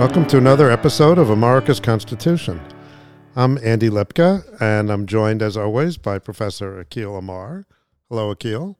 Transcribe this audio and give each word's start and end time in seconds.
Welcome 0.00 0.24
to 0.28 0.38
another 0.38 0.70
episode 0.70 1.18
of 1.18 1.28
America's 1.28 1.78
Constitution. 1.78 2.58
I'm 3.36 3.58
Andy 3.62 3.90
Lipka, 3.90 4.42
and 4.58 4.90
I'm 4.90 5.04
joined, 5.04 5.42
as 5.42 5.58
always, 5.58 5.98
by 5.98 6.18
Professor 6.18 6.82
Akhil 6.82 7.18
Amar. 7.18 7.66
Hello, 8.08 8.34
Akhil. 8.34 8.76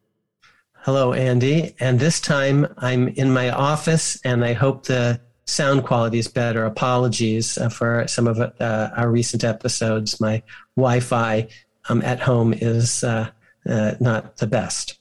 Hello, 0.76 1.12
Andy. 1.12 1.76
And 1.78 2.00
this 2.00 2.22
time 2.22 2.66
I'm 2.78 3.08
in 3.08 3.30
my 3.34 3.50
office, 3.50 4.18
and 4.24 4.42
I 4.42 4.54
hope 4.54 4.86
the 4.86 5.20
sound 5.44 5.84
quality 5.84 6.18
is 6.18 6.26
better. 6.26 6.64
Apologies 6.64 7.58
uh, 7.58 7.68
for 7.68 8.08
some 8.08 8.26
of 8.26 8.38
uh, 8.38 8.90
our 8.96 9.10
recent 9.10 9.44
episodes. 9.44 10.22
My 10.22 10.42
Wi 10.78 11.00
Fi 11.00 11.48
um, 11.90 12.00
at 12.00 12.20
home 12.20 12.54
is 12.54 13.04
uh, 13.04 13.28
uh, 13.68 13.92
not 14.00 14.38
the 14.38 14.46
best. 14.46 14.98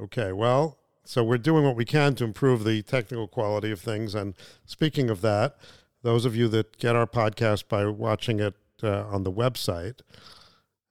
Okay, 0.00 0.30
well, 0.30 0.77
so 1.08 1.24
we're 1.24 1.38
doing 1.38 1.64
what 1.64 1.74
we 1.74 1.86
can 1.86 2.14
to 2.16 2.24
improve 2.24 2.64
the 2.64 2.82
technical 2.82 3.26
quality 3.26 3.70
of 3.70 3.80
things. 3.80 4.14
And 4.14 4.34
speaking 4.66 5.08
of 5.08 5.22
that, 5.22 5.56
those 6.02 6.26
of 6.26 6.36
you 6.36 6.48
that 6.48 6.76
get 6.76 6.96
our 6.96 7.06
podcast 7.06 7.66
by 7.66 7.86
watching 7.86 8.40
it 8.40 8.52
uh, 8.82 9.06
on 9.06 9.22
the 9.22 9.32
website 9.32 10.00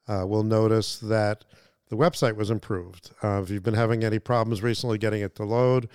uh, 0.07 0.25
will 0.25 0.41
notice 0.41 0.97
that 0.97 1.45
the 1.89 1.95
website 1.95 2.35
was 2.35 2.49
improved. 2.49 3.11
Uh, 3.23 3.41
if 3.43 3.51
you've 3.51 3.61
been 3.61 3.75
having 3.75 4.03
any 4.03 4.17
problems 4.17 4.63
recently 4.63 4.97
getting 4.97 5.21
it 5.21 5.35
to 5.35 5.43
load, 5.43 5.87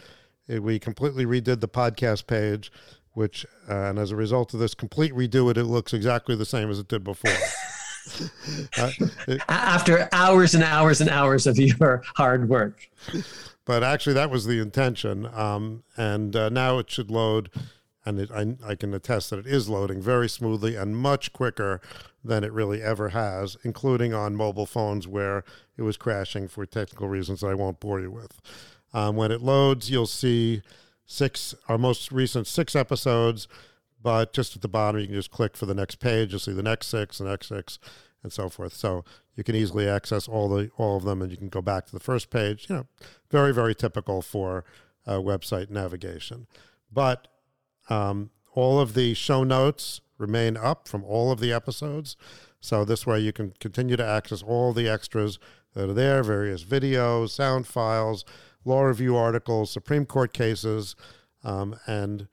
it, 0.46 0.62
we 0.62 0.78
completely 0.78 1.26
redid 1.26 1.58
the 1.58 1.66
podcast 1.66 2.28
page, 2.28 2.70
which, 3.14 3.44
uh, 3.68 3.74
and 3.74 3.98
as 3.98 4.12
a 4.12 4.16
result 4.16 4.54
of 4.54 4.60
this 4.60 4.72
complete 4.72 5.12
redo, 5.14 5.50
it, 5.50 5.56
it 5.58 5.64
looks 5.64 5.92
exactly 5.92 6.36
the 6.36 6.46
same 6.46 6.70
as 6.70 6.78
it 6.78 6.86
did 6.86 7.02
before. 7.02 7.32
Uh, 8.78 8.90
it, 9.28 9.40
After 9.48 10.08
hours 10.10 10.56
and 10.56 10.64
hours 10.64 11.00
and 11.00 11.08
hours 11.08 11.46
of 11.46 11.56
your 11.56 12.02
hard 12.16 12.48
work 12.48 12.90
but 13.64 13.82
actually 13.82 14.14
that 14.14 14.30
was 14.30 14.46
the 14.46 14.60
intention. 14.60 15.26
Um, 15.26 15.84
and 15.96 16.34
uh, 16.34 16.48
now 16.48 16.78
it 16.78 16.90
should 16.90 17.10
load, 17.10 17.50
and 18.04 18.20
it, 18.20 18.30
I, 18.30 18.56
I 18.66 18.74
can 18.74 18.92
attest 18.94 19.30
that 19.30 19.38
it 19.38 19.46
is 19.46 19.68
loading 19.68 20.00
very 20.00 20.28
smoothly 20.28 20.76
and 20.76 20.96
much 20.96 21.32
quicker 21.32 21.80
than 22.24 22.44
it 22.44 22.52
really 22.52 22.82
ever 22.82 23.10
has, 23.10 23.56
including 23.64 24.14
on 24.14 24.36
mobile 24.36 24.66
phones 24.66 25.08
where 25.08 25.44
it 25.76 25.82
was 25.82 25.96
crashing 25.96 26.48
for 26.48 26.64
technical 26.66 27.08
reasons 27.08 27.40
that 27.40 27.48
I 27.48 27.54
won't 27.54 27.80
bore 27.80 28.00
you 28.00 28.10
with. 28.10 28.40
Um, 28.92 29.16
when 29.16 29.32
it 29.32 29.42
loads, 29.42 29.90
you'll 29.90 30.06
see 30.06 30.62
six 31.04 31.54
our 31.68 31.78
most 31.78 32.12
recent 32.12 32.46
six 32.46 32.76
episodes, 32.76 33.48
but 34.00 34.32
just 34.32 34.56
at 34.56 34.62
the 34.62 34.68
bottom 34.68 35.00
you 35.00 35.06
can 35.06 35.16
just 35.16 35.30
click 35.30 35.56
for 35.56 35.66
the 35.66 35.74
next 35.74 35.96
page. 35.96 36.30
You'll 36.30 36.40
see 36.40 36.52
the 36.52 36.62
next 36.62 36.88
six, 36.88 37.18
the 37.18 37.24
next 37.24 37.48
six, 37.48 37.78
and 38.22 38.32
so 38.32 38.48
forth. 38.48 38.74
So 38.74 39.04
you 39.36 39.44
can 39.44 39.54
easily 39.54 39.88
access 39.88 40.28
all 40.28 40.48
the 40.48 40.70
all 40.76 40.96
of 40.96 41.04
them, 41.04 41.22
and 41.22 41.30
you 41.30 41.36
can 41.36 41.48
go 41.48 41.62
back 41.62 41.86
to 41.86 41.92
the 41.92 42.00
first 42.00 42.30
page. 42.30 42.66
You 42.68 42.76
know, 42.76 42.86
very 43.30 43.52
very 43.52 43.74
typical 43.74 44.22
for 44.22 44.64
uh, 45.06 45.16
website 45.16 45.70
navigation. 45.70 46.46
But 46.92 47.28
um, 47.88 48.30
all 48.54 48.80
of 48.80 48.94
the 48.94 49.14
show 49.14 49.44
notes 49.44 50.00
remain 50.18 50.56
up 50.56 50.86
from 50.86 51.04
all 51.04 51.32
of 51.32 51.40
the 51.40 51.52
episodes, 51.52 52.16
so 52.60 52.84
this 52.84 53.06
way 53.06 53.18
you 53.18 53.32
can 53.32 53.54
continue 53.58 53.96
to 53.96 54.06
access 54.06 54.42
all 54.42 54.72
the 54.72 54.88
extras 54.88 55.38
that 55.74 55.88
are 55.88 55.94
there, 55.94 56.22
various 56.22 56.62
videos, 56.64 57.30
sound 57.30 57.66
files, 57.66 58.24
law 58.64 58.82
review 58.82 59.16
articles, 59.16 59.70
Supreme 59.70 60.06
Court 60.06 60.32
cases, 60.32 60.94
um, 61.42 61.76
and 61.86 62.28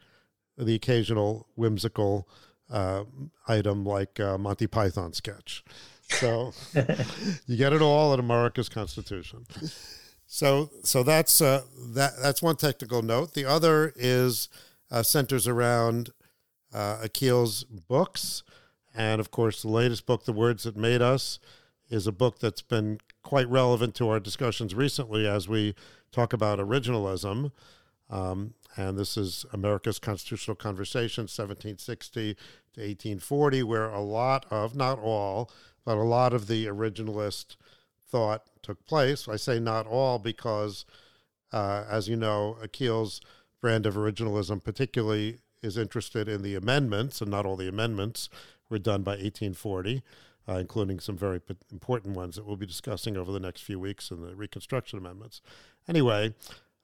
the 0.57 0.75
occasional 0.75 1.47
whimsical 1.55 2.27
uh, 2.69 3.03
item 3.47 3.85
like 3.85 4.19
uh, 4.19 4.37
Monty 4.37 4.67
Python 4.67 5.13
sketch. 5.13 5.63
So 6.09 6.53
you 7.45 7.57
get 7.57 7.73
it 7.73 7.81
all 7.81 8.13
in 8.13 8.19
America's 8.19 8.69
Constitution. 8.69 9.45
So 10.25 10.69
so 10.83 11.03
that's 11.03 11.41
uh, 11.41 11.63
that 11.93 12.13
that's 12.21 12.41
one 12.41 12.55
technical 12.55 13.01
note. 13.01 13.33
The 13.33 13.45
other 13.45 13.93
is 13.95 14.49
uh, 14.91 15.03
centers 15.03 15.47
around 15.47 16.11
uh, 16.73 16.97
Akhil's 17.03 17.63
books, 17.63 18.43
and 18.93 19.19
of 19.19 19.31
course 19.31 19.61
the 19.61 19.69
latest 19.69 20.05
book, 20.05 20.25
"The 20.25 20.33
Words 20.33 20.63
That 20.63 20.77
Made 20.77 21.01
Us," 21.01 21.39
is 21.89 22.05
a 22.05 22.11
book 22.11 22.39
that's 22.39 22.61
been 22.61 22.99
quite 23.23 23.49
relevant 23.49 23.95
to 23.95 24.09
our 24.09 24.19
discussions 24.19 24.73
recently 24.75 25.27
as 25.27 25.47
we 25.47 25.75
talk 26.11 26.33
about 26.33 26.59
originalism. 26.59 27.51
Um, 28.09 28.53
and 28.77 28.97
this 28.97 29.17
is 29.17 29.45
America's 29.51 29.99
Constitutional 29.99 30.55
Conversation, 30.55 31.23
1760 31.23 32.33
to 32.33 32.81
1840, 32.81 33.63
where 33.63 33.89
a 33.89 34.01
lot 34.01 34.45
of, 34.51 34.75
not 34.75 34.99
all, 34.99 35.51
but 35.85 35.97
a 35.97 36.03
lot 36.03 36.33
of 36.33 36.47
the 36.47 36.65
originalist 36.67 37.55
thought 38.07 38.43
took 38.61 38.85
place. 38.85 39.27
I 39.27 39.37
say 39.37 39.59
not 39.59 39.87
all 39.87 40.19
because, 40.19 40.85
uh, 41.51 41.85
as 41.89 42.07
you 42.07 42.15
know, 42.15 42.57
Akhil's 42.61 43.21
brand 43.61 43.85
of 43.85 43.95
originalism 43.95 44.63
particularly 44.63 45.39
is 45.61 45.77
interested 45.77 46.29
in 46.29 46.41
the 46.41 46.55
amendments, 46.55 47.21
and 47.21 47.31
not 47.31 47.45
all 47.45 47.55
the 47.55 47.67
amendments 47.67 48.29
were 48.69 48.79
done 48.79 49.03
by 49.03 49.11
1840, 49.11 50.03
uh, 50.47 50.53
including 50.53 50.99
some 50.99 51.17
very 51.17 51.41
important 51.71 52.15
ones 52.15 52.35
that 52.35 52.45
we'll 52.45 52.55
be 52.55 52.65
discussing 52.65 53.17
over 53.17 53.31
the 53.31 53.39
next 53.39 53.61
few 53.61 53.79
weeks 53.79 54.11
in 54.11 54.21
the 54.21 54.35
Reconstruction 54.35 54.99
Amendments. 54.99 55.41
Anyway, 55.87 56.33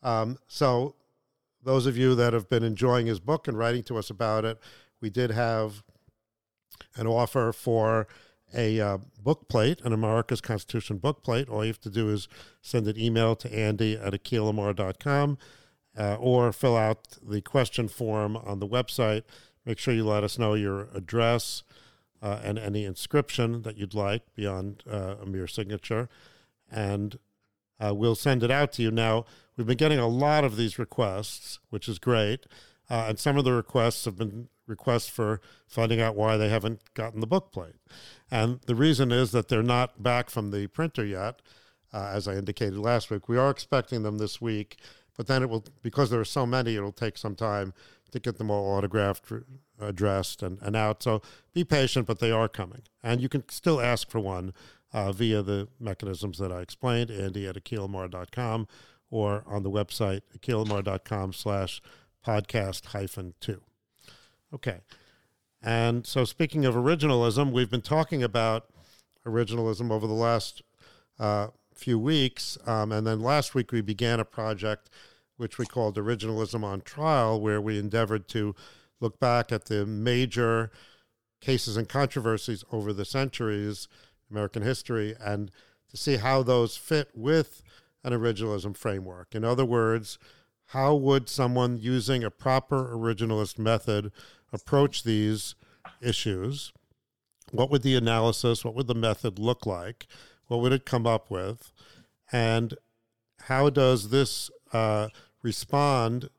um, 0.04 0.38
so 0.48 0.96
those 1.66 1.86
of 1.86 1.98
you 1.98 2.16
that 2.16 2.34
have 2.34 2.48
been 2.48 2.64
enjoying 2.64 3.08
his 3.08 3.20
book 3.20 3.48
and 3.48 3.58
writing 3.58 3.84
to 3.84 3.98
us 3.98 4.10
about 4.10 4.46
it, 4.46 4.58
we 5.02 5.10
did 5.10 5.32
have 5.32 5.84
an 6.96 7.08
offer 7.08 7.52
for 7.52 8.08
a 8.54 8.80
uh, 8.80 8.98
book 9.22 9.50
plate, 9.50 9.82
an 9.84 9.92
America's 9.92 10.42
Constitution 10.42 10.98
book 10.98 11.24
plate. 11.24 11.50
All 11.50 11.64
you 11.66 11.70
have 11.70 11.82
to 11.82 11.90
do 11.90 12.10
is 12.10 12.28
send 12.62 12.88
an 12.88 12.98
email 12.98 13.36
to 13.36 13.54
andy 13.54 13.96
at 13.98 14.14
akhilamar.com 14.14 15.38
uh, 15.98 16.16
or 16.16 16.52
fill 16.54 16.78
out 16.78 17.18
the 17.22 17.42
question 17.42 17.88
form 17.88 18.38
on 18.38 18.60
the 18.60 18.68
website. 18.68 19.24
Make 19.66 19.80
sure 19.80 19.94
you 19.94 20.06
let 20.06 20.24
us 20.24 20.38
know 20.38 20.54
your 20.54 20.90
address 20.94 21.64
uh, 22.22 22.40
and 22.44 22.60
any 22.60 22.86
inscription 22.86 23.64
that 23.64 23.78
you'd 23.78 23.94
like 23.94 24.22
beyond 24.36 24.84
uh, 24.90 25.16
a 25.22 25.26
mere 25.26 25.48
signature. 25.48 26.08
And 26.72 27.18
uh, 27.84 27.94
we'll 27.94 28.16
send 28.16 28.44
it 28.44 28.52
out 28.52 28.72
to 28.74 28.82
you. 28.82 28.92
Now, 28.92 29.26
we've 29.56 29.68
been 29.68 29.78
getting 29.78 30.00
a 30.00 30.08
lot 30.08 30.44
of 30.44 30.58
these 30.58 30.80
requests, 30.80 31.60
which 31.70 31.88
is 31.88 32.00
great. 32.00 32.46
Uh, 32.90 33.06
and 33.10 33.20
some 33.20 33.38
of 33.38 33.44
the 33.44 33.54
requests 33.54 34.06
have 34.06 34.16
been 34.16 34.48
requests 34.68 35.08
for 35.08 35.42
finding 35.68 36.02
out 36.02 36.16
why 36.16 36.38
they 36.38 36.50
haven't 36.50 36.94
gotten 36.94 37.20
the 37.20 37.28
book 37.28 37.52
plate. 37.52 37.76
And 38.32 38.60
the 38.66 38.76
reason 38.76 39.12
is 39.12 39.32
that 39.32 39.48
they're 39.48 39.64
not 39.64 40.02
back 40.02 40.30
from 40.30 40.52
the 40.52 40.68
printer 40.68 41.06
yet, 41.06 41.42
uh, 41.94 42.12
as 42.14 42.28
I 42.28 42.36
indicated 42.36 42.78
last 42.78 43.10
week. 43.10 43.28
We 43.30 43.38
are 43.38 43.50
expecting 43.50 44.04
them 44.04 44.18
this 44.18 44.42
week, 44.42 44.78
but 45.18 45.28
then 45.28 45.44
it 45.44 45.50
will, 45.50 45.66
because 45.82 46.10
there 46.10 46.20
are 46.20 46.26
so 46.26 46.46
many, 46.46 46.76
it'll 46.76 46.92
take 46.92 47.18
some 47.18 47.36
time 47.36 47.74
to 48.12 48.20
get 48.20 48.38
them 48.38 48.50
all 48.50 48.78
autographed, 48.78 49.32
addressed, 49.80 50.42
and, 50.42 50.60
and 50.62 50.76
out. 50.76 51.04
So 51.04 51.22
be 51.54 51.64
patient, 51.64 52.08
but 52.08 52.20
they 52.20 52.32
are 52.32 52.48
coming. 52.48 52.84
And 53.04 53.22
you 53.22 53.30
can 53.30 53.48
still 53.50 53.82
ask 53.82 54.10
for 54.10 54.20
one 54.20 54.54
uh, 54.96 55.12
via 55.12 55.42
the 55.42 55.68
mechanisms 55.78 56.38
that 56.38 56.54
I 56.54 56.62
explained, 56.62 57.12
andy 57.12 57.46
at 57.48 57.56
akhilamar.com 57.56 58.66
or 59.12 59.44
on 59.46 59.62
the 59.62 59.70
website, 59.70 60.22
akhilamar.com 60.38 61.34
slash 61.34 61.82
podcast 62.26 62.86
hyphen 62.86 63.34
two. 63.42 63.62
Okay. 64.54 64.80
And 65.62 66.08
so, 66.08 66.24
speaking 66.24 66.64
of 66.64 66.76
originalism, 66.76 67.52
we've 67.52 67.70
been 67.70 67.82
talking 67.82 68.24
about 68.24 68.68
originalism 69.28 69.92
over 69.92 70.08
the 70.08 70.14
last 70.14 70.62
uh, 71.20 71.48
few 71.74 72.00
weeks. 72.00 72.58
Um, 72.66 72.94
and 72.94 73.06
then 73.06 73.20
last 73.20 73.54
week, 73.54 73.74
we 73.74 73.82
began 73.82 74.22
a 74.22 74.26
project 74.26 74.90
which 75.36 75.58
we 75.58 75.66
called 75.66 75.98
Originalism 75.98 76.64
on 76.64 76.80
Trial, 76.80 77.42
where 77.42 77.60
we 77.60 77.78
endeavored 77.78 78.30
to 78.30 78.56
look 79.02 79.20
back 79.20 79.52
at 79.52 79.66
the 79.66 79.86
major 79.86 80.72
cases 81.42 81.76
and 81.76 81.90
controversies 81.90 82.64
over 82.72 82.94
the 82.94 83.04
centuries 83.04 83.90
American 84.36 84.64
history 84.64 85.16
and 85.24 85.50
to 85.90 85.98
see 85.98 86.18
how 86.18 86.44
those 86.44 86.76
fit 86.76 87.10
with 87.16 87.64
an 88.04 88.12
originalism 88.12 88.76
framework. 88.76 89.34
In 89.34 89.44
other 89.46 89.66
words, 89.66 90.20
how 90.68 90.94
would 90.96 91.30
someone 91.30 91.78
using 91.78 92.24
a 92.24 92.32
proper 92.32 92.94
originalist 92.94 93.58
method 93.58 94.12
approach 94.52 95.04
these 95.04 95.56
issues? 96.02 96.74
What 97.52 97.70
would 97.70 97.84
the 97.84 97.96
analysis, 97.96 98.66
what 98.66 98.76
would 98.76 98.88
the 98.88 98.96
method 98.96 99.40
look 99.40 99.66
like? 99.66 100.08
What 100.48 100.60
would 100.62 100.74
it 100.74 100.86
come 100.86 101.08
up 101.08 101.32
with? 101.32 101.72
And 102.32 102.74
how 103.44 103.70
does 103.70 104.10
this 104.10 104.50
uh, 104.74 105.10
respond 105.42 106.30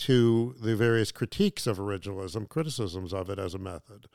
to 0.00 0.54
the 0.60 0.76
various 0.76 1.10
critiques 1.10 1.66
of 1.66 1.78
originalism, 1.78 2.48
criticisms 2.48 3.14
of 3.14 3.30
it 3.30 3.38
as 3.38 3.54
a 3.54 3.58
method? 3.58 4.08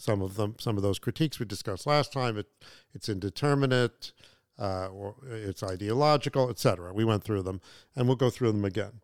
Some 0.00 0.22
of 0.22 0.36
them, 0.36 0.56
some 0.58 0.76
of 0.76 0.82
those 0.82 0.98
critiques 0.98 1.38
we 1.38 1.44
discussed 1.44 1.86
last 1.86 2.10
time. 2.10 2.38
It, 2.38 2.46
it's 2.94 3.08
indeterminate, 3.08 4.12
uh, 4.58 4.88
or 4.88 5.14
it's 5.30 5.62
ideological, 5.62 6.48
etc. 6.48 6.94
We 6.94 7.04
went 7.04 7.22
through 7.22 7.42
them, 7.42 7.60
and 7.94 8.06
we'll 8.06 8.16
go 8.16 8.30
through 8.30 8.52
them 8.52 8.64
again. 8.64 9.00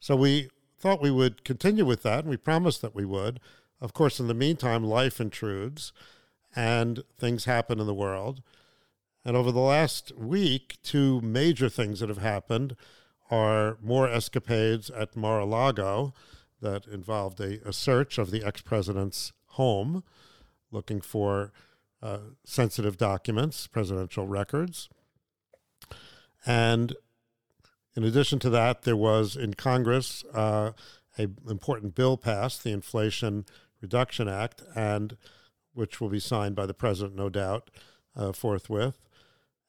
So 0.00 0.16
we 0.16 0.48
thought 0.78 1.02
we 1.02 1.10
would 1.10 1.44
continue 1.44 1.84
with 1.84 2.02
that, 2.04 2.20
and 2.20 2.30
we 2.30 2.38
promised 2.38 2.80
that 2.80 2.94
we 2.94 3.04
would. 3.04 3.40
Of 3.80 3.92
course, 3.92 4.18
in 4.18 4.26
the 4.26 4.34
meantime, 4.34 4.84
life 4.84 5.20
intrudes, 5.20 5.92
and 6.56 7.02
things 7.18 7.44
happen 7.44 7.78
in 7.78 7.86
the 7.86 7.92
world. 7.92 8.42
And 9.26 9.36
over 9.36 9.52
the 9.52 9.60
last 9.60 10.12
week, 10.16 10.78
two 10.82 11.20
major 11.20 11.68
things 11.68 12.00
that 12.00 12.08
have 12.08 12.18
happened 12.18 12.74
are 13.30 13.76
more 13.82 14.08
escapades 14.08 14.88
at 14.88 15.14
Mar-a-Lago 15.14 16.14
that 16.62 16.86
involved 16.86 17.38
a, 17.38 17.60
a 17.68 17.72
search 17.74 18.16
of 18.16 18.30
the 18.30 18.42
ex 18.42 18.62
president's 18.62 19.32
home 19.48 20.02
looking 20.70 21.00
for 21.00 21.52
uh, 22.02 22.18
sensitive 22.44 22.96
documents, 22.96 23.66
presidential 23.66 24.26
records. 24.26 24.88
And 26.46 26.94
in 27.94 28.04
addition 28.04 28.38
to 28.40 28.50
that, 28.50 28.82
there 28.82 28.96
was 28.96 29.36
in 29.36 29.54
Congress 29.54 30.24
uh, 30.32 30.72
a 31.18 31.28
important 31.48 31.94
bill 31.94 32.16
passed, 32.16 32.62
the 32.62 32.70
Inflation 32.70 33.44
Reduction 33.80 34.28
Act, 34.28 34.62
and 34.74 35.16
which 35.74 36.00
will 36.00 36.08
be 36.08 36.20
signed 36.20 36.54
by 36.54 36.66
the 36.66 36.74
president, 36.74 37.16
no 37.16 37.28
doubt, 37.28 37.70
uh, 38.16 38.32
forthwith. 38.32 38.98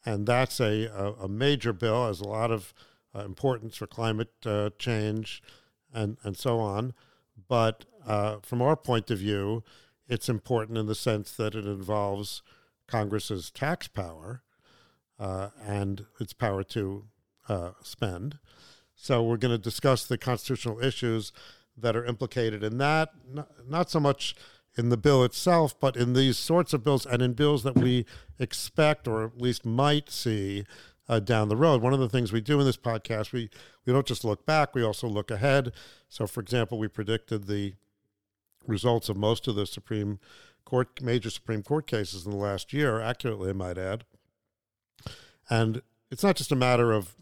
And 0.05 0.25
that's 0.25 0.59
a, 0.59 0.85
a, 0.85 1.13
a, 1.23 1.27
major 1.27 1.73
bill, 1.73 2.07
has 2.07 2.21
a 2.21 2.27
lot 2.27 2.51
of 2.51 2.73
uh, 3.13 3.25
importance 3.25 3.75
for 3.75 3.87
climate 3.87 4.31
uh, 4.45 4.69
change 4.79 5.41
and, 5.93 6.17
and 6.23 6.37
so 6.37 6.59
on. 6.59 6.93
But 7.47 7.85
uh, 8.05 8.37
from 8.41 8.61
our 8.61 8.75
point 8.75 9.11
of 9.11 9.19
view, 9.19 9.63
it's 10.09 10.27
important 10.27 10.77
in 10.77 10.87
the 10.87 10.95
sense 10.95 11.31
that 11.33 11.55
it 11.55 11.65
involves 11.65 12.41
Congress's 12.87 13.51
tax 13.51 13.87
power 13.87 14.41
uh, 15.19 15.49
and 15.63 16.07
its 16.19 16.33
power 16.33 16.63
to 16.63 17.05
uh, 17.47 17.71
spend. 17.83 18.39
So 18.95 19.23
we're 19.23 19.37
going 19.37 19.55
to 19.55 19.57
discuss 19.57 20.05
the 20.05 20.17
constitutional 20.17 20.83
issues 20.83 21.31
that 21.77 21.95
are 21.95 22.03
implicated 22.03 22.63
in 22.63 22.79
that, 22.79 23.09
not, 23.67 23.89
so 23.89 23.99
much 23.99 24.35
in 24.77 24.89
the 24.89 24.97
bill 24.97 25.23
itself, 25.23 25.79
but 25.79 25.95
in 25.95 26.13
these 26.13 26.37
sorts 26.37 26.73
of 26.73 26.83
bills 26.83 27.05
and 27.05 27.21
in 27.21 27.33
bills 27.33 27.63
that 27.63 27.75
we 27.75 28.05
expect 28.39 29.07
or 29.07 29.23
at 29.23 29.39
least 29.39 29.65
might 29.65 30.09
see 30.09 30.65
uh, 31.07 31.19
down 31.19 31.49
the 31.49 31.55
road. 31.55 31.81
One 31.81 31.93
of 31.93 31.99
the 31.99 32.09
things 32.09 32.33
we 32.33 32.41
do 32.41 32.59
in 32.59 32.65
this 32.65 32.77
podcast, 32.77 33.31
we, 33.31 33.49
we 33.85 33.93
don't 33.93 34.05
just 34.05 34.25
look 34.25 34.45
back, 34.45 34.75
we 34.75 34.83
also 34.83 35.07
look 35.07 35.31
ahead. 35.31 35.71
So, 36.09 36.27
for 36.27 36.41
example, 36.41 36.77
we 36.77 36.87
predicted 36.87 37.47
the 37.47 37.75
results 38.69 39.09
of 39.09 39.17
most 39.17 39.47
of 39.47 39.55
the 39.55 39.65
Supreme 39.65 40.19
Court, 40.65 41.01
major 41.01 41.29
Supreme 41.29 41.63
Court 41.63 41.87
cases 41.87 42.25
in 42.25 42.31
the 42.31 42.37
last 42.37 42.73
year, 42.73 43.01
accurately, 43.01 43.49
I 43.49 43.53
might 43.53 43.77
add. 43.77 44.05
And 45.49 45.81
it's 46.11 46.23
not 46.23 46.35
just 46.35 46.51
a 46.51 46.55
matter 46.55 46.91
of 46.91 47.15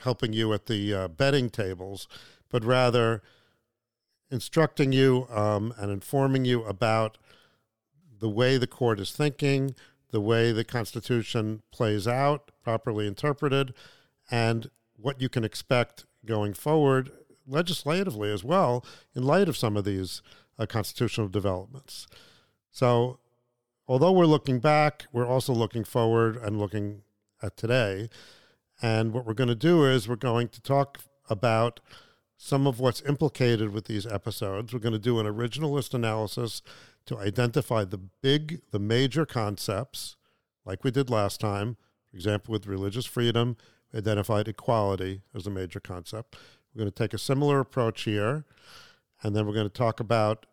helping 0.00 0.32
you 0.32 0.52
at 0.52 0.66
the 0.66 0.94
uh, 0.94 1.08
betting 1.08 1.50
tables, 1.50 2.08
but 2.50 2.64
rather 2.64 3.22
instructing 4.30 4.92
you 4.92 5.26
um, 5.30 5.74
and 5.78 5.90
informing 5.90 6.44
you 6.44 6.64
about 6.64 7.18
the 8.18 8.28
way 8.28 8.56
the 8.56 8.66
court 8.66 9.00
is 9.00 9.12
thinking, 9.12 9.74
the 10.10 10.20
way 10.20 10.52
the 10.52 10.64
Constitution 10.64 11.62
plays 11.70 12.06
out, 12.06 12.50
properly 12.62 13.06
interpreted, 13.06 13.72
and 14.30 14.70
what 14.96 15.20
you 15.20 15.28
can 15.28 15.44
expect 15.44 16.06
going 16.24 16.52
forward 16.52 17.10
legislatively 17.46 18.30
as 18.32 18.44
well 18.44 18.84
in 19.14 19.24
light 19.24 19.48
of 19.48 19.56
some 19.56 19.76
of 19.76 19.84
these 19.84 20.22
uh, 20.60 20.66
constitutional 20.66 21.28
developments. 21.28 22.06
So, 22.70 23.18
although 23.88 24.12
we're 24.12 24.26
looking 24.26 24.60
back, 24.60 25.06
we're 25.12 25.26
also 25.26 25.52
looking 25.52 25.84
forward 25.84 26.36
and 26.36 26.58
looking 26.58 27.02
at 27.42 27.56
today. 27.56 28.08
And 28.82 29.12
what 29.12 29.26
we're 29.26 29.34
going 29.34 29.48
to 29.48 29.54
do 29.54 29.84
is 29.84 30.08
we're 30.08 30.16
going 30.16 30.48
to 30.48 30.60
talk 30.60 31.00
about 31.28 31.80
some 32.36 32.66
of 32.66 32.80
what's 32.80 33.02
implicated 33.02 33.72
with 33.72 33.86
these 33.86 34.06
episodes. 34.06 34.72
We're 34.72 34.80
going 34.80 34.92
to 34.92 34.98
do 34.98 35.18
an 35.18 35.26
originalist 35.26 35.94
analysis 35.94 36.62
to 37.06 37.18
identify 37.18 37.84
the 37.84 37.98
big, 37.98 38.62
the 38.70 38.78
major 38.78 39.26
concepts, 39.26 40.16
like 40.64 40.84
we 40.84 40.90
did 40.90 41.10
last 41.10 41.40
time. 41.40 41.76
For 42.10 42.16
example, 42.16 42.52
with 42.52 42.66
religious 42.66 43.06
freedom, 43.06 43.56
we 43.92 43.98
identified 43.98 44.48
equality 44.48 45.22
as 45.34 45.46
a 45.46 45.50
major 45.50 45.80
concept. 45.80 46.36
We're 46.74 46.80
going 46.80 46.92
to 46.92 47.02
take 47.02 47.14
a 47.14 47.18
similar 47.18 47.60
approach 47.60 48.02
here, 48.02 48.44
and 49.22 49.34
then 49.34 49.46
we're 49.46 49.54
going 49.54 49.68
to 49.68 49.72
talk 49.72 50.00
about 50.00 50.46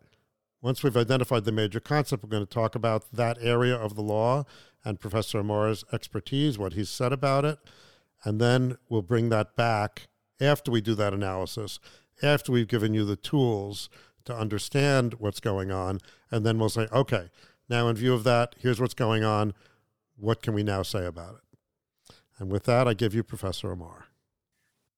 once 0.60 0.82
we've 0.82 0.96
identified 0.96 1.44
the 1.44 1.52
major 1.52 1.80
concept, 1.80 2.22
we're 2.22 2.30
going 2.30 2.46
to 2.46 2.52
talk 2.52 2.74
about 2.74 3.12
that 3.12 3.38
area 3.40 3.76
of 3.76 3.94
the 3.94 4.02
law 4.02 4.44
and 4.84 5.00
Professor 5.00 5.38
Amar's 5.38 5.84
expertise, 5.92 6.58
what 6.58 6.72
he's 6.72 6.90
said 6.90 7.12
about 7.12 7.44
it. 7.44 7.58
And 8.24 8.40
then 8.40 8.76
we'll 8.88 9.02
bring 9.02 9.28
that 9.28 9.54
back 9.54 10.08
after 10.40 10.70
we 10.70 10.80
do 10.80 10.94
that 10.96 11.14
analysis, 11.14 11.78
after 12.22 12.50
we've 12.50 12.68
given 12.68 12.94
you 12.94 13.04
the 13.04 13.16
tools 13.16 13.88
to 14.24 14.34
understand 14.34 15.14
what's 15.14 15.40
going 15.40 15.70
on. 15.70 16.00
And 16.30 16.44
then 16.44 16.58
we'll 16.58 16.68
say, 16.68 16.88
okay, 16.92 17.30
now 17.68 17.88
in 17.88 17.96
view 17.96 18.14
of 18.14 18.24
that, 18.24 18.54
here's 18.58 18.80
what's 18.80 18.94
going 18.94 19.24
on. 19.24 19.54
What 20.16 20.42
can 20.42 20.54
we 20.54 20.62
now 20.62 20.82
say 20.82 21.06
about 21.06 21.36
it? 21.36 22.14
And 22.38 22.50
with 22.50 22.64
that, 22.64 22.88
I 22.88 22.94
give 22.94 23.14
you 23.14 23.22
Professor 23.22 23.70
Amar. 23.70 24.07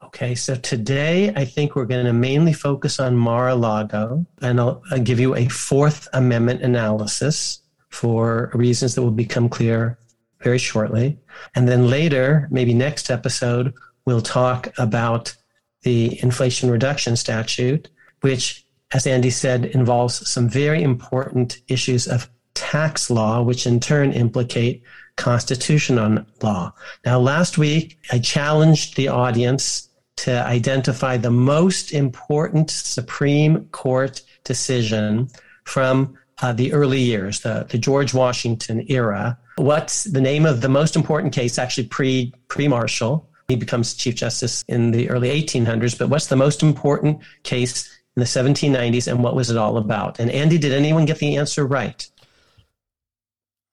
Okay, 0.03 0.35
so 0.35 0.55
today 0.55 1.33
I 1.37 1.45
think 1.45 1.77
we're 1.77 1.85
going 1.85 2.07
to 2.07 2.13
mainly 2.15 2.55
focus 2.55 2.99
on 2.99 3.19
Mar 3.19 3.51
a 3.51 3.55
Lago, 3.55 4.25
and 4.41 4.59
I'll, 4.59 4.83
I'll, 4.91 4.99
give 4.99 5.21
you 5.21 5.37
a 5.37 5.47
Fourth 5.49 6.09
Amendment 6.15 6.63
analysis 6.63 7.61
for 7.91 8.51
reasons 8.55 8.95
that 8.95 9.03
will 9.03 9.11
become 9.11 9.51
clear 9.51 9.99
very 10.41 10.57
shortly. 10.57 11.19
And 11.55 11.69
then 11.69 11.89
later, 11.89 12.49
maybe 12.51 12.73
next 12.73 13.11
episode, 13.11 13.75
we'll 14.07 14.23
talk 14.23 14.69
about 14.79 15.37
the 15.83 16.19
Inflation 16.23 16.71
Reduction 16.71 17.15
Statute, 17.15 17.91
which, 18.23 18.67
as 18.93 19.07
Andy 19.07 19.31
said, 19.31 19.67
involves 19.67 20.27
some 20.29 20.49
very 20.49 20.83
important 20.83 21.61
issues 21.69 22.09
of 22.09 22.31
tax 22.55 23.11
law, 23.11 23.43
which 23.43 23.67
in 23.67 23.81
turn 23.81 24.13
implicate 24.13 24.83
constitutional 25.17 26.25
law. 26.43 26.73
Now, 27.05 27.19
last 27.19 27.59
week, 27.59 27.99
I 28.11 28.19
challenged 28.19 28.97
the 28.97 29.09
audience 29.09 29.90
to 30.21 30.45
identify 30.47 31.17
the 31.17 31.31
most 31.31 31.93
important 31.93 32.71
Supreme 32.71 33.65
Court 33.67 34.21
decision 34.45 35.31
from 35.65 36.15
uh, 36.43 36.53
the 36.53 36.75
early 36.75 37.01
years, 37.01 37.41
the, 37.41 37.67
the 37.71 37.79
George 37.79 38.13
Washington 38.13 38.85
era. 38.91 39.39
What's 39.57 40.05
the 40.05 40.21
name 40.21 40.45
of 40.45 40.61
the 40.61 40.69
most 40.69 40.95
important 40.95 41.33
case, 41.33 41.59
actually 41.59 41.87
pre 41.87 42.35
pre 42.49 42.69
Marshall? 42.69 43.27
He 43.49 43.57
becomes 43.57 43.95
Chief 43.95 44.15
Justice 44.15 44.63
in 44.69 44.91
the 44.91 45.09
early 45.09 45.31
1800s, 45.31 45.99
but 45.99 46.11
what's 46.11 46.27
the 46.27 46.37
most 46.37 46.63
important 46.63 47.21
case 47.43 47.89
in 48.15 48.21
the 48.21 48.27
1790s 48.27 49.11
and 49.11 49.25
what 49.25 49.35
was 49.35 49.51
it 49.51 49.57
all 49.57 49.79
about? 49.79 50.21
And 50.21 50.31
Andy, 50.31 50.59
did 50.59 50.73
anyone 50.73 51.07
get 51.07 51.19
the 51.19 51.37
answer 51.37 51.67
right? 51.67 52.07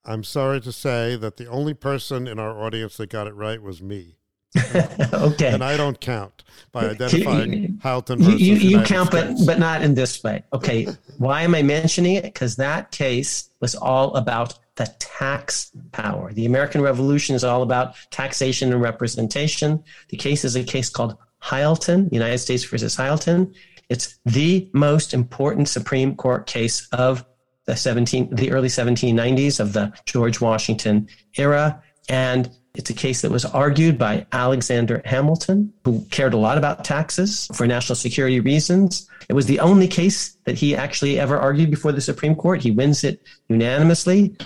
I'm 0.06 0.24
sorry 0.24 0.62
to 0.62 0.72
say 0.72 1.18
that 1.18 1.36
the 1.36 1.48
only 1.48 1.74
person 1.74 2.26
in 2.26 2.40
our 2.40 2.58
audience 2.58 2.96
that 2.98 3.10
got 3.10 3.28
it 3.28 3.36
right 3.36 3.62
was 3.62 3.82
me. 3.82 4.16
okay. 5.14 5.54
And 5.54 5.64
I 5.64 5.78
don't 5.78 6.00
count 6.00 6.44
by 6.72 6.90
identifying 6.90 7.80
Hylton 7.82 8.20
versus 8.20 8.42
you, 8.42 8.56
you, 8.56 8.80
you 8.80 8.86
count, 8.86 9.12
but 9.12 9.36
but 9.46 9.60
not 9.60 9.82
in 9.82 9.96
this 9.96 10.24
way. 10.24 10.44
Okay. 10.54 10.88
Why 11.18 11.44
am 11.44 11.56
I 11.56 11.62
mentioning 11.62 12.16
it? 12.16 12.24
Because 12.24 12.56
that 12.58 12.92
case 12.92 13.50
was 13.60 13.76
all 13.76 14.16
about 14.16 14.58
the 14.76 14.94
tax 15.00 15.72
power. 15.92 16.32
The 16.32 16.46
American 16.46 16.82
Revolution 16.82 17.36
is 17.36 17.44
all 17.44 17.64
about 17.64 17.96
taxation 18.12 18.72
and 18.72 18.82
representation. 18.82 19.84
The 20.10 20.18
case 20.18 20.46
is 20.46 20.56
a 20.56 20.64
case 20.64 20.90
called 20.90 21.18
Hylton, 21.42 22.10
United 22.12 22.38
States 22.38 22.64
versus 22.64 22.96
Hylton. 22.96 23.54
It's 23.90 24.20
the 24.26 24.70
most 24.74 25.14
important 25.14 25.70
Supreme 25.70 26.16
Court 26.16 26.46
case 26.46 26.88
of 26.92 27.26
the 27.66 27.76
17 27.76 28.34
the 28.34 28.52
early 28.52 28.70
1790s 28.70 29.60
of 29.60 29.74
the 29.74 29.92
George 30.06 30.40
Washington 30.40 31.08
era 31.38 31.82
and 32.10 32.50
it's 32.78 32.92
a 32.92 32.94
case 32.94 33.22
that 33.22 33.32
was 33.32 33.44
argued 33.44 33.98
by 33.98 34.28
Alexander 34.32 35.02
Hamilton, 35.04 35.74
who 35.84 36.06
cared 36.12 36.34
a 36.34 36.38
lot 36.38 36.60
about 36.60 36.86
taxes 36.86 37.50
for 37.56 37.66
national 37.66 37.96
security 37.96 38.40
reasons. 38.40 39.10
It 39.28 39.34
was 39.34 39.48
the 39.48 39.60
only 39.60 39.88
case 39.88 40.38
that 40.46 40.56
he 40.56 40.76
actually 40.76 41.20
ever 41.20 41.38
argued 41.38 41.72
before 41.72 41.92
the 41.92 42.02
Supreme 42.02 42.36
Court. 42.36 42.62
He 42.62 42.70
wins 42.70 43.04
it 43.04 43.24
unanimously. 43.50 44.38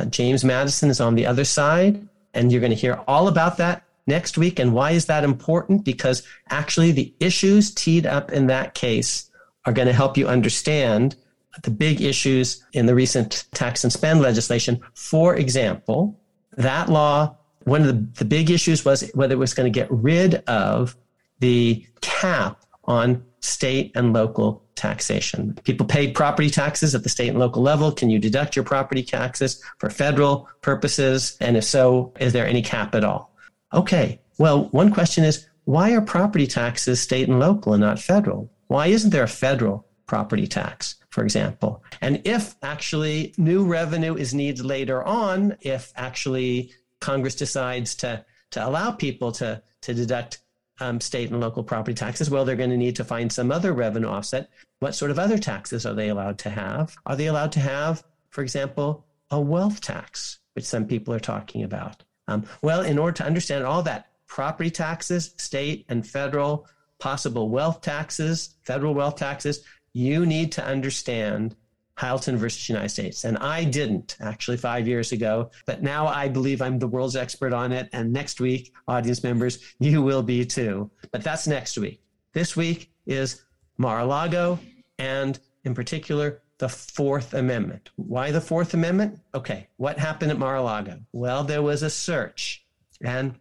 Uh, 0.00 0.06
James 0.06 0.42
Madison 0.42 0.88
is 0.88 1.02
on 1.02 1.14
the 1.14 1.26
other 1.26 1.44
side, 1.44 2.08
and 2.32 2.50
you're 2.50 2.62
going 2.62 2.70
to 2.70 2.76
hear 2.76 2.98
all 3.06 3.28
about 3.28 3.58
that 3.58 3.84
next 4.06 4.38
week. 4.38 4.58
And 4.58 4.72
why 4.72 4.92
is 4.92 5.04
that 5.06 5.22
important? 5.22 5.84
Because 5.84 6.22
actually, 6.48 6.92
the 6.92 7.14
issues 7.20 7.74
teed 7.74 8.06
up 8.06 8.32
in 8.32 8.46
that 8.46 8.72
case 8.72 9.30
are 9.66 9.72
going 9.72 9.88
to 9.88 9.92
help 9.92 10.16
you 10.16 10.26
understand 10.26 11.14
the 11.62 11.70
big 11.70 12.00
issues 12.00 12.64
in 12.72 12.86
the 12.86 12.94
recent 12.94 13.44
tax 13.52 13.84
and 13.84 13.92
spend 13.92 14.22
legislation. 14.22 14.80
For 14.94 15.36
example, 15.36 16.18
that 16.56 16.88
law 16.88 17.36
one 17.66 17.82
of 17.82 17.88
the, 17.88 18.18
the 18.18 18.24
big 18.24 18.48
issues 18.50 18.84
was 18.84 19.10
whether 19.14 19.34
it 19.34 19.38
was 19.38 19.52
going 19.52 19.70
to 19.70 19.76
get 19.76 19.90
rid 19.90 20.36
of 20.46 20.96
the 21.40 21.84
cap 22.00 22.62
on 22.84 23.24
state 23.40 23.92
and 23.96 24.12
local 24.12 24.62
taxation. 24.76 25.58
People 25.64 25.84
paid 25.84 26.14
property 26.14 26.48
taxes 26.48 26.94
at 26.94 27.02
the 27.02 27.08
state 27.08 27.28
and 27.28 27.38
local 27.40 27.62
level. 27.62 27.90
Can 27.90 28.08
you 28.08 28.20
deduct 28.20 28.54
your 28.54 28.64
property 28.64 29.02
taxes 29.02 29.62
for 29.78 29.90
federal 29.90 30.48
purposes? 30.62 31.36
And 31.40 31.56
if 31.56 31.64
so, 31.64 32.12
is 32.20 32.32
there 32.32 32.46
any 32.46 32.62
cap 32.62 32.94
at 32.94 33.02
all? 33.02 33.34
Okay. 33.74 34.20
Well, 34.38 34.66
one 34.66 34.92
question 34.92 35.24
is 35.24 35.48
why 35.64 35.92
are 35.92 36.00
property 36.00 36.46
taxes 36.46 37.00
state 37.00 37.28
and 37.28 37.40
local 37.40 37.72
and 37.72 37.80
not 37.80 37.98
federal? 37.98 38.48
Why 38.68 38.86
isn't 38.86 39.10
there 39.10 39.24
a 39.24 39.28
federal 39.28 39.86
property 40.06 40.46
tax, 40.46 40.94
for 41.10 41.24
example? 41.24 41.82
And 42.00 42.22
if 42.24 42.54
actually 42.62 43.34
new 43.36 43.64
revenue 43.64 44.14
is 44.14 44.32
needed 44.34 44.64
later 44.64 45.02
on, 45.02 45.56
if 45.60 45.92
actually 45.96 46.70
Congress 47.00 47.34
decides 47.34 47.94
to 47.96 48.24
to 48.50 48.66
allow 48.66 48.90
people 48.90 49.32
to 49.32 49.62
to 49.82 49.94
deduct 49.94 50.40
um, 50.80 51.00
state 51.00 51.30
and 51.30 51.40
local 51.40 51.64
property 51.64 51.94
taxes? 51.94 52.30
Well, 52.30 52.44
they're 52.44 52.56
going 52.56 52.70
to 52.70 52.76
need 52.76 52.96
to 52.96 53.04
find 53.04 53.32
some 53.32 53.50
other 53.50 53.72
revenue 53.72 54.08
offset. 54.08 54.50
What 54.78 54.94
sort 54.94 55.10
of 55.10 55.18
other 55.18 55.38
taxes 55.38 55.86
are 55.86 55.94
they 55.94 56.08
allowed 56.08 56.38
to 56.40 56.50
have? 56.50 56.96
Are 57.06 57.16
they 57.16 57.26
allowed 57.26 57.52
to 57.52 57.60
have, 57.60 58.04
for 58.28 58.42
example, 58.42 59.06
a 59.30 59.40
wealth 59.40 59.80
tax, 59.80 60.38
which 60.54 60.64
some 60.64 60.86
people 60.86 61.14
are 61.14 61.20
talking 61.20 61.62
about? 61.62 62.02
Um, 62.28 62.44
well, 62.62 62.82
in 62.82 62.98
order 62.98 63.16
to 63.18 63.24
understand 63.24 63.64
all 63.64 63.82
that, 63.84 64.10
property 64.26 64.70
taxes, 64.70 65.34
state 65.38 65.86
and 65.88 66.06
federal, 66.06 66.66
possible 66.98 67.48
wealth 67.48 67.80
taxes, 67.80 68.56
federal 68.62 68.94
wealth 68.94 69.16
taxes, 69.16 69.64
you 69.92 70.26
need 70.26 70.52
to 70.52 70.64
understand 70.64 71.56
Hylton 71.98 72.36
versus 72.36 72.68
United 72.68 72.90
States. 72.90 73.24
And 73.24 73.38
I 73.38 73.64
didn't 73.64 74.16
actually 74.20 74.58
five 74.58 74.86
years 74.86 75.12
ago, 75.12 75.50
but 75.66 75.82
now 75.82 76.06
I 76.06 76.28
believe 76.28 76.60
I'm 76.60 76.78
the 76.78 76.86
world's 76.86 77.16
expert 77.16 77.52
on 77.52 77.72
it. 77.72 77.88
And 77.92 78.12
next 78.12 78.40
week, 78.40 78.72
audience 78.86 79.22
members, 79.22 79.58
you 79.78 80.02
will 80.02 80.22
be 80.22 80.44
too. 80.44 80.90
But 81.10 81.24
that's 81.24 81.46
next 81.46 81.78
week. 81.78 82.02
This 82.32 82.56
week 82.56 82.90
is 83.06 83.42
Mar 83.78 84.00
a 84.00 84.04
Lago 84.04 84.58
and, 84.98 85.38
in 85.64 85.74
particular, 85.74 86.42
the 86.58 86.68
Fourth 86.68 87.34
Amendment. 87.34 87.90
Why 87.96 88.30
the 88.30 88.40
Fourth 88.40 88.74
Amendment? 88.74 89.20
Okay, 89.34 89.68
what 89.76 89.98
happened 89.98 90.30
at 90.30 90.38
Mar 90.38 90.56
a 90.56 90.62
Lago? 90.62 90.98
Well, 91.12 91.44
there 91.44 91.62
was 91.62 91.82
a 91.82 91.90
search 91.90 92.64
and 93.02 93.34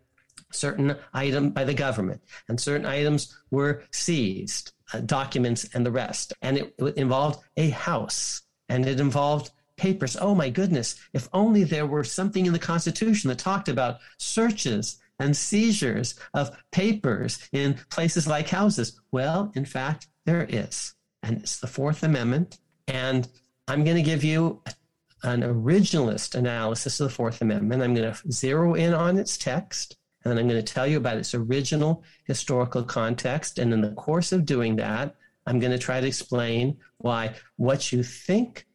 certain 0.52 0.96
item 1.14 1.50
by 1.50 1.64
the 1.64 1.74
government 1.74 2.22
and 2.48 2.60
certain 2.60 2.86
items 2.86 3.38
were 3.52 3.84
seized 3.92 4.72
uh, 4.94 5.00
documents 5.02 5.68
and 5.74 5.86
the 5.86 5.92
rest 5.92 6.34
and 6.42 6.58
it, 6.58 6.74
it 6.78 6.96
involved 6.98 7.44
a 7.58 7.70
house 7.70 8.44
and 8.70 8.86
it 8.86 9.00
involved 9.00 9.52
papers. 9.78 10.18
Oh 10.20 10.36
my 10.36 10.50
goodness, 10.50 10.96
if 11.14 11.28
only 11.34 11.64
there 11.64 11.86
were 11.86 12.04
something 12.04 12.46
in 12.46 12.54
the 12.54 12.60
Constitution 12.60 13.30
that 13.30 13.40
talked 13.40 13.68
about 13.68 14.00
searches 14.18 14.98
and 15.20 15.36
seizures 15.36 16.20
of 16.34 16.56
papers 16.72 17.40
in 17.52 17.76
places 17.90 18.28
like 18.28 18.50
houses. 18.50 19.00
Well, 19.12 19.52
in 19.56 19.66
fact, 19.66 20.08
there 20.26 20.46
is. 20.50 20.94
And 21.24 21.38
it's 21.38 21.60
the 21.60 21.68
Fourth 21.68 22.04
Amendment. 22.04 22.60
And 22.88 23.28
I'm 23.68 23.84
going 23.84 23.98
to 23.98 24.04
give 24.04 24.24
you 24.24 24.62
an 25.24 25.42
originalist 25.42 26.36
analysis 26.36 27.00
of 27.00 27.10
the 27.10 27.14
Fourth 27.14 27.42
Amendment. 27.42 27.82
I'm 27.82 27.96
going 27.96 28.14
to 28.14 28.32
zero 28.32 28.76
in 28.76 28.94
on 28.94 29.18
its 29.18 29.38
text, 29.38 29.98
and 30.24 30.32
then 30.32 30.38
I'm 30.38 30.48
going 30.48 30.64
to 30.64 30.74
tell 30.74 30.86
you 30.86 30.98
about 30.98 31.18
its 31.18 31.34
original 31.34 32.04
historical 32.26 32.84
context. 32.84 33.58
And 33.58 33.74
in 33.74 33.82
the 33.82 33.92
course 33.92 34.32
of 34.32 34.46
doing 34.46 34.76
that, 34.76 35.16
I'm 35.46 35.60
going 35.60 35.72
to 35.72 35.78
try 35.78 36.02
to 36.02 36.08
explain 36.08 36.78
why 36.98 37.36
what 37.58 37.92
you 37.92 38.04
think 38.04 38.66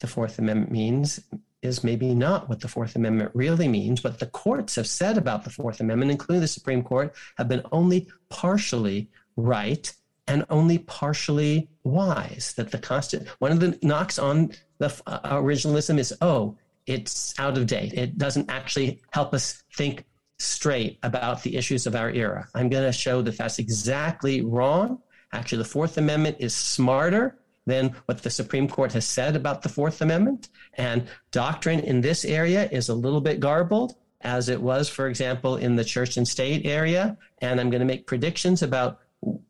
the 0.00 0.06
Fourth 0.06 0.38
Amendment 0.38 0.72
means 0.72 1.20
is 1.62 1.84
maybe 1.84 2.14
not 2.14 2.48
what 2.48 2.60
the 2.60 2.68
Fourth 2.68 2.96
Amendment 2.96 3.30
really 3.34 3.68
means. 3.68 4.02
What 4.02 4.18
the 4.18 4.26
courts 4.26 4.76
have 4.76 4.86
said 4.86 5.18
about 5.18 5.44
the 5.44 5.50
Fourth 5.50 5.80
Amendment, 5.80 6.10
including 6.10 6.40
the 6.40 6.48
Supreme 6.48 6.82
Court, 6.82 7.14
have 7.36 7.48
been 7.48 7.62
only 7.70 8.08
partially 8.30 9.10
right 9.36 9.92
and 10.26 10.46
only 10.48 10.78
partially 10.78 11.68
wise. 11.84 12.54
That 12.56 12.70
the 12.70 12.78
constant 12.78 13.28
one 13.40 13.52
of 13.52 13.60
the 13.60 13.78
knocks 13.82 14.18
on 14.18 14.52
the 14.78 14.86
uh, 15.06 15.36
originalism 15.36 15.98
is, 15.98 16.14
oh, 16.22 16.56
it's 16.86 17.38
out 17.38 17.58
of 17.58 17.66
date. 17.66 17.92
It 17.92 18.16
doesn't 18.16 18.50
actually 18.50 19.02
help 19.12 19.34
us 19.34 19.62
think 19.74 20.04
straight 20.38 20.98
about 21.02 21.42
the 21.42 21.56
issues 21.56 21.86
of 21.86 21.94
our 21.94 22.10
era. 22.10 22.48
I'm 22.54 22.70
going 22.70 22.84
to 22.84 22.92
show 22.92 23.20
that 23.22 23.36
that's 23.36 23.58
exactly 23.58 24.40
wrong 24.40 25.02
Actually, 25.32 25.58
the 25.58 25.64
Fourth 25.64 25.96
Amendment 25.96 26.36
is 26.40 26.54
smarter 26.54 27.38
than 27.66 27.94
what 28.06 28.22
the 28.22 28.30
Supreme 28.30 28.68
Court 28.68 28.92
has 28.92 29.06
said 29.06 29.36
about 29.36 29.62
the 29.62 29.68
Fourth 29.68 30.00
Amendment. 30.00 30.48
And 30.74 31.06
doctrine 31.30 31.80
in 31.80 32.00
this 32.00 32.24
area 32.24 32.68
is 32.70 32.88
a 32.88 32.94
little 32.94 33.20
bit 33.20 33.38
garbled, 33.38 33.94
as 34.22 34.48
it 34.48 34.60
was, 34.60 34.88
for 34.88 35.06
example, 35.06 35.56
in 35.56 35.76
the 35.76 35.84
church 35.84 36.16
and 36.16 36.26
state 36.26 36.66
area. 36.66 37.16
And 37.38 37.60
I'm 37.60 37.70
going 37.70 37.80
to 37.80 37.86
make 37.86 38.06
predictions 38.06 38.62
about 38.62 39.00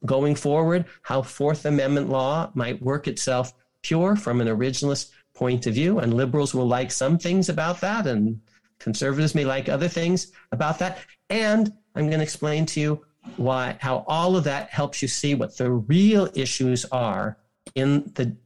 going 0.04 0.34
forward 0.34 0.84
how 1.02 1.22
Fourth 1.22 1.64
Amendment 1.64 2.08
law 2.08 2.50
might 2.54 2.82
work 2.82 3.08
itself 3.08 3.54
pure 3.82 4.16
from 4.16 4.40
an 4.40 4.48
originalist 4.48 5.10
point 5.32 5.66
of 5.66 5.74
view. 5.74 5.98
And 6.00 6.12
liberals 6.12 6.54
will 6.54 6.68
like 6.68 6.90
some 6.90 7.16
things 7.16 7.48
about 7.48 7.80
that, 7.80 8.06
and 8.06 8.40
conservatives 8.78 9.34
may 9.34 9.44
like 9.44 9.68
other 9.68 9.88
things 9.88 10.32
about 10.52 10.78
that. 10.80 10.98
And 11.30 11.72
I'm 11.94 12.08
going 12.08 12.18
to 12.18 12.24
explain 12.24 12.66
to 12.66 12.80
you 12.80 13.06
why 13.36 13.76
how 13.80 14.04
all 14.06 14.36
of 14.36 14.44
that 14.44 14.70
helps 14.70 15.02
you 15.02 15.08
see 15.08 15.34
what 15.34 15.56
the 15.56 15.70
real 15.70 16.28
issues 16.34 16.84
are 16.86 17.36
in 17.74 18.10
the 18.14 18.36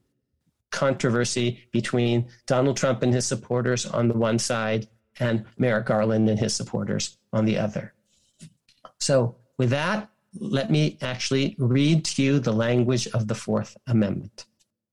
controversy 0.70 1.60
between 1.70 2.26
Donald 2.46 2.76
Trump 2.76 3.02
and 3.02 3.14
his 3.14 3.26
supporters 3.26 3.86
on 3.86 4.08
the 4.08 4.14
one 4.14 4.38
side 4.38 4.88
and 5.20 5.44
Merrick 5.56 5.86
Garland 5.86 6.28
and 6.28 6.38
his 6.38 6.54
supporters 6.54 7.16
on 7.32 7.44
the 7.44 7.58
other. 7.58 7.94
So, 8.98 9.36
with 9.56 9.70
that, 9.70 10.08
let 10.36 10.70
me 10.70 10.98
actually 11.00 11.54
read 11.58 12.04
to 12.06 12.22
you 12.22 12.40
the 12.40 12.52
language 12.52 13.06
of 13.08 13.28
the 13.28 13.36
Fourth 13.36 13.76
Amendment. 13.86 14.46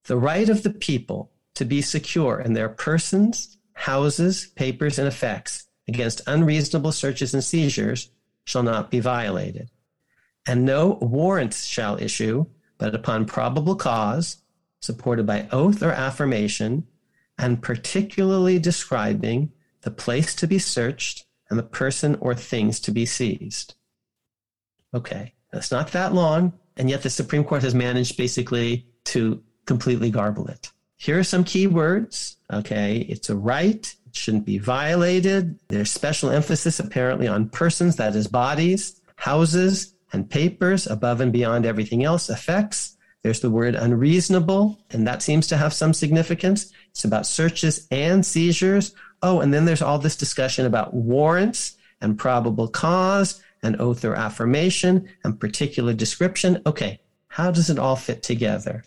The 0.04 0.18
right 0.18 0.48
of 0.50 0.62
the 0.62 0.70
people 0.70 1.32
to 1.56 1.66
be 1.66 1.82
secure 1.82 2.40
in 2.40 2.54
their 2.54 2.70
persons, 2.70 3.58
houses, 3.74 4.48
papers, 4.56 5.00
and 5.00 5.08
effects 5.08 5.68
against 5.88 6.22
unreasonable 6.28 6.92
searches 6.92 7.34
and 7.34 7.44
seizures 7.44 8.12
shall 8.52 8.64
not 8.64 8.92
be 8.92 9.00
violated. 9.00 9.72
And 10.46 10.66
no 10.66 10.98
warrants 11.02 11.66
shall 11.66 12.02
issue, 12.02 12.46
but 12.78 12.94
upon 12.94 13.26
probable 13.26 13.76
cause, 13.76 14.38
supported 14.82 15.26
by 15.26 15.48
oath 15.52 15.82
or 15.82 15.92
affirmation, 15.92 16.86
and 17.38 17.62
particularly 17.62 18.60
describing 18.60 19.52
the 19.82 19.92
place 19.92 20.36
to 20.36 20.48
be 20.48 20.60
searched 20.60 21.26
and 21.50 21.58
the 21.58 21.64
person 21.64 22.16
or 22.20 22.36
things 22.36 22.80
to 22.82 22.92
be 22.92 23.06
seized. 23.06 23.76
Okay, 24.94 25.34
that's 25.52 25.72
not 25.72 25.92
that 25.94 26.14
long, 26.14 26.54
and 26.76 26.90
yet 26.90 27.04
the 27.04 27.10
Supreme 27.10 27.44
Court 27.44 27.62
has 27.62 27.74
managed 27.74 28.18
basically 28.18 28.86
to 29.06 29.42
completely 29.66 30.10
garble 30.10 30.48
it. 30.48 30.72
Here 30.98 31.18
are 31.18 31.24
some 31.24 31.44
key 31.44 31.68
words. 31.68 32.38
Okay, 32.52 32.98
it's 33.10 33.30
a 33.30 33.36
right, 33.36 33.94
shouldn't 34.14 34.46
be 34.46 34.58
violated. 34.58 35.60
There's 35.68 35.92
special 35.92 36.30
emphasis 36.30 36.80
apparently 36.80 37.28
on 37.28 37.50
persons, 37.50 37.96
that 37.98 38.16
is, 38.16 38.28
bodies, 38.28 39.02
houses, 39.16 39.94
and 40.14 40.30
papers 40.30 40.88
above 40.88 41.22
and 41.22 41.32
beyond 41.32 41.66
everything 41.66 42.04
else. 42.04 42.30
Effects. 42.30 42.98
There's 43.24 43.40
the 43.40 43.52
word 43.52 43.76
unreasonable, 43.76 44.80
and 44.90 45.08
that 45.08 45.22
seems 45.22 45.46
to 45.48 45.58
have 45.58 45.74
some 45.74 45.94
significance. 45.94 46.72
It's 46.90 47.06
about 47.06 47.28
searches 47.28 47.88
and 47.92 48.26
seizures. 48.26 48.96
Oh, 49.22 49.42
and 49.42 49.54
then 49.54 49.66
there's 49.66 49.84
all 49.84 50.00
this 50.00 50.16
discussion 50.16 50.66
about 50.66 50.96
warrants 50.96 51.78
and 52.02 52.18
probable 52.18 52.68
cause 52.68 53.42
and 53.62 53.80
oath 53.80 54.04
or 54.04 54.16
affirmation 54.16 55.08
and 55.24 55.40
particular 55.40 55.94
description. 55.94 56.64
Okay, 56.66 57.00
how 57.28 57.52
does 57.52 57.70
it 57.70 57.78
all 57.78 57.96
fit 57.96 58.24
together? 58.24 58.84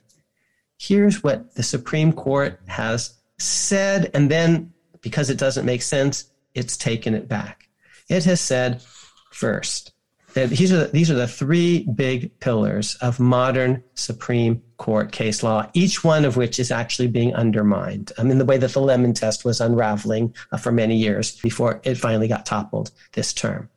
Here's 0.78 1.22
what 1.22 1.54
the 1.54 1.62
Supreme 1.62 2.12
Court 2.12 2.58
has 2.66 3.14
said, 3.38 4.10
and 4.14 4.28
then 4.28 4.73
because 5.04 5.30
it 5.30 5.38
doesn't 5.38 5.66
make 5.66 5.82
sense, 5.82 6.24
it's 6.54 6.76
taken 6.76 7.14
it 7.14 7.28
back. 7.28 7.68
It 8.08 8.24
has 8.24 8.40
said, 8.40 8.82
first, 9.30 9.92
that 10.32 10.48
these 10.50 10.72
are 10.72 10.78
the, 10.78 10.86
these 10.86 11.10
are 11.10 11.14
the 11.14 11.28
three 11.28 11.84
big 11.94 12.40
pillars 12.40 12.96
of 12.96 13.20
modern 13.20 13.84
Supreme 13.94 14.62
Court 14.78 15.12
case 15.12 15.42
law, 15.42 15.68
each 15.74 16.02
one 16.02 16.24
of 16.24 16.36
which 16.36 16.58
is 16.58 16.72
actually 16.72 17.08
being 17.08 17.34
undermined. 17.34 18.12
I 18.18 18.22
mean, 18.24 18.38
the 18.38 18.44
way 18.44 18.56
that 18.56 18.72
the 18.72 18.80
Lemon 18.80 19.12
test 19.12 19.44
was 19.44 19.60
unraveling 19.60 20.34
uh, 20.50 20.56
for 20.56 20.72
many 20.72 20.96
years 20.96 21.38
before 21.40 21.80
it 21.84 21.96
finally 21.96 22.26
got 22.26 22.46
toppled 22.46 22.90
this 23.12 23.32
term. 23.32 23.68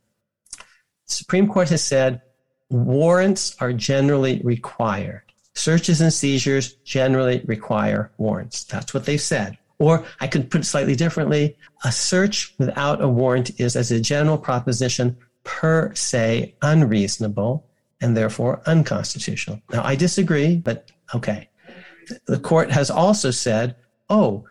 Supreme 1.05 1.47
Court 1.47 1.69
has 1.69 1.83
said 1.83 2.21
warrants 2.69 3.55
are 3.59 3.73
generally 3.73 4.41
required. 4.43 5.23
Searches 5.53 6.01
and 6.01 6.13
seizures 6.13 6.73
generally 6.85 7.41
require 7.45 8.11
warrants. 8.17 8.63
That's 8.63 8.93
what 8.93 9.05
they've 9.05 9.21
said. 9.21 9.57
Or 9.79 10.05
I 10.19 10.27
could 10.27 10.49
put 10.49 10.61
it 10.61 10.65
slightly 10.65 10.95
differently. 10.95 11.55
A 11.83 11.91
search 11.91 12.53
without 12.57 13.01
a 13.01 13.07
warrant 13.07 13.59
is, 13.59 13.75
as 13.75 13.91
a 13.91 13.99
general 13.99 14.37
proposition, 14.37 15.17
per 15.43 15.93
se 15.95 16.55
unreasonable 16.61 17.65
and 18.01 18.15
therefore 18.15 18.61
unconstitutional. 18.65 19.61
Now, 19.71 19.83
I 19.83 19.95
disagree, 19.95 20.57
but 20.57 20.91
okay. 21.15 21.49
The 22.25 22.39
court 22.39 22.71
has 22.71 22.89
also 22.89 23.31
said, 23.31 23.75
oh, 24.09 24.45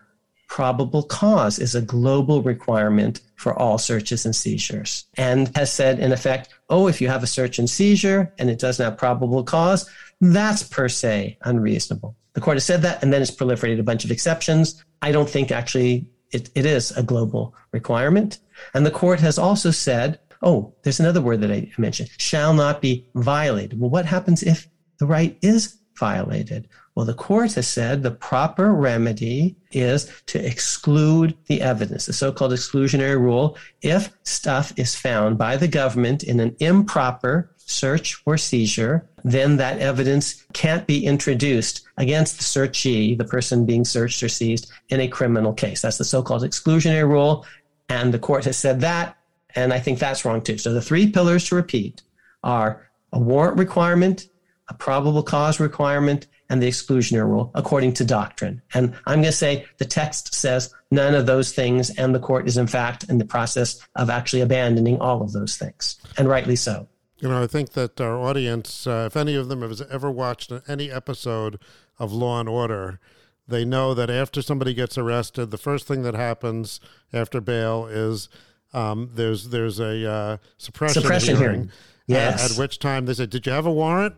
probable 0.47 1.03
cause 1.03 1.59
is 1.59 1.75
a 1.75 1.81
global 1.81 2.41
requirement 2.41 3.21
for 3.35 3.53
all 3.57 3.77
searches 3.77 4.25
and 4.25 4.35
seizures, 4.35 5.05
and 5.15 5.55
has 5.55 5.71
said, 5.71 5.99
in 5.99 6.11
effect, 6.11 6.49
oh, 6.69 6.87
if 6.87 7.01
you 7.01 7.07
have 7.09 7.23
a 7.23 7.27
search 7.27 7.59
and 7.59 7.69
seizure 7.69 8.33
and 8.39 8.49
it 8.49 8.59
doesn't 8.59 8.83
have 8.83 8.97
probable 8.97 9.43
cause, 9.43 9.89
that's 10.21 10.63
per 10.63 10.89
se 10.89 11.37
unreasonable. 11.43 12.15
The 12.37 12.41
court 12.41 12.57
has 12.57 12.65
said 12.65 12.83
that, 12.83 13.01
and 13.01 13.11
then 13.11 13.23
it's 13.23 13.31
proliferated 13.31 13.79
a 13.79 13.83
bunch 13.83 14.05
of 14.05 14.11
exceptions. 14.11 14.85
I 15.01 15.11
don't 15.11 15.27
think 15.27 15.49
actually 15.49 16.07
it, 16.31 16.51
it 16.53 16.67
is 16.67 16.91
a 16.91 17.01
global 17.01 17.55
requirement. 17.71 18.37
And 18.75 18.85
the 18.85 18.91
court 18.91 19.19
has 19.21 19.39
also 19.39 19.71
said, 19.71 20.19
Oh, 20.43 20.75
there's 20.83 20.99
another 20.99 21.19
word 21.19 21.41
that 21.41 21.51
I 21.51 21.71
mentioned 21.79 22.11
shall 22.19 22.53
not 22.53 22.79
be 22.79 23.07
violated. 23.15 23.79
Well, 23.79 23.89
what 23.89 24.05
happens 24.05 24.43
if 24.43 24.67
the 24.99 25.07
right 25.07 25.35
is 25.41 25.79
violated? 25.97 26.69
Well, 26.93 27.07
the 27.07 27.15
court 27.15 27.53
has 27.53 27.67
said 27.67 28.03
the 28.03 28.11
proper 28.11 28.71
remedy 28.71 29.57
is 29.71 30.11
to 30.27 30.45
exclude 30.45 31.35
the 31.47 31.63
evidence, 31.63 32.05
the 32.05 32.13
so 32.13 32.31
called 32.31 32.51
exclusionary 32.51 33.19
rule, 33.19 33.57
if 33.81 34.15
stuff 34.21 34.73
is 34.77 34.93
found 34.93 35.39
by 35.39 35.57
the 35.57 35.67
government 35.67 36.21
in 36.21 36.39
an 36.39 36.55
improper, 36.59 37.55
search 37.67 38.21
or 38.25 38.37
seizure, 38.37 39.07
then 39.23 39.57
that 39.57 39.79
evidence 39.79 40.45
can't 40.53 40.87
be 40.87 41.05
introduced 41.05 41.85
against 41.97 42.37
the 42.37 42.43
searchee, 42.43 43.17
the 43.17 43.25
person 43.25 43.65
being 43.65 43.85
searched 43.85 44.23
or 44.23 44.29
seized, 44.29 44.71
in 44.89 45.01
a 45.01 45.07
criminal 45.07 45.53
case. 45.53 45.81
That's 45.81 45.97
the 45.97 46.05
so 46.05 46.23
called 46.23 46.43
exclusionary 46.43 47.07
rule. 47.07 47.45
And 47.89 48.13
the 48.13 48.19
court 48.19 48.45
has 48.45 48.57
said 48.57 48.81
that. 48.81 49.17
And 49.53 49.73
I 49.73 49.79
think 49.79 49.99
that's 49.99 50.23
wrong 50.25 50.41
too. 50.41 50.57
So 50.57 50.73
the 50.73 50.81
three 50.81 51.11
pillars 51.11 51.47
to 51.49 51.55
repeat 51.55 52.01
are 52.43 52.89
a 53.11 53.19
warrant 53.19 53.57
requirement, 53.57 54.27
a 54.69 54.73
probable 54.73 55.23
cause 55.23 55.59
requirement, 55.59 56.27
and 56.49 56.61
the 56.61 56.67
exclusionary 56.67 57.27
rule 57.27 57.51
according 57.53 57.93
to 57.93 58.05
doctrine. 58.05 58.61
And 58.73 58.95
I'm 59.05 59.15
going 59.15 59.25
to 59.25 59.31
say 59.33 59.65
the 59.77 59.85
text 59.85 60.33
says 60.33 60.73
none 60.91 61.15
of 61.15 61.25
those 61.25 61.51
things, 61.51 61.89
and 61.97 62.15
the 62.15 62.19
court 62.19 62.47
is 62.47 62.57
in 62.57 62.67
fact 62.67 63.03
in 63.09 63.17
the 63.17 63.25
process 63.25 63.85
of 63.95 64.09
actually 64.09 64.41
abandoning 64.41 65.01
all 65.01 65.21
of 65.21 65.33
those 65.33 65.57
things, 65.57 65.97
and 66.17 66.29
rightly 66.29 66.55
so. 66.55 66.87
You 67.19 67.29
know, 67.29 67.41
I 67.41 67.47
think 67.47 67.71
that 67.71 67.99
our 67.99 68.17
audience, 68.17 68.85
uh, 68.85 69.05
if 69.07 69.17
any 69.17 69.35
of 69.35 69.49
them 69.49 69.61
has 69.61 69.81
ever 69.81 70.11
watched 70.11 70.51
any 70.67 70.91
episode 70.91 71.59
of 71.97 72.13
Law 72.13 72.39
and 72.39 72.47
Order, 72.47 72.99
they 73.47 73.65
know 73.65 73.93
that 73.93 74.09
after 74.09 74.41
somebody 74.41 74.73
gets 74.73 74.97
arrested, 74.97 75.49
the 75.49 75.57
first 75.57 75.87
thing 75.87 76.03
that 76.03 76.13
happens 76.13 76.79
after 77.11 77.41
bail 77.41 77.87
is 77.87 78.29
um, 78.73 79.11
there's 79.13 79.49
there's 79.49 79.79
a 79.79 80.09
uh, 80.09 80.37
suppression, 80.57 81.01
suppression 81.01 81.37
hearing. 81.37 81.53
hearing. 81.53 81.71
Yes. 82.05 82.51
Uh, 82.51 82.53
at 82.53 82.59
which 82.59 82.79
time 82.79 83.05
they 83.05 83.13
say, 83.13 83.25
"Did 83.25 83.45
you 83.45 83.51
have 83.51 83.65
a 83.65 83.71
warrant? 83.71 84.15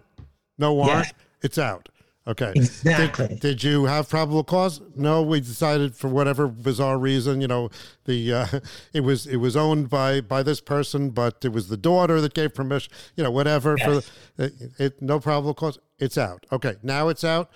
No 0.57 0.73
warrant. 0.73 1.07
Yeah. 1.07 1.25
It's 1.41 1.57
out." 1.57 1.89
Okay. 2.29 2.51
Exactly. 2.55 3.27
Did, 3.27 3.39
did, 3.39 3.63
you 3.63 3.85
have 3.85 4.07
probable 4.07 4.43
cause? 4.43 4.81
No, 4.95 5.23
we 5.23 5.39
decided 5.39 5.95
for 5.95 6.09
whatever 6.09 6.47
bizarre 6.47 6.99
reason, 6.99 7.41
you 7.41 7.47
know, 7.47 7.71
the 8.05 8.33
uh, 8.33 8.47
it 8.93 9.01
was 9.01 9.25
it 9.25 9.37
was 9.37 9.57
owned 9.57 9.89
by 9.89 10.21
by 10.21 10.43
this 10.43 10.61
person, 10.61 11.09
but 11.09 11.43
it 11.43 11.51
was 11.51 11.69
the 11.69 11.77
daughter 11.77 12.21
that 12.21 12.35
gave 12.35 12.53
permission, 12.53 12.93
you 13.15 13.23
know, 13.23 13.31
whatever 13.31 13.75
yes. 13.79 14.07
for 14.37 14.43
it, 14.43 14.53
it, 14.77 15.01
no 15.01 15.19
probable 15.19 15.55
cause. 15.55 15.79
It's 15.97 16.19
out. 16.19 16.45
Okay. 16.51 16.75
Now 16.83 17.07
it's 17.07 17.23
out. 17.23 17.49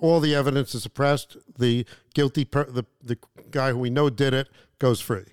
All 0.00 0.20
the 0.20 0.34
evidence 0.34 0.74
is 0.74 0.82
suppressed. 0.82 1.36
The 1.58 1.84
guilty 2.14 2.46
per, 2.46 2.64
the 2.64 2.84
the 3.02 3.18
guy 3.50 3.72
who 3.72 3.78
we 3.78 3.90
know 3.90 4.08
did 4.08 4.32
it 4.32 4.48
goes 4.78 5.00
free. 5.00 5.26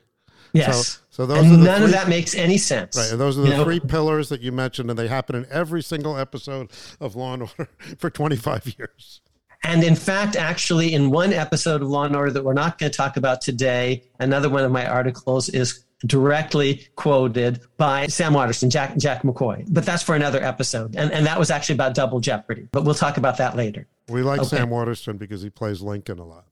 Yes. 0.53 0.87
So, 0.87 0.99
so 1.09 1.25
those 1.25 1.45
and 1.45 1.63
none 1.63 1.77
three, 1.77 1.85
of 1.85 1.91
that 1.91 2.07
makes 2.07 2.35
any 2.35 2.57
sense. 2.57 2.97
Right. 2.97 3.11
And 3.11 3.19
those 3.19 3.37
are 3.37 3.41
the 3.41 3.55
you 3.55 3.63
three 3.63 3.79
know? 3.79 3.85
pillars 3.85 4.29
that 4.29 4.41
you 4.41 4.51
mentioned, 4.51 4.89
and 4.89 4.97
they 4.97 5.07
happen 5.07 5.35
in 5.35 5.45
every 5.49 5.83
single 5.83 6.17
episode 6.17 6.71
of 6.99 7.15
Law 7.15 7.33
and 7.33 7.43
Order 7.43 7.69
for 7.97 8.09
25 8.09 8.75
years. 8.77 9.21
And 9.63 9.83
in 9.83 9.95
fact, 9.95 10.35
actually, 10.35 10.93
in 10.93 11.09
one 11.09 11.33
episode 11.33 11.81
of 11.81 11.89
Law 11.89 12.05
and 12.05 12.15
Order 12.15 12.31
that 12.31 12.43
we're 12.43 12.53
not 12.53 12.77
going 12.77 12.91
to 12.91 12.95
talk 12.95 13.17
about 13.17 13.41
today, 13.41 14.03
another 14.19 14.49
one 14.49 14.63
of 14.63 14.71
my 14.71 14.87
articles 14.87 15.49
is 15.49 15.83
directly 16.05 16.87
quoted 16.95 17.59
by 17.77 18.07
Sam 18.07 18.33
Waterston, 18.33 18.69
Jack, 18.69 18.97
Jack 18.97 19.23
McCoy. 19.23 19.65
But 19.69 19.85
that's 19.85 20.01
for 20.01 20.15
another 20.15 20.41
episode. 20.41 20.95
And, 20.95 21.11
and 21.11 21.25
that 21.25 21.37
was 21.37 21.51
actually 21.51 21.75
about 21.75 21.93
double 21.93 22.21
jeopardy. 22.21 22.67
But 22.71 22.85
we'll 22.85 22.95
talk 22.95 23.17
about 23.17 23.37
that 23.37 23.57
later. 23.57 23.85
We 24.07 24.21
like 24.23 24.39
okay. 24.39 24.57
Sam 24.57 24.69
Waterston 24.69 25.17
because 25.17 25.41
he 25.41 25.49
plays 25.49 25.81
Lincoln 25.81 26.19
a 26.19 26.25
lot. 26.25 26.45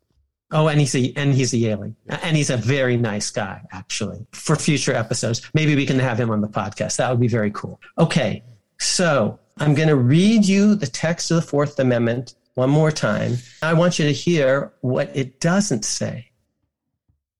Oh, 0.51 0.69
and 0.69 0.79
he's 0.79 0.95
a 0.95 1.11
and 1.17 1.33
he's 1.33 1.53
a 1.53 1.57
Yalie, 1.57 1.95
and 2.07 2.37
he's 2.37 2.49
a 2.49 2.55
very 2.55 2.95
nice 2.95 3.29
guy, 3.29 3.61
actually. 3.71 4.25
For 4.31 4.55
future 4.55 4.93
episodes, 4.93 5.41
maybe 5.53 5.75
we 5.75 5.85
can 5.85 5.99
have 5.99 6.19
him 6.19 6.29
on 6.29 6.39
the 6.39 6.47
podcast. 6.47 6.97
That 6.97 7.09
would 7.09 7.19
be 7.19 7.27
very 7.27 7.51
cool. 7.51 7.81
Okay, 7.97 8.43
so 8.79 9.39
I'm 9.57 9.73
going 9.73 9.89
to 9.89 9.95
read 9.95 10.45
you 10.45 10.75
the 10.75 10.87
text 10.87 11.31
of 11.31 11.35
the 11.35 11.41
Fourth 11.41 11.77
Amendment 11.79 12.35
one 12.53 12.69
more 12.69 12.91
time. 12.91 13.37
I 13.61 13.73
want 13.73 13.99
you 13.99 14.05
to 14.05 14.13
hear 14.13 14.71
what 14.81 15.15
it 15.15 15.39
doesn't 15.39 15.83
say. 15.83 16.31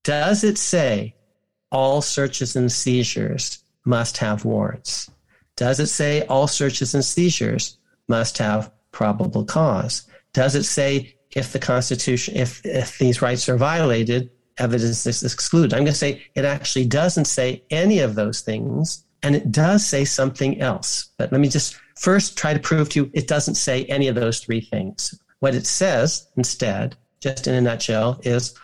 Does 0.03 0.43
it 0.43 0.57
say 0.57 1.15
all 1.71 2.01
searches 2.01 2.55
and 2.55 2.71
seizures 2.71 3.63
must 3.85 4.17
have 4.17 4.45
warrants? 4.45 5.09
Does 5.55 5.79
it 5.79 5.87
say 5.87 6.25
all 6.27 6.47
searches 6.47 6.93
and 6.93 7.03
seizures 7.03 7.77
must 8.07 8.37
have 8.37 8.71
probable 8.91 9.43
cause? 9.43 10.07
Does 10.33 10.55
it 10.55 10.63
say 10.63 11.16
if 11.31 11.51
the 11.51 11.59
Constitution, 11.59 12.35
if, 12.35 12.65
if 12.65 12.97
these 12.97 13.21
rights 13.21 13.49
are 13.49 13.57
violated, 13.57 14.29
evidence 14.57 15.05
is 15.05 15.23
excluded. 15.23 15.73
I'm 15.73 15.79
going 15.79 15.87
to 15.87 15.93
say 15.93 16.23
it 16.35 16.45
actually 16.45 16.85
doesn't 16.85 17.25
say 17.25 17.63
any 17.69 17.99
of 17.99 18.15
those 18.15 18.41
things, 18.41 19.05
and 19.23 19.35
it 19.35 19.51
does 19.51 19.85
say 19.85 20.05
something 20.05 20.61
else. 20.61 21.09
But 21.17 21.31
let 21.31 21.41
me 21.41 21.49
just 21.49 21.79
first 21.95 22.37
try 22.37 22.53
to 22.53 22.59
prove 22.59 22.89
to 22.89 23.01
you 23.01 23.11
it 23.13 23.27
doesn't 23.27 23.55
say 23.55 23.85
any 23.85 24.07
of 24.07 24.15
those 24.15 24.39
three 24.39 24.61
things. 24.61 25.19
What 25.39 25.55
it 25.55 25.67
says 25.67 26.27
instead, 26.37 26.95
just 27.19 27.47
in 27.47 27.53
a 27.53 27.61
nutshell, 27.61 28.19
is 28.23 28.55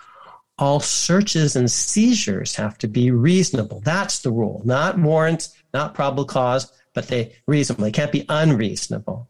all 0.57 0.79
searches 0.79 1.55
and 1.55 1.69
seizures 1.69 2.55
have 2.55 2.77
to 2.79 2.87
be 2.87 3.11
reasonable. 3.11 3.81
That's 3.81 4.19
the 4.19 4.31
rule, 4.31 4.61
not 4.65 4.97
warrants, 4.97 5.53
not 5.73 5.95
probable 5.95 6.25
cause, 6.25 6.71
but 6.93 7.07
they 7.07 7.35
reasonable. 7.47 7.83
They 7.83 7.91
can't 7.91 8.11
be 8.11 8.25
unreasonable 8.29 9.27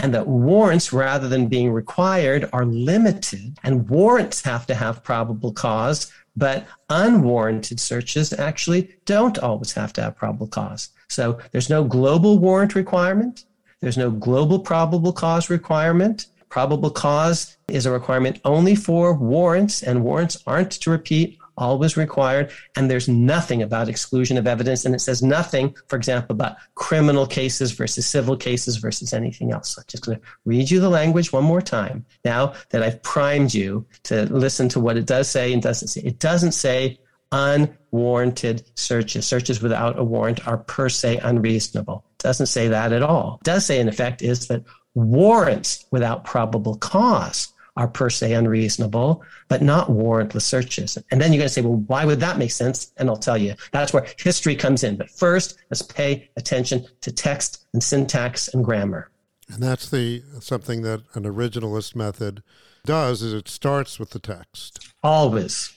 and 0.00 0.14
that 0.14 0.26
warrants, 0.26 0.92
rather 0.92 1.28
than 1.28 1.48
being 1.48 1.72
required, 1.72 2.48
are 2.52 2.64
limited. 2.64 3.58
And 3.64 3.88
warrants 3.88 4.42
have 4.42 4.66
to 4.66 4.74
have 4.74 5.02
probable 5.02 5.52
cause, 5.52 6.12
but 6.36 6.66
unwarranted 6.88 7.80
searches 7.80 8.32
actually 8.32 8.94
don't 9.06 9.38
always 9.38 9.72
have 9.72 9.92
to 9.94 10.02
have 10.02 10.16
probable 10.16 10.46
cause. 10.46 10.90
So 11.08 11.38
there's 11.50 11.70
no 11.70 11.84
global 11.84 12.38
warrant 12.38 12.74
requirement. 12.74 13.44
There's 13.80 13.98
no 13.98 14.10
global 14.10 14.58
probable 14.58 15.12
cause 15.12 15.50
requirement. 15.50 16.26
Probable 16.48 16.90
cause 16.90 17.56
is 17.68 17.86
a 17.86 17.90
requirement 17.90 18.40
only 18.44 18.74
for 18.74 19.14
warrants, 19.14 19.82
and 19.82 20.04
warrants 20.04 20.42
aren't 20.46 20.70
to 20.72 20.90
repeat 20.90 21.37
always 21.58 21.96
required. 21.96 22.50
And 22.76 22.90
there's 22.90 23.08
nothing 23.08 23.62
about 23.62 23.88
exclusion 23.88 24.38
of 24.38 24.46
evidence. 24.46 24.84
And 24.84 24.94
it 24.94 25.00
says 25.00 25.22
nothing, 25.22 25.76
for 25.88 25.96
example, 25.96 26.34
about 26.34 26.56
criminal 26.74 27.26
cases 27.26 27.72
versus 27.72 28.06
civil 28.06 28.36
cases 28.36 28.76
versus 28.76 29.12
anything 29.12 29.52
else. 29.52 29.74
So 29.74 29.80
I'm 29.80 29.86
just 29.88 30.04
going 30.04 30.18
to 30.18 30.24
read 30.44 30.70
you 30.70 30.80
the 30.80 30.88
language 30.88 31.32
one 31.32 31.44
more 31.44 31.60
time 31.60 32.06
now 32.24 32.54
that 32.70 32.82
I've 32.82 33.02
primed 33.02 33.52
you 33.52 33.86
to 34.04 34.22
listen 34.32 34.68
to 34.70 34.80
what 34.80 34.96
it 34.96 35.06
does 35.06 35.28
say 35.28 35.52
and 35.52 35.62
doesn't 35.62 35.88
say. 35.88 36.00
It 36.02 36.18
doesn't 36.18 36.52
say 36.52 36.98
unwarranted 37.32 38.62
searches. 38.74 39.26
Searches 39.26 39.60
without 39.60 39.98
a 39.98 40.04
warrant 40.04 40.46
are 40.46 40.58
per 40.58 40.88
se 40.88 41.18
unreasonable. 41.18 42.04
It 42.12 42.22
doesn't 42.22 42.46
say 42.46 42.68
that 42.68 42.92
at 42.92 43.02
all. 43.02 43.38
It 43.42 43.44
does 43.44 43.66
say, 43.66 43.80
in 43.80 43.88
effect, 43.88 44.22
is 44.22 44.48
that 44.48 44.64
warrants 44.94 45.84
without 45.90 46.24
probable 46.24 46.76
cause 46.76 47.52
are 47.78 47.88
per 47.88 48.10
se 48.10 48.34
unreasonable, 48.34 49.22
but 49.46 49.62
not 49.62 49.88
warrantless 49.88 50.42
searches. 50.42 50.98
And 51.10 51.20
then 51.20 51.32
you're 51.32 51.38
going 51.38 51.48
to 51.48 51.54
say, 51.54 51.62
well, 51.62 51.76
why 51.86 52.04
would 52.04 52.18
that 52.20 52.36
make 52.36 52.50
sense? 52.50 52.92
And 52.96 53.08
I'll 53.08 53.16
tell 53.16 53.38
you, 53.38 53.54
that's 53.70 53.92
where 53.92 54.06
history 54.18 54.56
comes 54.56 54.82
in. 54.82 54.96
But 54.96 55.08
first, 55.08 55.56
let's 55.70 55.80
pay 55.80 56.28
attention 56.36 56.84
to 57.02 57.12
text 57.12 57.66
and 57.72 57.82
syntax 57.82 58.48
and 58.48 58.64
grammar. 58.64 59.10
And 59.48 59.62
that's 59.62 59.88
the 59.88 60.22
something 60.40 60.82
that 60.82 61.02
an 61.14 61.22
originalist 61.22 61.94
method 61.94 62.42
does 62.84 63.22
is 63.22 63.32
it 63.32 63.48
starts 63.48 64.00
with 64.00 64.10
the 64.10 64.18
text. 64.18 64.92
Always. 65.04 65.72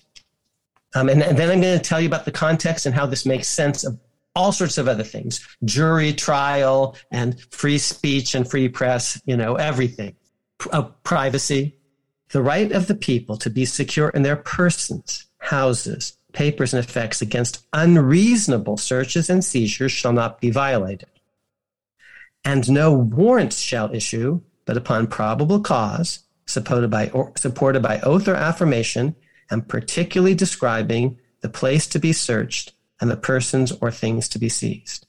Um, 0.96 1.08
and, 1.08 1.22
and 1.22 1.38
then 1.38 1.52
I'm 1.52 1.62
going 1.62 1.78
to 1.78 1.84
tell 1.84 2.02
you 2.02 2.08
about 2.08 2.26
the 2.26 2.32
context 2.32 2.88
and 2.88 2.96
how 2.96 3.06
this 3.06 3.28
makes 3.28 3.48
sense 3.48 3.86
of 3.86 3.98
all 4.36 4.52
sorts 4.52 4.78
of 4.78 4.88
other 4.88 5.04
things 5.04 5.46
jury 5.66 6.14
trial 6.14 6.96
and 7.12 7.40
free 7.52 7.78
speech 7.78 8.34
and 8.34 8.50
free 8.50 8.70
press 8.70 9.22
you 9.26 9.36
know 9.36 9.56
everything 9.56 10.16
P- 10.58 10.70
uh, 10.72 10.84
privacy 11.04 11.76
the 12.32 12.42
right 12.42 12.72
of 12.72 12.88
the 12.88 12.96
people 12.96 13.38
to 13.38 13.50
be 13.50 13.66
secure 13.66 14.10
in 14.10 14.22
their 14.22 14.36
persons, 14.36 15.26
houses, 15.40 16.18
papers, 16.34 16.74
and 16.74 16.84
effects 16.84 17.22
against 17.22 17.66
unreasonable 17.74 18.78
searches 18.78 19.30
and 19.30 19.44
seizures 19.44 19.92
shall 19.92 20.14
not 20.14 20.40
be 20.40 20.50
violated. 20.50 21.10
And 22.44 22.70
no 22.70 22.94
warrants 22.94 23.60
shall 23.60 23.94
issue, 23.94 24.42
but 24.66 24.78
upon 24.78 25.08
probable 25.08 25.60
cause, 25.60 26.20
supported 26.46 26.90
by, 26.90 27.10
or, 27.10 27.34
supported 27.36 27.82
by 27.82 28.00
oath 28.02 28.28
or 28.28 28.36
affirmation, 28.36 29.16
and 29.50 29.68
particularly 29.68 30.34
describing 30.34 31.20
the 31.42 31.50
place 31.50 31.86
to 31.88 32.00
be 32.00 32.14
searched 32.14 32.74
and 33.00 33.12
the 33.12 33.18
persons 33.18 33.72
or 33.82 33.92
things 33.92 34.30
to 34.30 34.40
be 34.40 34.50
seized. 34.50 35.06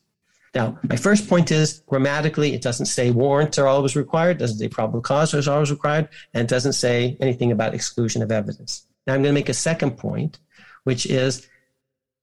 Now, 0.55 0.79
my 0.83 0.97
first 0.97 1.29
point 1.29 1.51
is 1.51 1.83
grammatically, 1.87 2.53
it 2.53 2.61
doesn't 2.61 2.87
say 2.87 3.11
warrants 3.11 3.59
are 3.59 3.67
always 3.67 3.97
required, 3.97 4.39
doesn't 4.39 4.59
say 4.59 4.69
probable 4.69 5.01
cause 5.01 5.33
is 5.33 5.49
always 5.49 5.71
required, 5.71 6.09
and 6.35 6.43
it 6.43 6.49
doesn't 6.49 6.75
say 6.75 7.17
anything 7.21 7.53
about 7.53 7.75
exclusion 7.75 8.23
of 8.23 8.31
evidence. 8.31 8.87
Now, 9.07 9.15
I'm 9.15 9.23
going 9.23 9.35
to 9.35 9.41
make 9.41 9.49
a 9.49 9.55
second 9.55 9.97
point, 9.97 10.39
which 10.85 11.07
is 11.07 11.49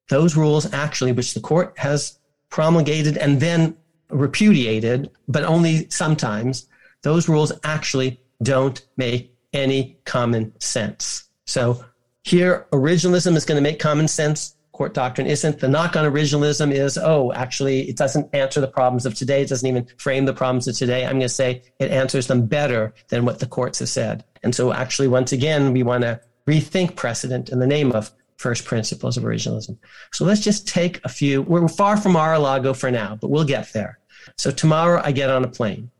those 0.10 0.36
rules 0.36 0.72
actually, 0.74 1.12
which 1.12 1.34
the 1.34 1.40
court 1.40 1.74
has 1.78 2.20
promulgated 2.50 3.18
and 3.18 3.40
then 3.40 3.76
repudiated, 4.10 5.10
but 5.28 5.44
only 5.44 5.90
sometimes, 5.90 6.68
those 7.02 7.30
rules 7.30 7.52
actually 7.64 8.20
don't 8.44 8.86
make 8.98 9.34
any 9.54 9.98
common 10.06 10.54
sense. 10.60 11.30
So 11.46 11.84
here, 12.24 12.68
originalism 12.72 13.36
is 13.36 13.46
going 13.46 13.56
to 13.56 13.62
make 13.62 13.80
common 13.80 14.08
sense 14.08 14.56
court 14.80 14.94
doctrine 14.94 15.28
isn't. 15.28 15.60
The 15.60 15.68
knock 15.68 15.98
on 15.98 16.10
originalism 16.10 16.72
is, 16.72 16.98
oh, 16.98 17.34
actually, 17.34 17.90
it 17.90 17.98
doesn't 17.98 18.34
answer 18.34 18.62
the 18.62 18.68
problems 18.70 19.06
of 19.06 19.14
today. 19.14 19.42
It 19.42 19.50
doesn't 19.50 19.68
even 19.68 19.86
frame 19.98 20.24
the 20.24 20.32
problems 20.34 20.70
of 20.70 20.78
today. 20.78 21.04
I'm 21.04 21.18
going 21.18 21.24
to 21.24 21.28
say 21.28 21.64
it 21.80 21.92
answers 21.92 22.28
them 22.28 22.46
better 22.46 22.94
than 23.10 23.26
what 23.26 23.40
the 23.40 23.46
courts 23.46 23.80
have 23.80 23.90
said. 23.90 24.24
And 24.42 24.56
so, 24.56 24.72
actually, 24.72 25.10
once 25.10 25.34
again, 25.34 25.74
we 25.74 25.84
want 25.84 26.04
to 26.04 26.22
rethink 26.48 26.96
precedent 26.96 27.50
in 27.50 27.60
the 27.60 27.68
name 27.68 27.92
of 27.92 28.14
first 28.38 28.64
principles 28.64 29.18
of 29.18 29.26
originalism. 29.26 29.78
So 30.14 30.24
let's 30.24 30.40
just 30.40 30.66
take 30.66 31.04
a 31.04 31.10
few. 31.10 31.42
We're 31.42 31.68
far 31.68 31.98
from 31.98 32.14
Mar-a-Lago 32.14 32.74
for 32.74 32.90
now, 32.90 33.18
but 33.20 33.30
we'll 33.30 33.44
get 33.44 33.74
there. 33.74 34.00
So 34.38 34.50
tomorrow 34.50 35.02
I 35.04 35.12
get 35.12 35.30
on 35.30 35.44
a 35.44 35.50
plane 35.50 35.92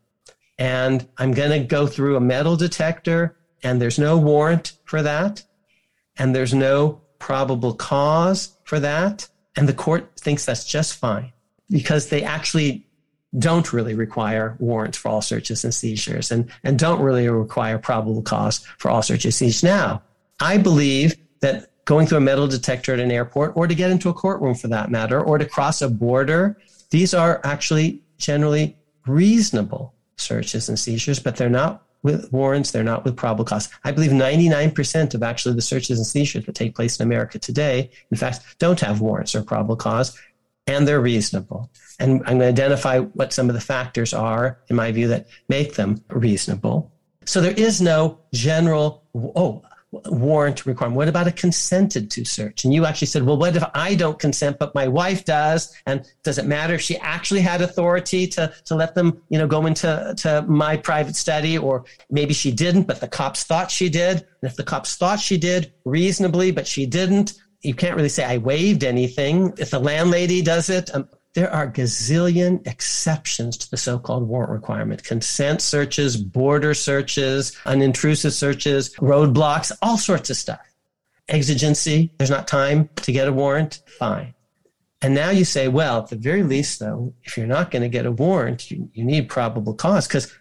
and 0.56 1.06
I'm 1.18 1.32
going 1.32 1.50
to 1.50 1.66
go 1.66 1.86
through 1.86 2.16
a 2.16 2.20
metal 2.20 2.56
detector 2.56 3.36
and 3.62 3.78
there's 3.78 3.98
no 3.98 4.16
warrant 4.16 4.78
for 4.86 5.02
that. 5.02 5.44
And 6.16 6.34
there's 6.34 6.54
no 6.54 7.02
probable 7.20 7.74
cause 7.74 8.56
for 8.64 8.80
that. 8.80 9.28
And 9.56 9.68
the 9.68 9.74
court 9.74 10.10
thinks 10.18 10.44
that's 10.44 10.64
just 10.64 10.96
fine 10.96 11.32
because 11.68 12.08
they 12.08 12.24
actually 12.24 12.84
don't 13.38 13.72
really 13.72 13.94
require 13.94 14.56
warrants 14.58 14.98
for 14.98 15.08
all 15.08 15.22
searches 15.22 15.62
and 15.62 15.72
seizures 15.72 16.32
and, 16.32 16.50
and 16.64 16.76
don't 16.76 17.00
really 17.00 17.28
require 17.28 17.78
probable 17.78 18.22
cause 18.22 18.58
for 18.78 18.90
all 18.90 19.02
searches 19.02 19.26
and 19.26 19.34
seizures. 19.34 19.62
Now, 19.62 20.02
I 20.40 20.58
believe 20.58 21.14
that 21.40 21.70
going 21.84 22.08
through 22.08 22.18
a 22.18 22.22
metal 22.22 22.48
detector 22.48 22.92
at 22.92 23.00
an 23.00 23.12
airport 23.12 23.52
or 23.54 23.68
to 23.68 23.74
get 23.74 23.90
into 23.90 24.08
a 24.08 24.14
courtroom 24.14 24.54
for 24.54 24.68
that 24.68 24.90
matter 24.90 25.20
or 25.20 25.38
to 25.38 25.44
cross 25.44 25.80
a 25.80 25.88
border, 25.88 26.56
these 26.90 27.14
are 27.14 27.40
actually 27.44 28.02
generally 28.18 28.76
reasonable 29.06 29.94
searches 30.16 30.68
and 30.68 30.78
seizures, 30.78 31.20
but 31.20 31.36
they're 31.36 31.48
not 31.48 31.84
with 32.02 32.32
warrants, 32.32 32.70
they're 32.70 32.82
not 32.82 33.04
with 33.04 33.16
probable 33.16 33.44
cause. 33.44 33.68
I 33.84 33.92
believe 33.92 34.10
99% 34.10 35.14
of 35.14 35.22
actually 35.22 35.54
the 35.54 35.62
searches 35.62 35.98
and 35.98 36.06
seizures 36.06 36.46
that 36.46 36.54
take 36.54 36.74
place 36.74 36.98
in 36.98 37.06
America 37.06 37.38
today, 37.38 37.90
in 38.10 38.16
fact, 38.16 38.58
don't 38.58 38.80
have 38.80 39.00
warrants 39.00 39.34
or 39.34 39.42
probable 39.42 39.76
cause, 39.76 40.18
and 40.66 40.86
they're 40.86 41.00
reasonable. 41.00 41.70
And 41.98 42.20
I'm 42.26 42.38
going 42.38 42.40
to 42.40 42.46
identify 42.46 42.98
what 43.00 43.32
some 43.32 43.48
of 43.48 43.54
the 43.54 43.60
factors 43.60 44.14
are, 44.14 44.60
in 44.68 44.76
my 44.76 44.90
view, 44.92 45.08
that 45.08 45.26
make 45.48 45.74
them 45.74 46.02
reasonable. 46.08 46.90
So 47.26 47.40
there 47.40 47.52
is 47.52 47.80
no 47.80 48.18
general, 48.32 49.04
oh, 49.14 49.62
warrant 49.92 50.66
requirement? 50.66 50.96
What 50.96 51.08
about 51.08 51.26
a 51.26 51.32
consented 51.32 52.10
to 52.12 52.24
search? 52.24 52.64
And 52.64 52.72
you 52.72 52.86
actually 52.86 53.08
said, 53.08 53.24
well, 53.24 53.36
what 53.36 53.56
if 53.56 53.64
I 53.74 53.94
don't 53.94 54.18
consent, 54.18 54.58
but 54.58 54.74
my 54.74 54.86
wife 54.86 55.24
does? 55.24 55.74
And 55.86 56.06
does 56.22 56.38
it 56.38 56.46
matter 56.46 56.74
if 56.74 56.80
she 56.80 56.96
actually 56.98 57.40
had 57.40 57.60
authority 57.60 58.26
to, 58.28 58.52
to 58.66 58.74
let 58.74 58.94
them, 58.94 59.20
you 59.28 59.38
know, 59.38 59.46
go 59.46 59.66
into 59.66 60.14
to 60.18 60.42
my 60.42 60.76
private 60.76 61.16
study? 61.16 61.58
Or 61.58 61.84
maybe 62.10 62.34
she 62.34 62.52
didn't, 62.52 62.84
but 62.84 63.00
the 63.00 63.08
cops 63.08 63.44
thought 63.44 63.70
she 63.70 63.88
did. 63.88 64.18
And 64.18 64.50
if 64.50 64.56
the 64.56 64.64
cops 64.64 64.96
thought 64.96 65.20
she 65.20 65.36
did 65.36 65.72
reasonably, 65.84 66.50
but 66.52 66.66
she 66.66 66.86
didn't, 66.86 67.34
you 67.62 67.74
can't 67.74 67.96
really 67.96 68.08
say 68.08 68.24
I 68.24 68.38
waived 68.38 68.84
anything. 68.84 69.52
If 69.58 69.70
the 69.70 69.78
landlady 69.78 70.40
does 70.40 70.70
it, 70.70 70.94
um, 70.94 71.08
there 71.34 71.52
are 71.52 71.70
gazillion 71.70 72.66
exceptions 72.66 73.56
to 73.58 73.70
the 73.70 73.76
so-called 73.76 74.26
warrant 74.26 74.50
requirement. 74.50 75.04
Consent 75.04 75.62
searches, 75.62 76.16
border 76.16 76.74
searches, 76.74 77.52
unintrusive 77.64 78.32
searches, 78.32 78.94
roadblocks, 78.96 79.70
all 79.80 79.96
sorts 79.96 80.30
of 80.30 80.36
stuff. 80.36 80.60
Exigency, 81.28 82.12
there's 82.18 82.30
not 82.30 82.48
time 82.48 82.90
to 82.96 83.12
get 83.12 83.28
a 83.28 83.32
warrant, 83.32 83.82
fine. 83.86 84.34
And 85.02 85.14
now 85.14 85.30
you 85.30 85.44
say, 85.44 85.68
well, 85.68 85.98
at 85.98 86.08
the 86.08 86.16
very 86.16 86.42
least, 86.42 86.78
though, 86.80 87.14
if 87.22 87.36
you're 87.36 87.46
not 87.46 87.70
going 87.70 87.82
to 87.82 87.88
get 87.88 88.04
a 88.04 88.12
warrant, 88.12 88.70
you, 88.70 88.90
you 88.92 89.04
need 89.04 89.28
probable 89.28 89.72
cause 89.72 90.06
because 90.06 90.36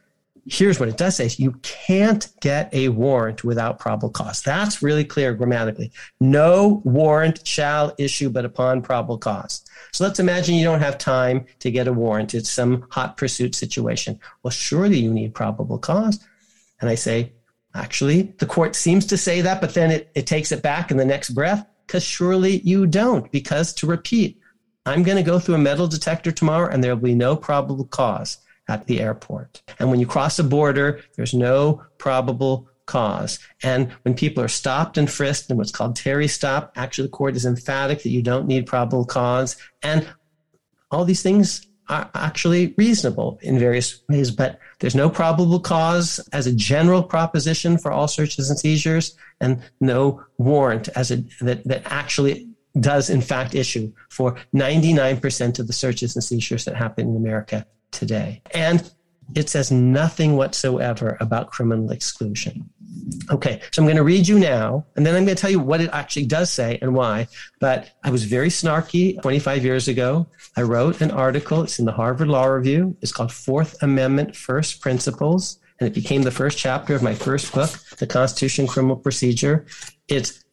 here's 0.45 0.80
what 0.80 0.89
it 0.89 0.97
does 0.97 1.15
say 1.15 1.30
you 1.38 1.54
can't 1.62 2.28
get 2.41 2.73
a 2.73 2.89
warrant 2.89 3.43
without 3.43 3.80
probable 3.80 4.10
cause. 4.10 4.41
That's 4.41 4.82
really 4.82 5.06
clear 5.06 5.34
grammatically. 5.34 5.91
No 6.19 6.82
warrant 6.86 7.45
shall 7.47 7.93
issue 7.97 8.30
but 8.30 8.45
upon 8.45 8.82
probable 8.82 9.17
cause. 9.17 9.63
So 9.91 10.04
let's 10.04 10.19
imagine 10.19 10.56
you 10.56 10.65
don't 10.65 10.82
have 10.82 10.97
time 10.97 11.45
to 11.60 11.71
get 11.71 11.88
a 11.88 11.93
warrant. 11.93 12.34
It's 12.34 12.49
some 12.49 12.88
hot 12.89 13.17
pursuit 13.17 13.56
situation. 13.56 14.19
Well, 14.43 14.52
surely 14.52 14.99
you 14.99 15.13
need 15.13 15.34
probable 15.34 15.80
cause. 15.80 16.19
And 16.82 16.89
I 16.89 16.95
say, 16.95 17.34
actually, 17.73 18.34
the 18.39 18.45
court 18.45 18.75
seems 18.75 19.06
to 19.08 19.17
say 19.17 19.41
that, 19.41 19.62
but 19.62 19.73
then 19.73 19.91
it, 19.91 20.12
it 20.15 20.28
takes 20.28 20.52
it 20.52 20.62
back 20.62 20.91
in 20.91 20.97
the 20.97 21.06
next 21.06 21.32
breath 21.32 21.65
because 21.88 22.04
surely 22.04 22.60
you 22.62 22.86
don't. 22.86 23.32
Because 23.32 23.73
to 23.75 23.88
repeat, 23.88 24.39
I'm 24.86 25.04
going 25.04 25.17
to 25.17 25.23
go 25.23 25.39
through 25.39 25.56
a 25.56 25.60
metal 25.60 25.88
detector 25.88 26.32
tomorrow 26.32 26.71
and 26.71 26.84
there 26.84 26.95
will 26.95 27.04
be 27.04 27.15
no 27.15 27.36
probable 27.36 27.86
cause 27.86 28.38
at 28.69 28.86
the 28.86 29.01
airport. 29.01 29.62
And 29.79 29.89
when 29.89 29.99
you 29.99 30.05
cross 30.05 30.39
a 30.39 30.43
border, 30.43 31.01
there's 31.15 31.34
no 31.34 31.84
probable 31.97 32.69
cause. 32.86 33.39
And 33.62 33.91
when 34.03 34.13
people 34.13 34.43
are 34.43 34.47
stopped 34.47 34.97
and 34.97 35.10
frisked 35.10 35.49
in 35.49 35.58
what's 35.58 35.71
called 35.71 35.95
Terry 35.95 36.27
stop, 36.27 36.71
actually 36.75 37.08
the 37.08 37.12
court 37.12 37.36
is 37.36 37.45
emphatic 37.45 38.03
that 38.03 38.10
you 38.10 38.21
don't 38.21 38.47
need 38.47 38.65
probable 38.65 39.05
cause. 39.05 39.58
And 39.84 40.08
all 40.91 41.03
these 41.03 41.21
things 41.21 41.67
are 41.88 42.10
actually 42.13 42.75
reasonable 42.77 43.39
in 43.41 43.58
various 43.58 44.01
ways, 44.08 44.29
but 44.32 44.60
there's 44.79 44.95
no 44.95 45.10
probable 45.10 45.60
cause 45.60 46.19
as 46.32 46.45
a 46.45 46.53
general 46.53 47.01
proposition 47.01 47.77
for 47.77 47.91
all 47.91 48.08
searches 48.08 48.49
and 48.49 48.60
seizures, 48.60 49.17
and 49.41 49.60
no 49.82 50.23
warrant 50.38 50.88
as 50.89 51.10
a 51.10 51.17
that, 51.41 51.63
that 51.65 51.82
actually 51.86 52.47
does 52.79 53.10
in 53.10 53.21
fact 53.21 53.55
issue 53.55 53.91
for 54.10 54.36
99% 54.53 55.60
of 55.60 55.65
the 55.65 55.73
searches 55.73 56.15
and 56.15 56.23
seizures 56.23 56.65
that 56.65 56.75
happen 56.75 57.10
in 57.10 57.15
America 57.15 57.65
today. 57.91 58.41
And 58.54 58.89
it 59.36 59.49
says 59.49 59.71
nothing 59.71 60.36
whatsoever 60.36 61.17
about 61.19 61.52
criminal 61.52 61.91
exclusion. 61.91 62.69
Okay, 63.32 63.62
so 63.71 63.82
I'm 63.82 63.86
going 63.86 63.97
to 63.97 64.04
read 64.04 64.28
you 64.28 64.39
now, 64.39 64.86
and 64.95 65.06
then 65.06 65.15
I'm 65.15 65.25
going 65.25 65.36
to 65.36 65.41
tell 65.41 65.52
you 65.52 65.60
what 65.60 65.82
it 65.82 65.89
actually 65.93 66.25
does 66.25 66.52
say 66.52 66.80
and 66.82 66.95
why. 66.95 67.28
But 67.60 67.91
I 68.04 68.10
was 68.10 68.23
very 68.23 68.49
snarky 68.49 69.21
25 69.21 69.63
years 69.63 69.88
ago. 69.88 70.28
I 70.58 70.63
wrote 70.63 71.02
an 71.02 71.12
article, 71.12 71.63
it's 71.63 71.80
in 71.80 71.86
the 71.86 71.91
Harvard 71.91 72.28
Law 72.28 72.45
Review. 72.45 72.97
It's 73.02 73.12
called 73.12 73.32
Fourth 73.32 73.82
Amendment 73.84 74.36
First 74.36 74.82
Principles, 74.82 75.60
and 75.80 75.88
it 75.88 75.93
became 75.93 76.23
the 76.23 76.32
first 76.32 76.58
chapter 76.58 76.95
of 76.95 77.04
my 77.04 77.13
first 77.13 77.54
book, 77.54 77.69
The 77.99 78.08
Constitution 78.08 78.67
Criminal 78.67 78.97
Procedure. 78.97 79.65
It's 80.08 80.43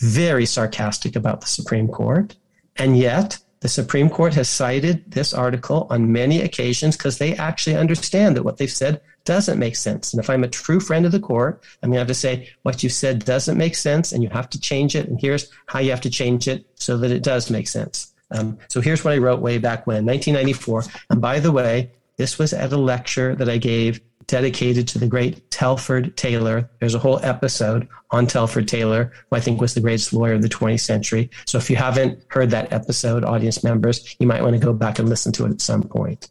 very 0.00 0.46
sarcastic 0.46 1.14
about 1.14 1.40
the 1.40 1.46
Supreme 1.46 1.88
Court, 1.88 2.36
and 2.76 2.98
yet 2.98 3.38
the 3.62 3.68
Supreme 3.68 4.10
Court 4.10 4.34
has 4.34 4.50
cited 4.50 5.08
this 5.08 5.32
article 5.32 5.86
on 5.88 6.10
many 6.10 6.42
occasions 6.42 6.96
because 6.96 7.18
they 7.18 7.36
actually 7.36 7.76
understand 7.76 8.36
that 8.36 8.42
what 8.42 8.56
they've 8.56 8.68
said 8.70 9.00
doesn't 9.24 9.58
make 9.58 9.76
sense. 9.76 10.12
And 10.12 10.20
if 10.20 10.28
I'm 10.28 10.42
a 10.42 10.48
true 10.48 10.80
friend 10.80 11.06
of 11.06 11.12
the 11.12 11.20
court, 11.20 11.62
I'm 11.80 11.90
going 11.90 11.94
to 11.94 12.00
have 12.00 12.08
to 12.08 12.14
say, 12.14 12.50
what 12.62 12.82
you 12.82 12.88
said 12.88 13.24
doesn't 13.24 13.56
make 13.56 13.76
sense 13.76 14.10
and 14.10 14.20
you 14.20 14.28
have 14.30 14.50
to 14.50 14.60
change 14.60 14.96
it. 14.96 15.08
And 15.08 15.20
here's 15.20 15.48
how 15.66 15.78
you 15.78 15.90
have 15.90 16.00
to 16.00 16.10
change 16.10 16.48
it 16.48 16.66
so 16.74 16.96
that 16.98 17.12
it 17.12 17.22
does 17.22 17.50
make 17.50 17.68
sense. 17.68 18.12
Um, 18.32 18.58
so 18.66 18.80
here's 18.80 19.04
what 19.04 19.14
I 19.14 19.18
wrote 19.18 19.40
way 19.40 19.58
back 19.58 19.86
when, 19.86 20.04
1994. 20.04 20.82
And 21.10 21.20
by 21.20 21.38
the 21.38 21.52
way, 21.52 21.92
this 22.16 22.40
was 22.40 22.52
at 22.52 22.72
a 22.72 22.76
lecture 22.76 23.36
that 23.36 23.48
I 23.48 23.58
gave 23.58 24.00
dedicated 24.26 24.88
to 24.88 24.98
the 24.98 25.06
great 25.06 25.50
Telford 25.50 26.16
Taylor. 26.16 26.70
There's 26.80 26.94
a 26.94 26.98
whole 26.98 27.20
episode 27.22 27.88
on 28.10 28.26
Telford 28.26 28.68
Taylor, 28.68 29.12
who 29.30 29.36
I 29.36 29.40
think 29.40 29.60
was 29.60 29.74
the 29.74 29.80
greatest 29.80 30.12
lawyer 30.12 30.34
of 30.34 30.42
the 30.42 30.48
20th 30.48 30.80
century. 30.80 31.30
So 31.46 31.58
if 31.58 31.70
you 31.70 31.76
haven't 31.76 32.24
heard 32.28 32.50
that 32.50 32.72
episode, 32.72 33.24
audience 33.24 33.62
members, 33.64 34.16
you 34.18 34.26
might 34.26 34.42
want 34.42 34.54
to 34.54 34.64
go 34.64 34.72
back 34.72 34.98
and 34.98 35.08
listen 35.08 35.32
to 35.32 35.46
it 35.46 35.50
at 35.50 35.60
some 35.60 35.82
point. 35.82 36.28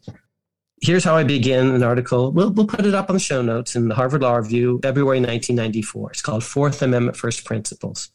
Here's 0.80 1.04
how 1.04 1.14
I 1.14 1.22
begin 1.22 1.68
an 1.74 1.82
article. 1.82 2.32
We'll, 2.32 2.50
we'll 2.50 2.66
put 2.66 2.86
it 2.86 2.94
up 2.94 3.08
on 3.08 3.14
the 3.14 3.20
show 3.20 3.40
notes 3.40 3.76
in 3.76 3.88
the 3.88 3.94
Harvard 3.94 4.22
Law 4.22 4.34
Review, 4.34 4.80
February 4.82 5.18
1994. 5.20 6.10
It's 6.10 6.22
called 6.22 6.42
Fourth 6.42 6.82
Amendment 6.82 7.16
First 7.16 7.44
Principles. 7.44 8.10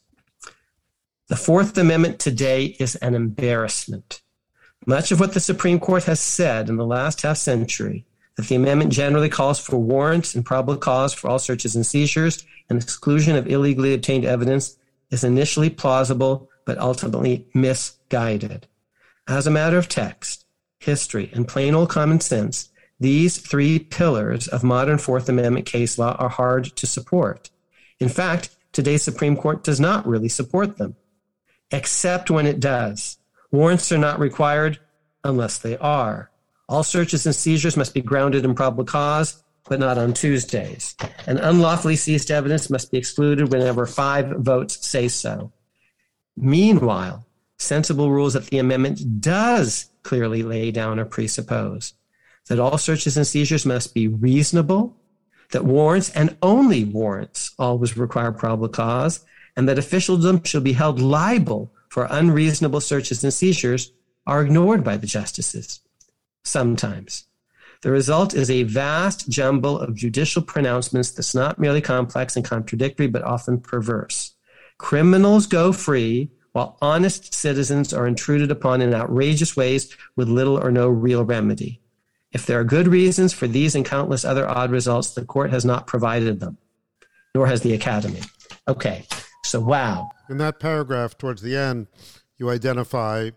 The 1.28 1.36
Fourth 1.36 1.76
Amendment 1.78 2.18
today 2.18 2.76
is 2.78 2.94
an 2.96 3.14
embarrassment. 3.14 4.22
Much 4.86 5.12
of 5.12 5.20
what 5.20 5.34
the 5.34 5.40
Supreme 5.40 5.80
Court 5.80 6.04
has 6.04 6.20
said 6.20 6.68
in 6.68 6.76
the 6.76 6.86
last 6.86 7.22
half 7.22 7.36
century 7.36 8.06
that 8.38 8.46
the 8.46 8.54
amendment 8.54 8.92
generally 8.92 9.28
calls 9.28 9.58
for 9.58 9.78
warrants 9.78 10.36
and 10.36 10.46
probable 10.46 10.76
cause 10.76 11.12
for 11.12 11.28
all 11.28 11.40
searches 11.40 11.74
and 11.74 11.84
seizures 11.84 12.44
and 12.70 12.80
exclusion 12.80 13.34
of 13.34 13.48
illegally 13.48 13.92
obtained 13.92 14.24
evidence 14.24 14.78
is 15.10 15.24
initially 15.24 15.68
plausible 15.68 16.48
but 16.64 16.78
ultimately 16.78 17.48
misguided. 17.52 18.68
As 19.26 19.48
a 19.48 19.50
matter 19.50 19.76
of 19.76 19.88
text, 19.88 20.46
history, 20.78 21.32
and 21.34 21.48
plain 21.48 21.74
old 21.74 21.90
common 21.90 22.20
sense, 22.20 22.70
these 23.00 23.38
three 23.38 23.80
pillars 23.80 24.46
of 24.46 24.62
modern 24.62 24.98
Fourth 24.98 25.28
Amendment 25.28 25.66
case 25.66 25.98
law 25.98 26.14
are 26.20 26.28
hard 26.28 26.66
to 26.76 26.86
support. 26.86 27.50
In 27.98 28.08
fact, 28.08 28.50
today's 28.72 29.02
Supreme 29.02 29.36
Court 29.36 29.64
does 29.64 29.80
not 29.80 30.06
really 30.06 30.28
support 30.28 30.78
them, 30.78 30.94
except 31.72 32.30
when 32.30 32.46
it 32.46 32.60
does. 32.60 33.18
Warrants 33.50 33.90
are 33.90 33.98
not 33.98 34.20
required 34.20 34.78
unless 35.24 35.58
they 35.58 35.76
are. 35.78 36.30
All 36.68 36.82
searches 36.82 37.24
and 37.24 37.34
seizures 37.34 37.78
must 37.78 37.94
be 37.94 38.02
grounded 38.02 38.44
in 38.44 38.54
probable 38.54 38.84
cause, 38.84 39.42
but 39.68 39.80
not 39.80 39.96
on 39.96 40.12
Tuesdays. 40.12 40.96
And 41.26 41.38
unlawfully 41.38 41.96
seized 41.96 42.30
evidence 42.30 42.68
must 42.68 42.92
be 42.92 42.98
excluded 42.98 43.50
whenever 43.50 43.86
five 43.86 44.28
votes 44.36 44.86
say 44.86 45.08
so. 45.08 45.50
Meanwhile, 46.36 47.26
sensible 47.56 48.10
rules 48.10 48.34
that 48.34 48.46
the 48.46 48.58
amendment 48.58 49.20
does 49.20 49.90
clearly 50.02 50.42
lay 50.42 50.70
down 50.70 50.98
or 50.98 51.06
presuppose 51.06 51.94
that 52.48 52.60
all 52.60 52.78
searches 52.78 53.16
and 53.16 53.26
seizures 53.26 53.66
must 53.66 53.94
be 53.94 54.08
reasonable, 54.08 54.96
that 55.52 55.64
warrants 55.64 56.10
and 56.10 56.36
only 56.42 56.84
warrants 56.84 57.54
always 57.58 57.96
require 57.96 58.32
probable 58.32 58.68
cause, 58.68 59.24
and 59.56 59.68
that 59.68 59.78
officialdom 59.78 60.42
shall 60.44 60.60
be 60.62 60.72
held 60.72 61.00
liable 61.00 61.70
for 61.88 62.06
unreasonable 62.10 62.80
searches 62.80 63.22
and 63.24 63.34
seizures 63.34 63.92
are 64.26 64.42
ignored 64.42 64.84
by 64.84 64.96
the 64.96 65.06
justices 65.06 65.80
sometimes. 66.48 67.24
The 67.82 67.92
result 67.92 68.34
is 68.34 68.50
a 68.50 68.64
vast 68.64 69.28
jumble 69.28 69.78
of 69.78 69.94
judicial 69.94 70.42
pronouncements 70.42 71.12
that's 71.12 71.34
not 71.34 71.60
merely 71.60 71.80
complex 71.80 72.34
and 72.34 72.44
contradictory, 72.44 73.06
but 73.06 73.22
often 73.22 73.60
perverse. 73.60 74.34
Criminals 74.78 75.46
go 75.46 75.72
free 75.72 76.30
while 76.52 76.76
honest 76.82 77.34
citizens 77.34 77.92
are 77.92 78.06
intruded 78.06 78.50
upon 78.50 78.80
in 78.80 78.94
outrageous 78.94 79.56
ways 79.56 79.96
with 80.16 80.28
little 80.28 80.58
or 80.58 80.72
no 80.72 80.88
real 80.88 81.24
remedy. 81.24 81.80
If 82.32 82.46
there 82.46 82.58
are 82.58 82.64
good 82.64 82.88
reasons 82.88 83.32
for 83.32 83.46
these 83.46 83.74
and 83.74 83.84
countless 83.84 84.24
other 84.24 84.48
odd 84.48 84.70
results, 84.70 85.14
the 85.14 85.24
court 85.24 85.50
has 85.50 85.64
not 85.64 85.86
provided 85.86 86.40
them, 86.40 86.58
nor 87.34 87.46
has 87.46 87.62
the 87.62 87.74
Academy. 87.74 88.20
Okay, 88.66 89.06
so 89.44 89.60
wow. 89.60 90.10
In 90.28 90.38
that 90.38 90.58
paragraph 90.58 91.16
towards 91.16 91.42
the 91.42 91.56
end, 91.56 91.86
you 92.36 92.50
identify 92.50 93.30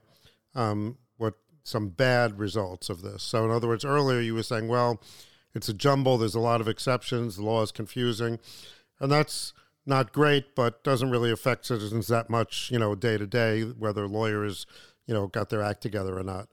um, 0.55 0.97
some 1.63 1.89
bad 1.89 2.39
results 2.39 2.89
of 2.89 3.01
this. 3.01 3.23
So, 3.23 3.45
in 3.45 3.51
other 3.51 3.67
words, 3.67 3.85
earlier 3.85 4.19
you 4.19 4.33
were 4.33 4.43
saying, 4.43 4.67
well, 4.67 5.01
it's 5.53 5.69
a 5.69 5.73
jumble, 5.73 6.17
there's 6.17 6.35
a 6.35 6.39
lot 6.39 6.61
of 6.61 6.67
exceptions, 6.67 7.35
the 7.35 7.43
law 7.43 7.61
is 7.61 7.71
confusing, 7.71 8.39
and 8.99 9.11
that's 9.11 9.53
not 9.85 10.13
great, 10.13 10.55
but 10.55 10.83
doesn't 10.83 11.09
really 11.09 11.31
affect 11.31 11.65
citizens 11.65 12.07
that 12.07 12.29
much, 12.29 12.69
you 12.71 12.79
know, 12.79 12.95
day 12.95 13.17
to 13.17 13.27
day, 13.27 13.63
whether 13.63 14.07
lawyers, 14.07 14.65
you 15.07 15.13
know, 15.13 15.27
got 15.27 15.49
their 15.49 15.61
act 15.61 15.81
together 15.81 16.17
or 16.17 16.23
not. 16.23 16.47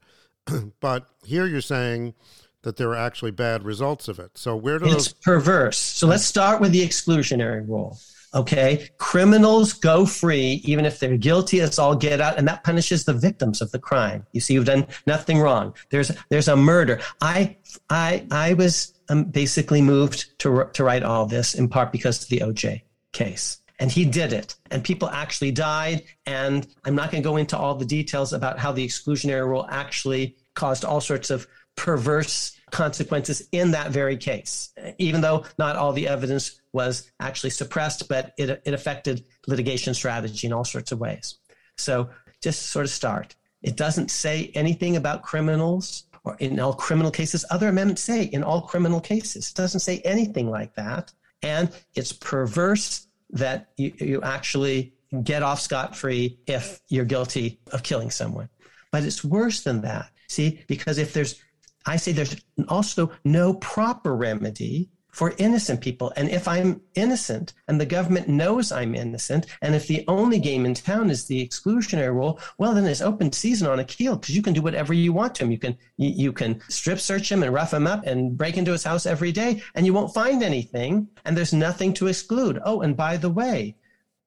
but 0.81 1.07
here 1.25 1.47
you're 1.47 1.61
saying 1.61 2.15
that 2.63 2.77
there 2.77 2.91
are 2.91 2.97
actually 2.97 3.31
bad 3.31 3.63
results 3.65 4.09
of 4.09 4.19
it. 4.19 4.37
So 4.37 4.57
where 4.57 4.79
do 4.79 4.87
it's 4.87 4.95
those 4.95 5.13
perverse? 5.13 5.79
So 5.79 6.07
let's 6.07 6.25
start 6.25 6.61
with 6.61 6.73
the 6.73 6.87
exclusionary 6.87 7.67
rule. 7.67 7.99
Okay, 8.35 8.91
criminals 8.99 9.73
go 9.73 10.05
free 10.05 10.61
even 10.65 10.85
if 10.85 11.01
they're 11.01 11.17
guilty 11.17 11.61
as 11.61 11.79
all 11.79 11.97
get 11.97 12.21
out, 12.21 12.37
and 12.39 12.47
that 12.47 12.63
punishes 12.63 13.05
the 13.05 13.15
victims 13.15 13.63
of 13.63 13.71
the 13.71 13.79
crime. 13.79 14.27
You 14.33 14.41
see, 14.41 14.55
you've 14.55 14.67
done 14.67 14.87
nothing 15.07 15.39
wrong. 15.39 15.75
There's 15.91 16.13
there's 16.29 16.49
a 16.49 16.57
murder. 16.57 17.01
I 17.21 17.57
I 17.89 18.27
I 18.31 18.53
was 18.55 18.95
um, 19.09 19.25
basically 19.25 19.81
moved 19.81 20.39
to 20.41 20.69
to 20.75 20.85
write 20.85 21.03
all 21.03 21.27
this 21.27 21.55
in 21.55 21.69
part 21.69 21.91
because 21.91 22.23
of 22.23 22.29
the 22.29 22.41
OJ 22.41 22.83
case. 23.13 23.61
And 23.81 23.93
he 23.93 24.05
did 24.05 24.33
it. 24.33 24.57
And 24.71 24.83
people 24.83 25.09
actually 25.09 25.53
died. 25.53 26.03
And 26.27 26.67
I'm 26.85 26.97
not 26.97 27.11
going 27.11 27.23
to 27.23 27.29
go 27.29 27.37
into 27.37 27.57
all 27.57 27.77
the 27.77 27.85
details 27.85 28.33
about 28.33 28.59
how 28.59 28.73
the 28.73 28.85
exclusionary 28.85 29.47
rule 29.47 29.67
actually 29.71 30.37
caused 30.55 30.85
all 30.85 31.01
sorts 31.01 31.31
of 31.31 31.47
perverse 31.77 32.58
consequences 32.71 33.49
in 33.53 33.71
that 33.73 33.91
very 33.91 34.17
case, 34.17 34.73
even 34.99 35.21
though 35.21 35.45
not 35.59 35.77
all 35.77 35.93
the 35.93 36.09
evidence 36.09 36.61
was 36.73 37.11
actually 37.21 37.51
suppressed, 37.51 38.09
but 38.09 38.33
it, 38.39 38.63
it 38.65 38.75
affected 38.75 39.25
litigation 39.47 39.95
strategy 39.95 40.47
in 40.47 40.53
all 40.53 40.65
sorts 40.65 40.93
of 40.93 40.99
ways. 40.99 41.39
So 41.77 42.11
just 42.43 42.67
sort 42.67 42.85
of 42.85 42.91
start. 42.91 43.35
It 43.63 43.77
doesn't 43.77 44.11
say 44.11 44.51
anything 44.55 44.97
about 44.97 45.23
criminals 45.23 46.05
or 46.25 46.37
in 46.39 46.61
all 46.61 46.75
criminal 46.75 47.11
cases. 47.11 47.45
Other 47.51 47.69
amendments 47.69 48.03
say 48.03 48.25
in 48.25 48.43
all 48.43 48.63
criminal 48.63 49.01
cases. 49.01 49.51
It 49.51 49.57
doesn't 49.57 49.81
say 49.81 50.01
anything 50.05 50.51
like 50.51 50.75
that. 50.75 51.13
And 51.43 51.71
it's 51.95 52.13
perverse 52.13 53.07
that 53.31 53.71
you, 53.77 53.93
you 53.99 54.23
actually 54.23 54.95
get 55.23 55.43
off 55.43 55.61
scot 55.61 55.97
free 55.97 56.39
if 56.47 56.81
you're 56.89 57.05
guilty 57.05 57.61
of 57.73 57.83
killing 57.83 58.11
someone. 58.11 58.49
But 58.91 59.05
it's 59.05 59.25
worse 59.25 59.63
than 59.63 59.83
that. 59.83 60.11
See, 60.29 60.63
because 60.67 60.99
if 60.99 61.13
there's, 61.13 61.41
I 61.89 61.97
say 61.97 62.13
there's 62.13 62.37
also 62.69 63.11
no 63.25 63.55
proper 63.55 64.15
remedy 64.15 64.91
for 65.11 65.35
innocent 65.39 65.81
people. 65.81 66.13
And 66.17 66.29
if 66.29 66.47
I'm 66.47 66.81
innocent 66.95 67.55
and 67.67 67.81
the 67.81 67.87
government 67.87 68.29
knows 68.29 68.71
I'm 68.71 68.95
innocent, 68.95 69.47
and 69.63 69.75
if 69.75 69.89
the 69.89 70.05
only 70.07 70.39
game 70.39 70.67
in 70.67 70.75
town 70.75 71.11
is 71.11 71.25
the 71.25 71.45
exclusionary 71.45 72.15
rule, 72.15 72.39
well, 72.59 72.75
then 72.75 72.87
it's 72.87 73.01
open 73.01 73.33
season 73.33 73.67
on 73.69 73.79
Akhil 73.79 74.21
because 74.21 74.37
you 74.37 74.43
can 74.43 74.53
do 74.53 74.63
whatever 74.63 74.93
you 74.93 75.13
want 75.13 75.35
to 75.37 75.45
him. 75.45 75.51
You 75.51 75.59
can 75.59 75.77
you, 75.97 76.11
you 76.11 76.33
can 76.33 76.61
strip 76.69 77.01
search 77.01 77.33
him 77.33 77.43
and 77.43 77.53
rough 77.53 77.73
him 77.75 77.87
up 77.87 78.07
and 78.07 78.37
break 78.37 78.57
into 78.57 78.73
his 78.73 78.85
house 78.85 79.07
every 79.07 79.33
day, 79.33 79.63
and 79.75 79.87
you 79.87 79.95
won't 79.95 80.15
find 80.15 80.43
anything. 80.43 81.09
And 81.25 81.37
there's 81.37 81.53
nothing 81.53 81.95
to 81.95 82.07
exclude. 82.07 82.61
Oh, 82.65 82.83
and 82.83 82.97
by 82.97 83.17
the 83.17 83.31
way, 83.31 83.77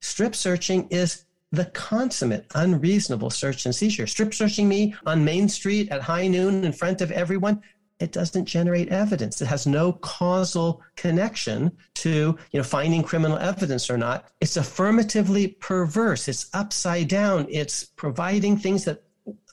strip 0.02 0.36
searching 0.36 0.88
is 0.90 1.26
the 1.52 1.66
consummate 1.66 2.46
unreasonable 2.56 3.30
search 3.30 3.66
and 3.66 3.76
seizure. 3.76 4.08
Strip 4.08 4.34
searching 4.34 4.70
me 4.70 4.96
on 5.06 5.26
Main 5.26 5.50
Street 5.50 5.90
at 5.90 6.02
high 6.02 6.28
noon 6.28 6.64
in 6.64 6.72
front 6.72 7.02
of 7.02 7.12
everyone, 7.12 7.62
it 8.02 8.12
doesn't 8.12 8.46
generate 8.46 8.90
evidence. 8.90 9.42
It 9.42 9.46
has 9.46 9.68
no 9.68 9.94
causal 9.94 10.82
connection 10.96 11.72
to 11.96 12.38
you 12.52 12.60
know 12.60 12.64
finding 12.64 13.04
criminal 13.04 13.38
evidence 13.38 13.90
or 13.90 13.98
not. 13.98 14.30
It's 14.42 14.58
affirmatively 14.58 15.50
perverse. 15.50 16.28
It's 16.28 16.50
upside 16.54 17.08
down. 17.08 17.48
It's 17.50 17.84
providing 17.84 18.58
things 18.58 18.86
that 18.86 19.04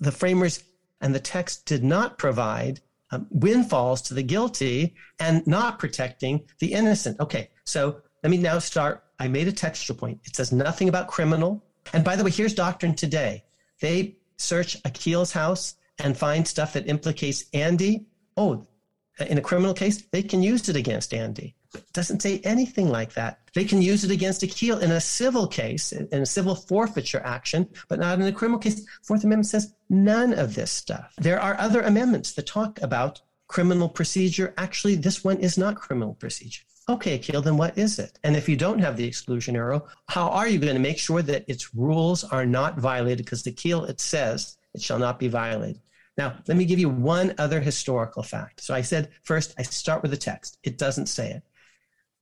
the 0.01 0.13
framers 0.13 0.65
and 1.01 1.15
the 1.15 1.21
text 1.21 1.67
did 1.67 1.85
not 1.85 2.19
provide. 2.19 2.81
Um, 3.11 3.27
windfalls 3.31 4.03
to 4.03 4.15
the 4.15 4.23
guilty 4.23 4.95
and 5.19 5.47
not 5.47 5.79
protecting 5.79 6.43
the 6.59 6.75
innocent. 6.75 7.19
Okay, 7.21 7.49
so 7.65 8.03
let 8.23 8.31
me 8.31 8.37
now 8.37 8.59
start. 8.59 9.05
I 9.19 9.29
made 9.29 9.49
a 9.49 9.53
textual 9.53 9.99
point. 9.99 10.21
It 10.25 10.37
says 10.37 10.53
nothing 10.53 10.91
about 10.91 11.09
criminal. 11.09 11.65
And 11.93 12.05
by 12.05 12.17
the 12.17 12.25
way, 12.25 12.31
here's 12.31 12.55
doctrine 12.55 12.95
today. 12.95 13.45
They 13.81 14.17
search 14.37 14.83
Akhil's 14.83 15.33
house 15.33 15.75
and 15.99 16.17
find 16.17 16.47
stuff 16.47 16.73
that 16.75 16.89
implicates 16.89 17.45
Andy 17.53 18.07
oh, 18.39 18.67
in 19.19 19.37
a 19.37 19.43
criminal 19.43 19.75
case, 19.75 20.03
they 20.13 20.23
can 20.23 20.43
use 20.43 20.69
it 20.69 20.77
against 20.77 21.13
Andy. 21.13 21.57
It 21.75 21.93
doesn't 21.93 22.23
say 22.23 22.41
anything 22.45 22.89
like 22.89 23.13
that. 23.15 23.41
They 23.53 23.65
can 23.65 23.83
use 23.83 24.05
it 24.05 24.11
against 24.11 24.43
Akhil 24.43 24.81
in 24.81 24.93
a 24.93 25.01
civil 25.01 25.47
case, 25.47 25.93
in 25.93 26.23
a 26.23 26.27
civil 26.27 26.55
forfeiture 26.55 27.21
action, 27.25 27.69
but 27.89 27.99
not 27.99 28.21
in 28.21 28.27
a 28.27 28.33
criminal 28.33 28.61
case. 28.61 28.87
Fourth 29.03 29.25
Amendment 29.25 29.49
says 29.49 29.75
none 29.91 30.33
of 30.33 30.55
this 30.55 30.71
stuff. 30.71 31.13
There 31.19 31.41
are 31.41 31.59
other 31.59 31.83
amendments 31.83 32.33
that 32.35 32.47
talk 32.47 32.81
about 32.81 33.21
criminal 33.49 33.89
procedure. 33.89 34.55
Actually, 34.57 34.95
this 34.95 35.25
one 35.25 35.39
is 35.39 35.59
not 35.59 35.77
criminal 35.77 36.15
procedure. 36.15 36.63
Okay, 36.89 37.19
Akhil, 37.19 37.45
then 37.45 37.59
what 37.59 37.77
is 37.77 37.99
it? 37.99 38.19
And 38.25 38.35
if 38.35 38.49
you 38.49 38.57
don't 38.57 38.79
have 38.79 38.97
the 38.97 39.09
exclusionary 39.09 39.69
rule, 39.69 39.89
how 40.09 40.29
are 40.29 40.49
you 40.49 40.59
going 40.59 40.75
to 40.75 40.81
make 40.81 40.99
sure 40.99 41.21
that 41.21 41.45
its 41.47 41.75
rules 41.75 42.25
are 42.25 42.47
not 42.47 42.79
violated? 42.79 43.27
Because 43.27 43.43
the 43.43 43.53
Keel, 43.53 43.85
it 43.85 44.01
says 44.01 44.57
it 44.73 44.81
shall 44.81 44.99
not 44.99 45.19
be 45.19 45.29
violated. 45.29 45.83
Now, 46.17 46.37
let 46.49 46.57
me 46.57 46.65
give 46.65 46.79
you 46.79 46.89
one 46.89 47.35
other 47.39 47.61
historical 47.61 48.23
fact. 48.23 48.63
So 48.63 48.75
I 48.75 48.81
said 48.81 49.11
first, 49.23 49.55
I 49.59 49.63
start 49.63 50.03
with 50.03 50.11
the 50.11 50.17
text. 50.17 50.59
It 50.65 50.79
doesn't 50.79 51.07
say 51.07 51.31
it. 51.31 51.43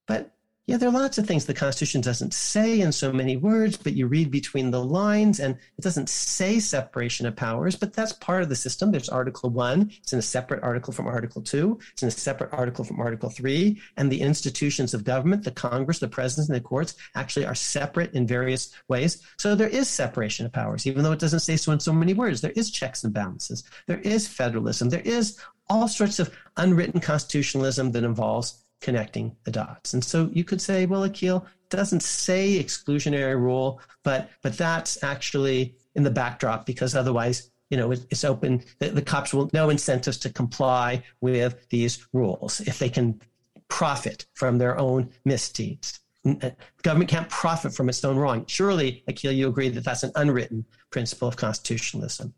But 0.06 0.35
yeah, 0.66 0.76
there 0.76 0.88
are 0.88 0.92
lots 0.92 1.16
of 1.16 1.28
things 1.28 1.44
the 1.44 1.54
Constitution 1.54 2.00
doesn't 2.00 2.34
say 2.34 2.80
in 2.80 2.90
so 2.90 3.12
many 3.12 3.36
words, 3.36 3.76
but 3.76 3.92
you 3.92 4.08
read 4.08 4.32
between 4.32 4.72
the 4.72 4.82
lines 4.82 5.38
and 5.38 5.54
it 5.54 5.82
doesn't 5.82 6.08
say 6.08 6.58
separation 6.58 7.24
of 7.24 7.36
powers, 7.36 7.76
but 7.76 7.92
that's 7.92 8.12
part 8.14 8.42
of 8.42 8.48
the 8.48 8.56
system. 8.56 8.90
There's 8.90 9.08
Article 9.08 9.48
1, 9.50 9.92
it's 10.02 10.12
in 10.12 10.18
a 10.18 10.22
separate 10.22 10.64
article 10.64 10.92
from 10.92 11.06
Article 11.06 11.40
2, 11.40 11.78
it's 11.92 12.02
in 12.02 12.08
a 12.08 12.10
separate 12.10 12.52
article 12.52 12.84
from 12.84 12.98
Article 12.98 13.30
3, 13.30 13.80
and 13.96 14.10
the 14.10 14.20
institutions 14.20 14.92
of 14.92 15.04
government, 15.04 15.44
the 15.44 15.52
Congress, 15.52 16.00
the 16.00 16.08
president, 16.08 16.48
and 16.48 16.56
the 16.56 16.68
courts 16.68 16.96
actually 17.14 17.46
are 17.46 17.54
separate 17.54 18.12
in 18.14 18.26
various 18.26 18.74
ways. 18.88 19.22
So 19.36 19.54
there 19.54 19.68
is 19.68 19.88
separation 19.88 20.46
of 20.46 20.52
powers, 20.52 20.84
even 20.84 21.04
though 21.04 21.12
it 21.12 21.20
doesn't 21.20 21.40
say 21.40 21.56
so 21.56 21.70
in 21.70 21.78
so 21.78 21.92
many 21.92 22.12
words. 22.12 22.40
There 22.40 22.50
is 22.56 22.72
checks 22.72 23.04
and 23.04 23.14
balances, 23.14 23.62
there 23.86 24.00
is 24.00 24.26
federalism, 24.26 24.88
there 24.88 25.00
is 25.00 25.38
all 25.68 25.86
sorts 25.86 26.18
of 26.18 26.36
unwritten 26.56 27.00
constitutionalism 27.00 27.92
that 27.92 28.02
involves 28.02 28.64
connecting 28.80 29.36
the 29.44 29.50
dots. 29.50 29.94
And 29.94 30.04
so 30.04 30.30
you 30.32 30.44
could 30.44 30.60
say, 30.60 30.86
well, 30.86 31.08
Akhil 31.08 31.44
doesn't 31.70 32.02
say 32.02 32.62
exclusionary 32.62 33.38
rule, 33.38 33.80
but 34.02 34.30
but 34.42 34.56
that's 34.56 35.02
actually 35.02 35.74
in 35.94 36.02
the 36.02 36.10
backdrop 36.10 36.66
because 36.66 36.94
otherwise, 36.94 37.50
you 37.70 37.76
know, 37.76 37.90
it's 37.90 38.24
open. 38.24 38.62
The, 38.78 38.90
the 38.90 39.02
cops 39.02 39.34
will 39.34 39.50
no 39.52 39.70
incentives 39.70 40.18
to 40.18 40.30
comply 40.30 41.02
with 41.20 41.68
these 41.70 42.06
rules 42.12 42.60
if 42.60 42.78
they 42.78 42.88
can 42.88 43.20
profit 43.68 44.26
from 44.34 44.58
their 44.58 44.78
own 44.78 45.10
misdeeds. 45.24 46.00
Uh, 46.24 46.50
government 46.82 47.10
can't 47.10 47.28
profit 47.28 47.72
from 47.72 47.88
its 47.88 48.04
own 48.04 48.16
wrong. 48.16 48.44
Surely, 48.46 49.04
Akhil, 49.08 49.34
you 49.34 49.48
agree 49.48 49.68
that 49.68 49.84
that's 49.84 50.02
an 50.02 50.12
unwritten 50.16 50.64
principle 50.90 51.28
of 51.28 51.36
constitutionalism. 51.36 52.34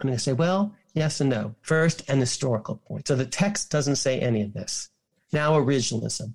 I'm 0.00 0.08
going 0.08 0.16
to 0.16 0.22
say, 0.22 0.32
well, 0.32 0.74
yes 0.94 1.20
and 1.20 1.30
no. 1.30 1.54
First, 1.62 2.08
an 2.08 2.20
historical 2.20 2.76
point. 2.76 3.08
So 3.08 3.16
the 3.16 3.26
text 3.26 3.70
doesn't 3.70 3.96
say 3.96 4.20
any 4.20 4.42
of 4.42 4.52
this. 4.52 4.90
Now, 5.34 5.58
originalism. 5.58 6.34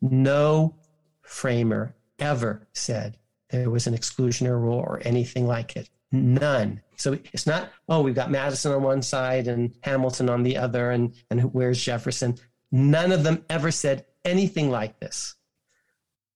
No 0.00 0.74
framer 1.20 1.94
ever 2.18 2.66
said 2.72 3.18
there 3.50 3.68
was 3.68 3.86
an 3.86 3.94
exclusionary 3.94 4.60
rule 4.60 4.78
or 4.78 5.02
anything 5.04 5.46
like 5.46 5.76
it. 5.76 5.90
None. 6.10 6.80
So 6.96 7.18
it's 7.34 7.46
not, 7.46 7.70
oh, 7.86 8.00
we've 8.00 8.14
got 8.14 8.30
Madison 8.30 8.72
on 8.72 8.82
one 8.82 9.02
side 9.02 9.46
and 9.46 9.74
Hamilton 9.82 10.30
on 10.30 10.42
the 10.42 10.56
other, 10.56 10.90
and, 10.90 11.14
and 11.30 11.52
where's 11.52 11.84
Jefferson? 11.84 12.36
None 12.72 13.12
of 13.12 13.24
them 13.24 13.44
ever 13.50 13.70
said 13.70 14.06
anything 14.24 14.70
like 14.70 14.98
this. 15.00 15.34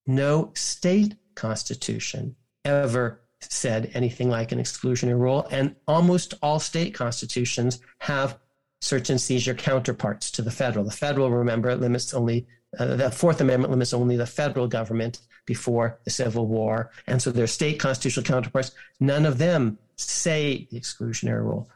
No 0.07 0.53
state 0.55 1.17
constitution 1.35 2.37
ever 2.67 3.23
said 3.41 3.91
anything 3.95 4.29
like 4.29 4.53
an 4.53 4.59
exclusionary 4.59 5.19
rule, 5.19 5.47
and 5.51 5.75
almost 5.89 6.35
all 6.43 6.59
state 6.59 6.93
constitutions 6.95 7.81
have 8.01 8.39
search 8.85 9.09
and 9.09 9.19
seizure 9.19 9.55
counterparts 9.55 10.31
to 10.31 10.43
the 10.43 10.51
federal. 10.51 10.85
The 10.85 10.91
federal, 10.91 11.31
remember, 11.31 11.75
limits 11.75 12.13
only, 12.13 12.47
uh, 12.79 12.97
the 12.97 13.11
Fourth 13.11 13.41
Amendment 13.41 13.71
limits 13.71 13.95
only 13.95 14.17
the 14.17 14.27
federal 14.27 14.69
government 14.69 15.21
before 15.47 15.99
the 16.05 16.11
Civil 16.11 16.47
War. 16.47 16.91
And 17.07 17.21
so 17.21 17.31
their 17.31 17.47
state 17.47 17.81
constitutional 17.81 18.27
counterparts, 18.27 18.73
none 19.01 19.25
of 19.25 19.39
them 19.39 19.79
say 19.97 20.69
the 20.71 20.79
exclusionary 20.79 21.43
rule. 21.43 21.71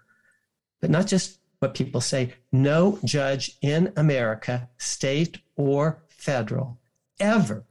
But 0.82 0.90
not 0.90 1.06
just 1.06 1.38
what 1.60 1.72
people 1.72 2.02
say, 2.02 2.34
no 2.52 2.98
judge 3.04 3.56
in 3.62 3.90
America, 3.96 4.68
state 4.76 5.38
or 5.56 6.02
federal, 6.08 6.78
ever 7.18 7.64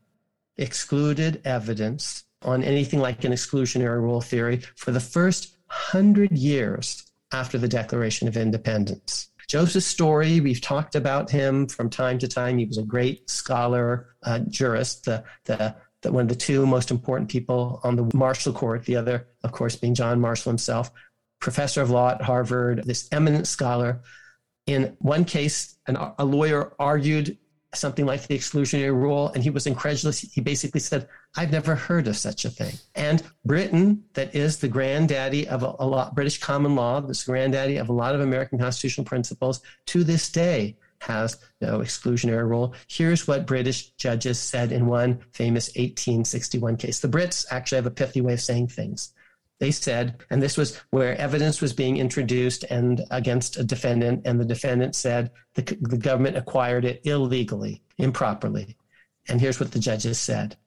excluded 0.58 1.41
evidence 1.45 2.23
on 2.41 2.63
anything 2.63 3.00
like 3.00 3.23
an 3.23 3.34
exclusionary 3.34 4.02
rule 4.02 4.21
theory 4.21 4.62
for 4.76 4.89
the 4.89 5.00
first 5.00 5.54
hundred 5.67 6.32
years 6.32 7.07
after 7.32 7.58
the 7.58 7.68
Declaration 7.68 8.28
of 8.28 8.38
Independence. 8.38 9.30
Joseph 9.48 9.84
Story, 9.84 10.42
we've 10.42 10.62
talked 10.62 10.96
about 10.96 11.32
him 11.32 11.68
from 11.68 11.90
time 11.90 12.20
to 12.20 12.28
time. 12.28 12.58
He 12.58 12.66
was 12.66 12.78
a 12.78 12.84
great 12.84 13.30
scholar, 13.30 14.16
uh, 14.24 14.40
jurist, 14.50 15.06
the, 15.06 15.24
the, 15.46 15.76
the, 16.02 16.12
one 16.12 16.24
of 16.24 16.30
the 16.30 16.36
two 16.36 16.66
most 16.66 16.92
important 16.92 17.30
people 17.30 17.80
on 17.84 17.96
the 17.96 18.10
Marshall 18.13 18.52
Court, 18.52 18.84
the 18.84 18.98
other, 18.98 19.28
of 19.44 19.54
course, 19.54 19.78
being 19.78 19.96
John 19.96 20.20
Marshall 20.20 20.52
himself, 20.52 20.92
professor 21.40 21.82
of 21.82 21.90
law 21.90 22.10
at 22.10 22.22
Harvard, 22.22 22.84
this 22.84 23.08
eminent 23.12 23.48
scholar. 23.48 24.02
In 24.66 24.98
one 25.00 25.24
case, 25.24 25.78
an, 25.88 25.96
a 26.18 26.26
lawyer 26.26 26.74
argued 26.78 27.38
something 27.78 28.06
like 28.06 28.28
the 28.28 28.38
exclusionary 28.38 28.94
rule, 28.94 29.30
and 29.30 29.44
he 29.44 29.50
was 29.50 29.68
incredulous. 29.68 30.20
He 30.20 30.42
basically 30.42 30.80
said, 30.80 31.08
I've 31.36 31.52
never 31.52 31.76
heard 31.76 32.08
of 32.08 32.18
such 32.18 32.46
a 32.46 32.50
thing. 32.50 32.74
And 32.96 33.24
Britain, 33.46 34.04
that 34.13 34.36
is 34.36 34.58
the 34.58 34.68
granddaddy 34.68 35.48
of 35.48 35.63
a, 35.63 35.76
a 35.80 35.86
lot, 35.86 36.10
of 36.10 36.16
British 36.16 36.40
common 36.40 36.76
law, 36.76 37.00
this 37.02 37.24
granddaddy 37.24 37.78
of 37.78 37.90
a 37.90 37.94
lot 37.94 38.16
of 38.16 38.22
American 38.22 38.60
constitutional 38.60 39.06
principles, 39.06 39.62
to 39.88 40.04
this 40.04 40.30
day 40.32 40.78
has 41.02 41.38
no 41.62 41.80
exclusionary 41.80 42.48
rule. 42.48 42.74
Here's 42.88 43.28
what 43.28 43.46
British 43.46 43.92
judges 43.92 44.40
said 44.40 44.72
in 44.72 44.88
one 44.88 45.20
famous 45.32 45.68
1861 45.70 46.78
case. 46.78 47.00
The 47.00 47.08
Brits 47.08 47.46
actually 47.52 47.78
have 47.78 47.86
a 47.86 47.92
pithy 47.92 48.22
way 48.22 48.34
of 48.34 48.42
saying 48.42 48.70
things. 48.70 49.13
They 49.60 49.72
said, 49.72 50.24
and 50.30 50.41
this 50.41 50.58
was 50.58 50.78
where 50.91 51.17
evidence 51.20 51.62
was 51.62 51.74
being 51.74 51.98
introduced 51.98 52.63
and 52.70 53.04
against 53.10 53.58
a 53.58 53.63
defendant, 53.63 54.22
and 54.26 54.39
the 54.39 54.46
defendant 54.46 54.96
said 54.96 55.32
the, 55.56 55.63
the 55.82 55.98
government 55.98 56.38
acquired 56.38 56.86
it 56.86 57.02
illegally, 57.06 57.82
improperly. 57.98 58.78
And 59.28 59.41
here's 59.41 59.60
what 59.60 59.72
the 59.72 59.80
judges 59.80 60.20
said 60.20 60.58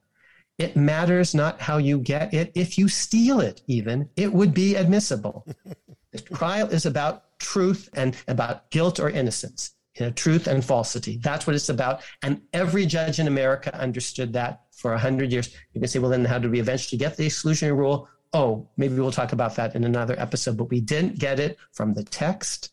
it 0.59 0.76
matters 0.76 1.35
not 1.35 1.61
how 1.61 1.79
you 1.79 1.98
get 1.98 2.35
it. 2.35 2.53
If 2.55 2.76
you 2.76 2.87
steal 2.87 3.40
it, 3.40 3.62
even, 3.66 4.11
it 4.16 4.31
would 4.31 4.53
be 4.53 4.74
admissible. 4.74 5.46
the 6.12 6.18
trial 6.18 6.68
is 6.68 6.85
about 6.85 7.38
truth 7.38 7.88
and 7.94 8.14
about 8.29 8.70
guilt 8.70 9.00
or 9.00 9.09
innocence, 9.09 9.72
you 9.98 10.05
know, 10.05 10.12
truth 10.12 10.46
and 10.46 10.62
falsity. 10.62 11.16
That's 11.16 11.46
what 11.46 11.57
it's 11.57 11.70
about. 11.70 12.03
And 12.22 12.42
every 12.53 12.85
judge 12.85 13.18
in 13.18 13.26
America 13.26 13.74
understood 13.74 14.35
that 14.35 14.64
for 14.72 14.90
100 14.90 15.33
years. 15.33 15.55
You 15.72 15.81
can 15.81 15.88
say, 15.88 15.98
well, 15.98 16.11
then 16.11 16.26
how 16.26 16.38
did 16.38 16.50
we 16.50 16.61
eventually 16.61 16.98
get 16.98 17.16
the 17.16 17.26
exclusionary 17.26 17.76
rule? 17.76 18.09
Oh, 18.33 18.69
maybe 18.77 18.95
we'll 18.95 19.11
talk 19.11 19.33
about 19.33 19.57
that 19.57 19.75
in 19.75 19.85
another 19.85 20.19
episode, 20.19 20.57
but 20.57 20.71
we 20.71 20.81
didn't 20.81 21.19
get 21.19 21.40
it 21.40 21.59
from 21.73 21.95
the 21.95 22.05
text 22.05 22.73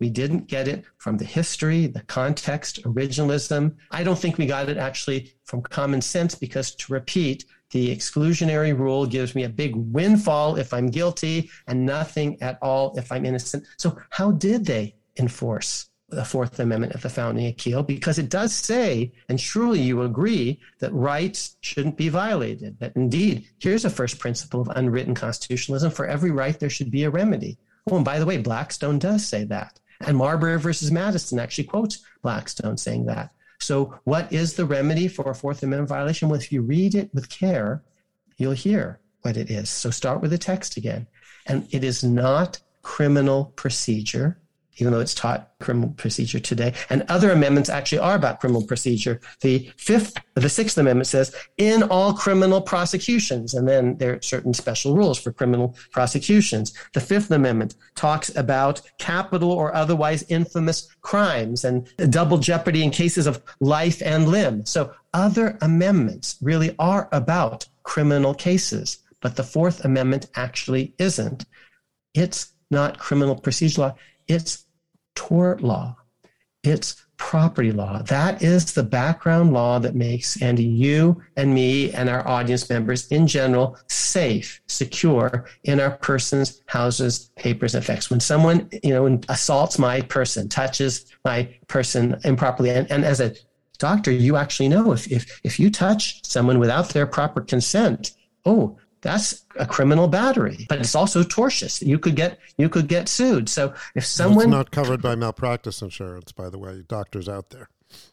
we 0.00 0.10
didn't 0.10 0.46
get 0.46 0.68
it 0.68 0.84
from 0.98 1.16
the 1.16 1.24
history, 1.24 1.86
the 1.86 2.02
context, 2.02 2.82
originalism. 2.84 3.74
I 3.90 4.04
don't 4.04 4.18
think 4.18 4.38
we 4.38 4.46
got 4.46 4.68
it 4.68 4.76
actually 4.76 5.32
from 5.44 5.62
common 5.62 6.00
sense 6.00 6.34
because 6.34 6.74
to 6.76 6.92
repeat, 6.92 7.44
the 7.70 7.94
exclusionary 7.94 8.78
rule 8.78 9.06
gives 9.06 9.34
me 9.34 9.44
a 9.44 9.48
big 9.48 9.74
windfall 9.74 10.56
if 10.56 10.72
I'm 10.72 10.86
guilty 10.86 11.50
and 11.66 11.84
nothing 11.84 12.40
at 12.40 12.58
all 12.62 12.96
if 12.96 13.10
I'm 13.12 13.26
innocent. 13.26 13.64
So, 13.76 13.98
how 14.10 14.30
did 14.30 14.64
they 14.64 14.94
enforce 15.18 15.87
the 16.08 16.24
Fourth 16.24 16.58
Amendment 16.58 16.94
of 16.94 17.02
the 17.02 17.08
founding 17.08 17.52
Akhil? 17.52 17.86
Because 17.86 18.18
it 18.18 18.30
does 18.30 18.54
say, 18.54 19.12
and 19.28 19.40
surely 19.40 19.80
you 19.80 20.02
agree, 20.02 20.60
that 20.80 20.92
rights 20.92 21.56
shouldn't 21.60 21.96
be 21.96 22.08
violated. 22.08 22.78
That 22.80 22.96
indeed, 22.96 23.46
here's 23.58 23.84
a 23.84 23.90
first 23.90 24.18
principle 24.18 24.60
of 24.60 24.70
unwritten 24.74 25.14
constitutionalism 25.14 25.90
for 25.90 26.06
every 26.06 26.30
right, 26.30 26.58
there 26.58 26.70
should 26.70 26.90
be 26.90 27.04
a 27.04 27.10
remedy. 27.10 27.58
Oh, 27.90 27.96
and 27.96 28.04
by 28.04 28.18
the 28.18 28.26
way, 28.26 28.38
Blackstone 28.38 28.98
does 28.98 29.26
say 29.26 29.44
that. 29.44 29.78
And 30.06 30.16
Marbury 30.16 30.58
versus 30.58 30.92
Madison 30.92 31.38
actually 31.38 31.64
quotes 31.64 32.04
Blackstone 32.22 32.76
saying 32.76 33.06
that. 33.06 33.30
So, 33.60 33.98
what 34.04 34.32
is 34.32 34.54
the 34.54 34.64
remedy 34.64 35.08
for 35.08 35.30
a 35.30 35.34
Fourth 35.34 35.62
Amendment 35.62 35.88
violation? 35.88 36.28
Well, 36.28 36.40
if 36.40 36.52
you 36.52 36.62
read 36.62 36.94
it 36.94 37.12
with 37.12 37.28
care, 37.28 37.82
you'll 38.36 38.52
hear 38.52 39.00
what 39.22 39.36
it 39.36 39.50
is. 39.50 39.68
So, 39.68 39.90
start 39.90 40.20
with 40.20 40.30
the 40.30 40.38
text 40.38 40.76
again. 40.76 41.08
And 41.46 41.66
it 41.72 41.82
is 41.82 42.04
not 42.04 42.60
criminal 42.82 43.46
procedure 43.56 44.38
even 44.78 44.92
though 44.92 45.00
it's 45.00 45.14
taught 45.14 45.50
criminal 45.60 45.90
procedure 45.90 46.40
today. 46.40 46.72
And 46.90 47.04
other 47.08 47.30
amendments 47.30 47.68
actually 47.68 47.98
are 47.98 48.14
about 48.14 48.40
criminal 48.40 48.66
procedure. 48.66 49.20
The 49.40 49.70
fifth, 49.76 50.16
the 50.34 50.48
sixth 50.48 50.78
amendment 50.78 51.08
says, 51.08 51.34
in 51.56 51.82
all 51.84 52.12
criminal 52.12 52.60
prosecutions, 52.60 53.54
and 53.54 53.68
then 53.68 53.96
there 53.98 54.14
are 54.14 54.22
certain 54.22 54.54
special 54.54 54.94
rules 54.94 55.18
for 55.18 55.32
criminal 55.32 55.76
prosecutions. 55.90 56.72
The 56.94 57.00
fifth 57.00 57.30
amendment 57.30 57.74
talks 57.94 58.34
about 58.36 58.80
capital 58.98 59.50
or 59.50 59.74
otherwise 59.74 60.24
infamous 60.28 60.88
crimes 61.00 61.64
and 61.64 61.88
double 62.10 62.38
jeopardy 62.38 62.82
in 62.82 62.90
cases 62.90 63.26
of 63.26 63.42
life 63.60 64.00
and 64.02 64.28
limb. 64.28 64.64
So 64.64 64.92
other 65.12 65.58
amendments 65.60 66.36
really 66.40 66.74
are 66.78 67.08
about 67.12 67.66
criminal 67.82 68.34
cases, 68.34 68.98
but 69.20 69.36
the 69.36 69.42
fourth 69.42 69.84
amendment 69.84 70.28
actually 70.36 70.94
isn't. 70.98 71.46
It's 72.14 72.52
not 72.70 72.98
criminal 72.98 73.34
procedure 73.34 73.80
law. 73.80 73.94
It's 74.26 74.66
tort 75.18 75.60
law, 75.60 75.96
it's 76.62 77.04
property 77.16 77.72
law. 77.72 78.00
That 78.02 78.40
is 78.40 78.72
the 78.72 78.84
background 78.84 79.52
law 79.52 79.80
that 79.80 79.96
makes 79.96 80.40
Andy, 80.40 80.62
you 80.62 81.20
and 81.36 81.52
me 81.52 81.92
and 81.92 82.08
our 82.08 82.26
audience 82.26 82.70
members 82.70 83.08
in 83.08 83.26
general 83.26 83.76
safe, 83.88 84.60
secure 84.68 85.46
in 85.64 85.80
our 85.80 85.96
persons, 85.98 86.62
houses, 86.66 87.32
papers, 87.34 87.74
and 87.74 87.82
effects. 87.82 88.10
When 88.10 88.20
someone, 88.20 88.70
you 88.84 88.94
know, 88.94 89.20
assaults 89.28 89.76
my 89.76 90.02
person, 90.02 90.48
touches 90.48 91.06
my 91.24 91.52
person 91.66 92.16
improperly, 92.22 92.70
and, 92.70 92.88
and 92.92 93.04
as 93.04 93.20
a 93.20 93.34
doctor, 93.78 94.12
you 94.12 94.36
actually 94.36 94.68
know 94.68 94.92
if, 94.92 95.10
if 95.10 95.40
if 95.42 95.58
you 95.58 95.70
touch 95.70 96.24
someone 96.24 96.60
without 96.60 96.90
their 96.90 97.06
proper 97.06 97.40
consent, 97.40 98.12
oh, 98.44 98.78
that's 99.00 99.44
a 99.56 99.66
criminal 99.66 100.08
battery 100.08 100.66
but 100.68 100.80
it's 100.80 100.94
also 100.94 101.22
tortious. 101.22 101.84
You 101.84 101.98
could 101.98 102.16
get 102.16 102.38
you 102.56 102.68
could 102.68 102.88
get 102.88 103.08
sued. 103.08 103.48
So 103.48 103.74
if 103.94 104.04
someone 104.04 104.46
it's 104.46 104.50
not 104.50 104.70
covered 104.70 105.02
by 105.02 105.14
malpractice 105.14 105.82
insurance 105.82 106.32
by 106.32 106.50
the 106.50 106.58
way. 106.58 106.84
Doctors 106.88 107.28
out 107.28 107.50
there. 107.50 107.68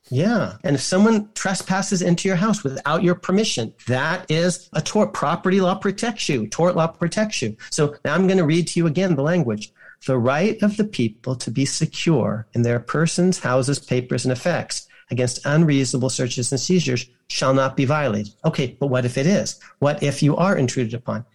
Yeah. 0.10 0.54
And 0.64 0.76
if 0.76 0.82
someone 0.82 1.30
trespasses 1.34 2.02
into 2.02 2.28
your 2.28 2.38
house 2.38 2.64
without 2.64 3.04
your 3.04 3.16
permission 3.16 3.74
that 3.88 4.30
is 4.30 4.70
a 4.74 4.82
tort. 4.82 5.14
Property 5.14 5.60
law 5.60 5.76
protects 5.76 6.30
you. 6.30 6.48
Tort 6.48 6.76
law 6.76 6.88
protects 6.88 7.42
you. 7.42 7.58
So 7.72 7.96
now 8.06 8.14
i'm 8.14 8.28
going 8.28 8.38
to 8.38 8.46
read 8.46 8.68
to 8.68 8.80
you 8.80 8.88
again 8.88 9.16
the 9.16 9.24
language. 9.24 9.72
The 10.06 10.18
right 10.18 10.62
of 10.62 10.78
the 10.78 10.84
people 10.84 11.36
to 11.38 11.50
be 11.50 11.66
secure 11.66 12.48
in 12.54 12.62
their 12.62 12.80
persons 12.80 13.40
houses 13.40 13.80
papers 13.80 14.26
and 14.26 14.32
effects 14.32 14.88
against 15.12 15.46
unreasonable 15.46 16.10
searches 16.10 16.52
and 16.52 16.60
seizures 16.60 17.08
shall 17.28 17.54
not 17.54 17.78
be 17.78 17.86
violated. 17.86 18.34
Okay, 18.44 18.78
but 18.80 18.88
what 18.88 19.06
if 19.06 19.18
it 19.18 19.28
is? 19.28 19.60
What 19.80 20.02
if 20.04 20.22
you 20.24 20.36
are 20.36 20.58
intruded 20.58 20.94
upon? 20.94 21.26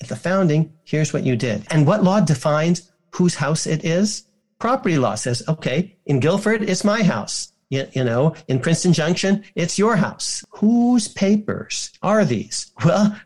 At 0.00 0.08
the 0.08 0.16
founding, 0.16 0.72
here's 0.84 1.12
what 1.12 1.24
you 1.24 1.36
did. 1.36 1.66
And 1.70 1.86
what 1.86 2.04
law 2.04 2.20
defines 2.20 2.90
whose 3.10 3.34
house 3.34 3.66
it 3.66 3.84
is? 3.84 4.24
Property 4.58 4.98
law 4.98 5.14
says, 5.14 5.42
okay, 5.48 5.96
in 6.06 6.20
Guilford, 6.20 6.62
it's 6.62 6.84
my 6.84 7.02
house. 7.02 7.52
You, 7.70 7.86
you, 7.92 8.02
know, 8.02 8.34
in 8.48 8.60
Princeton 8.60 8.94
Junction, 8.94 9.44
it's 9.54 9.78
your 9.78 9.96
house. 9.96 10.42
Whose 10.50 11.08
papers 11.08 11.90
are 12.02 12.24
these? 12.24 12.72
Well, 12.84 13.18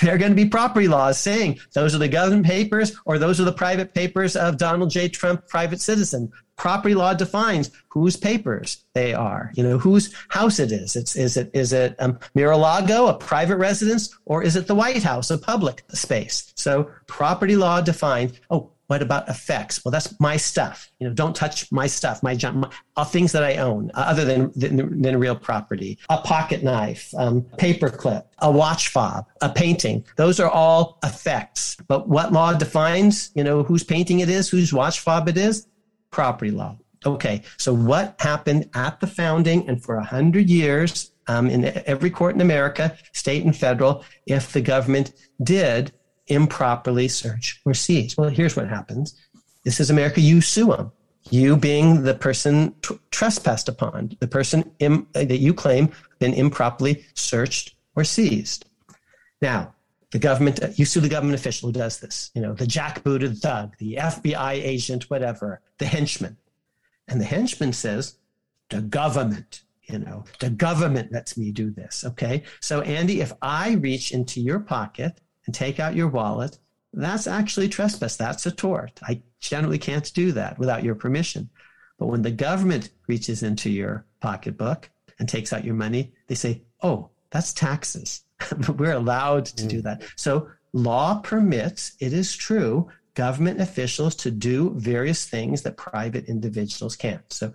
there 0.00 0.14
are 0.14 0.18
going 0.18 0.30
to 0.30 0.36
be 0.36 0.48
property 0.48 0.86
laws 0.86 1.18
saying 1.18 1.58
those 1.72 1.92
are 1.92 1.98
the 1.98 2.08
government 2.08 2.46
papers 2.46 2.96
or 3.04 3.18
those 3.18 3.40
are 3.40 3.44
the 3.44 3.52
private 3.52 3.94
papers 3.94 4.36
of 4.36 4.56
Donald 4.56 4.90
J. 4.90 5.08
Trump, 5.08 5.48
private 5.48 5.80
citizen 5.80 6.30
property 6.58 6.94
law 6.94 7.14
defines 7.14 7.70
whose 7.88 8.16
papers 8.16 8.84
they 8.92 9.14
are, 9.14 9.52
you 9.54 9.62
know, 9.62 9.78
whose 9.78 10.12
house 10.28 10.58
it 10.58 10.72
is. 10.72 10.96
It's, 10.96 11.16
is 11.16 11.36
it, 11.36 11.50
is 11.54 11.72
it 11.72 11.96
um, 12.00 12.18
Mar-a-Lago, 12.34 13.06
a 13.06 13.14
private 13.14 13.56
residence, 13.56 14.14
or 14.26 14.42
is 14.42 14.56
it 14.56 14.66
the 14.66 14.74
White 14.74 15.02
House, 15.02 15.30
a 15.30 15.38
public 15.38 15.84
space? 15.88 16.52
So 16.56 16.90
property 17.06 17.56
law 17.56 17.80
defines, 17.80 18.32
oh, 18.50 18.72
what 18.88 19.02
about 19.02 19.28
effects? 19.28 19.84
Well, 19.84 19.92
that's 19.92 20.18
my 20.18 20.38
stuff. 20.38 20.90
You 20.98 21.08
know, 21.08 21.14
don't 21.14 21.36
touch 21.36 21.70
my 21.70 21.86
stuff, 21.86 22.22
my, 22.22 22.36
my 22.54 22.70
uh, 22.96 23.04
things 23.04 23.32
that 23.32 23.44
I 23.44 23.56
own, 23.56 23.90
uh, 23.94 24.00
other 24.08 24.24
than, 24.24 24.50
than, 24.56 25.02
than 25.02 25.18
real 25.18 25.36
property. 25.36 25.98
A 26.08 26.18
pocket 26.18 26.64
knife, 26.64 27.12
um, 27.18 27.42
paper 27.58 27.90
clip, 27.90 28.26
a 28.38 28.50
watch 28.50 28.88
fob, 28.88 29.26
a 29.42 29.50
painting. 29.50 30.06
Those 30.16 30.40
are 30.40 30.50
all 30.50 30.98
effects. 31.04 31.76
But 31.86 32.08
what 32.08 32.32
law 32.32 32.54
defines, 32.54 33.30
you 33.34 33.44
know, 33.44 33.62
whose 33.62 33.84
painting 33.84 34.20
it 34.20 34.30
is, 34.30 34.48
whose 34.48 34.72
watch 34.72 35.00
fob 35.00 35.28
it 35.28 35.36
is? 35.36 35.66
Property 36.10 36.50
law. 36.50 36.76
Okay, 37.06 37.42
so 37.58 37.72
what 37.72 38.16
happened 38.18 38.68
at 38.74 38.98
the 39.00 39.06
founding 39.06 39.68
and 39.68 39.82
for 39.82 39.96
a 39.96 40.04
hundred 40.04 40.50
years 40.50 41.12
um, 41.28 41.48
in 41.48 41.66
every 41.86 42.10
court 42.10 42.34
in 42.34 42.40
America, 42.40 42.96
state 43.12 43.44
and 43.44 43.56
federal, 43.56 44.04
if 44.26 44.52
the 44.52 44.60
government 44.60 45.12
did 45.42 45.92
improperly 46.26 47.06
search 47.06 47.60
or 47.64 47.74
seize? 47.74 48.16
Well, 48.16 48.30
here's 48.30 48.56
what 48.56 48.68
happens. 48.68 49.14
This 49.64 49.80
is 49.80 49.90
America. 49.90 50.20
You 50.20 50.40
sue 50.40 50.66
them. 50.66 50.92
You 51.30 51.56
being 51.56 52.02
the 52.02 52.14
person 52.14 52.74
trespassed 53.10 53.68
upon, 53.68 54.16
the 54.18 54.28
person 54.28 54.70
Im- 54.78 55.06
that 55.12 55.38
you 55.38 55.52
claim 55.52 55.90
been 56.18 56.32
improperly 56.32 57.04
searched 57.14 57.74
or 57.94 58.04
seized. 58.04 58.64
Now, 59.42 59.74
the 60.10 60.18
government, 60.18 60.60
you 60.76 60.84
sue 60.84 61.00
the 61.00 61.08
government 61.08 61.38
official 61.38 61.68
who 61.68 61.72
does 61.72 62.00
this, 62.00 62.30
you 62.34 62.40
know, 62.40 62.54
the 62.54 62.64
jackbooted 62.64 63.38
thug, 63.38 63.76
the 63.78 63.96
FBI 63.96 64.52
agent, 64.52 65.10
whatever, 65.10 65.60
the 65.78 65.86
henchman. 65.86 66.36
And 67.08 67.20
the 67.20 67.26
henchman 67.26 67.72
says, 67.72 68.16
the 68.70 68.80
government, 68.80 69.62
you 69.82 69.98
know, 69.98 70.24
the 70.40 70.50
government 70.50 71.12
lets 71.12 71.36
me 71.36 71.50
do 71.50 71.70
this. 71.70 72.04
Okay. 72.06 72.44
So, 72.60 72.80
Andy, 72.82 73.20
if 73.20 73.32
I 73.42 73.72
reach 73.72 74.12
into 74.12 74.40
your 74.40 74.60
pocket 74.60 75.20
and 75.46 75.54
take 75.54 75.80
out 75.80 75.96
your 75.96 76.08
wallet, 76.08 76.58
that's 76.92 77.26
actually 77.26 77.68
trespass. 77.68 78.16
That's 78.16 78.46
a 78.46 78.50
tort. 78.50 79.00
I 79.02 79.22
generally 79.40 79.78
can't 79.78 80.12
do 80.14 80.32
that 80.32 80.58
without 80.58 80.84
your 80.84 80.94
permission. 80.94 81.50
But 81.98 82.06
when 82.06 82.22
the 82.22 82.30
government 82.30 82.90
reaches 83.06 83.42
into 83.42 83.70
your 83.70 84.06
pocketbook 84.20 84.88
and 85.18 85.28
takes 85.28 85.52
out 85.52 85.64
your 85.64 85.74
money, 85.74 86.12
they 86.28 86.34
say, 86.34 86.62
oh, 86.82 87.10
that's 87.30 87.52
taxes. 87.52 88.22
We're 88.76 88.92
allowed 88.92 89.46
to 89.46 89.64
mm. 89.64 89.68
do 89.68 89.82
that. 89.82 90.02
So 90.16 90.48
law 90.72 91.20
permits, 91.20 91.92
it 92.00 92.12
is 92.12 92.34
true, 92.36 92.88
government 93.14 93.60
officials 93.60 94.14
to 94.14 94.30
do 94.30 94.70
various 94.76 95.26
things 95.26 95.62
that 95.62 95.76
private 95.76 96.26
individuals 96.26 96.96
can't. 96.96 97.32
So 97.32 97.52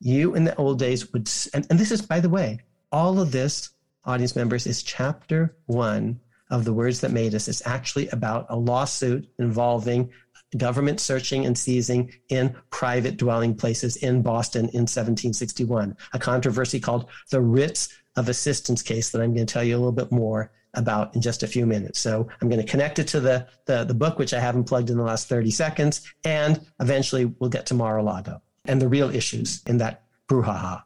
you 0.00 0.34
in 0.34 0.44
the 0.44 0.56
old 0.56 0.78
days 0.78 1.12
would, 1.12 1.30
and, 1.54 1.66
and 1.70 1.78
this 1.78 1.90
is, 1.90 2.02
by 2.02 2.20
the 2.20 2.28
way, 2.28 2.60
all 2.90 3.20
of 3.20 3.32
this, 3.32 3.70
audience 4.04 4.34
members, 4.34 4.66
is 4.66 4.82
chapter 4.82 5.56
one 5.66 6.20
of 6.50 6.64
the 6.64 6.72
words 6.72 7.00
that 7.00 7.12
made 7.12 7.34
us. 7.34 7.48
It's 7.48 7.66
actually 7.66 8.08
about 8.08 8.46
a 8.50 8.56
lawsuit 8.56 9.28
involving 9.38 10.10
government 10.56 11.00
searching 11.00 11.46
and 11.46 11.56
seizing 11.56 12.12
in 12.28 12.54
private 12.70 13.16
dwelling 13.16 13.54
places 13.54 13.96
in 13.96 14.22
Boston 14.22 14.66
in 14.66 14.82
1761, 14.82 15.96
a 16.12 16.18
controversy 16.18 16.78
called 16.78 17.08
the 17.30 17.40
Writs 17.40 17.88
of 18.16 18.28
Assistance 18.28 18.82
case 18.82 19.10
that 19.10 19.20
I'm 19.20 19.34
going 19.34 19.46
to 19.46 19.52
tell 19.52 19.64
you 19.64 19.74
a 19.74 19.78
little 19.78 19.92
bit 19.92 20.12
more 20.12 20.50
about 20.74 21.14
in 21.14 21.20
just 21.20 21.42
a 21.42 21.46
few 21.46 21.66
minutes. 21.66 21.98
So 21.98 22.28
I'm 22.40 22.48
going 22.48 22.60
to 22.60 22.66
connect 22.66 22.98
it 22.98 23.08
to 23.08 23.20
the, 23.20 23.46
the, 23.66 23.84
the 23.84 23.94
book, 23.94 24.18
which 24.18 24.32
I 24.32 24.40
haven't 24.40 24.64
plugged 24.64 24.90
in 24.90 24.96
the 24.96 25.02
last 25.02 25.28
30 25.28 25.50
seconds, 25.50 26.12
and 26.24 26.60
eventually 26.80 27.26
we'll 27.26 27.50
get 27.50 27.66
to 27.66 27.74
Mar-a-Lago 27.74 28.40
and 28.64 28.80
the 28.80 28.88
real 28.88 29.14
issues 29.14 29.62
in 29.66 29.78
that 29.78 30.04
brouhaha. 30.28 30.82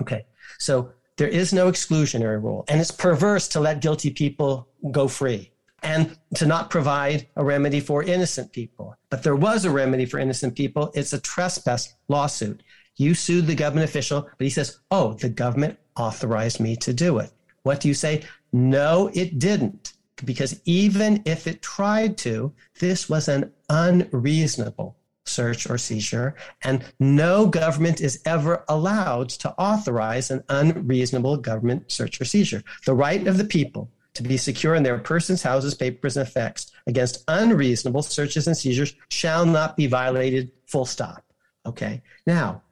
Okay, 0.00 0.26
so 0.58 0.92
there 1.16 1.28
is 1.28 1.52
no 1.52 1.70
exclusionary 1.70 2.42
rule, 2.42 2.64
and 2.68 2.80
it's 2.80 2.90
perverse 2.90 3.48
to 3.48 3.60
let 3.60 3.80
guilty 3.80 4.10
people 4.10 4.68
go 4.90 5.08
free 5.08 5.52
and 5.82 6.18
to 6.34 6.46
not 6.46 6.70
provide 6.70 7.28
a 7.36 7.44
remedy 7.44 7.80
for 7.80 8.02
innocent 8.02 8.52
people. 8.52 8.96
But 9.08 9.22
there 9.22 9.36
was 9.36 9.64
a 9.64 9.70
remedy 9.70 10.04
for 10.04 10.18
innocent 10.18 10.56
people. 10.56 10.90
It's 10.94 11.12
a 11.12 11.20
trespass 11.20 11.94
lawsuit. 12.08 12.62
You 12.96 13.14
sued 13.14 13.46
the 13.46 13.54
government 13.54 13.88
official, 13.88 14.22
but 14.22 14.44
he 14.44 14.50
says, 14.50 14.80
Oh, 14.90 15.12
the 15.14 15.28
government 15.28 15.78
authorized 15.96 16.60
me 16.60 16.76
to 16.76 16.92
do 16.92 17.18
it. 17.18 17.30
What 17.62 17.80
do 17.80 17.88
you 17.88 17.94
say? 17.94 18.22
No, 18.52 19.10
it 19.14 19.38
didn't. 19.38 19.94
Because 20.24 20.60
even 20.64 21.22
if 21.26 21.46
it 21.46 21.60
tried 21.60 22.16
to, 22.18 22.52
this 22.78 23.08
was 23.08 23.28
an 23.28 23.52
unreasonable 23.68 24.96
search 25.24 25.68
or 25.68 25.76
seizure, 25.76 26.34
and 26.62 26.84
no 27.00 27.46
government 27.46 28.00
is 28.00 28.22
ever 28.24 28.64
allowed 28.68 29.28
to 29.28 29.52
authorize 29.58 30.30
an 30.30 30.42
unreasonable 30.48 31.36
government 31.36 31.90
search 31.90 32.20
or 32.20 32.24
seizure. 32.24 32.62
The 32.86 32.94
right 32.94 33.26
of 33.26 33.36
the 33.36 33.44
people 33.44 33.90
to 34.14 34.22
be 34.22 34.36
secure 34.38 34.74
in 34.74 34.82
their 34.82 34.98
persons, 34.98 35.42
houses, 35.42 35.74
papers, 35.74 36.16
and 36.16 36.26
effects 36.26 36.72
against 36.86 37.24
unreasonable 37.28 38.02
searches 38.02 38.46
and 38.46 38.56
seizures 38.56 38.94
shall 39.10 39.44
not 39.44 39.76
be 39.76 39.86
violated, 39.86 40.52
full 40.66 40.86
stop. 40.86 41.22
Okay. 41.66 42.02
Now, 42.26 42.62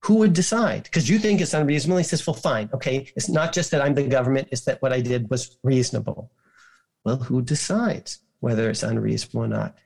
who 0.00 0.14
would 0.16 0.32
decide? 0.32 0.84
Because 0.84 1.08
you 1.08 1.18
think 1.18 1.40
it's 1.40 1.54
unreasonable. 1.54 1.98
He 1.98 2.04
says, 2.04 2.26
well, 2.26 2.34
fine. 2.34 2.70
Okay. 2.72 3.10
It's 3.16 3.28
not 3.28 3.52
just 3.52 3.70
that 3.72 3.82
I'm 3.82 3.94
the 3.94 4.04
government, 4.04 4.48
it's 4.50 4.62
that 4.62 4.80
what 4.80 4.92
I 4.92 5.00
did 5.00 5.28
was 5.30 5.58
reasonable. 5.62 6.30
Well, 7.04 7.16
who 7.16 7.42
decides 7.42 8.20
whether 8.40 8.70
it's 8.70 8.82
unreasonable 8.82 9.44
or 9.44 9.48
not? 9.48 9.76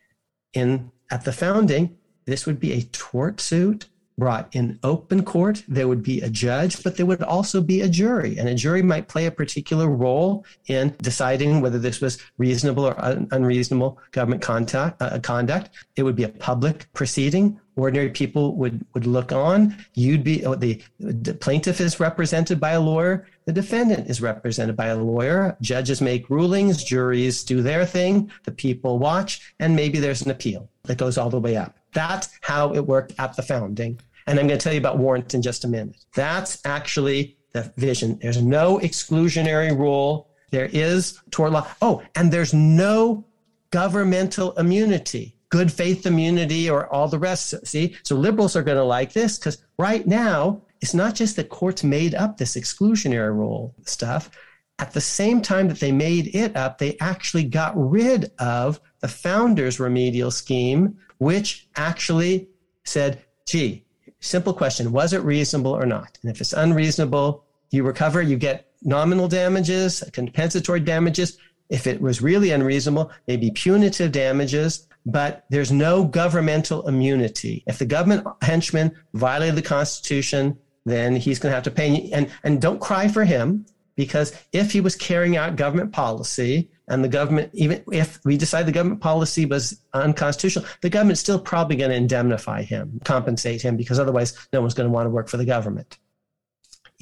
In 0.53 0.91
at 1.09 1.25
the 1.25 1.33
founding, 1.33 1.97
this 2.25 2.45
would 2.45 2.59
be 2.59 2.73
a 2.73 2.81
tort 2.83 3.41
suit 3.41 3.87
brought 4.17 4.55
in 4.55 4.79
open 4.83 5.25
court. 5.25 5.63
There 5.67 5.87
would 5.87 6.03
be 6.03 6.21
a 6.21 6.29
judge, 6.29 6.83
but 6.83 6.97
there 6.97 7.05
would 7.05 7.23
also 7.23 7.61
be 7.61 7.81
a 7.81 7.89
jury. 7.89 8.37
And 8.37 8.47
a 8.47 8.55
jury 8.55 8.81
might 8.81 9.07
play 9.07 9.25
a 9.25 9.31
particular 9.31 9.87
role 9.87 10.45
in 10.67 10.95
deciding 11.01 11.61
whether 11.61 11.79
this 11.79 11.99
was 12.01 12.19
reasonable 12.37 12.85
or 12.85 13.03
un- 13.03 13.27
unreasonable 13.31 13.99
government 14.11 14.41
contact, 14.41 15.01
uh, 15.01 15.19
conduct. 15.19 15.71
It 15.95 16.03
would 16.03 16.15
be 16.15 16.23
a 16.23 16.29
public 16.29 16.91
proceeding. 16.93 17.59
Ordinary 17.75 18.09
people 18.09 18.55
would, 18.55 18.85
would 18.93 19.07
look 19.07 19.31
on. 19.31 19.75
You'd 19.93 20.23
be, 20.23 20.45
oh, 20.45 20.55
the, 20.55 20.81
the 20.99 21.33
plaintiff 21.33 21.81
is 21.81 21.99
represented 21.99 22.59
by 22.59 22.71
a 22.71 22.81
lawyer. 22.81 23.27
The 23.45 23.53
defendant 23.53 24.09
is 24.09 24.21
represented 24.21 24.75
by 24.75 24.87
a 24.87 24.95
lawyer. 24.95 25.57
Judges 25.61 26.01
make 26.01 26.29
rulings. 26.29 26.83
Juries 26.83 27.43
do 27.43 27.61
their 27.61 27.85
thing. 27.85 28.31
The 28.43 28.51
people 28.51 28.99
watch. 28.99 29.53
And 29.59 29.75
maybe 29.75 29.99
there's 29.99 30.21
an 30.21 30.31
appeal 30.31 30.69
that 30.83 30.97
goes 30.97 31.17
all 31.17 31.29
the 31.29 31.39
way 31.39 31.57
up. 31.57 31.77
That's 31.93 32.29
how 32.41 32.73
it 32.73 32.85
worked 32.85 33.13
at 33.17 33.35
the 33.35 33.41
founding. 33.41 33.99
And 34.27 34.39
I'm 34.39 34.47
going 34.47 34.59
to 34.59 34.63
tell 34.63 34.73
you 34.73 34.79
about 34.79 34.99
warrants 34.99 35.33
in 35.33 35.41
just 35.41 35.65
a 35.65 35.67
minute. 35.67 35.97
That's 36.15 36.59
actually 36.65 37.37
the 37.53 37.71
vision. 37.77 38.19
There's 38.21 38.41
no 38.41 38.79
exclusionary 38.79 39.77
rule. 39.77 40.29
There 40.51 40.69
is 40.71 41.19
tort 41.31 41.51
law. 41.51 41.67
Oh, 41.81 42.03
and 42.15 42.31
there's 42.31 42.53
no 42.53 43.25
governmental 43.71 44.51
immunity, 44.53 45.32
good 45.53 45.71
faith 45.71 46.07
immunity, 46.07 46.67
or 46.67 46.91
all 46.91 47.07
the 47.07 47.19
rest. 47.19 47.53
See, 47.63 47.95
so 48.01 48.15
liberals 48.15 48.55
are 48.55 48.63
going 48.63 48.77
to 48.77 48.83
like 48.83 49.13
this 49.13 49.37
because 49.37 49.59
right 49.77 50.05
now, 50.07 50.63
it's 50.81 50.95
not 50.95 51.13
just 51.13 51.35
that 51.35 51.49
courts 51.49 51.83
made 51.83 52.15
up 52.15 52.37
this 52.37 52.55
exclusionary 52.55 53.31
rule 53.31 53.75
stuff. 53.85 54.31
At 54.79 54.93
the 54.93 54.99
same 54.99 55.43
time 55.43 55.67
that 55.67 55.79
they 55.79 55.91
made 55.91 56.35
it 56.35 56.57
up, 56.57 56.79
they 56.79 56.97
actually 56.99 57.43
got 57.43 57.73
rid 57.75 58.31
of 58.39 58.81
the 59.01 59.07
founders' 59.07 59.79
remedial 59.79 60.31
scheme, 60.31 60.97
which 61.19 61.67
actually 61.75 62.49
said, 62.83 63.23
gee, 63.45 63.85
simple 64.21 64.55
question, 64.55 64.91
was 64.91 65.13
it 65.13 65.21
reasonable 65.21 65.71
or 65.71 65.85
not? 65.85 66.17
And 66.23 66.31
if 66.31 66.41
it's 66.41 66.53
unreasonable, 66.53 67.45
you 67.69 67.83
recover, 67.83 68.23
you 68.23 68.37
get 68.37 68.71
nominal 68.81 69.27
damages, 69.27 70.03
compensatory 70.13 70.79
damages. 70.79 71.37
If 71.69 71.85
it 71.85 72.01
was 72.01 72.23
really 72.23 72.49
unreasonable, 72.49 73.11
maybe 73.27 73.51
punitive 73.51 74.11
damages, 74.11 74.87
but 75.05 75.45
there's 75.49 75.71
no 75.71 76.05
governmental 76.05 76.87
immunity. 76.87 77.63
If 77.67 77.79
the 77.79 77.85
government 77.85 78.25
henchman 78.41 78.95
violated 79.13 79.55
the 79.55 79.61
Constitution, 79.61 80.57
then 80.85 81.15
he's 81.15 81.39
going 81.39 81.51
to 81.51 81.55
have 81.55 81.63
to 81.63 81.71
pay. 81.71 82.09
And, 82.11 82.29
and 82.43 82.61
don't 82.61 82.79
cry 82.79 83.07
for 83.07 83.23
him 83.23 83.65
because 83.95 84.33
if 84.51 84.71
he 84.71 84.81
was 84.81 84.95
carrying 84.95 85.37
out 85.37 85.55
government 85.55 85.91
policy 85.91 86.69
and 86.87 87.03
the 87.03 87.09
government, 87.09 87.51
even 87.53 87.83
if 87.91 88.19
we 88.25 88.37
decide 88.37 88.65
the 88.65 88.71
government 88.71 89.01
policy 89.01 89.45
was 89.45 89.79
unconstitutional, 89.93 90.65
the 90.81 90.89
government's 90.89 91.21
still 91.21 91.39
probably 91.39 91.75
going 91.75 91.91
to 91.91 91.95
indemnify 91.95 92.63
him, 92.63 92.99
compensate 93.03 93.61
him, 93.61 93.77
because 93.77 93.99
otherwise 93.99 94.35
no 94.51 94.61
one's 94.61 94.73
going 94.73 94.87
to 94.87 94.93
want 94.93 95.05
to 95.05 95.09
work 95.11 95.29
for 95.29 95.37
the 95.37 95.45
government. 95.45 95.97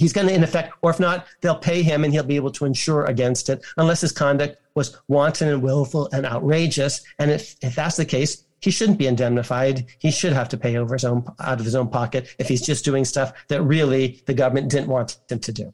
He's 0.02 0.14
going 0.14 0.26
to, 0.26 0.34
in 0.34 0.42
effect, 0.42 0.74
or 0.82 0.90
if 0.90 1.00
not, 1.00 1.28
they'll 1.42 1.54
pay 1.54 1.84
him 1.84 2.04
and 2.04 2.12
he'll 2.12 2.24
be 2.24 2.36
able 2.36 2.50
to 2.54 2.66
insure 2.66 3.06
against 3.06 3.50
it 3.50 3.64
unless 3.78 4.02
his 4.02 4.12
conduct 4.12 4.58
was 4.74 4.98
wanton 5.08 5.48
and 5.48 5.62
willful 5.62 6.10
and 6.12 6.26
outrageous. 6.26 7.04
And 7.20 7.30
if, 7.30 7.56
if 7.62 7.76
that's 7.76 7.98
the 7.98 8.06
case, 8.06 8.44
he 8.62 8.72
shouldn't 8.72 8.98
be 8.98 9.06
indemnified. 9.06 9.86
He 10.00 10.10
should 10.10 10.34
have 10.34 10.50
to 10.50 10.58
pay 10.58 10.76
over 10.76 10.96
his 10.96 11.06
own 11.06 11.24
out 11.40 11.60
of 11.60 11.66
his 11.66 11.76
own 11.76 11.88
pocket 11.88 12.34
if 12.40 12.48
he's 12.48 12.66
just 12.66 12.84
doing 12.84 13.06
stuff 13.06 13.32
that 13.50 13.62
really 13.62 14.24
the 14.26 14.34
government 14.34 14.72
didn't 14.72 14.88
want 14.88 15.20
him 15.30 15.38
to 15.38 15.52
do. 15.52 15.72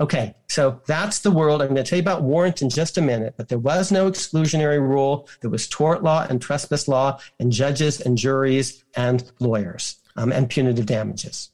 Okay, 0.00 0.34
so 0.48 0.80
that's 0.88 1.20
the 1.20 1.30
world. 1.30 1.62
I'm 1.62 1.68
going 1.68 1.76
to 1.76 1.84
tell 1.84 1.98
you 1.98 2.02
about 2.02 2.24
warrant 2.24 2.60
in 2.60 2.70
just 2.70 2.98
a 2.98 3.02
minute, 3.02 3.34
but 3.36 3.48
there 3.48 3.58
was 3.58 3.92
no 3.92 4.10
exclusionary 4.10 4.80
rule. 4.80 5.28
There 5.42 5.50
was 5.50 5.68
tort 5.68 6.02
law 6.02 6.26
and 6.28 6.42
trespass 6.42 6.88
law 6.88 7.20
and 7.38 7.52
judges 7.52 8.00
and 8.00 8.18
juries 8.18 8.82
and 8.96 9.30
lawyers 9.38 10.00
um, 10.16 10.32
and 10.32 10.50
punitive 10.50 10.86
damages. 10.86 11.50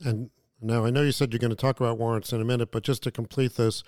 And 0.00 0.30
now 0.60 0.84
I 0.84 0.90
know 0.90 1.02
you 1.02 1.12
said 1.12 1.32
you're 1.32 1.38
going 1.38 1.50
to 1.50 1.56
talk 1.56 1.80
about 1.80 1.98
warrants 1.98 2.32
in 2.32 2.40
a 2.40 2.44
minute, 2.44 2.70
but 2.72 2.82
just 2.82 3.02
to 3.04 3.10
complete 3.10 3.56
this, 3.56 3.82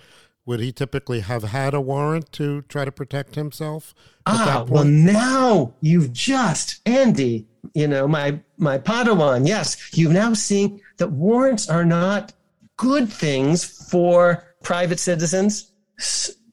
would 0.44 0.60
he 0.60 0.72
typically 0.72 1.20
have 1.20 1.44
had 1.44 1.74
a 1.74 1.80
warrant 1.80 2.32
to 2.32 2.62
try 2.62 2.84
to 2.84 2.92
protect 2.92 3.34
himself? 3.34 3.94
Ah, 4.26 4.64
well, 4.68 4.84
now 4.84 5.74
you've 5.80 6.12
just, 6.12 6.80
Andy, 6.86 7.46
you 7.74 7.86
know, 7.86 8.08
my, 8.08 8.40
my 8.56 8.78
Padawan, 8.78 9.46
yes, 9.46 9.76
you've 9.96 10.12
now 10.12 10.32
seen 10.32 10.80
that 10.96 11.12
warrants 11.12 11.68
are 11.68 11.84
not 11.84 12.32
good 12.78 13.12
things 13.12 13.64
for 13.90 14.44
private 14.62 14.98
citizens. 14.98 15.72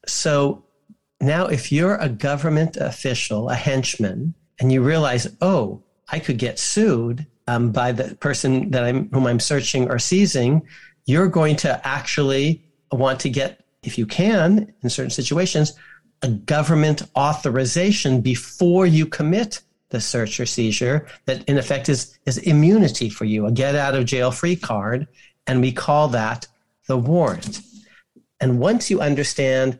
So 0.05 0.65
now, 1.21 1.47
if 1.47 1.71
you're 1.71 1.95
a 1.95 2.09
government 2.09 2.75
official, 2.77 3.49
a 3.49 3.55
henchman, 3.55 4.33
and 4.59 4.71
you 4.71 4.81
realize, 4.81 5.35
oh, 5.41 5.83
I 6.09 6.19
could 6.19 6.37
get 6.37 6.59
sued 6.59 7.25
um, 7.47 7.71
by 7.71 7.91
the 7.91 8.15
person 8.15 8.71
that 8.71 8.83
I'm, 8.83 9.09
whom 9.09 9.27
I'm 9.27 9.39
searching 9.39 9.89
or 9.89 9.99
seizing, 9.99 10.67
you're 11.05 11.27
going 11.27 11.55
to 11.57 11.87
actually 11.87 12.63
want 12.91 13.19
to 13.21 13.29
get, 13.29 13.65
if 13.83 13.97
you 13.97 14.05
can, 14.05 14.73
in 14.81 14.89
certain 14.89 15.11
situations, 15.11 15.73
a 16.21 16.29
government 16.29 17.03
authorization 17.15 18.21
before 18.21 18.85
you 18.85 19.05
commit 19.05 19.61
the 19.89 20.01
search 20.01 20.39
or 20.39 20.45
seizure 20.45 21.07
that 21.25 21.43
in 21.45 21.57
effect 21.57 21.89
is, 21.89 22.17
is 22.25 22.37
immunity 22.39 23.09
for 23.09 23.25
you, 23.25 23.45
a 23.45 23.51
get 23.51 23.75
out 23.75 23.95
of 23.95 24.05
jail 24.05 24.31
free 24.31 24.55
card 24.55 25.07
and 25.47 25.61
we 25.61 25.71
call 25.71 26.07
that 26.07 26.47
the 26.87 26.97
warrant. 26.97 27.61
And 28.39 28.59
once 28.59 28.89
you 28.89 29.01
understand 29.01 29.79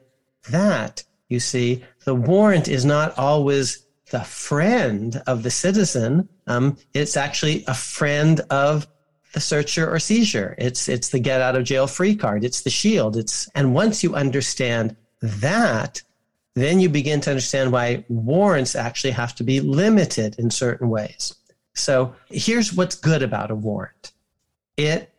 that, 0.49 1.03
you 1.30 1.39
see, 1.39 1.84
the 2.03 2.16
warrant 2.16 2.68
is 2.68 2.86
not 2.86 3.18
always 3.18 3.85
the 4.12 4.22
friend 4.22 5.22
of 5.28 5.43
the 5.43 5.51
citizen. 5.51 6.30
Um, 6.47 6.78
it's 6.93 7.18
actually 7.18 7.64
a 7.68 7.74
friend 7.74 8.41
of 8.49 8.88
the 9.34 9.39
searcher 9.39 9.89
or 9.89 9.99
seizure. 9.99 10.56
It's 10.58 10.88
it's 10.88 11.10
the 11.10 11.20
get 11.20 11.41
out 11.41 11.56
of 11.56 11.64
jail 11.64 11.88
free 11.88 12.16
card. 12.16 12.43
It's 12.43 12.62
the 12.62 12.70
shield. 12.70 13.18
It's 13.18 13.49
and 13.56 13.74
once 13.74 14.03
you 14.03 14.16
understand 14.16 14.95
that, 15.22 16.01
then 16.53 16.80
you 16.80 16.89
begin 16.89 17.20
to 17.22 17.32
understand 17.32 17.72
why 17.72 18.06
warrants 18.08 18.76
actually 18.76 19.12
have 19.12 19.36
to 19.36 19.43
be 19.43 19.60
limited 19.60 20.36
in 20.39 20.49
certain 20.49 20.89
ways. 20.89 21.36
So 21.74 22.16
here's 22.30 22.74
what's 22.74 22.95
good 22.95 23.22
about 23.22 23.51
a 23.51 23.56
warrant 23.56 24.14
it 24.78 25.12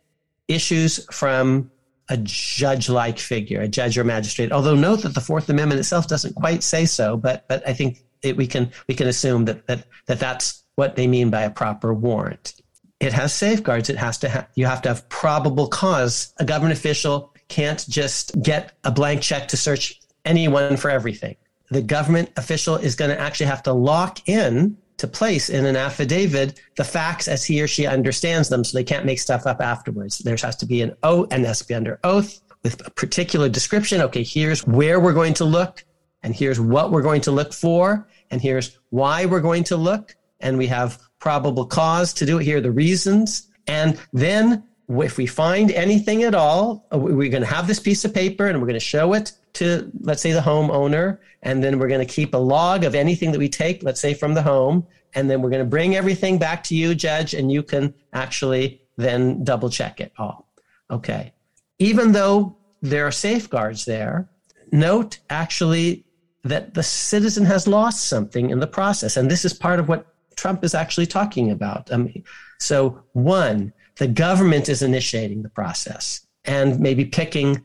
issues 0.47 1.05
from 1.11 1.71
a 2.09 2.17
judge 2.17 2.89
like 2.89 3.19
figure, 3.19 3.61
a 3.61 3.67
judge 3.67 3.97
or 3.97 4.03
magistrate. 4.03 4.51
Although 4.51 4.75
note 4.75 5.01
that 5.03 5.13
the 5.13 5.21
Fourth 5.21 5.49
Amendment 5.49 5.79
itself 5.79 6.07
doesn't 6.07 6.35
quite 6.35 6.63
say 6.63 6.85
so, 6.85 7.17
but 7.17 7.47
but 7.47 7.67
I 7.67 7.73
think 7.73 8.01
it, 8.21 8.37
we 8.37 8.47
can 8.47 8.71
we 8.87 8.95
can 8.95 9.07
assume 9.07 9.45
that, 9.45 9.67
that 9.67 9.85
that 10.07 10.19
that's 10.19 10.63
what 10.75 10.95
they 10.95 11.07
mean 11.07 11.29
by 11.29 11.41
a 11.41 11.49
proper 11.49 11.93
warrant. 11.93 12.53
It 12.99 13.13
has 13.13 13.33
safeguards. 13.33 13.89
It 13.89 13.97
has 13.97 14.17
to 14.19 14.29
have 14.29 14.47
you 14.55 14.65
have 14.65 14.81
to 14.83 14.89
have 14.89 15.07
probable 15.09 15.67
cause. 15.67 16.33
A 16.37 16.45
government 16.45 16.77
official 16.77 17.33
can't 17.47 17.85
just 17.87 18.39
get 18.41 18.73
a 18.83 18.91
blank 18.91 19.21
check 19.21 19.47
to 19.49 19.57
search 19.57 19.99
anyone 20.25 20.77
for 20.77 20.89
everything. 20.89 21.35
The 21.69 21.81
government 21.81 22.31
official 22.37 22.75
is 22.75 22.95
going 22.95 23.11
to 23.11 23.19
actually 23.19 23.47
have 23.47 23.63
to 23.63 23.73
lock 23.73 24.27
in 24.27 24.77
to 24.97 25.07
place 25.07 25.49
in 25.49 25.65
an 25.65 25.75
affidavit 25.75 26.59
the 26.75 26.83
facts 26.83 27.27
as 27.27 27.45
he 27.45 27.61
or 27.61 27.67
she 27.67 27.85
understands 27.85 28.49
them 28.49 28.63
so 28.63 28.77
they 28.77 28.83
can't 28.83 29.05
make 29.05 29.19
stuff 29.19 29.45
up 29.45 29.61
afterwards. 29.61 30.17
There 30.19 30.35
has 30.35 30.55
to 30.57 30.65
be 30.65 30.81
an 30.81 30.95
oath 31.03 31.27
and 31.31 31.45
has 31.45 31.59
to 31.59 31.67
be 31.67 31.75
under 31.75 31.99
oath 32.03 32.41
with 32.63 32.85
a 32.85 32.91
particular 32.91 33.47
description. 33.47 34.01
Okay, 34.01 34.23
here's 34.23 34.65
where 34.65 34.99
we're 34.99 35.13
going 35.13 35.35
to 35.35 35.45
look 35.45 35.83
and 36.23 36.35
here's 36.35 36.59
what 36.59 36.91
we're 36.91 37.01
going 37.01 37.21
to 37.21 37.31
look 37.31 37.53
for 37.53 38.07
and 38.31 38.41
here's 38.41 38.77
why 38.89 39.25
we're 39.25 39.41
going 39.41 39.63
to 39.65 39.77
look 39.77 40.15
and 40.39 40.57
we 40.57 40.67
have 40.67 40.99
probable 41.19 41.65
cause 41.65 42.13
to 42.13 42.25
do 42.25 42.39
it. 42.39 42.43
Here 42.43 42.57
are 42.57 42.61
the 42.61 42.71
reasons. 42.71 43.47
And 43.67 43.99
then 44.13 44.63
if 44.89 45.17
we 45.17 45.25
find 45.25 45.71
anything 45.71 46.23
at 46.23 46.35
all, 46.35 46.87
uh, 46.93 46.97
we're 46.97 47.29
going 47.29 47.43
to 47.43 47.49
have 47.49 47.67
this 47.67 47.79
piece 47.79 48.05
of 48.05 48.13
paper 48.13 48.47
and 48.47 48.59
we're 48.59 48.67
going 48.67 48.79
to 48.79 48.79
show 48.79 49.13
it 49.13 49.33
to, 49.53 49.91
let's 50.01 50.21
say, 50.21 50.31
the 50.31 50.39
homeowner. 50.39 51.19
And 51.43 51.63
then 51.63 51.79
we're 51.79 51.87
going 51.87 52.05
to 52.05 52.13
keep 52.13 52.33
a 52.33 52.37
log 52.37 52.83
of 52.83 52.95
anything 52.95 53.31
that 53.31 53.39
we 53.39 53.49
take, 53.49 53.83
let's 53.83 53.99
say, 53.99 54.13
from 54.13 54.33
the 54.33 54.41
home. 54.41 54.85
And 55.13 55.29
then 55.29 55.41
we're 55.41 55.49
going 55.49 55.63
to 55.63 55.69
bring 55.69 55.95
everything 55.95 56.37
back 56.37 56.63
to 56.65 56.75
you, 56.75 56.93
judge, 56.93 57.33
and 57.33 57.51
you 57.51 57.63
can 57.63 57.93
actually 58.13 58.81
then 58.97 59.43
double 59.43 59.69
check 59.69 59.99
it 59.99 60.11
all. 60.17 60.47
Okay. 60.89 61.33
Even 61.79 62.11
though 62.11 62.55
there 62.81 63.05
are 63.05 63.11
safeguards 63.11 63.85
there, 63.85 64.29
note 64.71 65.19
actually 65.29 66.05
that 66.47 66.73
the 66.73 66.83
citizen 66.83 67.45
has 67.45 67.67
lost 67.67 68.07
something 68.07 68.49
in 68.49 68.59
the 68.59 68.67
process. 68.67 69.17
And 69.17 69.29
this 69.29 69.45
is 69.45 69.53
part 69.53 69.79
of 69.79 69.87
what 69.87 70.07
Trump 70.35 70.63
is 70.63 70.75
actually 70.75 71.07
talking 71.07 71.51
about. 71.51 71.91
I 71.91 71.97
mean, 71.97 72.23
so, 72.59 73.01
one, 73.13 73.73
the 73.97 74.07
government 74.07 74.69
is 74.69 74.81
initiating 74.81 75.41
the 75.41 75.49
process 75.49 76.25
and 76.45 76.79
maybe 76.79 77.05
picking 77.05 77.63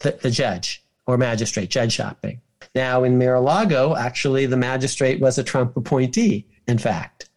the, 0.00 0.12
the 0.22 0.30
judge 0.30 0.82
or 1.06 1.16
magistrate, 1.18 1.70
judge 1.70 1.92
shopping. 1.92 2.40
Now, 2.74 3.04
in 3.04 3.18
Mar-a-Lago, 3.18 3.94
actually, 3.94 4.46
the 4.46 4.56
magistrate 4.56 5.20
was 5.20 5.38
a 5.38 5.44
Trump 5.44 5.76
appointee, 5.76 6.46
in 6.66 6.78
fact. 6.78 7.28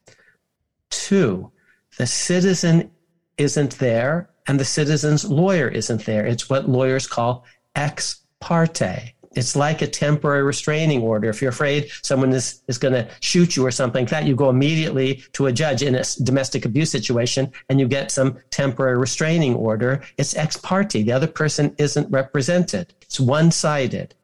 Two, 0.90 1.52
the 1.98 2.08
citizen 2.08 2.92
isn't 3.38 3.78
there 3.78 4.30
and 4.48 4.60
the 4.60 4.66
citizen's 4.66 5.26
lawyer 5.26 5.68
isn't 5.68 6.06
there. 6.06 6.26
It's 6.26 6.50
what 6.50 6.70
lawyers 6.70 7.06
call 7.06 7.46
ex 7.76 8.22
parte. 8.40 9.14
It's 9.38 9.56
like 9.56 9.82
a 9.82 9.88
temporary 9.88 10.44
restraining 10.44 11.02
order. 11.02 11.30
If 11.30 11.42
you're 11.42 11.52
afraid 11.52 11.90
someone 12.02 12.34
is, 12.34 12.62
is 12.68 12.78
going 12.78 12.94
to 12.94 13.08
shoot 13.22 13.56
you 13.56 13.66
or 13.66 13.72
something 13.72 14.04
like 14.04 14.10
that, 14.10 14.26
you 14.26 14.36
go 14.36 14.50
immediately 14.50 15.24
to 15.34 15.46
a 15.46 15.54
judge 15.54 15.84
in 15.84 15.96
a 15.96 16.04
domestic 16.24 16.66
abuse 16.66 16.92
situation 16.92 17.52
and 17.70 17.80
you 17.80 17.88
get 17.88 18.12
some 18.12 18.38
temporary 18.50 18.98
restraining 18.98 19.56
order. 19.56 20.02
It's 20.18 20.36
ex 20.36 20.58
parte. 20.58 21.04
The 21.04 21.12
other 21.12 21.28
person 21.28 21.76
isn't 21.78 22.10
represented. 22.12 22.94
It's 23.02 23.20
one 23.20 23.52
sided. 23.52 24.16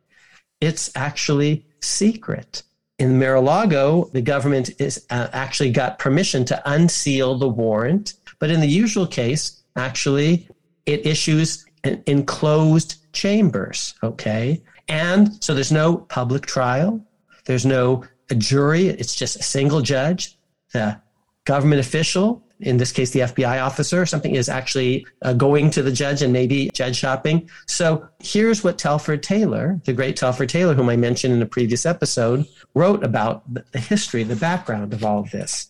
It's 0.59 0.91
actually 0.95 1.65
secret. 1.81 2.63
In 2.99 3.19
Mar-a-Lago, 3.19 4.09
the 4.13 4.21
government 4.21 4.71
is 4.79 5.05
uh, 5.09 5.27
actually 5.33 5.71
got 5.71 5.99
permission 5.99 6.45
to 6.45 6.61
unseal 6.65 7.37
the 7.37 7.49
warrant, 7.49 8.13
but 8.39 8.49
in 8.49 8.61
the 8.61 8.67
usual 8.67 9.07
case, 9.07 9.63
actually, 9.75 10.47
it 10.85 11.05
issues 11.05 11.65
enclosed 11.83 12.95
chambers. 13.13 13.95
Okay, 14.03 14.61
and 14.87 15.43
so 15.43 15.53
there's 15.53 15.71
no 15.71 15.97
public 15.97 16.45
trial. 16.45 17.05
There's 17.45 17.65
no 17.65 18.03
a 18.29 18.35
jury. 18.35 18.87
It's 18.87 19.15
just 19.15 19.35
a 19.35 19.43
single 19.43 19.81
judge. 19.81 20.37
The 20.71 20.99
government 21.45 21.81
official, 21.81 22.43
in 22.59 22.77
this 22.77 22.91
case, 22.91 23.11
the 23.11 23.21
FBI 23.21 23.61
officer 23.61 24.01
or 24.01 24.05
something 24.05 24.35
is 24.35 24.49
actually 24.49 25.05
uh, 25.21 25.33
going 25.33 25.69
to 25.71 25.83
the 25.83 25.91
judge 25.91 26.21
and 26.21 26.31
maybe 26.31 26.69
judge 26.73 26.95
shopping. 26.95 27.49
So 27.67 28.07
here's 28.19 28.63
what 28.63 28.77
Telford 28.77 29.23
Taylor, 29.23 29.79
the 29.85 29.93
great 29.93 30.15
Telford 30.15 30.49
Taylor, 30.49 30.73
whom 30.73 30.89
I 30.89 30.95
mentioned 30.95 31.33
in 31.33 31.41
a 31.41 31.47
previous 31.47 31.85
episode, 31.85 32.45
wrote 32.73 33.03
about 33.03 33.43
the 33.71 33.79
history, 33.79 34.23
the 34.23 34.35
background 34.35 34.93
of 34.93 35.03
all 35.03 35.19
of 35.19 35.31
this. 35.31 35.69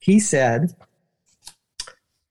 He 0.00 0.18
said, 0.18 0.74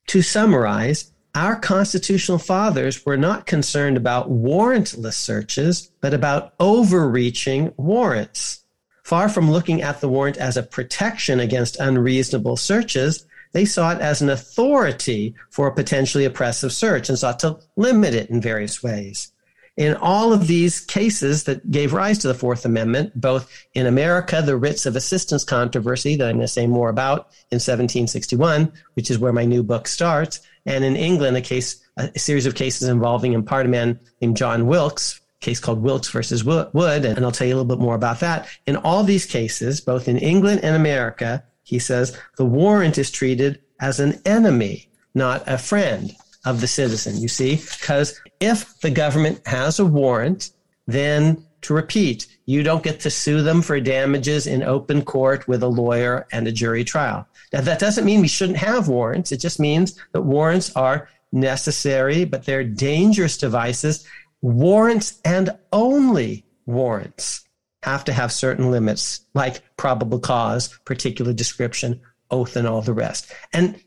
to 0.08 0.22
summarize, 0.22 1.12
our 1.36 1.56
constitutional 1.56 2.38
fathers 2.38 3.06
were 3.06 3.18
not 3.18 3.48
concerned 3.48 3.98
about 3.98 4.30
warrantless 4.30 5.16
searches, 5.16 5.92
but 6.00 6.14
about 6.14 6.54
overreaching 6.60 7.74
warrants. 7.78 8.64
Far 9.04 9.30
from 9.30 9.52
looking 9.52 9.82
at 9.82 10.00
the 10.00 10.08
warrant 10.08 10.38
as 10.38 10.58
a 10.58 10.64
protection 10.64 11.40
against 11.40 11.80
unreasonable 11.80 12.56
searches, 12.56 13.26
they 13.52 13.66
saw 13.66 13.92
it 13.92 14.02
as 14.02 14.22
an 14.22 14.30
authority 14.30 15.36
for 15.50 15.68
a 15.68 15.74
potentially 15.74 16.26
oppressive 16.26 16.72
search 16.72 17.10
and 17.10 17.18
sought 17.18 17.40
to 17.40 17.60
limit 17.76 18.14
it 18.14 18.30
in 18.30 18.40
various 18.40 18.84
ways. 18.84 19.32
In 19.76 19.96
all 19.96 20.34
of 20.34 20.46
these 20.46 20.80
cases 20.80 21.46
that 21.46 21.72
gave 21.72 21.94
rise 21.94 22.20
to 22.20 22.28
the 22.28 22.36
Fourth 22.36 22.64
Amendment, 22.64 23.20
both 23.20 23.52
in 23.74 23.88
America, 23.88 24.42
the 24.44 24.56
writs 24.56 24.86
of 24.86 24.96
assistance 24.96 25.44
controversy 25.44 26.16
that 26.16 26.30
I'm 26.30 26.36
going 26.36 26.42
to 26.42 26.48
say 26.48 26.68
more 26.68 26.90
about 26.90 27.32
in 27.50 27.56
1761, 27.56 28.72
which 28.94 29.10
is 29.10 29.18
where 29.18 29.34
my 29.34 29.46
new 29.46 29.64
book 29.64 29.88
starts, 29.88 30.42
and 30.66 30.84
in 30.84 30.96
England, 30.96 31.38
a 31.38 31.42
case, 31.42 31.84
a 31.98 32.18
series 32.18 32.46
of 32.46 32.56
cases 32.56 32.88
involving 32.88 33.34
in 33.34 33.44
part 33.44 33.66
a 33.66 33.70
man 33.70 34.00
named 34.22 34.38
John 34.38 34.68
Wilkes, 34.68 35.22
case 35.40 35.60
called 35.60 35.82
Wilkes 35.82 36.10
versus 36.10 36.44
Wood, 36.44 37.06
and 37.06 37.26
I'll 37.26 37.32
tell 37.32 37.48
you 37.48 37.54
a 37.54 37.58
little 37.58 37.76
bit 37.76 37.84
more 37.84 37.96
about 37.96 38.22
that. 38.22 38.48
In 38.66 38.78
all 38.78 39.04
these 39.04 39.26
cases, 39.26 39.82
both 39.82 40.08
in 40.08 40.18
England 40.18 40.62
and 40.64 40.76
America, 40.76 41.44
he 41.64 41.80
says 41.80 42.18
the 42.38 42.46
warrant 42.46 42.98
is 42.98 43.12
treated 43.12 43.62
as 43.80 44.00
an 44.00 44.22
enemy, 44.26 44.90
not 45.14 45.44
a 45.46 45.58
friend 45.58 46.16
of 46.46 46.62
the 46.62 46.68
citizen. 46.68 47.18
You 47.18 47.28
see, 47.28 47.56
because 47.80 48.20
if 48.40 48.80
the 48.80 48.90
government 48.90 49.46
has 49.46 49.80
a 49.80 49.86
warrant, 49.86 50.52
then 50.88 51.46
to 51.62 51.74
repeat, 51.74 52.28
you 52.46 52.64
don't 52.64 52.84
get 52.84 53.00
to 53.02 53.10
sue 53.10 53.42
them 53.42 53.62
for 53.62 53.80
damages 53.80 54.48
in 54.48 54.64
open 54.64 55.04
court 55.04 55.48
with 55.48 55.64
a 55.64 55.68
lawyer 55.68 56.28
and 56.32 56.48
a 56.48 56.52
jury 56.52 56.84
trial. 56.84 57.28
Now, 57.52 57.62
that 57.62 57.80
doesn't 57.80 58.06
mean 58.06 58.22
we 58.22 58.28
shouldn't 58.28 58.58
have 58.58 58.88
warrants. 58.88 59.32
It 59.32 59.38
just 59.38 59.60
means 59.60 60.00
that 60.12 60.22
warrants 60.22 60.76
are 60.76 61.10
necessary, 61.32 62.26
but 62.26 62.46
they're 62.46 62.64
dangerous 62.64 63.38
devices. 63.38 64.06
Warrants 64.42 65.22
and 65.24 65.58
only 65.72 66.46
warrants 66.66 67.46
have 67.84 68.04
to 68.06 68.14
have 68.14 68.32
certain 68.32 68.72
limits, 68.72 69.22
like 69.34 69.62
probable 69.78 70.20
cause, 70.20 70.70
particular 70.86 71.34
description, 71.34 72.02
oath, 72.32 72.56
and 72.56 72.68
all 72.68 72.82
the 72.82 72.94
rest. 72.94 73.32
And 73.52 73.80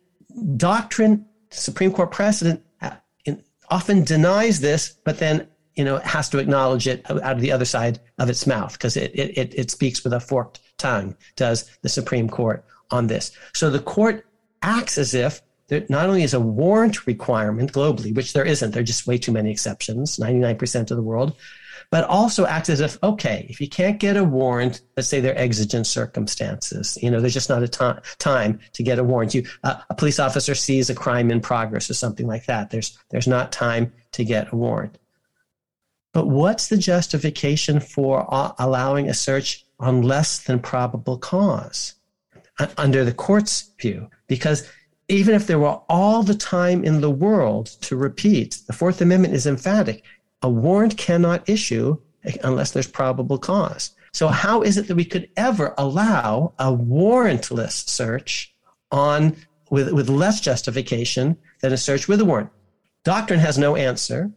doctrine, 0.56 1.26
Supreme 1.50 1.92
Court 1.92 2.10
precedent 2.10 2.62
uh, 2.80 2.92
often 3.70 4.04
denies 4.04 4.60
this, 4.60 4.96
but 5.04 5.18
then 5.18 5.48
you 5.76 5.84
know 5.84 5.96
it 5.96 6.04
has 6.04 6.28
to 6.30 6.38
acknowledge 6.38 6.88
it 6.88 7.08
out 7.10 7.36
of 7.36 7.40
the 7.40 7.52
other 7.52 7.64
side 7.64 8.00
of 8.18 8.28
its 8.28 8.46
mouth 8.46 8.72
because 8.72 8.96
it, 8.96 9.12
it, 9.14 9.54
it 9.54 9.70
speaks 9.70 10.02
with 10.02 10.12
a 10.12 10.20
forked 10.20 10.60
tongue, 10.78 11.16
does 11.36 11.70
the 11.82 11.88
Supreme 11.88 12.28
Court 12.28 12.64
on 12.90 13.06
this. 13.06 13.32
So 13.54 13.70
the 13.70 13.80
court 13.80 14.26
acts 14.62 14.98
as 14.98 15.14
if 15.14 15.42
there 15.68 15.84
not 15.88 16.06
only 16.06 16.22
is 16.22 16.34
a 16.34 16.40
warrant 16.40 17.06
requirement 17.06 17.72
globally, 17.72 18.14
which 18.14 18.32
there 18.32 18.44
isn't, 18.44 18.70
there 18.70 18.82
are 18.82 18.84
just 18.84 19.06
way 19.06 19.18
too 19.18 19.32
many 19.32 19.50
exceptions, 19.50 20.16
99% 20.16 20.90
of 20.90 20.96
the 20.96 21.02
world, 21.02 21.36
but 21.90 22.04
also 22.04 22.46
acts 22.46 22.68
as 22.68 22.80
if, 22.80 23.02
okay, 23.02 23.46
if 23.48 23.60
you 23.60 23.68
can't 23.68 23.98
get 23.98 24.16
a 24.16 24.24
warrant, 24.24 24.80
let's 24.96 25.08
say 25.08 25.20
there 25.20 25.34
are 25.34 25.38
exigent 25.38 25.86
circumstances, 25.86 26.98
you 27.02 27.10
know, 27.10 27.20
there's 27.20 27.34
just 27.34 27.48
not 27.48 27.62
a 27.62 27.68
to- 27.68 28.00
time 28.18 28.60
to 28.72 28.82
get 28.82 28.98
a 28.98 29.04
warrant. 29.04 29.34
You, 29.34 29.44
uh, 29.64 29.80
a 29.90 29.94
police 29.94 30.18
officer 30.18 30.54
sees 30.54 30.88
a 30.88 30.94
crime 30.94 31.30
in 31.30 31.40
progress 31.40 31.90
or 31.90 31.94
something 31.94 32.26
like 32.26 32.46
that. 32.46 32.70
There's, 32.70 32.96
there's 33.10 33.28
not 33.28 33.52
time 33.52 33.92
to 34.12 34.24
get 34.24 34.52
a 34.52 34.56
warrant. 34.56 34.98
But 36.16 36.28
what's 36.28 36.68
the 36.68 36.78
justification 36.78 37.78
for 37.78 38.24
allowing 38.58 39.10
a 39.10 39.12
search 39.12 39.66
on 39.78 40.00
less 40.00 40.38
than 40.38 40.60
probable 40.60 41.18
cause? 41.18 41.92
under 42.78 43.04
the 43.04 43.12
court's 43.12 43.72
view, 43.78 44.08
because 44.26 44.66
even 45.08 45.34
if 45.34 45.46
there 45.46 45.58
were 45.58 45.78
all 45.90 46.22
the 46.22 46.34
time 46.34 46.84
in 46.84 47.02
the 47.02 47.10
world 47.10 47.66
to 47.82 47.96
repeat, 47.96 48.60
the 48.66 48.72
Fourth 48.72 49.02
Amendment 49.02 49.34
is 49.34 49.46
emphatic. 49.46 50.04
A 50.40 50.48
warrant 50.48 50.96
cannot 50.96 51.46
issue 51.50 51.98
unless 52.42 52.70
there's 52.70 52.86
probable 52.86 53.36
cause. 53.36 53.90
So, 54.14 54.28
how 54.28 54.62
is 54.62 54.78
it 54.78 54.88
that 54.88 54.96
we 54.96 55.04
could 55.04 55.28
ever 55.36 55.74
allow 55.76 56.54
a 56.58 56.72
warrantless 56.72 57.86
search 57.86 58.54
on 58.90 59.36
with, 59.68 59.92
with 59.92 60.08
less 60.08 60.40
justification 60.40 61.36
than 61.60 61.74
a 61.74 61.76
search 61.76 62.08
with 62.08 62.22
a 62.22 62.24
warrant? 62.24 62.48
Doctrine 63.04 63.40
has 63.40 63.58
no 63.58 63.76
answer. 63.76 64.32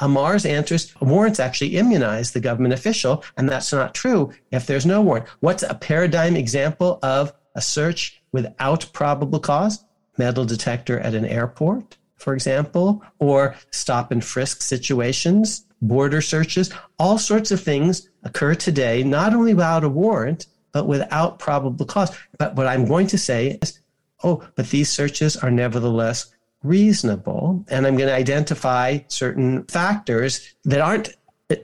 Amar's 0.00 0.44
answers 0.44 0.94
warrants 1.00 1.40
actually 1.40 1.76
immunize 1.76 2.32
the 2.32 2.40
government 2.40 2.74
official, 2.74 3.24
and 3.36 3.48
that's 3.48 3.72
not 3.72 3.94
true 3.94 4.32
if 4.50 4.66
there's 4.66 4.86
no 4.86 5.00
warrant. 5.00 5.28
What's 5.40 5.62
a 5.62 5.74
paradigm 5.74 6.36
example 6.36 6.98
of 7.02 7.32
a 7.54 7.62
search 7.62 8.22
without 8.32 8.90
probable 8.92 9.40
cause, 9.40 9.84
metal 10.18 10.44
detector 10.44 11.00
at 11.00 11.14
an 11.14 11.24
airport, 11.24 11.96
for 12.16 12.34
example, 12.34 13.02
or 13.18 13.56
stop 13.70 14.10
and 14.12 14.24
frisk 14.24 14.62
situations, 14.62 15.64
border 15.80 16.20
searches, 16.20 16.70
all 16.98 17.18
sorts 17.18 17.50
of 17.50 17.60
things 17.60 18.08
occur 18.22 18.54
today, 18.54 19.02
not 19.02 19.34
only 19.34 19.54
without 19.54 19.84
a 19.84 19.88
warrant, 19.88 20.46
but 20.72 20.86
without 20.86 21.38
probable 21.38 21.86
cause. 21.86 22.14
But 22.38 22.54
what 22.54 22.66
I'm 22.66 22.86
going 22.86 23.06
to 23.08 23.18
say 23.18 23.58
is, 23.62 23.80
oh, 24.22 24.46
but 24.54 24.68
these 24.68 24.90
searches 24.90 25.36
are 25.36 25.50
nevertheless 25.50 26.34
reasonable. 26.66 27.64
And 27.68 27.86
I'm 27.86 27.96
going 27.96 28.08
to 28.08 28.14
identify 28.14 28.98
certain 29.08 29.64
factors 29.64 30.54
that 30.64 30.80
aren't 30.80 31.10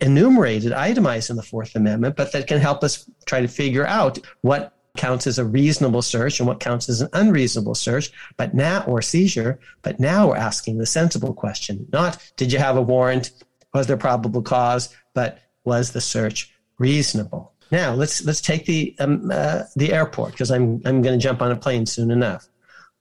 enumerated, 0.00 0.72
itemized 0.72 1.30
in 1.30 1.36
the 1.36 1.42
Fourth 1.42 1.74
Amendment, 1.74 2.16
but 2.16 2.32
that 2.32 2.46
can 2.46 2.60
help 2.60 2.84
us 2.84 3.08
try 3.26 3.40
to 3.40 3.48
figure 3.48 3.86
out 3.86 4.18
what 4.42 4.74
counts 4.96 5.26
as 5.26 5.38
a 5.38 5.44
reasonable 5.44 6.02
search 6.02 6.38
and 6.38 6.46
what 6.46 6.60
counts 6.60 6.88
as 6.88 7.00
an 7.00 7.08
unreasonable 7.12 7.74
search, 7.74 8.10
but 8.36 8.54
now 8.54 8.84
or 8.84 9.02
seizure. 9.02 9.58
But 9.82 9.98
now 9.98 10.28
we're 10.28 10.36
asking 10.36 10.78
the 10.78 10.86
sensible 10.86 11.34
question: 11.34 11.86
not 11.92 12.18
did 12.36 12.52
you 12.52 12.58
have 12.58 12.76
a 12.76 12.82
warrant, 12.82 13.32
was 13.74 13.86
there 13.86 13.96
probable 13.96 14.42
cause, 14.42 14.94
but 15.14 15.38
was 15.64 15.92
the 15.92 16.00
search 16.00 16.52
reasonable? 16.78 17.52
Now 17.70 17.94
let's 17.94 18.24
let's 18.24 18.42
take 18.42 18.66
the 18.66 18.94
um, 19.00 19.30
uh, 19.32 19.64
the 19.76 19.92
airport 19.92 20.32
because 20.32 20.50
I'm 20.50 20.82
I'm 20.84 21.02
going 21.02 21.18
to 21.18 21.22
jump 21.22 21.40
on 21.40 21.50
a 21.50 21.56
plane 21.56 21.86
soon 21.86 22.10
enough. 22.10 22.46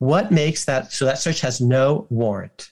What 0.01 0.31
makes 0.31 0.65
that 0.65 0.91
so 0.91 1.05
that 1.05 1.19
search 1.19 1.41
has 1.41 1.61
no 1.61 2.07
warrant? 2.09 2.71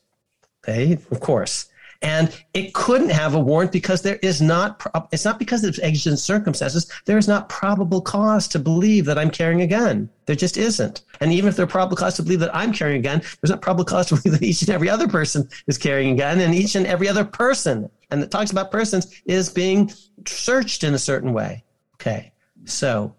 Okay, 0.64 0.94
of 1.12 1.20
course. 1.20 1.68
And 2.02 2.36
it 2.56 2.74
couldn't 2.74 3.12
have 3.12 3.36
a 3.36 3.40
warrant 3.40 3.72
because 3.72 4.02
there 4.02 4.18
is 4.24 4.42
not, 4.42 4.84
it's 5.12 5.26
not 5.26 5.38
because 5.38 5.64
of 5.64 5.78
exigent 5.84 6.18
circumstances. 6.18 6.92
There 7.06 7.20
is 7.20 7.28
not 7.28 7.48
probable 7.48 8.02
cause 8.02 8.48
to 8.48 8.58
believe 8.58 9.06
that 9.06 9.20
I'm 9.20 9.30
carrying 9.30 9.62
a 9.62 9.68
gun. 9.68 10.10
There 10.26 10.36
just 10.36 10.58
isn't. 10.58 11.04
And 11.20 11.32
even 11.32 11.50
if 11.50 11.56
there's 11.56 11.70
probable 11.70 11.98
cause 11.98 12.16
to 12.16 12.24
believe 12.24 12.40
that 12.40 12.56
I'm 12.56 12.74
carrying 12.74 13.02
a 13.02 13.04
gun, 13.04 13.20
there's 13.20 13.52
not 13.52 13.62
probable 13.62 13.86
cause 13.86 14.08
to 14.08 14.16
believe 14.16 14.40
that 14.40 14.44
each 14.44 14.64
and 14.64 14.72
every 14.72 14.90
other 14.90 15.08
person 15.08 15.48
is 15.68 15.78
carrying 15.78 16.16
a 16.16 16.18
gun 16.18 16.40
and 16.40 16.56
each 16.56 16.74
and 16.74 16.88
every 16.88 17.08
other 17.08 17.26
person, 17.26 17.92
and 18.10 18.24
it 18.24 18.32
talks 18.32 18.50
about 18.50 18.72
persons, 18.72 19.22
is 19.26 19.52
being 19.52 19.92
searched 20.26 20.84
in 20.84 20.96
a 20.96 21.00
certain 21.00 21.32
way. 21.32 21.64
Okay. 21.94 22.32
So 22.66 23.14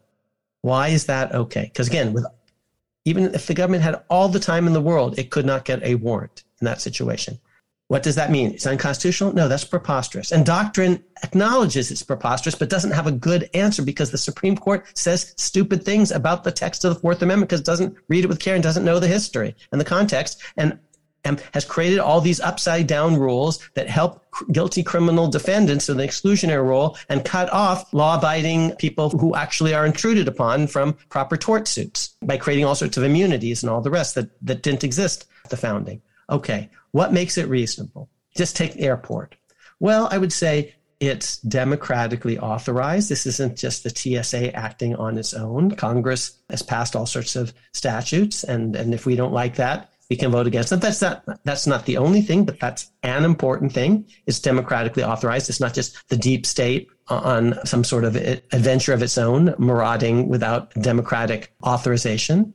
why 0.62 0.88
is 0.88 1.06
that 1.06 1.32
okay? 1.32 1.62
Because 1.62 1.86
again, 1.86 2.12
with 2.12 2.26
even 3.04 3.34
if 3.34 3.46
the 3.46 3.54
government 3.54 3.82
had 3.82 4.02
all 4.08 4.28
the 4.28 4.40
time 4.40 4.66
in 4.66 4.72
the 4.72 4.80
world, 4.80 5.18
it 5.18 5.30
could 5.30 5.46
not 5.46 5.64
get 5.64 5.82
a 5.82 5.94
warrant 5.94 6.44
in 6.60 6.64
that 6.66 6.80
situation. 6.80 7.38
What 7.88 8.04
does 8.04 8.14
that 8.14 8.30
mean? 8.30 8.52
It's 8.52 8.68
unconstitutional? 8.68 9.32
No, 9.32 9.48
that's 9.48 9.64
preposterous. 9.64 10.30
And 10.30 10.46
doctrine 10.46 11.02
acknowledges 11.24 11.90
it's 11.90 12.04
preposterous, 12.04 12.54
but 12.54 12.70
doesn't 12.70 12.92
have 12.92 13.08
a 13.08 13.12
good 13.12 13.50
answer 13.52 13.82
because 13.82 14.12
the 14.12 14.18
Supreme 14.18 14.56
Court 14.56 14.86
says 14.96 15.34
stupid 15.36 15.84
things 15.84 16.12
about 16.12 16.44
the 16.44 16.52
text 16.52 16.84
of 16.84 16.94
the 16.94 17.00
Fourth 17.00 17.20
Amendment 17.20 17.48
because 17.48 17.60
it 17.60 17.66
doesn't 17.66 17.96
read 18.08 18.22
it 18.22 18.28
with 18.28 18.38
care 18.38 18.54
and 18.54 18.62
doesn't 18.62 18.84
know 18.84 19.00
the 19.00 19.08
history 19.08 19.56
and 19.72 19.80
the 19.80 19.84
context. 19.84 20.40
And 20.56 20.78
has 21.24 21.64
created 21.64 21.98
all 21.98 22.20
these 22.20 22.40
upside 22.40 22.86
down 22.86 23.16
rules 23.16 23.58
that 23.74 23.88
help 23.88 24.24
guilty 24.52 24.82
criminal 24.82 25.28
defendants 25.28 25.88
in 25.88 25.96
the 25.96 26.04
exclusionary 26.04 26.64
rule 26.64 26.96
and 27.08 27.24
cut 27.24 27.52
off 27.52 27.92
law 27.92 28.16
abiding 28.16 28.72
people 28.76 29.10
who 29.10 29.34
actually 29.34 29.74
are 29.74 29.86
intruded 29.86 30.28
upon 30.28 30.66
from 30.66 30.94
proper 31.08 31.36
tort 31.36 31.68
suits 31.68 32.16
by 32.22 32.36
creating 32.36 32.64
all 32.64 32.74
sorts 32.74 32.96
of 32.96 33.04
immunities 33.04 33.62
and 33.62 33.70
all 33.70 33.80
the 33.80 33.90
rest 33.90 34.14
that, 34.14 34.30
that 34.42 34.62
didn't 34.62 34.84
exist 34.84 35.26
at 35.44 35.50
the 35.50 35.56
founding. 35.56 36.00
Okay, 36.28 36.70
what 36.92 37.12
makes 37.12 37.36
it 37.36 37.48
reasonable? 37.48 38.08
Just 38.36 38.56
take 38.56 38.74
the 38.74 38.82
airport. 38.82 39.34
Well, 39.80 40.08
I 40.10 40.18
would 40.18 40.32
say 40.32 40.74
it's 41.00 41.38
democratically 41.38 42.38
authorized. 42.38 43.08
This 43.08 43.26
isn't 43.26 43.56
just 43.56 43.82
the 43.82 43.90
TSA 43.90 44.54
acting 44.54 44.94
on 44.96 45.16
its 45.16 45.32
own. 45.32 45.70
Congress 45.72 46.38
has 46.50 46.62
passed 46.62 46.94
all 46.94 47.06
sorts 47.06 47.36
of 47.36 47.54
statutes, 47.72 48.44
and, 48.44 48.76
and 48.76 48.92
if 48.92 49.06
we 49.06 49.16
don't 49.16 49.32
like 49.32 49.56
that, 49.56 49.89
we 50.10 50.16
can 50.16 50.32
vote 50.32 50.48
against. 50.48 50.78
That's 50.78 51.00
not 51.00 51.24
that's 51.44 51.66
not 51.66 51.86
the 51.86 51.96
only 51.96 52.20
thing, 52.20 52.44
but 52.44 52.58
that's 52.58 52.90
an 53.04 53.24
important 53.24 53.72
thing. 53.72 54.06
It's 54.26 54.40
democratically 54.40 55.04
authorized. 55.04 55.48
It's 55.48 55.60
not 55.60 55.72
just 55.72 56.06
the 56.08 56.16
deep 56.16 56.44
state 56.44 56.88
on 57.08 57.54
some 57.64 57.84
sort 57.84 58.04
of 58.04 58.16
adventure 58.16 58.92
of 58.92 59.02
its 59.02 59.16
own, 59.16 59.54
marauding 59.58 60.28
without 60.28 60.74
democratic 60.74 61.54
authorization. 61.64 62.52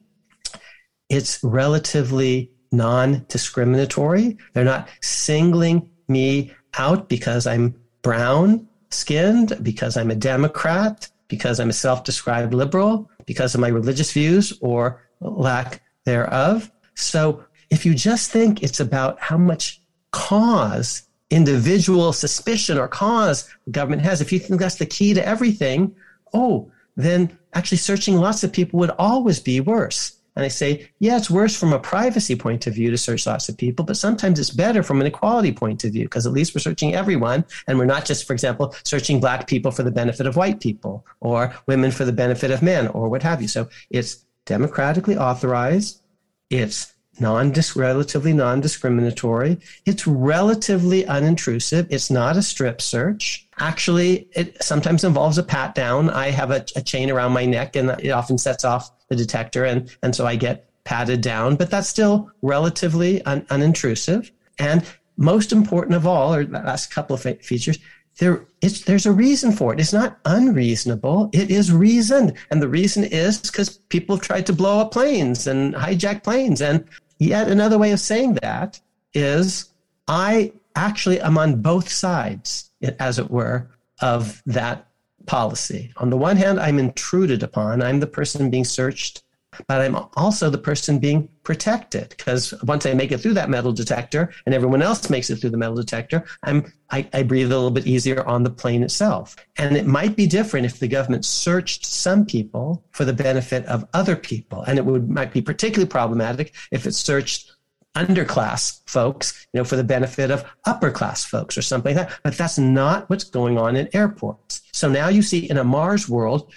It's 1.10 1.42
relatively 1.44 2.52
non 2.72 3.26
discriminatory. 3.30 4.38
They're 4.54 4.66
not 4.66 4.90
singling 5.02 5.90
me 6.10 6.52
out 6.78 7.08
because 7.08 7.48
I'm 7.48 7.76
brown 8.02 8.68
skinned, 8.92 9.58
because 9.62 9.98
I'm 9.98 10.12
a 10.12 10.16
Democrat, 10.16 11.10
because 11.28 11.60
I'm 11.60 11.70
a 11.70 11.74
self 11.74 12.04
described 12.04 12.54
liberal, 12.54 13.10
because 13.26 13.56
of 13.56 13.62
my 13.62 13.70
religious 13.70 14.12
views 14.12 14.54
or 14.62 15.02
lack 15.22 15.82
thereof. 16.06 16.72
So 16.96 17.46
if 17.70 17.86
you 17.86 17.94
just 17.94 18.32
think 18.32 18.64
it's 18.64 18.80
about 18.80 19.20
how 19.20 19.38
much 19.38 19.82
cause, 20.12 21.04
individual 21.30 22.14
suspicion 22.14 22.78
or 22.78 22.88
cause 22.88 23.50
government 23.72 24.02
has, 24.04 24.22
if 24.22 24.32
you 24.32 24.40
think 24.40 24.60
that's 24.60 24.76
the 24.76 24.86
key 24.86 25.14
to 25.14 25.26
everything, 25.26 25.96
oh, 26.34 26.72
then 26.96 27.38
actually 27.54 27.78
searching 27.78 28.18
lots 28.18 28.44
of 28.44 28.54
people 28.54 28.80
would 28.80 28.92
always 28.92 29.40
be 29.40 29.60
worse. 29.60 30.16
And 30.36 30.44
I 30.44 30.50
say, 30.50 30.90
yeah, 31.00 31.16
it's 31.16 31.30
worse 31.30 31.56
from 31.58 31.72
a 31.72 31.80
privacy 31.80 32.36
point 32.36 32.68
of 32.68 32.74
view 32.74 32.92
to 32.92 32.98
search 32.98 33.26
lots 33.26 33.48
of 33.48 33.58
people, 33.58 33.86
but 33.86 33.96
sometimes 33.96 34.38
it's 34.38 34.50
better 34.50 34.84
from 34.84 35.00
an 35.00 35.08
equality 35.08 35.54
point 35.54 35.86
of 35.86 35.94
view 35.94 36.04
because 36.04 36.26
at 36.26 36.34
least 36.34 36.54
we're 36.54 36.60
searching 36.60 36.94
everyone. 36.94 37.46
And 37.68 37.80
we're 37.80 37.86
not 37.86 38.06
just, 38.06 38.28
for 38.28 38.34
example, 38.34 38.76
searching 38.84 39.22
black 39.22 39.48
people 39.48 39.72
for 39.72 39.84
the 39.84 39.92
benefit 39.92 40.28
of 40.28 40.36
white 40.36 40.60
people 40.60 41.06
or 41.22 41.54
women 41.68 41.92
for 41.92 42.04
the 42.04 42.12
benefit 42.12 42.52
of 42.52 42.62
men 42.62 42.88
or 42.88 43.08
what 43.08 43.24
have 43.24 43.42
you. 43.42 43.48
So 43.48 43.70
it's 43.90 44.26
democratically 44.46 45.18
authorized. 45.18 46.02
It's 46.50 46.94
non 47.20 47.54
relatively 47.76 48.34
non-discriminatory. 48.34 49.60
It's 49.86 50.06
relatively 50.06 51.04
unintrusive. 51.04 51.88
It's 51.90 52.12
not 52.12 52.38
a 52.38 52.42
strip 52.42 52.82
search. 52.82 53.48
Actually, 53.60 54.28
it 54.34 54.62
sometimes 54.62 55.04
involves 55.04 55.38
a 55.38 55.44
pat 55.44 55.76
down. 55.76 56.10
I 56.10 56.30
have 56.30 56.52
a, 56.52 56.66
a 56.76 56.82
chain 56.82 57.10
around 57.10 57.32
my 57.32 57.46
neck, 57.46 57.76
and 57.76 57.92
it 58.02 58.10
often 58.10 58.38
sets 58.38 58.66
off 58.66 58.92
the 59.08 59.16
detector, 59.16 59.66
and 59.66 59.96
and 60.04 60.16
so 60.16 60.26
I 60.26 60.36
get 60.36 60.70
patted 60.84 61.22
down. 61.22 61.56
But 61.56 61.72
that's 61.72 61.90
still 61.90 62.32
relatively 62.42 63.24
un, 63.24 63.42
unintrusive. 63.44 64.32
And 64.60 64.86
most 65.18 65.52
important 65.52 65.96
of 65.96 66.06
all, 66.06 66.34
or 66.34 66.46
last 66.46 66.92
couple 66.92 67.16
of 67.16 67.22
features, 67.22 67.80
there 68.18 68.46
there's 68.86 69.06
a 69.06 69.12
reason 69.12 69.52
for 69.52 69.74
it. 69.74 69.80
It's 69.80 69.94
not 69.94 70.20
unreasonable. 70.26 71.30
It 71.34 71.52
is 71.52 71.72
reasoned. 71.72 72.34
And 72.50 72.62
the 72.62 72.68
reason 72.68 73.04
is 73.04 73.40
because 73.40 73.78
people 73.78 74.18
tried 74.18 74.46
to 74.48 74.54
blow 74.54 74.80
up 74.80 74.92
planes 74.92 75.46
and 75.46 75.76
hijack 75.76 76.24
planes. 76.24 76.62
And 76.62 76.86
Yet 77.20 77.48
another 77.48 77.78
way 77.78 77.92
of 77.92 78.00
saying 78.00 78.36
that 78.42 78.80
is 79.14 79.72
I 80.08 80.52
actually 80.76 81.22
am 81.22 81.38
on 81.38 81.62
both 81.62 81.90
sides, 81.90 82.72
as 83.00 83.20
it 83.20 83.32
were, 83.32 83.70
of 84.02 84.42
that 84.46 84.88
policy. 85.26 85.92
On 85.98 86.10
the 86.10 86.18
one 86.18 86.38
hand, 86.38 86.60
I'm 86.60 86.80
intruded 86.80 87.42
upon. 87.42 87.82
I'm 87.82 88.00
the 88.00 88.08
person 88.08 88.50
being 88.50 88.66
searched, 88.66 89.24
but 89.68 89.82
I'm 89.82 89.96
also 90.16 90.50
the 90.50 90.58
person 90.58 91.00
being 91.00 91.30
protected 91.44 92.10
because 92.10 92.54
once 92.64 92.86
I 92.86 92.94
make 92.94 93.12
it 93.12 93.20
through 93.20 93.36
that 93.36 93.50
metal 93.50 93.72
detector 93.72 94.34
and 94.46 94.56
everyone 94.56 94.82
else 94.82 95.10
makes 95.10 95.30
it 95.30 95.38
through 95.38 95.52
the 95.52 95.58
metal 95.58 95.76
detector, 95.76 96.26
I'm, 96.44 96.72
I, 96.90 97.08
I 97.14 97.24
breathe 97.24 97.52
a 97.52 97.56
little 97.56 97.72
bit 97.72 97.88
easier 97.88 98.26
on 98.28 98.44
the 98.44 98.50
plane 98.50 98.84
itself. 98.84 99.36
And 99.58 99.78
it 99.78 99.86
might 99.86 100.16
be 100.16 100.28
different 100.28 100.66
if 100.66 100.80
the 100.80 100.88
government 100.88 101.26
searched 101.26 101.86
some 101.86 102.26
people 102.26 102.84
for 102.92 103.06
the 103.06 103.14
benefit 103.14 103.66
of 103.66 103.88
other 103.94 104.16
people. 104.16 104.64
And 104.64 104.78
it 104.78 104.86
would 104.86 105.10
might 105.10 105.34
be 105.34 105.42
particularly 105.42 105.90
problematic 105.90 106.54
if 106.72 106.86
it 106.86 106.94
searched 106.94 107.52
underclass 107.96 108.82
folks, 108.86 109.48
you 109.54 109.60
know, 109.60 109.64
for 109.64 109.78
the 109.78 109.84
benefit 109.84 110.30
of 110.30 110.46
upper 110.66 110.92
class 110.92 111.24
folks 111.24 111.58
or 111.58 111.62
something 111.62 111.96
like 111.96 112.08
that. 112.08 112.20
But 112.24 112.38
that's 112.38 112.58
not 112.58 113.10
what's 113.10 113.24
going 113.24 113.58
on 113.58 113.76
in 113.76 113.90
airports. 113.94 114.62
So 114.74 114.90
now 114.90 115.08
you 115.08 115.22
see 115.22 115.50
in 115.50 115.58
Amar's 115.58 116.08
world, 116.10 116.52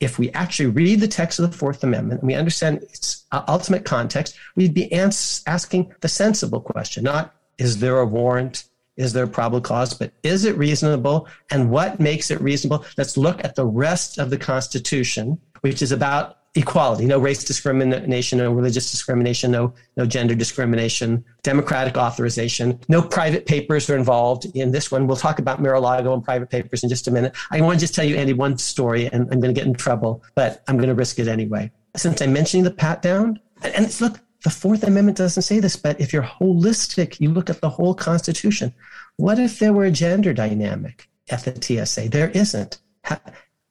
if 0.00 0.18
we 0.18 0.30
actually 0.30 0.70
read 0.70 1.00
the 1.00 1.08
text 1.08 1.38
of 1.38 1.50
the 1.50 1.56
Fourth 1.56 1.82
Amendment 1.82 2.20
and 2.20 2.28
we 2.28 2.34
understand 2.34 2.82
its 2.84 3.24
ultimate 3.32 3.84
context, 3.84 4.36
we'd 4.54 4.74
be 4.74 4.92
ans- 4.92 5.42
asking 5.46 5.92
the 6.00 6.08
sensible 6.08 6.60
question, 6.60 7.04
not 7.04 7.34
is 7.58 7.80
there 7.80 7.98
a 7.98 8.06
warrant? 8.06 8.64
Is 8.96 9.12
there 9.12 9.24
a 9.24 9.28
probable 9.28 9.60
cause? 9.60 9.94
But 9.94 10.12
is 10.22 10.44
it 10.44 10.56
reasonable? 10.56 11.28
And 11.50 11.70
what 11.70 12.00
makes 12.00 12.30
it 12.30 12.40
reasonable? 12.40 12.84
Let's 12.96 13.16
look 13.16 13.44
at 13.44 13.56
the 13.56 13.66
rest 13.66 14.18
of 14.18 14.30
the 14.30 14.38
Constitution, 14.38 15.38
which 15.60 15.82
is 15.82 15.92
about 15.92 16.37
equality, 16.54 17.04
no 17.06 17.18
race 17.18 17.44
discrimination, 17.44 18.38
no 18.38 18.52
religious 18.52 18.90
discrimination, 18.90 19.50
no, 19.50 19.74
no 19.96 20.06
gender 20.06 20.34
discrimination, 20.34 21.24
democratic 21.42 21.96
authorization, 21.96 22.78
no 22.88 23.02
private 23.02 23.46
papers 23.46 23.88
are 23.88 23.96
involved 23.96 24.46
in 24.54 24.72
this 24.72 24.90
one. 24.90 25.06
We'll 25.06 25.16
talk 25.16 25.38
about 25.38 25.60
Mar-a-Lago 25.60 26.12
and 26.14 26.24
private 26.24 26.50
papers 26.50 26.82
in 26.82 26.88
just 26.88 27.06
a 27.06 27.10
minute. 27.10 27.34
I 27.50 27.60
want 27.60 27.78
to 27.78 27.80
just 27.80 27.94
tell 27.94 28.04
you, 28.04 28.16
Andy, 28.16 28.32
one 28.32 28.58
story, 28.58 29.06
and 29.06 29.22
I'm 29.32 29.40
going 29.40 29.54
to 29.54 29.58
get 29.58 29.66
in 29.66 29.74
trouble, 29.74 30.22
but 30.34 30.62
I'm 30.68 30.76
going 30.76 30.88
to 30.88 30.94
risk 30.94 31.18
it 31.18 31.28
anyway. 31.28 31.70
Since 31.96 32.22
I'm 32.22 32.32
mentioning 32.32 32.64
the 32.64 32.70
pat 32.70 33.02
down, 33.02 33.40
and 33.62 34.00
look, 34.00 34.20
the 34.44 34.50
Fourth 34.50 34.84
Amendment 34.84 35.18
doesn't 35.18 35.42
say 35.42 35.60
this, 35.60 35.76
but 35.76 36.00
if 36.00 36.12
you're 36.12 36.22
holistic, 36.22 37.20
you 37.20 37.30
look 37.30 37.50
at 37.50 37.60
the 37.60 37.68
whole 37.68 37.94
Constitution. 37.94 38.72
What 39.16 39.38
if 39.38 39.58
there 39.58 39.72
were 39.72 39.84
a 39.84 39.90
gender 39.90 40.32
dynamic 40.32 41.08
at 41.28 41.44
the 41.44 41.84
TSA? 41.84 42.08
There 42.08 42.30
isn't 42.30 42.78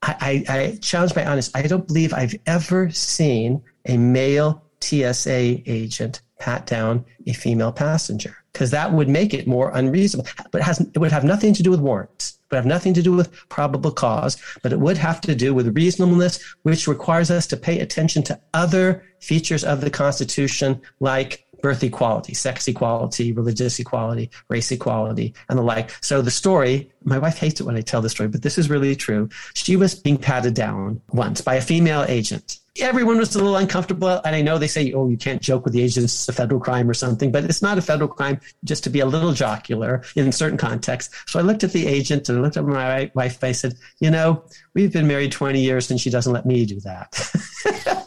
I, 0.02 0.43
I, 0.48 0.58
I 0.58 0.78
challenge 0.82 1.16
my 1.16 1.26
honest. 1.26 1.56
I 1.56 1.64
don't 1.64 1.88
believe 1.88 2.14
I've 2.14 2.36
ever 2.45 2.89
seen 2.91 3.64
a 3.86 3.98
male 3.98 4.64
TSA 4.82 5.70
agent 5.70 6.22
pat 6.39 6.68
down 6.68 7.04
a 7.26 7.34
female 7.34 7.72
passenger 7.72 8.38
because 8.54 8.72
that 8.72 8.91
would 8.91 9.10
make 9.10 9.34
it 9.34 9.48
more 9.48 9.72
unreasonable. 9.74 10.30
But 10.52 10.62
it, 10.62 10.64
has, 10.64 10.80
it 10.80 10.98
would 11.00 11.12
have 11.12 11.24
nothing 11.24 11.54
to 11.54 11.64
do 11.64 11.72
with 11.72 11.80
warrants. 11.80 12.34
It 12.34 12.52
would 12.52 12.58
have 12.58 12.66
nothing 12.66 12.93
to 12.93 13.02
do 13.02 13.12
with 13.12 13.32
probable 13.50 13.91
cause, 13.91 14.38
but 14.64 14.72
it 14.72 14.80
would 14.80 14.98
have 14.98 15.20
to 15.22 15.36
do 15.36 15.54
with 15.54 15.76
reasonableness, 15.76 16.43
which 16.64 16.88
requires 16.88 17.30
us 17.32 17.48
to 17.48 17.58
pay 17.58 17.80
attention 17.80 18.24
to 18.24 18.39
other 18.54 19.04
features 19.20 19.64
of 19.64 19.82
the 19.82 19.89
Constitution 19.89 20.82
like 21.00 21.45
birth 21.62 21.84
equality, 21.84 22.34
sex 22.34 22.68
equality, 22.68 23.32
religious 23.32 23.80
equality, 23.80 24.30
race 24.49 24.72
equality, 24.72 25.34
and 25.49 25.58
the 25.58 25.64
like. 25.64 25.91
So 26.01 26.22
the 26.22 26.32
story, 26.32 26.91
my 27.03 27.18
wife 27.18 27.38
hates 27.38 27.60
it 27.60 27.64
when 27.64 27.76
I 27.76 27.82
tell 27.82 28.01
the 28.01 28.10
story, 28.10 28.30
but 28.30 28.41
this 28.41 28.58
is 28.58 28.70
really 28.70 28.95
true. 28.95 29.30
She 29.53 29.76
was 29.76 29.95
being 29.95 30.18
patted 30.18 30.53
down 30.53 31.01
once 31.12 31.41
by 31.41 31.55
a 31.55 31.62
female 31.62 32.05
agent. 32.08 32.60
Everyone 32.80 33.18
was 33.18 33.34
a 33.34 33.39
little 33.39 33.55
uncomfortable. 33.55 34.22
And 34.24 34.36
I 34.36 34.41
know 34.43 34.60
they 34.60 34.68
say, 34.68 34.93
oh, 34.93 35.10
you 35.10 35.18
can't 35.18 35.41
joke 35.41 35.64
with 35.66 35.74
the 35.74 35.82
agents, 35.82 36.14
it's 36.14 36.30
a 36.30 36.34
federal 36.34 36.60
crime 36.60 36.88
or 36.88 36.93
something, 36.93 37.32
but 37.32 37.43
it's 37.43 37.64
not 37.64 37.80
a 37.80 37.82
federal 37.82 38.08
crime 38.08 38.39
just 38.64 38.84
to 38.84 38.91
be 38.91 38.99
a 38.99 39.05
little 39.05 39.34
jocular 39.34 40.03
in 40.16 40.32
certain 40.32 40.60
contexts. 40.60 41.16
So 41.26 41.39
I 41.39 41.41
looked 41.41 41.64
at 41.64 41.72
the 41.72 41.88
agent 41.88 42.30
and 42.30 42.38
I 42.38 42.41
looked 42.41 42.58
at 42.58 42.66
my 42.66 43.10
wife. 43.16 43.41
And 43.41 43.49
I 43.49 43.51
said, 43.53 43.74
you 43.99 44.12
know, 44.12 44.43
we've 44.76 44.93
been 44.93 45.08
married 45.08 45.32
20 45.32 45.60
years 45.60 45.89
and 45.89 45.99
she 45.99 46.12
doesn't 46.12 46.32
let 46.32 46.45
me 46.45 46.66
do 46.66 46.80
that. 46.82 48.05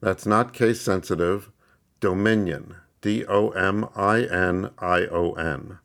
That's 0.00 0.24
not 0.26 0.54
case 0.54 0.80
sensitive, 0.80 1.50
Dominion. 2.00 2.76
D 3.00 3.24
O 3.26 3.50
M 3.50 3.88
I 3.94 4.22
N 4.22 4.70
I 4.78 5.06
O 5.06 5.34
N. 5.34 5.78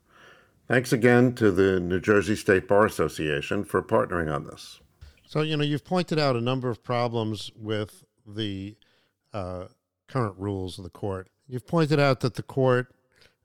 Thanks 0.67 0.91
again 0.93 1.35
to 1.35 1.51
the 1.51 1.79
New 1.79 1.99
Jersey 1.99 2.35
State 2.35 2.67
Bar 2.67 2.85
Association 2.85 3.63
for 3.63 3.83
partnering 3.83 4.33
on 4.33 4.45
this. 4.45 4.79
So, 5.27 5.41
you 5.41 5.55
know, 5.57 5.63
you've 5.63 5.85
pointed 5.85 6.17
out 6.17 6.35
a 6.35 6.41
number 6.41 6.69
of 6.69 6.81
problems 6.81 7.51
with 7.55 8.03
the 8.25 8.77
uh, 9.33 9.65
current 10.13 10.35
rules 10.37 10.77
of 10.77 10.83
the 10.83 10.91
court. 10.91 11.27
You've 11.47 11.65
pointed 11.65 11.99
out 11.99 12.19
that 12.19 12.35
the 12.35 12.43
court 12.43 12.93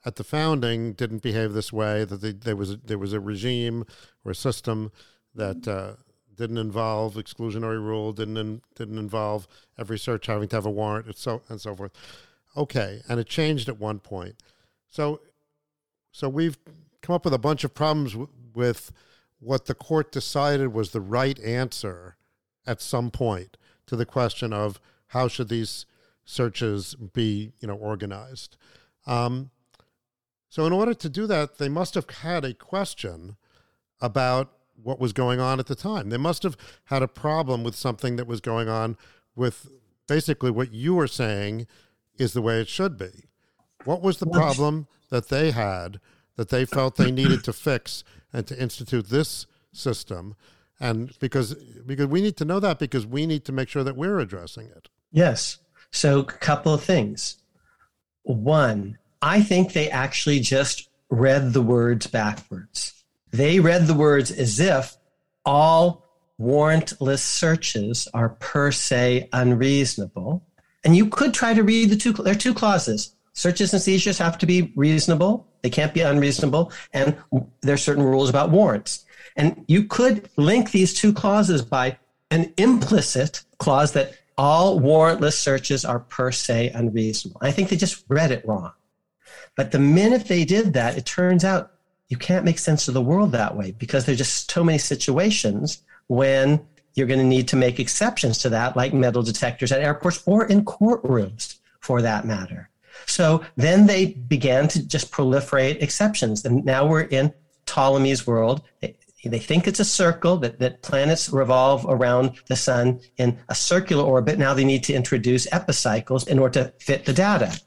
at 0.05 0.17
the 0.17 0.25
founding 0.25 0.93
didn't 0.93 1.23
behave 1.23 1.55
this 1.55 1.73
way. 1.73 2.05
That 2.05 2.21
they, 2.21 2.33
there 2.33 2.57
was 2.57 2.73
a, 2.73 2.77
there 2.77 2.99
was 2.99 3.15
a 3.15 3.21
regime 3.21 3.87
or 4.25 4.33
a 4.33 4.35
system 4.35 4.93
that 5.35 5.67
uh, 5.67 5.95
didn't 6.35 6.59
involve 6.59 7.15
exclusionary 7.15 7.83
rule, 7.83 8.13
didn't 8.13 8.37
in, 8.37 8.61
didn't 8.75 8.99
involve 8.99 9.49
every 9.79 9.99
search 9.99 10.27
having 10.27 10.49
to 10.49 10.57
have 10.57 10.67
a 10.67 10.71
warrant, 10.71 11.07
and 11.07 11.17
so 11.17 11.43
and 11.49 11.59
so 11.59 11.75
forth. 11.75 11.93
Okay, 12.55 13.01
and 13.09 13.19
it 13.19 13.27
changed 13.27 13.69
at 13.69 13.79
one 13.79 13.99
point. 13.99 14.35
So, 14.89 15.21
so 16.13 16.29
we've 16.29 16.59
come 17.01 17.15
up 17.15 17.25
with 17.25 17.35
a 17.35 17.39
bunch 17.39 17.65
of 17.65 17.75
problems 17.75 18.13
w- 18.13 18.29
with 18.55 18.93
what 19.41 19.67
the 19.67 19.75
court 19.75 20.13
decided 20.13 20.75
was 20.75 20.91
the 20.91 21.01
right 21.01 21.39
answer 21.41 22.17
at 22.67 22.83
some 22.83 23.11
point 23.11 23.57
to 23.87 23.97
the 23.97 24.07
question 24.07 24.53
of 24.53 24.81
how 25.09 25.29
should 25.29 25.49
these 25.49 25.87
searches 26.29 26.95
be 26.95 27.53
you 27.59 27.67
know 27.67 27.75
organized. 27.75 28.57
Um, 29.07 29.51
so 30.51 30.67
in 30.67 30.73
order 30.73 30.93
to 30.93 31.09
do 31.09 31.27
that, 31.27 31.57
they 31.57 31.71
must 31.71 31.95
have 31.95 32.09
had 32.11 32.45
a 32.45 32.53
question 32.53 33.37
about 34.01 34.53
what 34.83 35.01
was 35.01 35.13
going 35.13 35.41
on 35.41 35.59
at 35.59 35.67
the 35.67 35.75
time. 35.75 36.11
They 36.11 36.19
must 36.19 36.43
have 36.43 36.57
had 36.85 37.03
a 37.03 37.09
problem 37.09 37.65
with 37.65 37.75
something 37.75 38.17
that 38.17 38.27
was 38.27 38.41
going 38.41 38.69
on 38.69 38.97
with 39.35 39.69
basically 40.07 40.51
what 40.51 40.73
you 40.73 40.95
were 40.95 41.07
saying 41.07 41.67
is 42.19 42.35
the 42.35 42.43
way 42.43 42.61
it 42.61 42.69
should 42.69 42.99
be. 42.99 43.25
What 43.85 44.03
was 44.03 44.19
the 44.19 44.27
problem 44.27 44.87
that 45.09 45.29
they 45.29 45.51
had 45.51 45.99
that 46.37 46.51
they 46.51 46.67
felt 46.67 46.97
they 46.97 47.11
needed 47.11 47.43
to 47.45 47.53
fix 47.53 48.05
and 48.33 48.47
to 48.47 48.61
institute 48.61 49.09
this 49.09 49.47
system? 49.73 50.37
And 50.79 51.19
because 51.21 51.55
because 51.87 52.07
we 52.07 52.21
need 52.21 52.37
to 52.37 52.45
know 52.45 52.61
that 52.61 52.79
because 52.79 53.07
we 53.07 53.27
need 53.27 53.47
to 53.47 53.53
make 53.53 53.69
sure 53.69 53.83
that 53.83 53.97
we're 53.97 54.19
addressing 54.19 54.67
it. 54.67 54.89
Yes. 55.11 55.59
So, 55.91 56.21
a 56.21 56.25
couple 56.25 56.75
of 56.75 56.83
things. 56.83 57.37
One, 58.23 58.99
I 59.23 59.43
think 59.43 59.73
they 59.73 59.91
actually 59.91 60.41
just 60.41 60.89
read 61.11 61.53
the 61.53 61.63
words 61.63 62.07
backwards. 62.07 63.05
They 63.31 63.61
read 63.61 63.87
the 63.87 63.95
words 63.95 64.31
as 64.31 64.61
if 64.61 64.97
all 65.45 66.05
warrantless 66.41 67.21
searches 67.21 68.09
are 68.15 68.31
per 68.31 68.71
se 68.71 69.29
unreasonable. 69.33 70.43
And 70.85 70.97
you 70.97 71.09
could 71.09 71.35
try 71.35 71.55
to 71.55 71.63
read 71.63 71.91
the 71.91 71.97
two, 71.97 72.13
there 72.13 72.35
are 72.35 72.37
two 72.39 72.55
clauses. 72.55 73.15
Searches 73.33 73.73
and 73.73 73.83
seizures 73.83 74.19
have 74.19 74.39
to 74.39 74.47
be 74.47 74.73
reasonable. 74.77 75.47
They 75.63 75.71
can't 75.71 75.95
be 75.95 76.01
unreasonable. 76.01 76.73
And 76.93 77.17
there 77.63 77.75
are 77.75 77.79
certain 77.79 78.05
rules 78.05 78.31
about 78.31 78.51
warrants. 78.51 79.05
And 79.37 79.65
you 79.69 79.85
could 79.85 80.29
link 80.37 80.71
these 80.71 80.95
two 80.95 81.13
clauses 81.13 81.63
by 81.63 81.99
an 82.31 82.53
implicit 82.57 83.45
clause 83.59 83.93
that 83.93 84.15
all 84.39 84.81
warrantless 84.81 85.35
searches 85.35 85.85
are 85.85 85.99
per 85.99 86.31
se 86.31 86.71
unreasonable. 86.71 87.41
I 87.43 87.51
think 87.51 87.69
they 87.69 87.77
just 87.77 88.05
read 88.09 88.31
it 88.31 88.47
wrong. 88.47 88.73
But 89.57 89.73
the 89.73 89.81
minute 89.81 90.27
they 90.27 90.45
did 90.45 90.73
that, 90.75 90.97
it 90.97 91.05
turns 91.05 91.45
out 91.45 91.73
you 92.07 92.17
can't 92.17 92.45
make 92.45 92.59
sense 92.59 92.87
of 92.87 92.95
the 92.95 93.03
world 93.03 93.33
that 93.33 93.57
way 93.57 93.73
because 93.73 94.07
there's 94.07 94.19
just 94.19 94.51
so 94.51 94.63
many 94.63 94.79
situations 94.79 95.83
when 96.07 96.65
you're 96.95 97.09
going 97.09 97.21
to 97.21 97.27
need 97.27 97.49
to 97.49 97.57
make 97.57 97.79
exceptions 97.79 98.39
to 98.39 98.49
that, 98.51 98.77
like 98.77 98.95
metal 98.95 99.23
detectors 99.23 99.73
at 99.73 99.83
airports 99.83 100.23
or 100.25 100.47
in 100.47 100.65
courtrooms 100.65 101.59
for 101.81 102.01
that 102.03 102.25
matter. 102.25 102.71
So 103.07 103.45
then 103.57 103.87
they 103.87 104.07
began 104.07 104.69
to 104.69 104.87
just 104.87 105.11
proliferate 105.11 105.83
exceptions. 105.83 106.45
And 106.45 106.65
now 106.65 106.87
we're 106.87 107.03
in 107.03 107.33
Ptolemy's 107.67 108.27
world 108.27 108.63
they 109.25 109.39
think 109.39 109.67
it's 109.67 109.81
a 109.81 109.85
circle 109.85 110.37
that, 110.39 110.61
that 110.61 110.83
planets 110.83 111.29
revolve 111.31 111.85
around 111.89 112.41
the 112.47 112.57
sun 112.57 113.01
in 113.17 113.39
a 113.49 113.55
circular 113.55 114.05
orbit. 114.05 114.39
Now 114.39 114.55
they 114.55 114.65
need 114.65 114.85
to 114.85 114.95
introduce 114.95 115.53
epicycles 115.53 116.29
in 116.29 116.39
order 116.39 116.65
to 116.65 116.73
fit 116.79 117.05
the 117.05 117.13
data. 117.13 117.61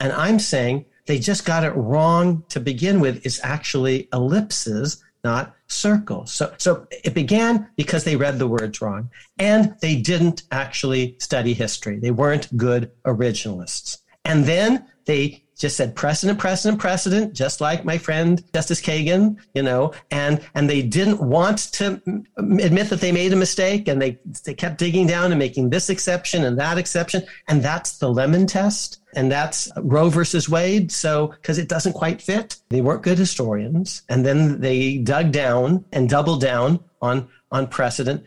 And 0.00 0.12
I'm 0.12 0.38
saying 0.38 0.86
they 1.06 1.18
just 1.18 1.44
got 1.44 1.64
it 1.64 1.70
wrong 1.70 2.44
to 2.48 2.60
begin 2.60 3.00
with. 3.00 3.24
It's 3.26 3.42
actually 3.44 4.08
ellipses, 4.12 5.02
not 5.22 5.54
circles. 5.68 6.32
So, 6.32 6.54
so 6.58 6.86
it 6.90 7.14
began 7.14 7.68
because 7.76 8.04
they 8.04 8.16
read 8.16 8.38
the 8.38 8.48
words 8.48 8.80
wrong 8.80 9.10
and 9.38 9.76
they 9.82 9.96
didn't 9.96 10.44
actually 10.50 11.16
study 11.18 11.52
history. 11.52 11.98
They 11.98 12.10
weren't 12.10 12.56
good 12.56 12.90
originalists. 13.04 13.98
And 14.24 14.44
then 14.44 14.86
they 15.04 15.44
just 15.56 15.76
said 15.76 15.96
precedent, 15.96 16.38
precedent, 16.38 16.78
precedent, 16.78 17.32
just 17.32 17.62
like 17.62 17.84
my 17.84 17.96
friend 17.96 18.44
Justice 18.52 18.80
Kagan, 18.80 19.38
you 19.54 19.62
know, 19.62 19.92
and 20.10 20.44
and 20.54 20.68
they 20.68 20.82
didn't 20.82 21.20
want 21.20 21.72
to 21.72 22.00
admit 22.36 22.90
that 22.90 23.00
they 23.00 23.10
made 23.10 23.32
a 23.32 23.36
mistake, 23.36 23.88
and 23.88 24.00
they 24.00 24.18
they 24.44 24.52
kept 24.52 24.78
digging 24.78 25.06
down 25.06 25.32
and 25.32 25.38
making 25.38 25.70
this 25.70 25.88
exception 25.88 26.44
and 26.44 26.58
that 26.58 26.76
exception, 26.76 27.22
and 27.48 27.62
that's 27.62 27.98
the 27.98 28.10
lemon 28.10 28.46
test, 28.46 29.00
and 29.14 29.32
that's 29.32 29.70
Roe 29.78 30.10
versus 30.10 30.48
Wade. 30.48 30.92
So 30.92 31.28
because 31.28 31.56
it 31.58 31.68
doesn't 31.68 31.94
quite 31.94 32.20
fit, 32.20 32.56
they 32.68 32.82
weren't 32.82 33.02
good 33.02 33.18
historians, 33.18 34.02
and 34.10 34.26
then 34.26 34.60
they 34.60 34.98
dug 34.98 35.32
down 35.32 35.86
and 35.90 36.08
doubled 36.08 36.42
down 36.42 36.80
on 37.00 37.28
on 37.50 37.66
precedent. 37.66 38.24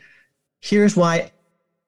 Here's 0.62 0.96
why 0.96 1.32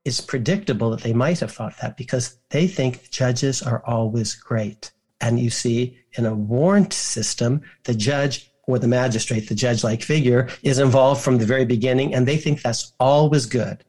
it's 0.06 0.22
predictable 0.22 0.92
that 0.92 1.02
they 1.02 1.14
might 1.14 1.40
have 1.40 1.52
thought 1.52 1.78
that 1.82 1.98
because 1.98 2.38
they 2.50 2.68
think 2.68 3.10
judges 3.10 3.62
are 3.62 3.84
always 3.86 4.36
great 4.36 4.92
and 5.22 5.40
you 5.40 5.50
see 5.50 5.98
in 6.14 6.26
a 6.26 6.36
warrant 6.36 6.92
system, 6.94 7.62
the 7.86 7.94
judge 7.94 8.52
or 8.68 8.80
the 8.80 8.88
magistrate, 8.88 9.48
the 9.48 9.56
judge 9.56 9.84
like 9.84 10.04
figure, 10.04 10.50
is 10.64 10.80
involved 10.80 11.22
from 11.22 11.38
the 11.38 11.46
very 11.46 11.66
beginning, 11.66 12.14
and 12.14 12.28
they 12.28 12.38
think 12.38 12.62
that's 12.62 12.94
always 13.00 13.46
good. 13.46 13.84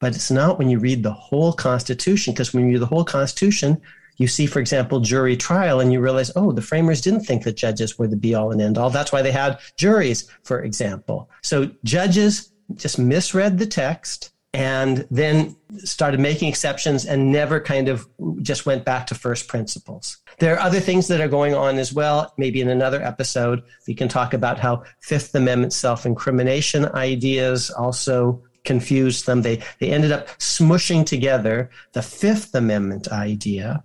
But 0.00 0.14
it's 0.14 0.30
not 0.30 0.58
when 0.58 0.70
you 0.70 0.78
read 0.78 1.02
the 1.02 1.12
whole 1.12 1.52
Constitution, 1.52 2.32
because 2.32 2.54
when 2.54 2.64
you 2.64 2.72
read 2.72 2.82
the 2.82 2.86
whole 2.86 3.04
Constitution, 3.04 3.80
you 4.16 4.26
see, 4.26 4.46
for 4.46 4.58
example, 4.58 5.00
jury 5.00 5.36
trial, 5.36 5.80
and 5.80 5.92
you 5.92 6.00
realize, 6.00 6.32
oh, 6.34 6.52
the 6.52 6.62
framers 6.62 7.00
didn't 7.00 7.20
think 7.20 7.44
that 7.44 7.56
judges 7.56 7.98
were 7.98 8.08
the 8.08 8.16
be 8.16 8.34
all 8.34 8.50
and 8.50 8.60
end 8.60 8.78
all. 8.78 8.90
That's 8.90 9.12
why 9.12 9.22
they 9.22 9.32
had 9.32 9.58
juries, 9.76 10.28
for 10.42 10.62
example. 10.62 11.30
So 11.42 11.70
judges 11.84 12.52
just 12.74 12.98
misread 12.98 13.58
the 13.58 13.66
text 13.66 14.32
and 14.52 15.06
then 15.10 15.56
started 15.84 16.20
making 16.20 16.48
exceptions 16.48 17.04
and 17.04 17.30
never 17.30 17.60
kind 17.60 17.88
of 17.88 18.08
just 18.42 18.66
went 18.66 18.84
back 18.84 19.06
to 19.06 19.14
first 19.14 19.46
principles. 19.46 20.18
There 20.38 20.54
are 20.54 20.60
other 20.60 20.80
things 20.80 21.08
that 21.08 21.20
are 21.20 21.28
going 21.28 21.54
on 21.54 21.78
as 21.78 21.92
well. 21.92 22.32
Maybe 22.36 22.60
in 22.60 22.68
another 22.68 23.02
episode, 23.02 23.62
we 23.86 23.94
can 23.94 24.08
talk 24.08 24.34
about 24.34 24.58
how 24.58 24.84
Fifth 25.00 25.34
Amendment 25.34 25.72
self 25.72 26.06
incrimination 26.06 26.86
ideas 26.86 27.70
also 27.70 28.42
confused 28.64 29.26
them. 29.26 29.42
They, 29.42 29.62
they 29.80 29.90
ended 29.90 30.12
up 30.12 30.28
smushing 30.38 31.04
together 31.04 31.70
the 31.92 32.02
Fifth 32.02 32.54
Amendment 32.54 33.08
idea, 33.08 33.82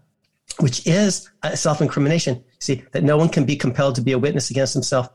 which 0.59 0.85
is 0.85 1.29
self 1.55 1.81
incrimination. 1.81 2.43
See, 2.59 2.83
that 2.91 3.03
no 3.03 3.17
one 3.17 3.29
can 3.29 3.45
be 3.45 3.55
compelled 3.55 3.95
to 3.95 4.01
be 4.01 4.11
a 4.11 4.19
witness 4.19 4.51
against 4.51 4.73
himself 4.73 5.09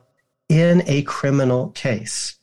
in 0.49 0.83
a 0.87 1.03
criminal 1.03 1.71
case. 1.71 2.39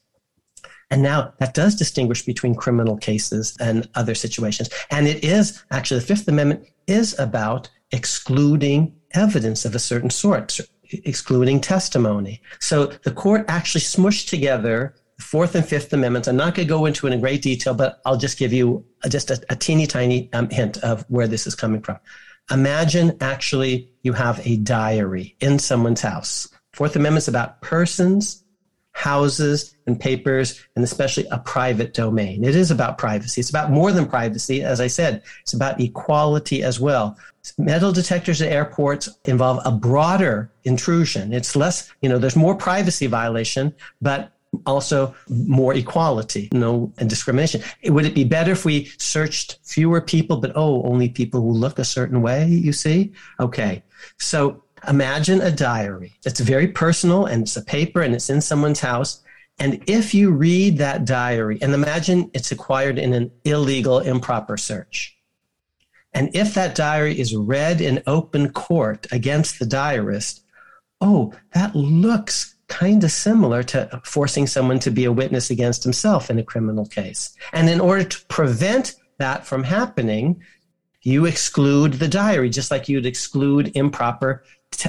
And 0.91 1.01
now 1.01 1.33
that 1.39 1.53
does 1.53 1.75
distinguish 1.75 2.21
between 2.21 2.55
criminal 2.55 2.95
cases 2.95 3.57
and 3.59 3.89
other 3.95 4.15
situations. 4.15 4.69
And 4.91 5.07
it 5.07 5.23
is 5.23 5.63
actually, 5.71 5.99
the 5.99 6.05
Fifth 6.05 6.27
Amendment 6.27 6.67
is 6.87 7.17
about 7.19 7.69
excluding 7.95 8.93
evidence 9.13 9.65
of 9.65 9.73
a 9.73 9.79
certain 9.79 10.09
sort, 10.09 10.59
excluding 10.91 11.61
testimony. 11.61 12.41
So 12.59 12.87
the 13.03 13.11
court 13.11 13.45
actually 13.47 13.81
smushed 13.81 14.29
together 14.29 14.95
the 15.17 15.23
Fourth 15.23 15.55
and 15.55 15.65
Fifth 15.65 15.93
Amendments. 15.93 16.27
I'm 16.27 16.35
not 16.35 16.55
going 16.55 16.67
to 16.67 16.73
go 16.73 16.85
into 16.85 17.07
it 17.07 17.13
in 17.13 17.21
great 17.21 17.41
detail, 17.41 17.73
but 17.73 18.01
I'll 18.05 18.17
just 18.17 18.37
give 18.37 18.51
you 18.51 18.85
just 19.09 19.31
a, 19.31 19.41
a 19.49 19.55
teeny 19.55 19.87
tiny 19.87 20.29
um, 20.33 20.49
hint 20.49 20.77
of 20.77 21.05
where 21.07 21.27
this 21.27 21.47
is 21.47 21.55
coming 21.55 21.81
from. 21.81 21.97
Imagine 22.51 23.17
actually 23.21 23.89
you 24.03 24.13
have 24.13 24.45
a 24.45 24.57
diary 24.57 25.35
in 25.39 25.57
someone's 25.57 26.01
house. 26.01 26.49
Fourth 26.73 26.95
Amendment 26.95 27.23
is 27.23 27.27
about 27.29 27.61
persons, 27.61 28.43
houses 28.95 29.75
and 29.87 29.99
papers, 29.99 30.61
and 30.75 30.83
especially 30.83 31.27
a 31.29 31.37
private 31.37 31.93
domain. 31.93 32.45
It 32.45 32.55
is 32.55 32.71
about 32.71 32.97
privacy. 32.97 33.41
It's 33.41 33.49
about 33.49 33.69
more 33.69 33.91
than 33.91 34.07
privacy. 34.07 34.63
As 34.63 34.79
I 34.79 34.87
said, 34.87 35.21
it's 35.41 35.53
about 35.53 35.81
equality 35.81 36.63
as 36.63 36.79
well. 36.79 37.17
Metal 37.57 37.91
detectors 37.91 38.41
at 38.41 38.51
airports 38.51 39.09
involve 39.25 39.59
a 39.65 39.71
broader 39.71 40.49
intrusion. 40.63 41.33
It's 41.33 41.57
less, 41.57 41.91
you 42.01 42.07
know, 42.07 42.17
there's 42.17 42.37
more 42.37 42.55
privacy 42.55 43.07
violation, 43.07 43.75
but 44.01 44.31
also 44.65 45.13
more 45.27 45.73
equality, 45.73 46.47
no 46.53 46.91
and 46.97 47.09
discrimination. 47.09 47.61
Would 47.83 48.05
it 48.05 48.15
be 48.15 48.23
better 48.23 48.53
if 48.53 48.63
we 48.63 48.85
searched 48.97 49.59
fewer 49.63 49.99
people, 49.99 50.37
but 50.37 50.53
oh, 50.55 50.81
only 50.83 51.09
people 51.09 51.41
who 51.41 51.51
look 51.51 51.79
a 51.79 51.85
certain 51.85 52.21
way, 52.21 52.47
you 52.47 52.71
see? 52.71 53.11
Okay. 53.41 53.83
So 54.17 54.63
Imagine 54.87 55.41
a 55.41 55.51
diary. 55.51 56.13
It's 56.25 56.39
very 56.39 56.67
personal 56.67 57.25
and 57.25 57.43
it's 57.43 57.57
a 57.57 57.63
paper 57.63 58.01
and 58.01 58.13
it's 58.13 58.29
in 58.29 58.41
someone's 58.41 58.79
house. 58.79 59.21
And 59.57 59.83
if 59.87 60.13
you 60.13 60.31
read 60.31 60.77
that 60.79 61.05
diary, 61.05 61.59
and 61.61 61.73
imagine 61.73 62.29
it's 62.33 62.51
acquired 62.51 62.99
in 62.99 63.13
an 63.13 63.31
illegal, 63.45 63.99
improper 63.99 64.57
search. 64.57 65.17
And 66.13 66.33
if 66.35 66.53
that 66.53 66.75
diary 66.75 67.17
is 67.19 67.35
read 67.35 67.81
in 67.81 68.03
open 68.05 68.51
court 68.51 69.07
against 69.11 69.59
the 69.59 69.65
diarist, 69.65 70.43
oh, 71.01 71.33
that 71.53 71.75
looks 71.75 72.55
kind 72.67 73.03
of 73.03 73.11
similar 73.11 73.63
to 73.63 74.01
forcing 74.03 74.47
someone 74.47 74.79
to 74.79 74.91
be 74.91 75.05
a 75.05 75.11
witness 75.11 75.49
against 75.49 75.83
himself 75.83 76.29
in 76.29 76.39
a 76.39 76.43
criminal 76.43 76.85
case. 76.85 77.35
And 77.53 77.69
in 77.69 77.79
order 77.79 78.03
to 78.03 78.25
prevent 78.25 78.95
that 79.19 79.45
from 79.45 79.63
happening, 79.63 80.41
you 81.01 81.25
exclude 81.25 81.93
the 81.93 82.07
diary, 82.07 82.49
just 82.49 82.71
like 82.71 82.89
you'd 82.89 83.05
exclude 83.05 83.71
improper 83.75 84.43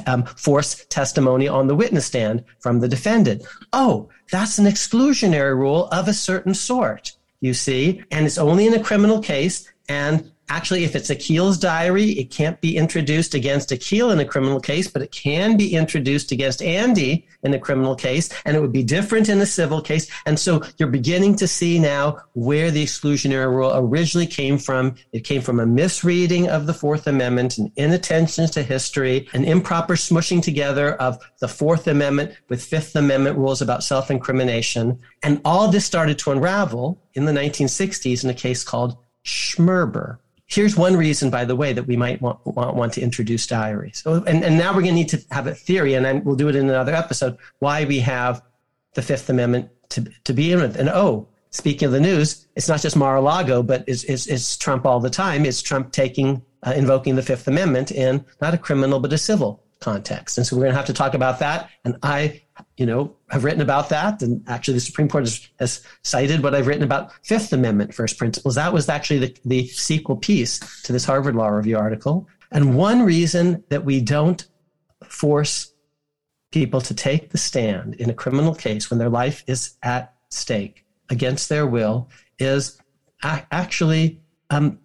um, 0.06 0.24
force 0.24 0.84
testimony 0.86 1.48
on 1.48 1.66
the 1.66 1.74
witness 1.74 2.06
stand 2.06 2.44
from 2.60 2.80
the 2.80 2.88
defendant. 2.88 3.44
Oh, 3.72 4.08
that's 4.30 4.58
an 4.58 4.66
exclusionary 4.66 5.56
rule 5.56 5.88
of 5.88 6.08
a 6.08 6.14
certain 6.14 6.54
sort, 6.54 7.12
you 7.40 7.54
see, 7.54 8.02
and 8.10 8.26
it's 8.26 8.38
only 8.38 8.66
in 8.66 8.74
a 8.74 8.82
criminal 8.82 9.20
case. 9.20 9.70
And 9.88 10.32
Actually, 10.48 10.84
if 10.84 10.94
it's 10.94 11.10
Akhil's 11.10 11.58
diary, 11.58 12.10
it 12.12 12.30
can't 12.30 12.60
be 12.60 12.76
introduced 12.76 13.34
against 13.34 13.72
Akil 13.72 14.12
in 14.12 14.20
a 14.20 14.24
criminal 14.24 14.60
case, 14.60 14.86
but 14.86 15.02
it 15.02 15.10
can 15.10 15.56
be 15.56 15.74
introduced 15.74 16.30
against 16.30 16.62
Andy 16.62 17.26
in 17.42 17.52
a 17.52 17.58
criminal 17.58 17.96
case, 17.96 18.28
and 18.44 18.56
it 18.56 18.60
would 18.60 18.72
be 18.72 18.84
different 18.84 19.28
in 19.28 19.40
a 19.40 19.46
civil 19.46 19.80
case. 19.80 20.08
And 20.24 20.38
so 20.38 20.62
you're 20.78 20.88
beginning 20.88 21.34
to 21.36 21.48
see 21.48 21.80
now 21.80 22.18
where 22.34 22.70
the 22.70 22.84
exclusionary 22.84 23.50
rule 23.52 23.72
originally 23.74 24.26
came 24.26 24.56
from. 24.56 24.94
It 25.12 25.24
came 25.24 25.42
from 25.42 25.58
a 25.58 25.66
misreading 25.66 26.48
of 26.48 26.66
the 26.66 26.74
Fourth 26.74 27.08
Amendment, 27.08 27.58
an 27.58 27.72
inattention 27.76 28.46
to 28.50 28.62
history, 28.62 29.28
an 29.32 29.44
improper 29.44 29.94
smushing 29.94 30.42
together 30.42 30.94
of 30.94 31.18
the 31.40 31.48
Fourth 31.48 31.88
Amendment 31.88 32.36
with 32.48 32.64
Fifth 32.64 32.94
Amendment 32.94 33.36
rules 33.36 33.62
about 33.62 33.82
self 33.82 34.12
incrimination. 34.12 35.00
And 35.24 35.40
all 35.44 35.68
this 35.68 35.84
started 35.84 36.20
to 36.20 36.30
unravel 36.30 37.02
in 37.14 37.24
the 37.24 37.32
1960s 37.32 38.22
in 38.22 38.30
a 38.30 38.34
case 38.34 38.62
called 38.62 38.96
Schmerber. 39.24 40.18
Here's 40.46 40.76
one 40.76 40.96
reason, 40.96 41.28
by 41.28 41.44
the 41.44 41.56
way, 41.56 41.72
that 41.72 41.84
we 41.84 41.96
might 41.96 42.22
want, 42.22 42.38
want, 42.46 42.76
want 42.76 42.92
to 42.94 43.00
introduce 43.00 43.46
diaries. 43.46 44.00
So, 44.04 44.22
and, 44.24 44.44
and 44.44 44.56
now 44.56 44.68
we're 44.68 44.82
going 44.82 44.94
to 44.94 45.00
need 45.00 45.08
to 45.08 45.20
have 45.32 45.46
a 45.48 45.54
theory, 45.54 45.94
and 45.94 46.06
I, 46.06 46.12
we'll 46.14 46.36
do 46.36 46.48
it 46.48 46.54
in 46.54 46.68
another 46.68 46.94
episode, 46.94 47.36
why 47.58 47.84
we 47.84 47.98
have 48.00 48.42
the 48.94 49.02
Fifth 49.02 49.28
Amendment 49.28 49.70
to, 49.90 50.08
to 50.24 50.32
begin 50.32 50.60
with. 50.60 50.76
And 50.76 50.88
oh, 50.88 51.28
speaking 51.50 51.86
of 51.86 51.92
the 51.92 52.00
news, 52.00 52.46
it's 52.54 52.68
not 52.68 52.80
just 52.80 52.96
Mar-a-Lago, 52.96 53.62
but 53.62 53.84
it's, 53.88 54.04
it's, 54.04 54.26
it's 54.28 54.56
Trump 54.56 54.86
all 54.86 55.00
the 55.00 55.10
time. 55.10 55.44
It's 55.44 55.62
Trump 55.62 55.90
taking, 55.90 56.42
uh, 56.62 56.74
invoking 56.76 57.16
the 57.16 57.22
Fifth 57.22 57.48
Amendment 57.48 57.90
in 57.90 58.24
not 58.40 58.54
a 58.54 58.58
criminal, 58.58 59.00
but 59.00 59.12
a 59.12 59.18
civil 59.18 59.64
context. 59.80 60.38
And 60.38 60.46
so 60.46 60.56
we're 60.56 60.62
going 60.62 60.72
to 60.72 60.76
have 60.76 60.86
to 60.86 60.92
talk 60.92 61.14
about 61.14 61.40
that. 61.40 61.70
And 61.84 61.96
I 62.02 62.42
you 62.76 62.86
know, 62.86 63.15
have 63.30 63.44
written 63.44 63.60
about 63.60 63.88
that. 63.88 64.22
And 64.22 64.42
actually, 64.48 64.74
the 64.74 64.80
Supreme 64.80 65.08
Court 65.08 65.24
has, 65.24 65.48
has, 65.58 65.82
cited 66.02 66.42
what 66.42 66.54
I've 66.54 66.66
written 66.66 66.84
about 66.84 67.12
Fifth 67.24 67.52
Amendment 67.52 67.92
first 67.92 68.18
principles. 68.18 68.54
That 68.54 68.72
was 68.72 68.88
actually 68.88 69.18
the, 69.18 69.36
the 69.44 69.66
sequel 69.68 70.16
piece 70.16 70.82
to 70.82 70.92
this 70.92 71.04
Harvard 71.04 71.34
Law 71.34 71.48
Review 71.48 71.76
article. 71.76 72.28
And 72.52 72.76
one 72.76 73.02
reason 73.02 73.64
that 73.70 73.84
we 73.84 74.00
don't 74.00 74.46
force 75.04 75.72
people 76.52 76.80
to 76.80 76.94
take 76.94 77.30
the 77.30 77.38
stand 77.38 77.94
in 77.94 78.08
a 78.08 78.14
criminal 78.14 78.54
case 78.54 78.88
when 78.88 78.98
their 78.98 79.08
life 79.08 79.42
is 79.46 79.76
at 79.82 80.14
stake 80.30 80.84
against 81.10 81.48
their 81.48 81.66
will 81.66 82.08
is 82.38 82.78
actually 83.22 84.20
um, 84.50 84.78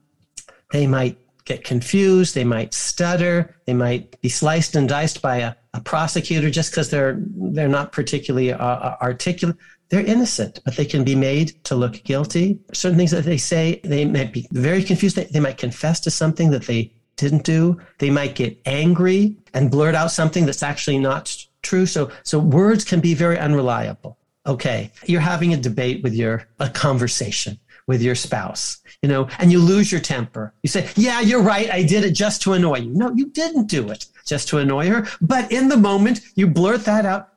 they 0.72 0.88
might 0.88 1.18
get 1.46 1.64
confused, 1.64 2.36
they 2.36 2.44
might 2.44 2.74
stutter, 2.74 3.56
they 3.66 3.74
might 3.74 4.20
be 4.22 4.30
sliced 4.30 4.76
and 4.76 4.88
diced 4.88 5.22
by 5.22 5.38
a, 5.38 5.56
a 5.74 5.82
prosecutor 5.82 6.50
just 6.50 6.72
because 6.72 6.90
they're 6.90 7.18
they're 7.20 7.68
not 7.68 7.92
particularly 7.92 8.52
uh, 8.52 8.58
uh, 8.58 8.98
articulate. 9.02 9.58
They're 9.90 10.06
innocent, 10.06 10.60
but 10.64 10.76
they 10.76 10.86
can 10.86 11.04
be 11.04 11.16
made 11.16 11.64
to 11.66 11.76
look 11.76 12.04
guilty. 12.04 12.60
Certain 12.74 12.98
things 12.98 13.12
that 13.12 13.26
they 13.26 13.38
say, 13.38 13.82
they 13.84 14.06
might 14.06 14.32
be 14.32 14.48
very 14.52 14.84
confused. 14.84 15.18
They, 15.18 15.26
they 15.26 15.40
might 15.42 15.58
confess 15.58 16.00
to 16.02 16.12
something 16.12 16.50
that 16.52 16.64
they 16.64 16.94
didn't 17.18 17.44
do. 17.44 17.80
They 18.00 18.10
might 18.10 18.36
get 18.36 18.60
angry 18.66 19.36
and 19.54 19.70
blurt 19.70 19.96
out 19.96 20.12
something 20.12 20.46
that's 20.46 20.64
actually 20.64 20.98
not 20.98 21.36
true. 21.62 21.86
So, 21.86 22.10
so 22.24 22.40
words 22.40 22.86
can 22.86 23.02
be 23.02 23.14
very 23.14 23.38
unreliable. 23.38 24.18
Okay, 24.48 24.92
you're 25.06 25.22
having 25.22 25.54
a 25.54 25.58
debate 25.58 26.02
with 26.04 26.14
your 26.14 26.48
a 26.60 26.70
conversation 26.70 27.60
with 27.88 28.02
your 28.02 28.16
spouse, 28.16 28.82
you 29.02 29.10
know, 29.10 29.28
and 29.40 29.52
you 29.52 29.60
lose 29.60 29.92
your 29.92 30.02
temper. 30.02 30.54
You 30.64 30.70
say, 30.70 30.90
yeah, 30.96 31.20
you're 31.20 31.42
right. 31.42 31.70
I 31.70 31.84
did 31.84 32.06
it 32.06 32.12
just 32.12 32.42
to 32.44 32.54
annoy 32.54 32.78
you. 32.78 32.94
No, 32.94 33.12
you 33.14 33.28
didn't 33.28 33.68
do 33.68 33.90
it 33.90 34.06
just 34.32 34.48
to 34.48 34.58
annoy 34.58 34.88
her. 34.88 35.06
But 35.20 35.52
in 35.52 35.68
the 35.68 35.78
moment, 35.78 36.22
you 36.36 36.48
blurt 36.48 36.86
that 36.86 37.06
out. 37.06 37.28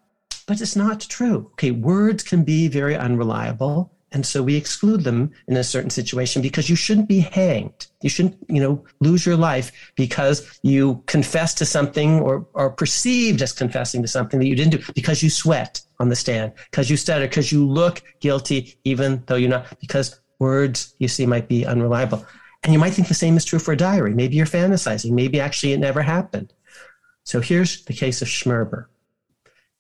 But 0.47 0.61
it's 0.61 0.77
not 0.77 1.01
true. 1.01 1.51
Okay. 1.55 1.73
Words 1.73 2.23
can 2.23 2.45
be 2.45 2.69
very 2.69 2.97
unreliable. 2.97 3.91
And 4.13 4.25
so 4.25 4.45
we 4.45 4.55
exclude 4.55 5.03
them 5.03 5.33
in 5.49 5.57
a 5.57 5.65
certain 5.65 5.91
situation 5.91 6.41
because 6.41 6.71
you 6.71 6.77
shouldn't 6.77 7.09
be 7.09 7.19
hanged. 7.19 7.89
You 8.01 8.09
shouldn't, 8.09 8.37
you 8.49 8.61
know, 8.63 8.85
lose 9.01 9.27
your 9.27 9.37
life 9.37 9.73
because 9.97 10.37
you 10.63 11.03
confess 11.07 11.53
to 11.55 11.65
something 11.65 12.21
or 12.21 12.47
are 12.55 12.71
perceived 12.71 13.43
as 13.43 13.53
confessing 13.53 14.03
to 14.03 14.09
something 14.09 14.39
that 14.39 14.47
you 14.47 14.55
didn't 14.55 14.77
do 14.77 14.93
because 14.95 15.21
you 15.21 15.31
sweat 15.31 15.81
on 15.99 16.11
the 16.11 16.17
stand, 16.17 16.53
because 16.71 16.89
you 16.89 16.97
stutter, 16.97 17.27
because 17.27 17.51
you 17.51 17.67
look 17.69 18.03
guilty, 18.21 18.77
even 18.85 19.21
though 19.27 19.35
you're 19.35 19.51
not, 19.51 19.67
because 19.81 20.21
words 20.39 20.95
you 21.01 21.09
see 21.09 21.27
might 21.27 21.49
be 21.49 21.67
unreliable. 21.67 22.25
And 22.63 22.73
you 22.73 22.79
might 22.79 22.95
think 22.95 23.09
the 23.09 23.15
same 23.15 23.37
is 23.37 23.45
true 23.45 23.59
for 23.59 23.73
a 23.73 23.77
diary. 23.77 24.15
Maybe 24.15 24.37
you're 24.37 24.47
fantasizing. 24.47 25.11
Maybe 25.11 25.41
actually 25.41 25.73
it 25.75 25.81
never 25.81 26.03
happened. 26.03 26.53
So 27.25 27.41
here's 27.41 27.85
the 27.87 27.95
case 27.95 28.23
of 28.23 28.29
Schmerber. 28.29 28.87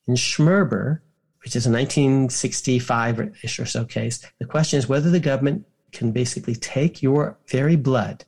In 0.08 0.14
Schmerber, 0.14 1.00
which 1.44 1.54
is 1.54 1.66
a 1.66 1.70
1965-ish 1.70 3.60
or 3.60 3.66
so 3.66 3.84
case, 3.84 4.26
the 4.38 4.46
question 4.46 4.78
is 4.78 4.88
whether 4.88 5.10
the 5.10 5.20
government 5.20 5.66
can 5.92 6.10
basically 6.10 6.54
take 6.54 7.02
your 7.02 7.38
very 7.48 7.76
blood, 7.76 8.24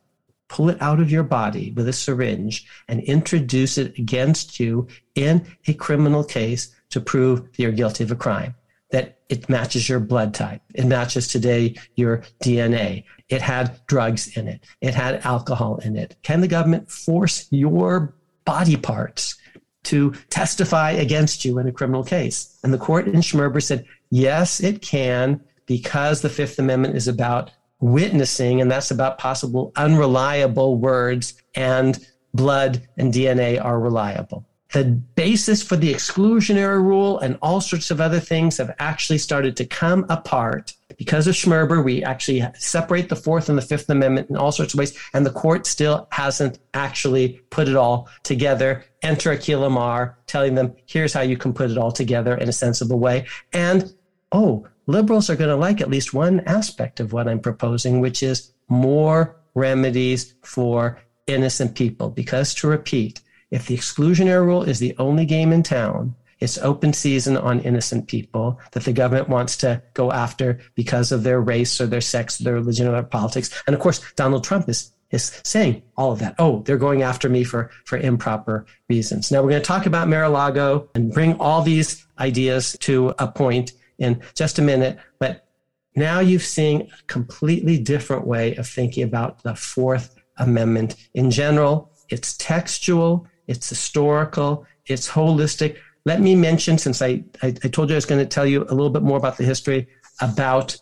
pull 0.49 0.69
it 0.69 0.81
out 0.81 1.01
of 1.01 1.11
your 1.11 1.23
body 1.23 1.73
with 1.73 1.89
a 1.89 1.93
syringe, 1.93 2.67
and 2.89 3.01
introduce 3.01 3.79
it 3.79 3.99
against 3.99 4.61
you 4.61 4.87
in 5.15 5.47
a 5.67 5.75
criminal 5.75 6.23
case 6.23 6.75
to 6.91 7.01
prove 7.01 7.43
that 7.43 7.59
you're 7.59 7.73
guilty 7.73 8.05
of 8.05 8.11
a 8.11 8.17
crime 8.17 8.55
that 8.91 9.19
it 9.29 9.49
matches 9.49 9.89
your 9.89 9.99
blood 9.99 10.33
type. 10.33 10.63
It 10.75 10.87
matches 10.87 11.29
today 11.29 11.75
your 11.97 12.23
DNA. 12.43 13.05
It 13.29 13.43
had 13.43 13.81
drugs 13.87 14.37
in 14.37 14.47
it. 14.47 14.65
It 14.81 14.95
had 14.95 15.27
alcohol 15.27 15.79
in 15.79 15.97
it. 15.97 16.17
Can 16.23 16.41
the 16.41 16.49
government 16.49 16.91
force 16.91 17.49
your 17.51 18.15
body 18.47 18.77
parts 18.77 19.37
to 19.85 20.13
testify 20.31 20.93
against 20.93 21.45
you 21.45 21.59
in 21.59 21.69
a 21.69 21.73
criminal 21.73 22.03
case? 22.03 22.59
And 22.65 22.73
the 22.73 22.79
court 22.79 23.07
in 23.07 23.21
Schmerber 23.21 23.63
said, 23.63 23.85
yes, 24.11 24.61
it 24.61 24.81
can, 24.81 25.43
because 25.67 26.23
the 26.23 26.31
Fifth 26.31 26.59
Amendment 26.59 26.97
is 26.97 27.09
about 27.09 27.51
witnessing, 27.81 28.63
and 28.63 28.71
that's 28.71 28.91
about 28.91 29.19
possible 29.19 29.73
unreliable 29.77 30.77
words, 30.79 31.35
and 31.55 31.99
blood 32.33 32.89
and 32.97 33.13
DNA 33.13 33.63
are 33.63 33.79
reliable. 33.79 34.47
The 34.77 34.85
basis 34.85 35.63
for 35.63 35.77
the 35.77 35.91
exclusionary 35.91 36.83
rule 36.83 37.19
and 37.21 37.39
all 37.41 37.63
sorts 37.63 37.91
of 37.91 37.99
other 37.99 38.21
things 38.21 38.59
have 38.59 38.75
actually 38.79 39.17
started 39.17 39.57
to 39.57 39.65
come 39.65 40.05
apart 40.11 40.75
because 40.99 41.27
of 41.27 41.35
Schmerber, 41.35 41.83
we 41.83 42.05
actually 42.05 42.45
separate 42.59 43.09
the 43.09 43.17
Fourth 43.17 43.49
and 43.49 43.57
the 43.57 43.63
Fifth 43.63 43.89
Amendment 43.89 44.29
in 44.29 44.37
all 44.37 44.53
sorts 44.53 44.75
of 44.75 44.79
ways, 44.79 44.95
and 45.15 45.25
the 45.25 45.31
court 45.31 45.67
still 45.67 46.09
hasn't 46.13 46.59
actually 46.75 47.41
put 47.49 47.69
it 47.69 47.75
all 47.75 48.11
together. 48.23 48.85
Enter 49.01 49.35
Akhil 49.35 49.67
Amar, 49.67 50.19
telling 50.27 50.55
them, 50.57 50.77
here's 50.85 51.15
how 51.15 51.23
you 51.23 51.39
can 51.39 51.55
put 51.55 51.71
it 51.71 51.79
all 51.79 51.91
together 51.91 52.37
in 52.37 52.51
a 52.51 52.53
sensible 52.53 52.99
way. 52.99 53.25
And, 53.55 53.91
oh, 54.33 54.67
liberals 54.87 55.31
are 55.31 55.37
going 55.37 55.49
to 55.49 55.57
like 55.57 55.81
at 55.81 55.89
least 55.89 56.13
one 56.13 56.41
aspect 56.41 57.01
of 57.01 57.15
what 57.15 57.29
I'm 57.29 57.41
proposing, 57.41 58.01
which 58.01 58.23
is 58.23 58.53
more 58.69 59.37
remedies 59.55 60.35
for 60.43 60.99
innocent 61.27 61.75
people. 61.75 62.11
Because 62.11 62.53
to 62.57 62.69
repeat, 62.69 63.23
if 63.57 63.67
the 63.67 63.77
exclusionary 63.77 64.45
rule 64.45 64.63
is 64.63 64.79
the 64.79 64.95
only 64.99 65.25
game 65.25 65.51
in 65.51 65.63
town, 65.63 66.15
it's 66.41 66.59
open 66.59 66.93
season 66.93 67.39
on 67.39 67.61
innocent 67.61 68.07
people 68.07 68.61
that 68.73 68.85
the 68.85 68.93
government 68.93 69.31
wants 69.31 69.57
to 69.57 69.83
go 69.95 70.13
after 70.13 70.61
because 70.75 71.11
of 71.11 71.23
their 71.23 71.41
race 71.41 71.81
or 71.81 71.87
their 71.87 72.03
sex, 72.03 72.39
or 72.39 72.45
their 72.45 72.55
religion, 72.55 72.87
or 72.87 72.93
their 72.93 73.03
politics. 73.03 73.51
And 73.67 73.75
of 73.75 73.81
course, 73.81 74.03
Donald 74.15 74.45
Trump 74.45 74.69
is 74.69 74.93
is 75.11 75.41
saying 75.45 75.83
all 75.97 76.13
of 76.13 76.19
that. 76.19 76.35
Oh, 76.39 76.63
they're 76.63 76.77
going 76.77 77.03
after 77.03 77.31
me 77.31 77.45
for 77.45 77.71
for 77.87 77.97
improper 77.97 78.67
reasons. 78.91 79.33
Now 79.33 79.41
we're 79.43 79.51
going 79.51 79.63
to 79.63 79.67
talk 79.67 79.87
about 79.87 80.09
Mar-a-Lago 80.09 80.91
and 80.95 81.13
bring 81.13 81.41
all 81.41 81.63
these 81.63 82.07
ideas 82.19 82.77
to 82.81 83.15
a 83.19 83.27
point 83.27 83.73
in 83.99 84.21
just 84.35 84.59
a 84.59 84.63
minute. 84.63 84.99
But 85.19 85.47
now 85.95 86.21
you've 86.21 86.43
seen 86.43 86.83
a 86.83 87.03
completely 87.07 87.79
different 87.79 88.27
way 88.27 88.57
of 88.57 88.69
thinking 88.69 89.05
about 89.05 89.43
the 89.43 89.55
Fourth 89.55 90.15
Amendment 90.37 90.97
in 91.15 91.31
general. 91.31 91.91
It's 92.11 92.37
textual, 92.37 93.27
it's 93.47 93.69
historical, 93.69 94.67
it's 94.87 95.09
holistic. 95.09 95.79
Let 96.05 96.21
me 96.21 96.35
mention, 96.35 96.79
since 96.79 97.03
I, 97.03 97.25
I, 97.43 97.49
I 97.49 97.69
told 97.69 97.89
you 97.89 97.95
I 97.95 97.99
was 97.99 98.07
going 98.07 98.23
to 98.23 98.29
tell 98.29 98.47
you 98.47 98.63
a 98.63 98.75
little 98.75 98.91
bit 98.91 99.03
more 99.03 99.19
about 99.19 99.37
the 99.37 99.45
history 99.45 99.89
about 100.21 100.77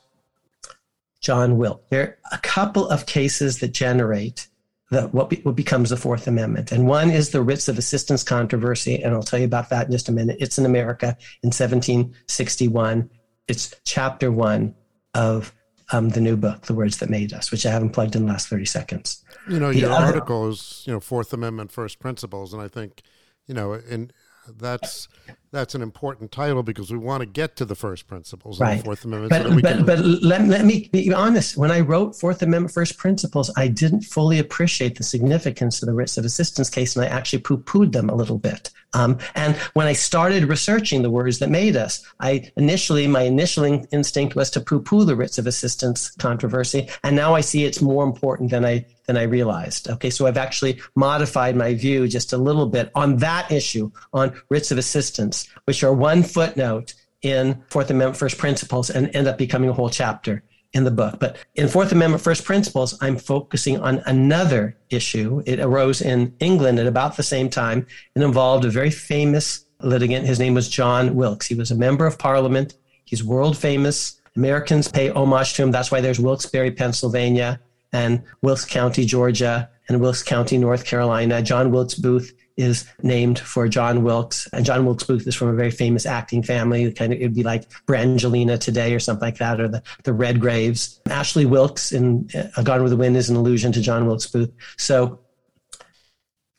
John 1.20 1.56
Wilkes. 1.56 1.84
There 1.90 2.02
are 2.02 2.18
a 2.32 2.38
couple 2.38 2.88
of 2.88 3.06
cases 3.06 3.60
that 3.60 3.72
generate 3.72 4.48
the, 4.90 5.08
what, 5.08 5.30
be, 5.30 5.36
what 5.36 5.56
becomes 5.56 5.90
the 5.90 5.96
Fourth 5.96 6.26
Amendment. 6.26 6.70
And 6.70 6.86
one 6.86 7.10
is 7.10 7.30
the 7.30 7.42
writs 7.42 7.68
of 7.68 7.78
assistance 7.78 8.22
controversy. 8.22 9.02
And 9.02 9.14
I'll 9.14 9.22
tell 9.22 9.38
you 9.38 9.46
about 9.46 9.70
that 9.70 9.86
in 9.86 9.92
just 9.92 10.08
a 10.08 10.12
minute. 10.12 10.36
It's 10.40 10.58
in 10.58 10.66
America 10.66 11.16
in 11.42 11.48
1761. 11.48 13.10
It's 13.48 13.74
chapter 13.84 14.30
one 14.30 14.74
of 15.14 15.54
um, 15.92 16.10
the 16.10 16.20
new 16.20 16.36
book, 16.36 16.62
The 16.62 16.74
Words 16.74 16.98
That 16.98 17.10
Made 17.10 17.32
Us, 17.32 17.50
which 17.50 17.64
I 17.64 17.70
haven't 17.70 17.90
plugged 17.90 18.16
in 18.16 18.26
the 18.26 18.32
last 18.32 18.48
30 18.48 18.66
seconds. 18.66 19.23
You 19.48 19.60
know, 19.60 19.70
your 19.70 19.90
other, 19.90 20.06
article 20.06 20.48
is, 20.48 20.84
you 20.86 20.92
know, 20.92 21.00
Fourth 21.00 21.32
Amendment 21.32 21.70
First 21.70 21.98
Principles. 21.98 22.52
And 22.52 22.62
I 22.62 22.68
think, 22.68 23.02
you 23.46 23.54
know, 23.54 23.72
and 23.72 24.12
that's 24.48 25.08
that's 25.54 25.74
an 25.74 25.82
important 25.82 26.32
title 26.32 26.62
because 26.62 26.90
we 26.90 26.98
want 26.98 27.20
to 27.20 27.26
get 27.26 27.56
to 27.56 27.64
the 27.64 27.74
first 27.74 28.06
principles 28.06 28.60
right. 28.60 28.72
of 28.72 28.78
the 28.78 28.84
Fourth 28.84 29.04
Amendment. 29.04 29.30
But, 29.30 29.42
so 29.42 29.60
but, 29.60 29.76
can... 29.76 29.86
but 29.86 29.98
let, 30.00 30.46
let 30.48 30.64
me 30.64 30.88
be 30.92 31.12
honest. 31.12 31.56
When 31.56 31.70
I 31.70 31.80
wrote 31.80 32.16
Fourth 32.16 32.42
Amendment 32.42 32.74
First 32.74 32.98
Principles, 32.98 33.50
I 33.56 33.68
didn't 33.68 34.02
fully 34.02 34.38
appreciate 34.38 34.96
the 34.96 35.04
significance 35.04 35.82
of 35.82 35.86
the 35.86 35.94
writs 35.94 36.18
of 36.18 36.24
assistance 36.24 36.68
case, 36.68 36.96
and 36.96 37.04
I 37.04 37.08
actually 37.08 37.40
poo 37.40 37.58
pooed 37.58 37.92
them 37.92 38.10
a 38.10 38.14
little 38.14 38.38
bit. 38.38 38.70
Um, 38.94 39.18
and 39.34 39.56
when 39.74 39.86
I 39.86 39.92
started 39.92 40.44
researching 40.44 41.02
the 41.02 41.10
words 41.10 41.40
that 41.40 41.50
made 41.50 41.76
us, 41.76 42.04
I 42.20 42.50
initially, 42.56 43.06
my 43.06 43.22
initial 43.22 43.64
in- 43.64 43.86
instinct 43.90 44.36
was 44.36 44.50
to 44.50 44.60
poo 44.60 44.80
poo 44.80 45.04
the 45.04 45.16
writs 45.16 45.36
of 45.36 45.46
assistance 45.46 46.10
controversy. 46.12 46.88
And 47.02 47.16
now 47.16 47.34
I 47.34 47.40
see 47.40 47.64
it's 47.64 47.82
more 47.82 48.04
important 48.04 48.50
than 48.50 48.64
I, 48.64 48.86
than 49.06 49.16
I 49.16 49.24
realized. 49.24 49.88
Okay. 49.88 50.10
So 50.10 50.26
I've 50.26 50.38
actually 50.38 50.80
modified 50.94 51.56
my 51.56 51.74
view 51.74 52.06
just 52.08 52.32
a 52.32 52.38
little 52.38 52.66
bit 52.66 52.90
on 52.94 53.16
that 53.16 53.50
issue 53.50 53.90
on 54.12 54.40
writs 54.48 54.70
of 54.70 54.78
assistance, 54.78 55.43
which 55.64 55.82
are 55.84 55.92
one 55.94 56.22
footnote 56.22 56.94
in 57.22 57.62
Fourth 57.70 57.90
Amendment 57.90 58.16
First 58.16 58.38
Principles 58.38 58.90
and 58.90 59.14
end 59.14 59.26
up 59.26 59.38
becoming 59.38 59.70
a 59.70 59.72
whole 59.72 59.90
chapter 59.90 60.42
in 60.72 60.84
the 60.84 60.90
book. 60.90 61.18
But 61.20 61.36
in 61.54 61.68
Fourth 61.68 61.92
Amendment 61.92 62.22
First 62.22 62.44
Principles, 62.44 62.98
I'm 63.00 63.16
focusing 63.16 63.80
on 63.80 64.02
another 64.06 64.76
issue. 64.90 65.42
It 65.46 65.60
arose 65.60 66.02
in 66.02 66.34
England 66.40 66.78
at 66.78 66.86
about 66.86 67.16
the 67.16 67.22
same 67.22 67.48
time 67.48 67.86
and 68.14 68.24
involved 68.24 68.64
a 68.64 68.70
very 68.70 68.90
famous 68.90 69.64
litigant. 69.80 70.26
His 70.26 70.38
name 70.38 70.54
was 70.54 70.68
John 70.68 71.14
Wilkes. 71.14 71.46
He 71.46 71.54
was 71.54 71.70
a 71.70 71.76
member 71.76 72.06
of 72.06 72.18
parliament. 72.18 72.74
He's 73.04 73.22
world 73.22 73.56
famous. 73.56 74.20
Americans 74.36 74.88
pay 74.88 75.10
homage 75.10 75.54
to 75.54 75.62
him. 75.62 75.70
That's 75.70 75.92
why 75.92 76.00
there's 76.00 76.18
Wilkes-Barre, 76.18 76.72
Pennsylvania, 76.72 77.60
and 77.92 78.22
Wilkes 78.42 78.64
County, 78.64 79.04
Georgia, 79.04 79.70
and 79.88 80.00
Wilkes 80.00 80.22
County, 80.24 80.58
North 80.58 80.84
Carolina. 80.84 81.40
John 81.40 81.70
Wilkes 81.70 81.94
Booth 81.94 82.34
is 82.56 82.88
named 83.02 83.38
for 83.38 83.66
John 83.68 84.02
Wilkes. 84.02 84.48
And 84.52 84.64
John 84.64 84.84
Wilkes 84.86 85.04
Booth 85.04 85.26
is 85.26 85.34
from 85.34 85.48
a 85.48 85.54
very 85.54 85.70
famous 85.70 86.06
acting 86.06 86.42
family. 86.42 86.92
Kind 86.92 87.12
of, 87.12 87.18
it 87.18 87.24
would 87.24 87.34
be 87.34 87.42
like 87.42 87.68
Brangelina 87.86 88.58
today 88.60 88.94
or 88.94 89.00
something 89.00 89.26
like 89.26 89.38
that, 89.38 89.60
or 89.60 89.68
the, 89.68 89.82
the 90.04 90.12
Redgraves. 90.12 91.00
Ashley 91.10 91.46
Wilkes 91.46 91.92
in 91.92 92.28
uh, 92.34 92.44
A 92.56 92.62
Gone 92.62 92.82
with 92.82 92.90
the 92.90 92.96
Wind 92.96 93.16
is 93.16 93.28
an 93.28 93.36
allusion 93.36 93.72
to 93.72 93.80
John 93.80 94.06
Wilkes 94.06 94.26
Booth. 94.26 94.52
So 94.78 95.20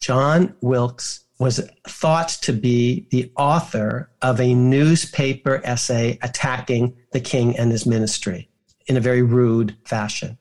John 0.01 0.55
Wilkes 0.61 1.21
was 1.39 1.67
thought 1.87 2.29
to 2.29 2.53
be 2.53 3.07
the 3.11 3.31
author 3.35 4.09
of 4.21 4.39
a 4.39 4.53
newspaper 4.53 5.61
essay 5.65 6.17
attacking 6.21 6.95
the 7.11 7.19
king 7.19 7.57
and 7.57 7.71
his 7.71 7.85
ministry 7.85 8.49
in 8.87 8.95
a 8.97 9.01
very 9.01 9.21
rude 9.21 9.75
fashion. 9.85 10.37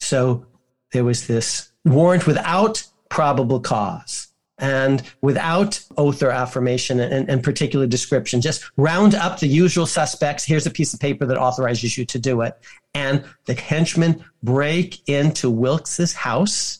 So 0.00 0.46
there 0.92 1.04
was 1.04 1.26
this 1.26 1.70
warrant 1.84 2.26
without 2.26 2.84
probable 3.08 3.60
cause 3.60 4.28
and 4.58 5.02
without 5.20 5.82
oath 5.98 6.22
or 6.22 6.30
affirmation 6.30 6.98
and, 6.98 7.28
and, 7.28 7.44
particular 7.44 7.86
description, 7.86 8.40
just 8.40 8.64
round 8.76 9.14
up 9.14 9.38
the 9.38 9.46
usual 9.46 9.86
suspects. 9.86 10.44
Here's 10.44 10.66
a 10.66 10.70
piece 10.70 10.94
of 10.94 11.00
paper 11.00 11.26
that 11.26 11.36
authorizes 11.36 11.98
you 11.98 12.06
to 12.06 12.18
do 12.18 12.40
it. 12.40 12.58
And 12.94 13.24
the 13.44 13.54
henchmen 13.54 14.24
break 14.42 15.06
into 15.08 15.50
Wilkes's 15.50 16.14
house, 16.14 16.78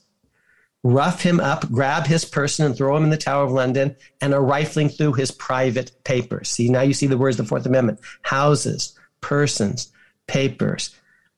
rough 0.82 1.20
him 1.20 1.38
up, 1.38 1.70
grab 1.70 2.06
his 2.06 2.24
person 2.24 2.64
and 2.64 2.74
throw 2.74 2.96
him 2.96 3.04
in 3.04 3.10
the 3.10 3.18
Tower 3.18 3.44
of 3.44 3.52
London 3.52 3.94
and 4.22 4.32
are 4.32 4.42
rifling 4.42 4.88
through 4.88 5.12
his 5.12 5.30
private 5.30 5.92
papers. 6.04 6.48
See, 6.48 6.70
now 6.70 6.80
you 6.80 6.94
see 6.94 7.06
the 7.06 7.18
words 7.18 7.38
of 7.38 7.44
the 7.44 7.48
Fourth 7.48 7.66
Amendment. 7.66 8.00
Houses, 8.22 8.98
persons, 9.20 9.92
papers. 10.26 10.94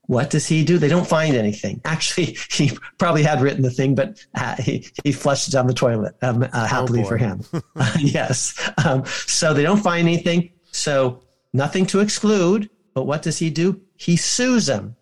What 0.08 0.30
does 0.30 0.46
he 0.46 0.64
do? 0.64 0.78
They 0.78 0.88
don't 0.88 1.06
find 1.06 1.36
anything. 1.36 1.82
Actually, 1.84 2.38
he 2.50 2.72
probably 2.96 3.22
had 3.22 3.42
written 3.42 3.62
the 3.62 3.70
thing, 3.70 3.94
but 3.94 4.24
uh, 4.34 4.56
he, 4.56 4.88
he 5.04 5.12
flushed 5.12 5.48
it 5.48 5.50
down 5.50 5.66
the 5.66 5.74
toilet 5.74 6.16
um, 6.22 6.42
uh, 6.42 6.66
happily 6.66 7.02
oh 7.02 7.04
for 7.04 7.18
him. 7.18 7.44
yes. 7.98 8.58
Um, 8.84 9.04
so 9.04 9.52
they 9.52 9.62
don't 9.62 9.82
find 9.82 10.08
anything. 10.08 10.50
So 10.72 11.22
nothing 11.52 11.84
to 11.86 12.00
exclude. 12.00 12.70
But 12.94 13.04
what 13.04 13.20
does 13.22 13.38
he 13.38 13.50
do? 13.50 13.82
He 13.96 14.16
sues 14.16 14.66
them 14.66 14.96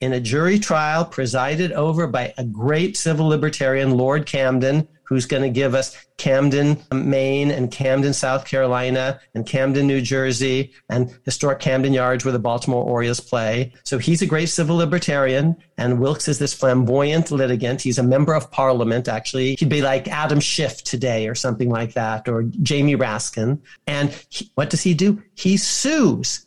in 0.00 0.12
a 0.12 0.20
jury 0.20 0.58
trial 0.58 1.04
presided 1.04 1.70
over 1.70 2.08
by 2.08 2.34
a 2.36 2.44
great 2.44 2.96
civil 2.96 3.28
libertarian, 3.28 3.92
Lord 3.92 4.26
Camden, 4.26 4.88
who's 5.04 5.26
going 5.26 5.42
to 5.42 5.50
give 5.50 5.74
us 5.74 5.96
Camden, 6.16 6.82
Maine, 6.92 7.50
and 7.50 7.70
Camden, 7.70 8.12
South 8.12 8.44
Carolina, 8.44 9.20
and 9.34 9.46
Camden, 9.46 9.86
New 9.86 10.00
Jersey, 10.00 10.72
and 10.88 11.16
historic 11.24 11.60
Camden 11.60 11.92
Yards 11.92 12.24
where 12.24 12.32
the 12.32 12.38
Baltimore 12.38 12.84
Orioles 12.84 13.20
play. 13.20 13.72
So 13.84 13.98
he's 13.98 14.22
a 14.22 14.26
great 14.26 14.48
civil 14.48 14.76
libertarian, 14.76 15.56
and 15.76 16.00
Wilkes 16.00 16.28
is 16.28 16.38
this 16.38 16.54
flamboyant 16.54 17.30
litigant. 17.30 17.82
He's 17.82 17.98
a 17.98 18.02
member 18.02 18.34
of 18.34 18.50
parliament, 18.50 19.08
actually. 19.08 19.56
He'd 19.56 19.68
be 19.68 19.82
like 19.82 20.08
Adam 20.08 20.40
Schiff 20.40 20.84
today 20.84 21.26
or 21.28 21.34
something 21.34 21.68
like 21.68 21.94
that, 21.94 22.28
or 22.28 22.44
Jamie 22.62 22.96
Raskin. 22.96 23.60
And 23.86 24.10
he, 24.28 24.50
what 24.54 24.70
does 24.70 24.82
he 24.82 24.94
do? 24.94 25.22
He 25.34 25.56
sues 25.56 26.46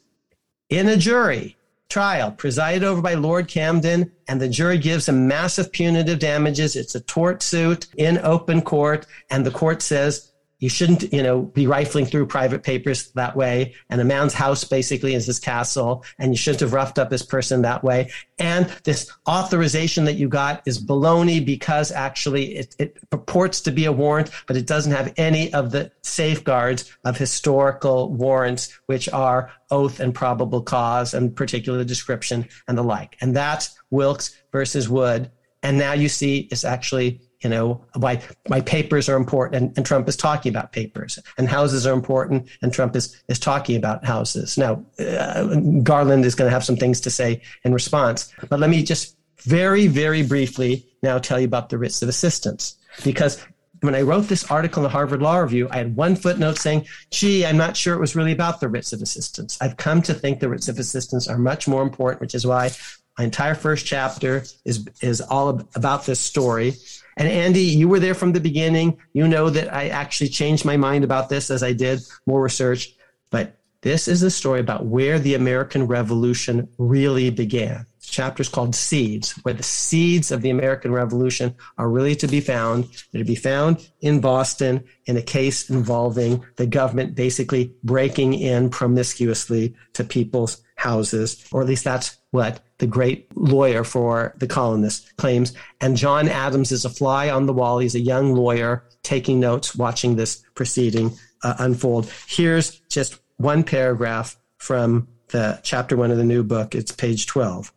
in 0.70 0.88
a 0.88 0.98
jury 0.98 1.57
trial 1.90 2.32
presided 2.32 2.84
over 2.84 3.02
by 3.02 3.14
Lord 3.14 3.48
Camden, 3.48 4.12
and 4.28 4.42
the 4.42 4.50
jury 4.50 4.78
gives 4.78 5.08
him 5.08 5.28
massive 5.28 5.72
punitive 5.72 6.20
damages. 6.20 6.76
It's 6.76 6.96
a 6.96 7.02
tort 7.02 7.42
suit 7.42 7.88
in 7.98 8.18
open 8.20 8.62
court, 8.62 9.06
and 9.30 9.46
the 9.46 9.52
court 9.52 9.82
says 9.82 10.27
you 10.60 10.70
shouldn't, 10.70 11.14
you 11.14 11.22
know, 11.22 11.44
be 11.44 11.68
rifling 11.68 12.06
through 12.06 12.26
private 12.26 12.64
papers 12.64 13.12
that 13.12 13.36
way. 13.36 13.76
And 13.90 14.02
a 14.02 14.04
man's 14.04 14.34
house 14.34 14.64
basically 14.64 15.14
is 15.14 15.28
his 15.28 15.40
castle, 15.40 16.04
and 16.18 16.32
you 16.32 16.38
shouldn't 16.38 16.62
have 16.62 16.74
roughed 16.74 16.98
up 16.98 17.12
his 17.12 17.24
person 17.24 17.62
that 17.62 17.84
way. 17.84 18.12
And 18.40 18.68
this 18.84 19.12
authorization 19.28 20.06
that 20.06 20.14
you 20.14 20.30
got 20.30 20.64
is 20.66 20.84
baloney 20.84 21.46
because 21.46 21.92
actually 21.92 22.56
it, 22.56 22.76
it 22.80 23.10
purports 23.10 23.62
to 23.62 23.72
be 23.72 23.86
a 23.86 23.92
warrant, 23.92 24.32
but 24.48 24.58
it 24.58 24.66
doesn't 24.66 24.92
have 24.92 25.14
any 25.18 25.54
of 25.54 25.72
the 25.72 25.92
safeguards 26.02 26.92
of 27.04 27.18
historical 27.18 28.14
warrants, 28.14 28.80
which 28.88 29.08
are 29.10 29.52
oath 29.70 30.00
and 30.00 30.16
probable 30.16 30.62
cause 30.62 31.14
and 31.14 31.36
particular 31.36 31.84
description 31.84 32.48
and 32.68 32.78
the 32.78 32.84
like. 32.84 33.16
And 33.22 33.36
that's 33.36 33.78
Wilkes 33.92 34.36
versus 34.52 34.90
Wood. 34.90 35.32
And 35.64 35.78
now 35.78 35.94
you 35.94 36.10
see 36.10 36.48
it's 36.52 36.64
actually 36.64 37.22
you 37.48 37.56
know 37.56 37.82
why 37.96 38.22
why 38.48 38.60
papers 38.60 39.08
are 39.08 39.16
important 39.16 39.56
and, 39.56 39.78
and, 39.78 39.86
Trump 39.86 40.10
is 40.10 40.18
talking 40.18 40.50
about 40.50 40.74
papers 40.74 41.18
and 41.38 41.48
houses 41.48 41.88
are 41.88 41.94
important 41.94 42.50
and 42.62 42.74
Trump 42.74 42.94
is 42.94 43.24
is 43.30 43.40
talking 43.40 43.78
about 43.78 44.04
houses. 44.04 44.58
Now 44.58 44.84
uh, 45.00 45.56
Garland 45.82 46.26
is 46.26 46.36
going 46.36 46.50
to 46.50 46.54
have 46.54 46.66
some 46.66 46.76
things 46.76 47.00
to 47.02 47.10
say 47.10 47.42
in 47.64 47.74
response, 47.74 48.34
but 48.50 48.60
let 48.60 48.70
me 48.70 48.84
just 48.84 49.16
very 49.44 49.88
very 49.88 50.24
briefly 50.24 50.86
now 51.02 51.20
tell 51.20 51.40
you 51.40 51.46
about 51.46 51.70
the 51.70 51.78
writs 51.78 52.02
of 52.02 52.10
assistance 52.10 52.76
because 53.06 53.42
when 53.82 53.96
I 53.96 54.02
wrote 54.02 54.28
this 54.28 54.50
article 54.52 54.82
in 54.82 54.84
the 54.84 54.90
Harvard 54.90 55.22
Law 55.22 55.38
Review, 55.38 55.70
I 55.72 55.78
had 55.78 55.96
one 55.96 56.16
footnote 56.16 56.58
saying, 56.58 56.88
gee, 57.12 57.46
I'm 57.46 57.58
not 57.58 57.78
sure 57.78 57.94
it 57.94 58.00
was 58.00 58.16
really 58.16 58.32
about 58.32 58.60
the 58.60 58.68
writs 58.68 58.92
of 58.92 59.04
assistance. 59.04 59.56
I've 59.62 59.78
come 59.78 60.02
to 60.02 60.16
think 60.16 60.40
the 60.40 60.50
writs 60.50 60.68
of 60.68 60.80
assistance 60.80 61.28
are 61.28 61.38
much 61.38 61.68
more 61.68 61.84
important, 61.84 62.20
which 62.20 62.34
is 62.34 62.46
why 62.46 62.72
my 63.18 63.24
entire 63.24 63.56
first 63.56 63.86
chapter 63.86 64.44
is, 64.64 64.88
is 65.02 65.22
all 65.22 65.50
about 65.76 66.06
this 66.06 66.20
story. 66.20 66.76
And 67.18 67.28
Andy, 67.28 67.62
you 67.62 67.90
were 67.90 68.00
there 68.00 68.14
from 68.14 68.34
the 68.34 68.40
beginning. 68.40 69.00
You 69.14 69.28
know 69.28 69.50
that 69.50 69.74
I 69.74 69.90
actually 69.90 70.30
changed 70.30 70.64
my 70.64 70.78
mind 70.78 71.04
about 71.04 71.30
this 71.30 71.50
as 71.50 71.64
I 71.64 71.74
did 71.74 72.00
more 72.28 72.44
research. 72.44 72.94
But 73.32 73.58
this 73.82 74.08
is 74.08 74.22
a 74.22 74.30
story 74.30 74.60
about 74.60 74.86
where 74.86 75.18
the 75.18 75.34
American 75.34 75.88
Revolution 75.88 76.70
really 76.78 77.32
began. 77.32 77.88
The 78.02 78.08
chapter 78.08 78.42
is 78.42 78.50
called 78.50 78.76
Seeds, 78.76 79.32
where 79.42 79.56
the 79.56 79.64
seeds 79.64 80.32
of 80.32 80.44
the 80.44 80.52
American 80.52 80.92
Revolution 80.92 81.56
are 81.80 81.90
really 81.90 82.16
to 82.18 82.28
be 82.28 82.40
found. 82.40 82.88
They're 83.12 83.24
to 83.24 83.28
be 83.28 83.36
found 83.36 83.90
in 84.00 84.22
Boston 84.22 84.84
in 85.08 85.18
a 85.18 85.22
case 85.22 85.72
involving 85.72 86.46
the 86.58 86.68
government 86.68 87.16
basically 87.16 87.74
breaking 87.84 88.36
in 88.36 88.70
promiscuously 88.70 89.76
to 89.94 90.04
people's 90.04 90.62
houses, 90.76 91.48
or 91.52 91.62
at 91.62 91.68
least 91.68 91.84
that's 91.84 92.18
what 92.30 92.62
the 92.80 92.88
great 92.88 93.36
lawyer 93.36 93.84
for 93.84 94.34
the 94.38 94.48
colonists 94.48 95.12
claims. 95.14 95.54
And 95.82 95.98
John 95.98 96.28
Adams 96.28 96.72
is 96.72 96.86
a 96.86 96.90
fly 96.90 97.30
on 97.30 97.46
the 97.46 97.54
wall. 97.54 97.80
He's 97.80 97.96
a 97.96 98.00
young 98.00 98.34
lawyer 98.34 98.84
taking 99.04 99.40
notes, 99.40 99.76
watching 99.76 100.16
this 100.16 100.44
proceeding 100.54 101.12
uh, 101.44 101.56
unfold. 101.60 102.12
Here's 102.28 102.80
just 102.90 103.20
one 103.38 103.64
paragraph 103.64 104.38
from 104.58 105.08
the 105.30 105.60
chapter 105.64 105.96
one 105.96 106.12
of 106.12 106.18
the 106.18 106.24
new 106.24 106.44
book. 106.44 106.76
It's 106.76 106.92
page 106.92 107.26
12. 107.26 107.74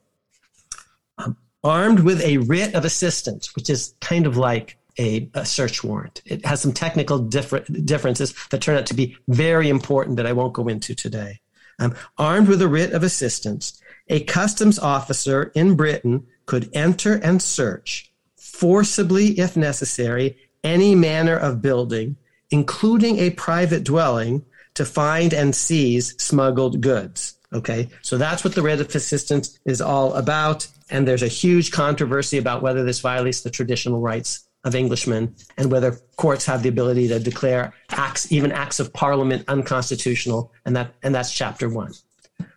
Um, 1.19 1.37
armed 1.63 2.01
with 2.01 2.21
a 2.23 2.39
writ 2.39 2.75
of 2.75 2.85
assistance, 2.85 3.55
which 3.55 3.71
is 3.71 3.95
kind 4.01 4.27
of 4.27 4.37
like 4.37 4.77
a, 4.99 5.31
a, 5.35 5.47
search 5.47 5.83
warrant. 5.83 6.23
It 6.27 6.45
has 6.45 6.61
some 6.61 6.73
technical 6.73 7.19
differ- 7.19 7.61
differences 7.61 8.35
that 8.51 8.61
turn 8.61 8.77
out 8.77 8.87
to 8.87 8.95
be 8.95 9.17
very 9.29 9.69
important 9.69 10.17
that 10.17 10.27
I 10.27 10.33
won't 10.33 10.53
go 10.53 10.69
into 10.69 10.95
today. 10.95 11.41
Um, 11.79 11.95
armed 12.19 12.49
with 12.49 12.61
a 12.61 12.69
writ 12.69 12.93
of 12.93 13.03
assistance, 13.03 13.80
a 14.11 14.21
customs 14.25 14.79
officer 14.79 15.53
in 15.55 15.77
Britain 15.77 16.27
could 16.45 16.69
enter 16.75 17.15
and 17.15 17.41
search, 17.41 18.13
forcibly 18.37 19.39
if 19.39 19.57
necessary, 19.57 20.37
any 20.63 20.95
manner 20.95 21.37
of 21.37 21.63
building, 21.63 22.17
including 22.51 23.19
a 23.19 23.31
private 23.31 23.85
dwelling, 23.85 24.45
to 24.75 24.85
find 24.85 25.33
and 25.33 25.55
seize 25.55 26.15
smuggled 26.23 26.81
goods. 26.81 27.37
Okay, 27.53 27.89
so 28.03 28.17
that's 28.17 28.45
what 28.45 28.55
the 28.55 28.63
writ 28.63 28.81
of 28.81 28.95
assistance 28.95 29.59
is 29.65 29.81
all 29.81 30.15
about. 30.15 30.67
And 30.91 31.07
there's 31.07 31.23
a 31.23 31.29
huge 31.29 31.73
controversy 31.73 32.39
about 32.39 32.63
whether 32.63 32.85
this 32.85 33.01
violates 33.01 33.41
the 33.41 33.51
traditional 33.51 34.01
rights 34.01 34.47
of 34.65 34.75
Englishmen 34.75 35.35
and 35.57 35.71
whether 35.71 35.99
courts 36.17 36.47
have 36.47 36.63
the 36.63 36.69
ability 36.69 37.09
to 37.09 37.19
declare 37.19 37.73
acts, 37.91 38.31
even 38.31 38.53
acts 38.53 38.79
of 38.79 38.93
parliament, 38.93 39.45
unconstitutional. 39.49 40.53
And 40.65 40.77
that 40.77 40.95
and 41.03 41.15
that's 41.15 41.33
chapter 41.33 41.69
one. 41.69 41.93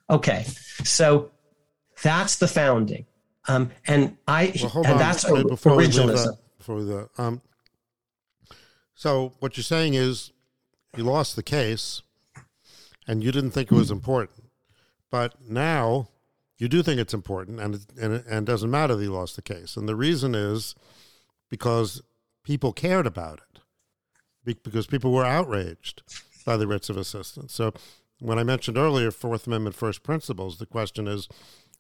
Okay, 0.10 0.46
so 0.84 1.32
that's 2.04 2.36
the 2.36 2.48
founding. 2.48 3.06
Um, 3.48 3.72
and 3.88 4.18
I 4.28 4.54
well, 4.62 4.84
and 4.84 4.94
on. 4.94 4.98
that's 5.00 5.24
before 5.24 5.74
originalism. 5.74 6.26
That, 6.26 6.38
before 6.58 6.84
that, 6.84 7.10
um, 7.18 7.42
so 8.94 9.34
what 9.40 9.58
you're 9.58 9.64
saying 9.64 9.96
is 9.96 10.32
you 10.96 11.04
lost 11.04 11.36
the 11.36 11.44
case, 11.44 12.04
and 13.08 13.24
you 13.24 13.32
didn't 13.32 13.52
think 13.52 13.72
it 13.72 13.76
was 13.76 13.92
important, 13.92 14.50
but 15.10 15.36
now 15.50 16.10
you 16.58 16.70
do 16.70 16.84
think 16.84 17.00
it's 17.00 17.14
important, 17.14 17.60
and 17.60 17.76
it, 17.76 17.82
and 18.00 18.14
it, 18.14 18.26
and 18.28 18.48
it 18.48 18.52
doesn't 18.52 18.72
matter 18.72 18.96
that 18.96 19.04
you 19.04 19.12
lost 19.12 19.36
the 19.36 19.42
case. 19.42 19.76
And 19.76 19.90
the 19.90 19.96
reason 19.96 20.36
is 20.36 20.76
because 21.50 22.02
people 22.44 22.72
cared 22.72 23.08
about 23.08 23.42
it, 24.46 24.64
because 24.64 24.88
people 24.88 25.12
were 25.12 25.26
outraged 25.26 26.04
by 26.46 26.56
the 26.56 26.68
writs 26.68 26.90
of 26.90 26.96
assistance. 26.96 27.54
So 27.54 27.74
when 28.20 28.40
I 28.40 28.44
mentioned 28.44 28.78
earlier 28.78 29.12
Fourth 29.12 29.48
Amendment 29.48 29.76
first 29.76 30.04
principles, 30.04 30.58
the 30.58 30.66
question 30.66 31.08
is 31.08 31.28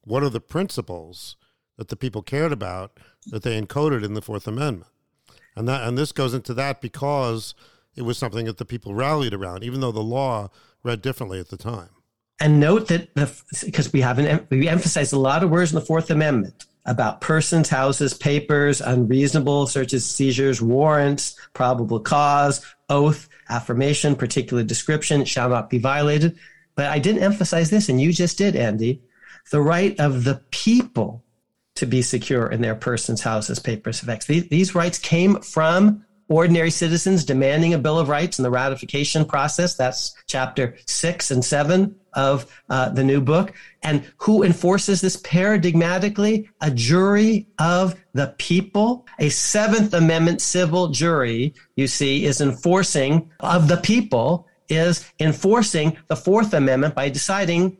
what 0.06 0.24
are 0.24 0.30
the 0.30 0.42
principles 0.42 1.36
that 1.78 1.88
the 1.88 1.96
people 1.96 2.22
cared 2.22 2.52
about 2.52 3.00
that 3.28 3.44
they 3.44 3.60
encoded 3.60 4.04
in 4.04 4.14
the 4.14 4.22
Fourth 4.22 4.48
Amendment? 4.48 4.92
And 5.56 5.68
that 5.68 5.88
and 5.88 5.98
this 5.98 6.12
goes 6.12 6.34
into 6.34 6.54
that 6.56 6.82
because 6.82 7.54
it 7.96 8.02
was 8.02 8.18
something 8.18 8.46
that 8.46 8.58
the 8.58 8.66
people 8.66 8.96
rallied 8.96 9.34
around, 9.34 9.64
even 9.64 9.82
though 9.82 9.92
the 9.92 10.02
law 10.02 10.50
read 10.84 11.02
differently 11.02 11.40
at 11.40 11.50
the 11.50 11.58
time. 11.58 11.90
And 12.40 12.60
note 12.60 12.88
that 12.88 13.14
because 13.64 13.94
we 13.94 14.02
haven't 14.02 14.50
we 14.50 14.68
emphasize 14.68 15.14
a 15.14 15.20
lot 15.20 15.44
of 15.44 15.50
words 15.50 15.72
in 15.72 15.76
the 15.76 15.86
Fourth 15.86 16.10
Amendment 16.10 16.66
about 16.86 17.22
persons, 17.22 17.70
houses, 17.70 18.14
papers, 18.14 18.82
unreasonable 18.82 19.68
searches, 19.68 20.06
seizures, 20.06 20.62
warrants, 20.62 21.40
probable 21.54 22.00
cause, 22.00 22.66
oath, 22.90 23.30
affirmation, 23.50 24.16
particular 24.16 24.64
description 24.64 25.24
shall 25.24 25.50
not 25.50 25.70
be 25.70 25.78
violated. 25.78 26.38
But 26.76 26.88
I 26.88 27.00
didn't 27.00 27.24
emphasize 27.24 27.70
this, 27.70 27.88
and 27.88 28.02
you 28.02 28.12
just 28.12 28.38
did, 28.38 28.56
Andy 28.56 29.02
the 29.52 29.62
right 29.62 30.00
of 30.00 30.24
the 30.24 30.42
people 30.52 31.24
to 31.76 31.86
be 31.86 32.02
secure 32.02 32.48
in 32.48 32.62
their 32.62 32.76
persons, 32.76 33.22
houses, 33.22 33.60
papers, 33.60 34.04
effects. 34.04 34.26
These, 34.26 34.48
these 34.50 34.76
rights 34.76 35.00
came 35.00 35.42
from 35.42 36.06
ordinary 36.30 36.70
citizens 36.70 37.26
demanding 37.26 37.74
a 37.74 37.78
Bill 37.78 38.00
of 38.00 38.10
Rights 38.10 38.40
in 38.40 38.44
the 38.44 38.50
ratification 38.50 39.26
process. 39.26 39.76
That's 39.76 40.16
chapter 40.28 40.78
six 40.88 41.32
and 41.32 41.44
seven 41.44 41.96
of 42.14 42.46
uh, 42.70 42.90
the 42.90 43.04
new 43.04 43.22
book. 43.22 43.54
And 43.82 44.04
who 44.18 44.44
enforces 44.44 45.02
this 45.02 45.18
paradigmatically? 45.18 46.48
A 46.62 46.72
jury 46.72 47.48
of 47.60 47.96
the 48.14 48.36
people. 48.38 49.06
A 49.20 49.30
Seventh 49.30 49.94
Amendment 49.94 50.42
civil 50.42 50.90
jury, 50.90 51.54
you 51.76 51.88
see, 51.88 52.26
is 52.26 52.40
enforcing 52.40 53.30
of 53.40 53.68
the 53.68 53.78
people, 53.78 54.48
is 54.70 55.12
enforcing 55.20 55.98
the 56.08 56.16
Fourth 56.16 56.54
Amendment 56.54 56.96
by 56.96 57.10
deciding 57.10 57.78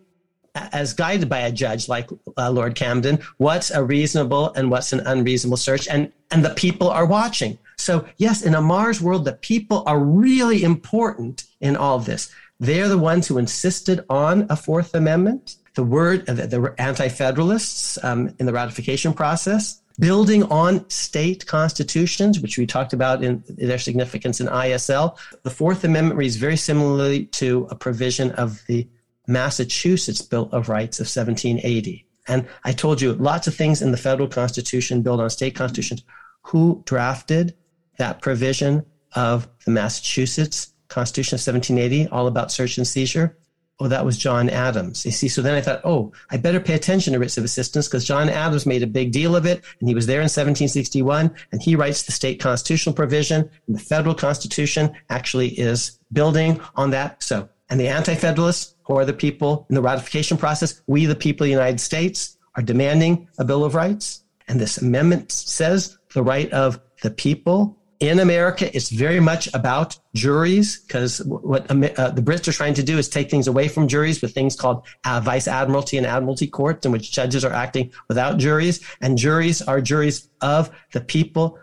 as 0.56 0.94
guided 0.94 1.30
by 1.30 1.40
a 1.40 1.52
judge 1.52 1.90
like 1.90 2.10
uh, 2.38 2.52
Lord 2.52 2.76
Camden, 2.76 3.20
what's 3.38 3.72
a 3.72 3.84
reasonable 3.84 4.54
and 4.54 4.70
what's 4.70 4.94
an 4.94 5.02
unreasonable 5.06 5.58
search, 5.58 5.88
and 5.88 6.12
and 6.32 6.44
the 6.46 6.54
people 6.54 6.90
are 6.90 7.06
watching. 7.06 7.58
So 7.78 8.08
yes, 8.18 8.44
in 8.44 8.56
Amar's 8.56 9.02
world, 9.02 9.26
the 9.26 9.34
people 9.34 9.84
are 9.86 10.00
really 10.00 10.64
important 10.64 11.46
in 11.60 11.76
all 11.76 12.00
this. 12.00 12.32
They're 12.60 12.88
the 12.88 12.98
ones 12.98 13.28
who 13.28 13.38
insisted 13.38 14.06
on 14.10 14.48
a 14.50 14.56
Fourth 14.56 14.94
Amendment. 14.94 15.58
The 15.76 15.84
word 15.84 16.30
uh, 16.30 16.34
the, 16.34 16.48
the 16.48 16.76
anti-federalists 16.78 18.04
um, 18.04 18.34
in 18.40 18.46
the 18.46 18.54
ratification 18.54 19.14
process. 19.14 19.80
Building 20.00 20.44
on 20.46 20.90
state 20.90 21.46
constitutions, 21.46 22.40
which 22.40 22.58
we 22.58 22.66
talked 22.66 22.94
about 22.94 23.24
in 23.24 23.44
their 23.48 23.78
significance 23.78 24.42
in 24.42 24.48
ISL, 24.48 25.18
the 25.44 25.52
Fourth 25.52 25.84
Amendment 25.84 26.18
reads 26.18 26.36
very 26.36 26.58
similarly 26.58 27.26
to 27.26 27.68
a 27.70 27.76
provision 27.76 28.32
of 28.32 28.64
the 28.68 28.88
Massachusetts 29.28 30.22
Bill 30.22 30.50
of 30.52 30.70
Rights 30.70 31.00
of 31.00 31.06
1780. 31.06 32.06
And 32.28 32.48
I 32.64 32.72
told 32.72 33.02
you 33.02 33.14
lots 33.14 33.48
of 33.48 33.56
things 33.56 33.82
in 33.82 33.92
the 33.92 33.98
federal 33.98 34.28
constitution 34.28 35.02
built 35.02 35.20
on 35.20 35.30
state 35.30 35.56
constitutions. 35.56 36.04
Who 36.44 36.84
drafted 36.86 37.56
that 37.98 38.22
provision 38.22 38.86
of 39.14 39.48
the 39.66 39.72
Massachusetts 39.72 40.74
Constitution 40.88 41.36
of 41.36 41.40
1780, 41.40 42.10
all 42.10 42.28
about 42.28 42.52
search 42.52 42.78
and 42.78 42.88
seizure? 42.88 43.38
Oh, 43.80 43.88
that 43.88 44.06
was 44.06 44.18
John 44.18 44.50
Adams. 44.50 45.04
You 45.04 45.12
see, 45.12 45.28
so 45.28 45.42
then 45.42 45.56
I 45.56 45.62
thought, 45.62 45.82
oh, 45.84 46.14
I 46.30 46.38
better 46.38 46.60
pay 46.60 46.76
attention 46.76 47.14
to 47.14 47.20
writs 47.20 47.38
of 47.38 47.44
assistance 47.44 47.88
because 47.88 48.06
John 48.06 48.30
Adams 48.30 48.66
made 48.66 48.84
a 48.84 48.88
big 48.88 49.12
deal 49.12 49.36
of 49.36 49.46
it, 49.46 49.64
and 49.80 49.90
he 49.90 49.96
was 49.96 50.06
there 50.06 50.20
in 50.20 50.26
1761, 50.26 51.34
and 51.52 51.62
he 51.62 51.76
writes 51.76 52.04
the 52.04 52.12
state 52.12 52.40
constitutional 52.40 52.94
provision, 52.94 53.50
and 53.68 53.76
the 53.76 53.80
federal 53.80 54.14
constitution 54.14 54.94
actually 55.10 55.50
is 55.60 56.00
building 56.12 56.62
on 56.76 56.92
that. 56.92 57.24
So, 57.24 57.50
and 57.70 57.80
the 57.80 57.88
anti-federalists 57.88 58.76
who 58.84 58.96
are 58.96 59.06
the 59.06 59.14
people 59.14 59.66
in 59.70 59.76
the 59.76 59.82
ratification 59.82 60.38
process. 60.38 60.82
We, 60.88 61.06
the 61.06 61.16
people 61.16 61.46
of 61.46 61.48
the 61.48 61.52
United 61.52 61.80
States, 61.80 62.38
are 62.56 62.64
demanding 62.64 63.28
a 63.38 63.46
Bill 63.46 63.64
of 63.64 63.76
Rights. 63.76 64.24
And 64.48 64.60
this 64.60 64.78
amendment 64.78 65.32
says 65.32 65.98
the 66.14 66.24
right 66.24 66.52
of 66.52 66.80
the 67.02 67.10
people 67.10 67.80
in 68.00 68.20
America. 68.20 68.76
It's 68.76 68.90
very 68.90 69.22
much 69.22 69.48
about 69.54 69.98
juries 70.14 70.82
because 70.82 71.20
what 71.26 71.72
uh, 71.72 72.10
the 72.10 72.22
Brits 72.22 72.48
are 72.48 72.52
trying 72.52 72.74
to 72.74 72.84
do 72.84 72.98
is 72.98 73.08
take 73.08 73.32
things 73.32 73.48
away 73.48 73.70
from 73.70 73.88
juries 73.88 74.22
with 74.22 74.34
things 74.34 74.56
called 74.56 74.86
uh, 75.06 75.22
vice 75.24 75.48
admiralty 75.48 75.98
and 75.98 76.06
admiralty 76.06 76.48
courts 76.48 76.86
in 76.86 76.92
which 76.92 77.12
judges 77.12 77.46
are 77.46 77.54
acting 77.54 77.92
without 78.10 78.38
juries. 78.38 78.86
And 79.02 79.18
juries 79.18 79.62
are 79.62 79.80
juries 79.80 80.30
of 80.42 80.70
the 80.92 81.02
people. 81.02 81.58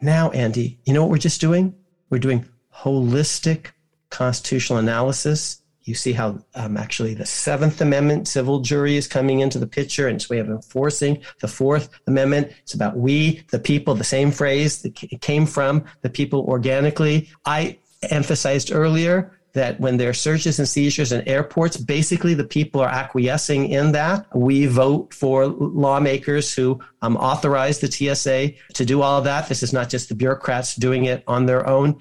Now, 0.00 0.30
Andy, 0.30 0.78
you 0.84 0.94
know 0.94 1.02
what 1.02 1.10
we're 1.10 1.18
just 1.18 1.40
doing? 1.40 1.74
We're 2.08 2.18
doing 2.18 2.46
holistic 2.72 3.72
constitutional 4.14 4.78
analysis 4.78 5.62
you 5.84 5.94
see 5.94 6.12
how 6.12 6.38
um, 6.54 6.76
actually 6.76 7.14
the 7.14 7.26
Seventh 7.26 7.80
Amendment 7.80 8.26
civil 8.26 8.60
jury 8.60 8.96
is 8.96 9.06
coming 9.06 9.40
into 9.40 9.58
the 9.58 9.66
picture 9.66 10.08
and 10.08 10.16
its 10.16 10.30
way 10.30 10.38
of 10.38 10.48
enforcing 10.48 11.22
the 11.40 11.48
Fourth 11.48 11.90
Amendment. 12.06 12.52
It's 12.62 12.74
about 12.74 12.96
we, 12.96 13.44
the 13.50 13.58
people, 13.58 13.94
the 13.94 14.02
same 14.02 14.30
phrase 14.30 14.82
that 14.82 14.94
came 15.20 15.44
from 15.44 15.84
the 16.00 16.08
people 16.08 16.40
organically. 16.48 17.28
I 17.44 17.78
emphasized 18.10 18.72
earlier 18.72 19.38
that 19.52 19.78
when 19.78 19.98
there 19.98 20.08
are 20.08 20.14
searches 20.14 20.58
and 20.58 20.66
seizures 20.66 21.12
in 21.12 21.26
airports, 21.28 21.76
basically 21.76 22.34
the 22.34 22.44
people 22.44 22.80
are 22.80 22.88
acquiescing 22.88 23.68
in 23.68 23.92
that. 23.92 24.26
We 24.34 24.66
vote 24.66 25.12
for 25.12 25.46
lawmakers 25.46 26.52
who 26.52 26.80
um, 27.02 27.16
authorize 27.18 27.78
the 27.78 27.92
TSA 27.92 28.52
to 28.72 28.84
do 28.84 29.02
all 29.02 29.20
that. 29.22 29.48
This 29.48 29.62
is 29.62 29.72
not 29.72 29.90
just 29.90 30.08
the 30.08 30.14
bureaucrats 30.14 30.74
doing 30.74 31.04
it 31.04 31.22
on 31.28 31.46
their 31.46 31.68
own. 31.68 31.98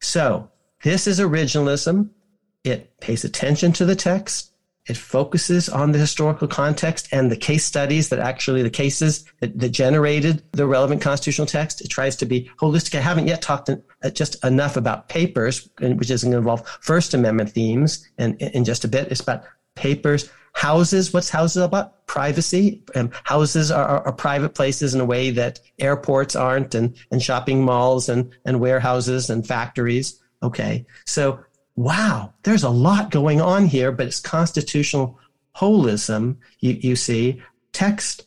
So 0.00 0.50
this 0.86 1.08
is 1.08 1.18
originalism. 1.18 2.10
It 2.62 3.00
pays 3.00 3.24
attention 3.24 3.72
to 3.72 3.84
the 3.84 3.96
text. 3.96 4.52
It 4.86 4.96
focuses 4.96 5.68
on 5.68 5.90
the 5.90 5.98
historical 5.98 6.46
context 6.46 7.08
and 7.10 7.28
the 7.28 7.36
case 7.36 7.64
studies 7.64 8.10
that 8.10 8.20
actually 8.20 8.62
the 8.62 8.70
cases 8.70 9.24
that, 9.40 9.58
that 9.58 9.70
generated 9.70 10.44
the 10.52 10.64
relevant 10.64 11.02
constitutional 11.02 11.48
text. 11.48 11.80
It 11.80 11.88
tries 11.88 12.14
to 12.16 12.24
be 12.24 12.48
holistic. 12.60 12.96
I 12.96 13.00
haven't 13.00 13.26
yet 13.26 13.42
talked 13.42 13.68
uh, 13.68 14.10
just 14.10 14.44
enough 14.44 14.76
about 14.76 15.08
papers, 15.08 15.68
which 15.80 16.08
is 16.08 16.22
going 16.22 16.30
to 16.30 16.38
involve 16.38 16.64
First 16.82 17.14
Amendment 17.14 17.50
themes. 17.50 18.08
And 18.16 18.40
in 18.40 18.64
just 18.64 18.84
a 18.84 18.88
bit, 18.88 19.10
it's 19.10 19.20
about 19.20 19.42
papers, 19.74 20.30
houses. 20.52 21.12
What's 21.12 21.30
houses 21.30 21.64
about? 21.64 22.06
Privacy. 22.06 22.84
Um, 22.94 23.10
houses 23.24 23.72
are, 23.72 23.84
are, 23.84 24.06
are, 24.06 24.12
private 24.12 24.54
places 24.54 24.94
in 24.94 25.00
a 25.00 25.04
way 25.04 25.30
that 25.30 25.58
airports 25.80 26.36
aren't, 26.36 26.76
and, 26.76 26.96
and 27.10 27.20
shopping 27.20 27.64
malls 27.64 28.08
and, 28.08 28.32
and 28.44 28.60
warehouses 28.60 29.30
and 29.30 29.44
factories. 29.44 30.22
Okay. 30.46 30.86
So 31.04 31.40
wow, 31.74 32.32
there's 32.44 32.62
a 32.62 32.70
lot 32.70 33.10
going 33.10 33.40
on 33.40 33.66
here, 33.66 33.92
but 33.92 34.06
it's 34.06 34.20
constitutional 34.20 35.18
holism. 35.56 36.36
You, 36.60 36.72
you 36.72 36.96
see 36.96 37.42
text, 37.72 38.26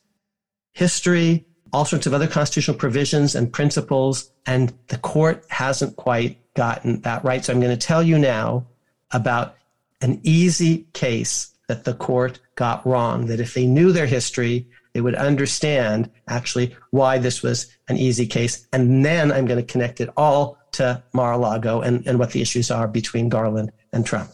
history, 0.73 1.45
all 1.71 1.85
sorts 1.85 2.07
of 2.07 2.13
other 2.13 2.27
constitutional 2.27 2.77
provisions 2.77 3.35
and 3.35 3.51
principles, 3.51 4.31
and 4.45 4.73
the 4.87 4.97
court 4.97 5.45
hasn't 5.49 5.95
quite 5.95 6.37
gotten 6.55 7.01
that 7.01 7.23
right. 7.23 7.43
So 7.43 7.53
I'm 7.53 7.59
going 7.59 7.77
to 7.77 7.87
tell 7.87 8.03
you 8.03 8.17
now 8.19 8.65
about 9.11 9.55
an 10.01 10.19
easy 10.23 10.87
case 10.93 11.55
that 11.67 11.83
the 11.85 11.93
court 11.93 12.39
got 12.55 12.85
wrong, 12.85 13.27
that 13.27 13.39
if 13.39 13.53
they 13.53 13.65
knew 13.65 13.91
their 13.91 14.07
history, 14.07 14.67
they 14.93 15.01
would 15.01 15.15
understand 15.15 16.09
actually 16.27 16.75
why 16.89 17.19
this 17.19 17.43
was 17.43 17.67
an 17.87 17.97
easy 17.97 18.25
case. 18.25 18.67
And 18.73 19.05
then 19.05 19.31
I'm 19.31 19.45
going 19.45 19.63
to 19.63 19.71
connect 19.71 20.01
it 20.01 20.09
all 20.17 20.57
to 20.73 21.03
Mar-a-Lago 21.13 21.81
and, 21.81 22.05
and 22.07 22.19
what 22.19 22.31
the 22.31 22.41
issues 22.41 22.71
are 22.71 22.87
between 22.87 23.29
Garland 23.29 23.71
and 23.93 24.05
Trump. 24.05 24.31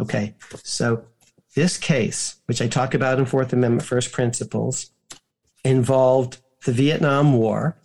Okay, 0.00 0.34
so 0.62 1.04
this 1.54 1.76
case, 1.76 2.36
which 2.46 2.62
I 2.62 2.66
talk 2.68 2.94
about 2.94 3.18
in 3.18 3.26
Fourth 3.26 3.52
Amendment 3.52 3.86
First 3.86 4.12
Principles, 4.12 4.90
involved 5.64 6.38
the 6.64 6.72
Vietnam 6.72 7.34
War, 7.34 7.76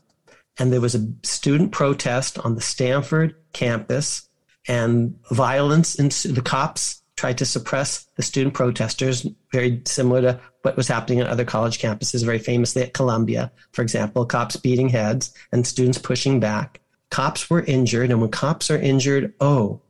and 0.58 0.72
there 0.72 0.82
was 0.82 0.96
a 0.96 1.08
student 1.24 1.72
protest 1.72 2.40
on 2.40 2.56
the 2.56 2.62
Stanford 2.62 3.36
campus, 3.54 4.28
and 4.68 5.18
violence 5.32 5.96
ensued. 5.96 6.36
The 6.36 6.42
cops 6.42 7.04
tried 7.16 7.38
to 7.40 7.46
suppress 7.46 8.08
the 8.16 8.24
student 8.24 8.54
protesters, 8.54 9.28
very 9.52 9.82
similar 9.86 10.22
to 10.22 10.40
what 10.62 10.78
was 10.78 10.88
happening 10.88 11.20
at 11.20 11.28
other 11.28 11.46
college 11.46 11.80
campuses, 11.80 12.24
very 12.24 12.40
famously 12.40 12.84
at 12.84 12.94
Columbia, 12.94 13.52
for 13.72 13.82
example, 13.82 14.26
cops 14.26 14.56
beating 14.56 14.90
heads 14.90 15.34
and 15.52 15.66
students 15.66 15.98
pushing 15.98 16.40
back 16.40 16.80
cops 17.10 17.50
were 17.50 17.64
injured. 17.64 18.12
And 18.12 18.22
when 18.22 18.32
cops 18.32 18.70
are 18.70 18.78
injured, 18.78 19.34
oh, 19.40 19.82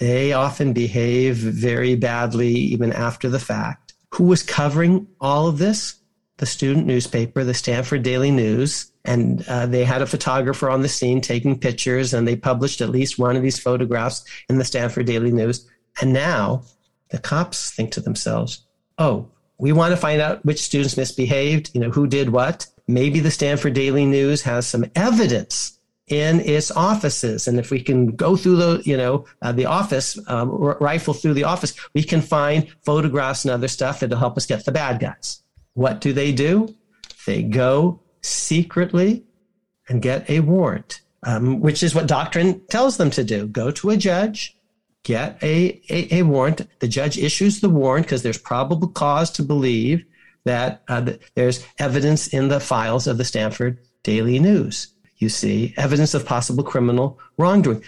they 0.00 0.32
often 0.32 0.72
behave 0.72 1.36
very 1.36 1.94
badly 1.94 2.48
even 2.48 2.92
after 2.92 3.28
the 3.28 3.38
fact. 3.38 3.94
Who 4.14 4.24
was 4.24 4.42
covering 4.42 5.06
all 5.20 5.46
of 5.46 5.58
this? 5.58 5.96
The 6.38 6.46
student 6.46 6.86
newspaper, 6.86 7.44
the 7.44 7.54
Stanford 7.54 8.02
Daily 8.02 8.30
News. 8.30 8.90
And 9.04 9.46
uh, 9.48 9.66
they 9.66 9.84
had 9.84 10.02
a 10.02 10.06
photographer 10.06 10.70
on 10.70 10.82
the 10.82 10.88
scene 10.88 11.20
taking 11.20 11.58
pictures, 11.58 12.14
and 12.14 12.26
they 12.26 12.36
published 12.36 12.80
at 12.80 12.88
least 12.88 13.18
one 13.18 13.36
of 13.36 13.42
these 13.42 13.58
photographs 13.58 14.24
in 14.48 14.58
the 14.58 14.64
Stanford 14.64 15.06
Daily 15.06 15.32
News. 15.32 15.68
And 16.00 16.12
now 16.12 16.64
the 17.10 17.18
cops 17.18 17.70
think 17.70 17.92
to 17.92 18.00
themselves, 18.00 18.64
oh, 18.98 19.28
we 19.58 19.72
want 19.72 19.92
to 19.92 19.96
find 19.96 20.20
out 20.20 20.44
which 20.44 20.62
students 20.62 20.96
misbehaved, 20.96 21.70
you 21.74 21.80
know, 21.80 21.90
who 21.90 22.06
did 22.06 22.30
what. 22.30 22.66
Maybe 22.88 23.20
the 23.20 23.30
Stanford 23.30 23.74
Daily 23.74 24.04
News 24.04 24.42
has 24.42 24.66
some 24.66 24.84
evidence 24.96 25.78
in 26.12 26.40
its 26.40 26.70
offices. 26.70 27.48
And 27.48 27.58
if 27.58 27.70
we 27.70 27.80
can 27.82 28.14
go 28.14 28.36
through 28.36 28.56
the, 28.56 28.82
you 28.84 28.98
know, 28.98 29.24
uh, 29.40 29.50
the 29.50 29.64
office, 29.64 30.18
um, 30.28 30.50
rifle 30.50 31.14
through 31.14 31.32
the 31.32 31.44
office, 31.44 31.74
we 31.94 32.02
can 32.02 32.20
find 32.20 32.68
photographs 32.84 33.46
and 33.46 33.50
other 33.50 33.66
stuff 33.66 34.00
that'll 34.00 34.18
help 34.18 34.36
us 34.36 34.44
get 34.44 34.66
the 34.66 34.72
bad 34.72 35.00
guys. 35.00 35.42
What 35.72 36.02
do 36.02 36.12
they 36.12 36.30
do? 36.32 36.74
They 37.24 37.42
go 37.42 37.98
secretly 38.20 39.24
and 39.88 40.02
get 40.02 40.28
a 40.28 40.40
warrant, 40.40 41.00
um, 41.22 41.60
which 41.60 41.82
is 41.82 41.94
what 41.94 42.08
doctrine 42.08 42.60
tells 42.68 42.98
them 42.98 43.10
to 43.12 43.24
do. 43.24 43.46
Go 43.46 43.70
to 43.70 43.88
a 43.88 43.96
judge, 43.96 44.54
get 45.04 45.42
a, 45.42 45.80
a, 45.88 46.18
a 46.18 46.22
warrant. 46.24 46.60
The 46.80 46.88
judge 46.88 47.16
issues 47.16 47.60
the 47.60 47.70
warrant 47.70 48.04
because 48.04 48.22
there's 48.22 48.36
probable 48.36 48.88
cause 48.88 49.30
to 49.32 49.42
believe 49.42 50.04
that 50.44 50.82
uh, 50.88 51.12
there's 51.36 51.64
evidence 51.78 52.26
in 52.26 52.48
the 52.48 52.60
files 52.60 53.06
of 53.06 53.16
the 53.16 53.24
Stanford 53.24 53.78
Daily 54.02 54.38
News 54.38 54.92
you 55.22 55.28
see, 55.28 55.72
evidence 55.76 56.12
of 56.14 56.26
possible 56.26 56.64
criminal 56.64 57.18
wrongdoing. 57.38 57.82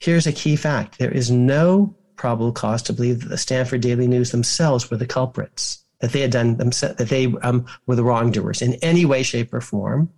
Here's 0.00 0.26
a 0.26 0.32
key 0.32 0.56
fact 0.56 0.98
there 0.98 1.12
is 1.12 1.30
no 1.30 1.94
probable 2.16 2.52
cause 2.52 2.82
to 2.82 2.92
believe 2.92 3.20
that 3.20 3.28
the 3.28 3.38
Stanford 3.38 3.80
Daily 3.80 4.06
News 4.06 4.32
themselves 4.32 4.90
were 4.90 4.96
the 4.96 5.06
culprits, 5.06 5.84
that 6.00 6.12
they 6.12 6.20
had 6.20 6.32
done 6.32 6.56
themselves, 6.56 6.96
that 6.96 7.08
they 7.08 7.26
um, 7.42 7.64
were 7.86 7.96
the 7.96 8.04
wrongdoers 8.04 8.60
in 8.60 8.74
any 8.74 9.04
way, 9.04 9.22
shape, 9.22 9.54
or 9.54 9.60
form. 9.60 10.10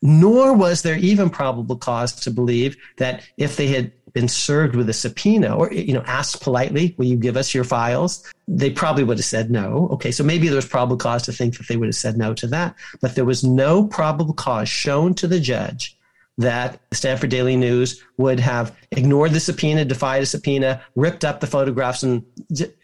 Nor 0.00 0.52
was 0.52 0.82
there 0.82 0.98
even 0.98 1.28
probable 1.28 1.76
cause 1.76 2.12
to 2.20 2.30
believe 2.30 2.76
that 2.98 3.24
if 3.36 3.56
they 3.56 3.66
had 3.66 3.90
been 4.12 4.28
served 4.28 4.74
with 4.74 4.88
a 4.88 4.92
subpoena 4.92 5.56
or 5.56 5.72
you 5.72 5.92
know 5.92 6.02
asked 6.06 6.40
politely 6.42 6.94
will 6.98 7.06
you 7.06 7.16
give 7.16 7.36
us 7.36 7.54
your 7.54 7.64
files 7.64 8.30
they 8.48 8.70
probably 8.70 9.04
would 9.04 9.18
have 9.18 9.24
said 9.24 9.50
no 9.50 9.88
okay 9.92 10.10
so 10.10 10.22
maybe 10.22 10.48
there 10.48 10.56
was 10.56 10.66
probable 10.66 10.96
cause 10.96 11.22
to 11.22 11.32
think 11.32 11.56
that 11.56 11.66
they 11.68 11.76
would 11.76 11.88
have 11.88 11.94
said 11.94 12.16
no 12.16 12.34
to 12.34 12.46
that 12.46 12.74
but 13.00 13.14
there 13.14 13.24
was 13.24 13.42
no 13.44 13.86
probable 13.86 14.34
cause 14.34 14.68
shown 14.68 15.14
to 15.14 15.26
the 15.26 15.40
judge 15.40 15.96
that 16.38 16.80
the 16.90 16.96
Stanford 16.96 17.30
Daily 17.30 17.56
News 17.56 18.02
would 18.16 18.40
have 18.40 18.74
ignored 18.90 19.32
the 19.32 19.40
subpoena, 19.40 19.84
defied 19.84 20.22
a 20.22 20.26
subpoena, 20.26 20.82
ripped 20.96 21.24
up 21.24 21.40
the 21.40 21.46
photographs, 21.46 22.02
and 22.02 22.24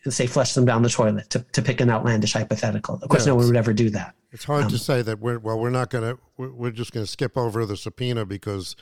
say 0.09 0.27
flushed 0.27 0.55
them 0.55 0.65
down 0.65 0.83
the 0.83 0.91
toilet 0.91 1.31
to, 1.31 1.45
to 1.53 1.63
pick 1.63 1.81
an 1.81 1.89
outlandish 1.89 2.35
hypothetical. 2.35 2.97
Of 3.03 3.09
course, 3.09 3.25
yeah, 3.25 3.33
no 3.33 3.37
one 3.37 3.47
would 3.47 3.57
ever 3.57 3.73
do 3.73 3.91
that. 3.91 4.15
It's 4.33 4.45
hard 4.45 4.65
um, 4.65 4.71
to 4.71 4.79
say 4.79 5.03
that 5.03 5.21
we're 5.21 5.39
well. 5.39 5.59
We're 5.59 5.71
not 5.71 5.91
going 5.91 6.17
to. 6.17 6.23
We're, 6.37 6.53
we're 6.53 6.71
just 6.71 6.93
going 6.93 7.05
to 7.05 7.11
skip 7.11 7.37
over 7.37 7.65
the 7.65 7.77
subpoena 7.77 8.27
because 8.27 8.77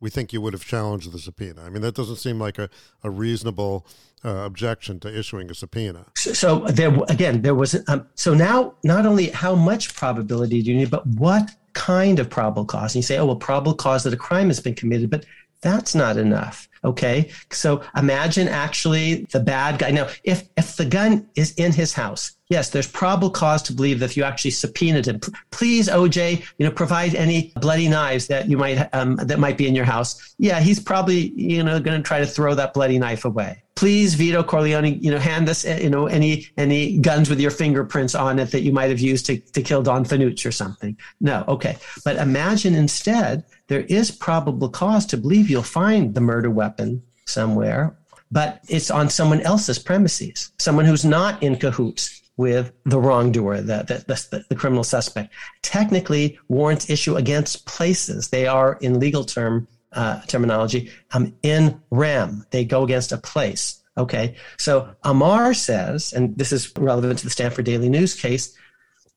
we 0.00 0.10
think 0.10 0.32
you 0.32 0.40
would 0.40 0.52
have 0.52 0.64
challenged 0.64 1.12
the 1.12 1.18
subpoena. 1.18 1.62
I 1.62 1.68
mean, 1.68 1.82
that 1.82 1.94
doesn't 1.94 2.16
seem 2.16 2.38
like 2.38 2.58
a, 2.58 2.68
a 3.02 3.10
reasonable 3.10 3.86
uh, 4.24 4.30
objection 4.30 4.98
to 5.00 5.18
issuing 5.18 5.50
a 5.50 5.54
subpoena. 5.54 6.06
So, 6.16 6.32
so 6.32 6.58
there 6.66 6.94
again, 7.08 7.42
there 7.42 7.54
was 7.54 7.76
um, 7.88 8.06
so 8.14 8.34
now 8.34 8.74
not 8.82 9.06
only 9.06 9.28
how 9.30 9.54
much 9.54 9.94
probability 9.94 10.62
do 10.62 10.72
you 10.72 10.78
need, 10.78 10.90
but 10.90 11.06
what 11.06 11.50
kind 11.72 12.18
of 12.18 12.28
probable 12.28 12.64
cause? 12.64 12.94
And 12.94 12.96
you 12.96 13.02
say, 13.02 13.18
oh, 13.18 13.26
well, 13.26 13.36
probable 13.36 13.74
cause 13.74 14.04
that 14.04 14.12
a 14.12 14.16
crime 14.16 14.48
has 14.48 14.60
been 14.60 14.74
committed, 14.74 15.10
but 15.10 15.24
that's 15.60 15.94
not 15.94 16.16
enough. 16.16 16.68
Okay. 16.84 17.30
So 17.50 17.82
imagine 17.96 18.48
actually 18.48 19.26
the 19.30 19.40
bad 19.40 19.78
guy. 19.78 19.90
Now, 19.90 20.08
if, 20.24 20.48
if 20.56 20.76
the 20.76 20.86
gun 20.86 21.28
is 21.34 21.52
in 21.52 21.72
his 21.72 21.92
house, 21.92 22.32
yes, 22.50 22.68
there's 22.68 22.86
probable 22.86 23.30
cause 23.30 23.62
to 23.62 23.72
believe 23.72 24.00
that 24.00 24.10
if 24.10 24.16
you 24.16 24.24
actually 24.24 24.50
subpoenaed 24.50 25.06
him, 25.06 25.20
please, 25.50 25.88
OJ, 25.88 26.44
you 26.58 26.66
know, 26.66 26.72
provide 26.72 27.14
any 27.14 27.52
bloody 27.60 27.88
knives 27.88 28.26
that 28.26 28.50
you 28.50 28.58
might, 28.58 28.88
um, 28.92 29.16
that 29.16 29.38
might 29.38 29.56
be 29.56 29.66
in 29.66 29.74
your 29.74 29.86
house. 29.86 30.34
Yeah, 30.36 30.60
he's 30.60 30.80
probably, 30.80 31.30
you 31.30 31.62
know, 31.62 31.80
going 31.80 31.96
to 31.96 32.06
try 32.06 32.18
to 32.18 32.26
throw 32.26 32.54
that 32.56 32.74
bloody 32.74 32.98
knife 32.98 33.24
away. 33.24 33.62
Please, 33.76 34.14
Vito 34.14 34.42
Corleone, 34.42 35.00
you 35.00 35.10
know, 35.10 35.18
hand 35.18 35.48
us, 35.48 35.64
you 35.64 35.88
know, 35.88 36.06
any, 36.06 36.48
any 36.58 36.98
guns 36.98 37.30
with 37.30 37.40
your 37.40 37.50
fingerprints 37.50 38.14
on 38.14 38.38
it 38.38 38.50
that 38.50 38.60
you 38.60 38.72
might 38.72 38.90
have 38.90 39.00
used 39.00 39.24
to, 39.26 39.38
to 39.38 39.62
kill 39.62 39.82
Don 39.82 40.04
Fanucci 40.04 40.44
or 40.44 40.52
something. 40.52 40.98
No. 41.20 41.44
Okay. 41.48 41.78
But 42.04 42.16
imagine 42.16 42.74
instead 42.74 43.44
there 43.68 43.82
is 43.82 44.10
probable 44.10 44.68
cause 44.68 45.06
to 45.06 45.16
believe 45.16 45.48
you'll 45.48 45.62
find 45.62 46.14
the 46.14 46.20
murder 46.20 46.50
weapon 46.50 47.02
somewhere, 47.24 47.96
but 48.30 48.60
it's 48.68 48.90
on 48.90 49.08
someone 49.08 49.40
else's 49.40 49.78
premises, 49.78 50.52
someone 50.58 50.84
who's 50.84 51.04
not 51.04 51.42
in 51.42 51.56
cahoots 51.56 52.19
with 52.40 52.72
the 52.86 52.98
wrongdoer, 52.98 53.60
the, 53.60 53.84
the, 53.86 54.16
the, 54.30 54.44
the, 54.48 54.54
criminal 54.54 54.82
suspect. 54.82 55.30
Technically, 55.60 56.38
warrants 56.48 56.88
issue 56.88 57.16
against 57.16 57.66
places. 57.66 58.30
They 58.30 58.46
are, 58.46 58.78
in 58.80 58.98
legal 58.98 59.24
term 59.24 59.68
uh, 59.92 60.22
terminology, 60.22 60.90
um, 61.12 61.34
in 61.42 61.82
rem. 61.90 62.46
They 62.50 62.64
go 62.64 62.82
against 62.82 63.12
a 63.12 63.18
place. 63.18 63.82
Okay, 63.98 64.36
so 64.56 64.88
Amar 65.02 65.52
says, 65.52 66.14
and 66.14 66.36
this 66.38 66.50
is 66.50 66.72
relevant 66.78 67.18
to 67.18 67.26
the 67.26 67.30
Stanford 67.30 67.66
Daily 67.66 67.90
News 67.90 68.14
case. 68.14 68.56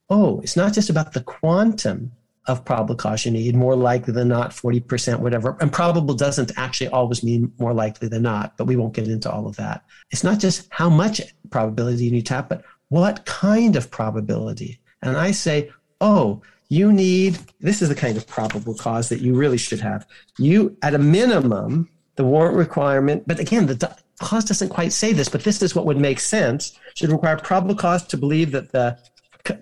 Oh, 0.09 0.41
it's 0.41 0.57
not 0.57 0.73
just 0.73 0.89
about 0.89 1.13
the 1.13 1.23
quantum 1.23 2.11
of 2.47 2.65
probable 2.65 2.95
cause 2.95 3.25
you 3.25 3.31
need, 3.31 3.55
more 3.55 3.75
likely 3.75 4.13
than 4.13 4.27
not, 4.27 4.51
40%, 4.51 5.19
whatever. 5.19 5.55
And 5.61 5.71
probable 5.71 6.13
doesn't 6.13 6.51
actually 6.57 6.89
always 6.89 7.23
mean 7.23 7.53
more 7.57 7.73
likely 7.73 8.09
than 8.09 8.23
not, 8.23 8.57
but 8.57 8.65
we 8.65 8.75
won't 8.75 8.93
get 8.93 9.07
into 9.07 9.31
all 9.31 9.47
of 9.47 9.55
that. 9.55 9.85
It's 10.11 10.23
not 10.23 10.39
just 10.39 10.67
how 10.69 10.89
much 10.89 11.21
probability 11.49 12.03
you 12.05 12.11
need 12.11 12.25
to 12.27 12.33
have, 12.33 12.49
but 12.49 12.65
what 12.93 13.25
kind 13.25 13.75
of 13.75 13.89
probability. 13.89 14.79
And 15.01 15.17
I 15.17 15.31
say, 15.31 15.71
oh, 15.99 16.43
you 16.69 16.93
need 16.93 17.39
this 17.59 17.81
is 17.81 17.89
the 17.89 17.95
kind 17.95 18.17
of 18.17 18.27
probable 18.27 18.75
cause 18.75 19.09
that 19.09 19.19
you 19.19 19.33
really 19.33 19.57
should 19.57 19.79
have. 19.79 20.05
You, 20.37 20.77
at 20.83 20.93
a 20.93 20.99
minimum, 20.99 21.89
the 22.17 22.23
warrant 22.23 22.55
requirement, 22.55 23.23
but 23.25 23.39
again, 23.39 23.65
the 23.65 23.97
clause 24.19 24.45
doesn't 24.45 24.69
quite 24.69 24.93
say 24.93 25.11
this, 25.11 25.27
but 25.27 25.43
this 25.43 25.63
is 25.63 25.73
what 25.73 25.87
would 25.87 25.97
make 25.97 26.19
sense, 26.19 26.77
should 26.93 27.11
require 27.11 27.35
probable 27.35 27.73
cause 27.73 28.05
to 28.05 28.15
believe 28.15 28.51
that 28.51 28.71
the 28.71 28.99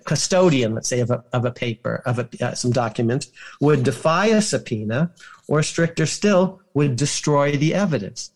custodian, 0.04 0.74
let's 0.74 0.88
say, 0.88 1.00
of 1.00 1.10
a, 1.10 1.24
of 1.32 1.46
a 1.46 1.50
paper, 1.50 2.02
of 2.04 2.18
a, 2.18 2.28
uh, 2.44 2.54
some 2.54 2.70
document, 2.70 3.28
would 3.62 3.82
defy 3.82 4.26
a 4.26 4.42
subpoena, 4.42 5.10
or 5.48 5.62
stricter 5.62 6.04
still, 6.04 6.60
would 6.74 6.96
destroy 6.96 7.56
the 7.56 7.72
evidence. 7.72 8.31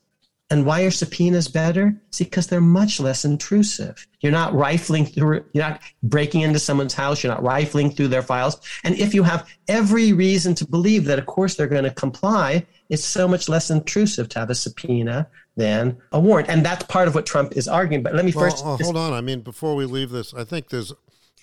And 0.49 0.65
why 0.65 0.83
are 0.83 0.93
subpoenas 0.93 1.49
better? 1.49 2.01
See, 2.13 2.23
because 2.23 2.47
they're 2.47 2.61
much 2.61 3.01
less 3.01 3.25
intrusive. 3.25 4.07
You're 4.21 4.31
not 4.31 4.55
rifling 4.55 5.05
through, 5.05 5.45
you're 5.53 5.65
not 5.65 5.81
breaking 6.05 6.43
into 6.43 6.61
someone's 6.61 6.95
house, 6.95 7.23
you're 7.23 7.33
not 7.33 7.43
rifling 7.43 7.91
through 7.91 8.09
their 8.09 8.23
files. 8.23 8.61
And 8.85 8.95
if 8.97 9.13
you 9.13 9.25
have 9.25 9.49
every 9.67 10.13
reason 10.13 10.55
to 10.57 10.67
believe 10.67 11.05
that, 11.07 11.19
of 11.19 11.27
course, 11.27 11.57
they're 11.57 11.67
going 11.67 11.83
to 11.83 11.91
comply, 11.91 12.65
it's 12.89 13.05
so 13.05 13.27
much 13.27 13.49
less 13.49 13.71
intrusive 13.71 14.29
to 14.31 14.39
have 14.39 14.51
a 14.51 14.55
subpoena 14.55 15.29
than 15.57 15.99
a 16.13 16.21
warrant. 16.21 16.49
And 16.49 16.65
that's 16.65 16.85
part 16.85 17.09
of 17.09 17.17
what 17.17 17.27
Trump 17.27 17.57
is 17.57 17.67
arguing. 17.67 18.05
But 18.05 18.15
let 18.15 18.25
me 18.25 18.33
well, 18.33 18.45
first. 18.45 18.65
Uh, 18.65 18.77
hold 18.77 18.97
on. 18.97 19.13
I 19.13 19.21
mean, 19.21 19.41
before 19.41 19.75
we 19.75 19.85
leave 19.85 20.11
this, 20.11 20.33
I 20.33 20.45
think 20.45 20.69
there's 20.69 20.93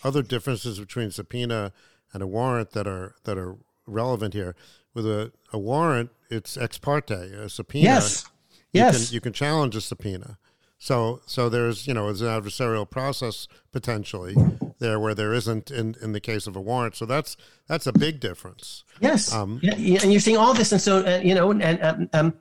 other 0.03 0.21
differences 0.21 0.79
between 0.79 1.11
subpoena 1.11 1.73
and 2.13 2.23
a 2.23 2.27
warrant 2.27 2.71
that 2.71 2.87
are 2.87 3.15
that 3.25 3.37
are 3.37 3.57
relevant 3.85 4.33
here. 4.33 4.55
With 4.93 5.07
a, 5.07 5.31
a 5.51 5.57
warrant, 5.57 6.11
it's 6.29 6.55
ex 6.55 6.77
parte. 6.77 7.11
A 7.11 7.49
subpoena, 7.49 7.85
yes, 7.85 8.29
you 8.73 8.81
yes, 8.81 9.07
can, 9.07 9.13
you 9.13 9.21
can 9.21 9.33
challenge 9.33 9.75
a 9.75 9.81
subpoena. 9.81 10.37
So 10.79 11.21
so 11.25 11.47
there's 11.47 11.87
you 11.87 11.93
know 11.93 12.09
it's 12.09 12.19
an 12.19 12.27
adversarial 12.27 12.89
process 12.89 13.47
potentially 13.71 14.35
there 14.79 14.99
where 14.99 15.15
there 15.15 15.33
isn't 15.33 15.71
in, 15.71 15.95
in 16.01 16.11
the 16.11 16.19
case 16.19 16.45
of 16.45 16.57
a 16.57 16.61
warrant. 16.61 16.95
So 16.95 17.05
that's 17.05 17.37
that's 17.67 17.87
a 17.87 17.93
big 17.93 18.19
difference. 18.19 18.83
Yes, 18.99 19.33
um, 19.33 19.61
yeah, 19.63 19.99
and 20.01 20.11
you're 20.11 20.19
seeing 20.19 20.35
all 20.35 20.53
this, 20.53 20.73
and 20.73 20.81
so 20.81 21.05
uh, 21.05 21.21
you 21.23 21.35
know, 21.35 21.51
and 21.51 21.81
um, 21.81 22.09
um, 22.11 22.33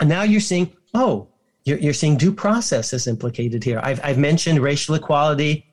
and 0.00 0.08
now 0.08 0.22
you're 0.22 0.40
seeing 0.40 0.72
oh, 0.94 1.28
you're, 1.64 1.78
you're 1.78 1.94
seeing 1.94 2.16
due 2.16 2.32
process 2.32 2.92
is 2.92 3.06
implicated 3.06 3.62
here. 3.62 3.80
I've 3.80 4.00
I've 4.02 4.18
mentioned 4.18 4.58
racial 4.58 4.96
equality 4.96 5.64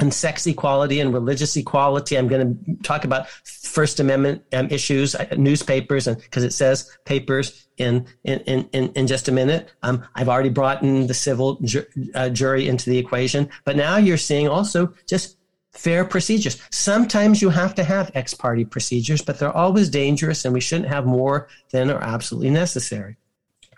and 0.00 0.12
sex 0.12 0.46
equality 0.46 1.00
and 1.00 1.12
religious 1.12 1.56
equality. 1.56 2.16
I'm 2.16 2.26
going 2.26 2.58
to 2.64 2.82
talk 2.82 3.04
about 3.04 3.28
First 3.28 4.00
Amendment 4.00 4.42
um, 4.52 4.68
issues, 4.70 5.14
uh, 5.14 5.26
newspapers, 5.36 6.06
and 6.06 6.16
because 6.20 6.42
it 6.42 6.52
says 6.52 6.90
papers 7.04 7.68
in 7.76 8.06
in 8.24 8.40
in 8.72 8.92
in 8.92 9.06
just 9.06 9.28
a 9.28 9.32
minute. 9.32 9.72
Um, 9.82 10.04
I've 10.14 10.28
already 10.28 10.48
brought 10.48 10.82
in 10.82 11.06
the 11.06 11.14
civil 11.14 11.60
ju- 11.62 11.86
uh, 12.14 12.30
jury 12.30 12.68
into 12.68 12.90
the 12.90 12.98
equation, 12.98 13.48
but 13.64 13.76
now 13.76 13.98
you're 13.98 14.16
seeing 14.16 14.48
also 14.48 14.94
just 15.06 15.36
fair 15.72 16.04
procedures. 16.04 16.60
Sometimes 16.70 17.40
you 17.40 17.50
have 17.50 17.74
to 17.76 17.84
have 17.84 18.10
ex 18.14 18.34
parte 18.34 18.64
procedures, 18.64 19.22
but 19.22 19.38
they're 19.38 19.56
always 19.56 19.88
dangerous, 19.88 20.44
and 20.44 20.54
we 20.54 20.60
shouldn't 20.60 20.88
have 20.88 21.06
more 21.06 21.48
than 21.70 21.90
are 21.90 22.02
absolutely 22.02 22.50
necessary. 22.50 23.16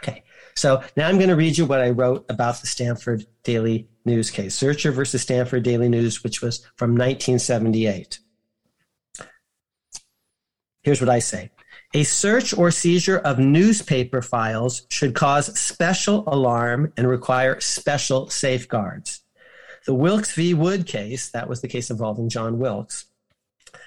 Okay. 0.03 0.23
So 0.55 0.83
now 0.97 1.09
I'm 1.09 1.17
going 1.17 1.31
to 1.31 1.37
read 1.37 1.59
you 1.59 1.67
what 1.67 1.81
I 1.81 1.91
wrote 1.91 2.25
about 2.29 2.61
the 2.61 2.67
Stanford 2.67 3.27
Daily 3.43 3.89
News 4.05 4.31
case, 4.31 4.59
Zurcher 4.59 4.93
versus 4.93 5.23
Stanford 5.23 5.63
Daily 5.63 5.89
News, 5.89 6.25
which 6.25 6.43
was 6.43 6.59
from 6.77 6.91
1978. 6.91 8.19
Here's 10.83 11.01
what 11.01 11.11
I 11.11 11.21
say. 11.21 11.51
A 11.95 12.03
search 12.05 12.57
or 12.57 12.71
seizure 12.71 13.19
of 13.19 13.39
newspaper 13.39 14.23
files 14.23 14.87
should 14.91 15.15
cause 15.15 15.59
special 15.59 16.25
alarm 16.27 16.93
and 16.97 17.07
require 17.07 17.61
special 17.61 18.31
safeguards. 18.31 19.23
The 19.87 19.95
Wilkes 19.95 20.35
v. 20.35 20.55
Wood 20.55 20.87
case, 20.87 21.31
that 21.31 21.49
was 21.49 21.61
the 21.61 21.69
case 21.69 21.91
involving 21.91 22.29
John 22.29 22.59
Wilkes, 22.59 23.07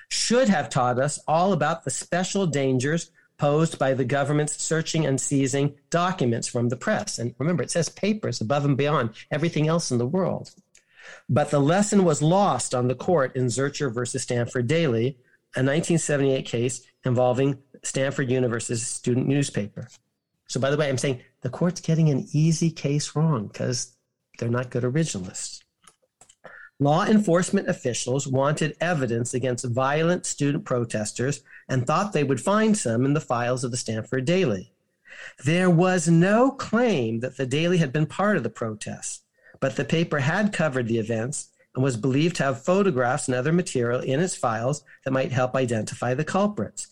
should 0.10 0.50
have 0.50 0.70
taught 0.70 1.00
us 1.00 1.20
all 1.28 1.52
about 1.52 1.84
the 1.84 1.90
special 1.90 2.46
dangers 2.46 3.12
posed 3.38 3.78
by 3.78 3.94
the 3.94 4.06
government's 4.06 4.62
searching 4.62 5.06
and 5.06 5.20
seizing 5.20 5.76
documents 5.90 6.48
from 6.48 6.70
the 6.70 6.78
press. 6.78 7.20
And 7.20 7.36
remember, 7.38 7.64
it 7.64 7.72
says 7.72 7.90
papers 7.90 8.42
above 8.42 8.66
and 8.66 8.78
beyond 8.78 9.12
everything 9.32 9.68
else 9.68 9.92
in 9.92 9.98
the 9.98 10.06
world. 10.06 10.52
But 11.30 11.52
the 11.52 11.60
lesson 11.60 12.04
was 12.04 12.22
lost 12.22 12.74
on 12.74 12.88
the 12.88 12.96
court 12.96 13.36
in 13.36 13.46
Zurcher 13.46 13.94
versus 13.94 14.24
Stanford 14.24 14.68
Daily, 14.68 15.18
a 15.56 15.62
1978 15.62 16.46
case 16.46 16.82
involving 17.04 17.60
Stanford 17.84 18.32
University's 18.32 18.88
student 18.88 19.28
newspaper. 19.28 19.88
So, 20.48 20.60
by 20.60 20.70
the 20.70 20.78
way, 20.78 20.90
I'm 20.90 20.98
saying 20.98 21.22
the 21.42 21.50
court's 21.50 21.82
getting 21.82 22.10
an 22.10 22.28
easy 22.32 22.72
case 22.72 23.16
wrong 23.16 23.48
because 23.48 23.96
they're 24.38 24.50
not 24.50 24.70
good 24.70 24.84
originalists. 24.84 25.62
Law 26.80 27.06
enforcement 27.06 27.70
officials 27.70 28.28
wanted 28.28 28.76
evidence 28.82 29.34
against 29.34 29.66
violent 29.66 30.26
student 30.26 30.66
protesters 30.66 31.42
and 31.68 31.86
thought 31.86 32.14
they 32.14 32.24
would 32.24 32.42
find 32.42 32.78
some 32.78 33.06
in 33.06 33.14
the 33.14 33.22
files 33.22 33.64
of 33.64 33.72
the 33.72 33.78
Stanford 33.78 34.26
Daily. 34.26 34.72
There 35.44 35.70
was 35.70 36.08
no 36.08 36.52
claim 36.52 37.20
that 37.22 37.38
the 37.38 37.46
Daily 37.46 37.78
had 37.78 37.92
been 37.94 38.06
part 38.06 38.38
of 38.38 38.44
the 38.44 38.50
protests, 38.50 39.22
but 39.60 39.76
the 39.76 39.86
paper 39.86 40.20
had 40.20 40.54
covered 40.54 40.88
the 40.88 41.00
events 41.00 41.50
and 41.74 41.84
was 41.84 41.98
believed 41.98 42.38
to 42.38 42.44
have 42.44 42.64
photographs 42.64 43.28
and 43.28 43.36
other 43.36 43.54
material 43.54 44.02
in 44.02 44.20
its 44.20 44.36
files 44.36 44.84
that 45.04 45.12
might 45.12 45.32
help 45.32 45.56
identify 45.56 46.14
the 46.14 46.24
culprits. 46.24 46.88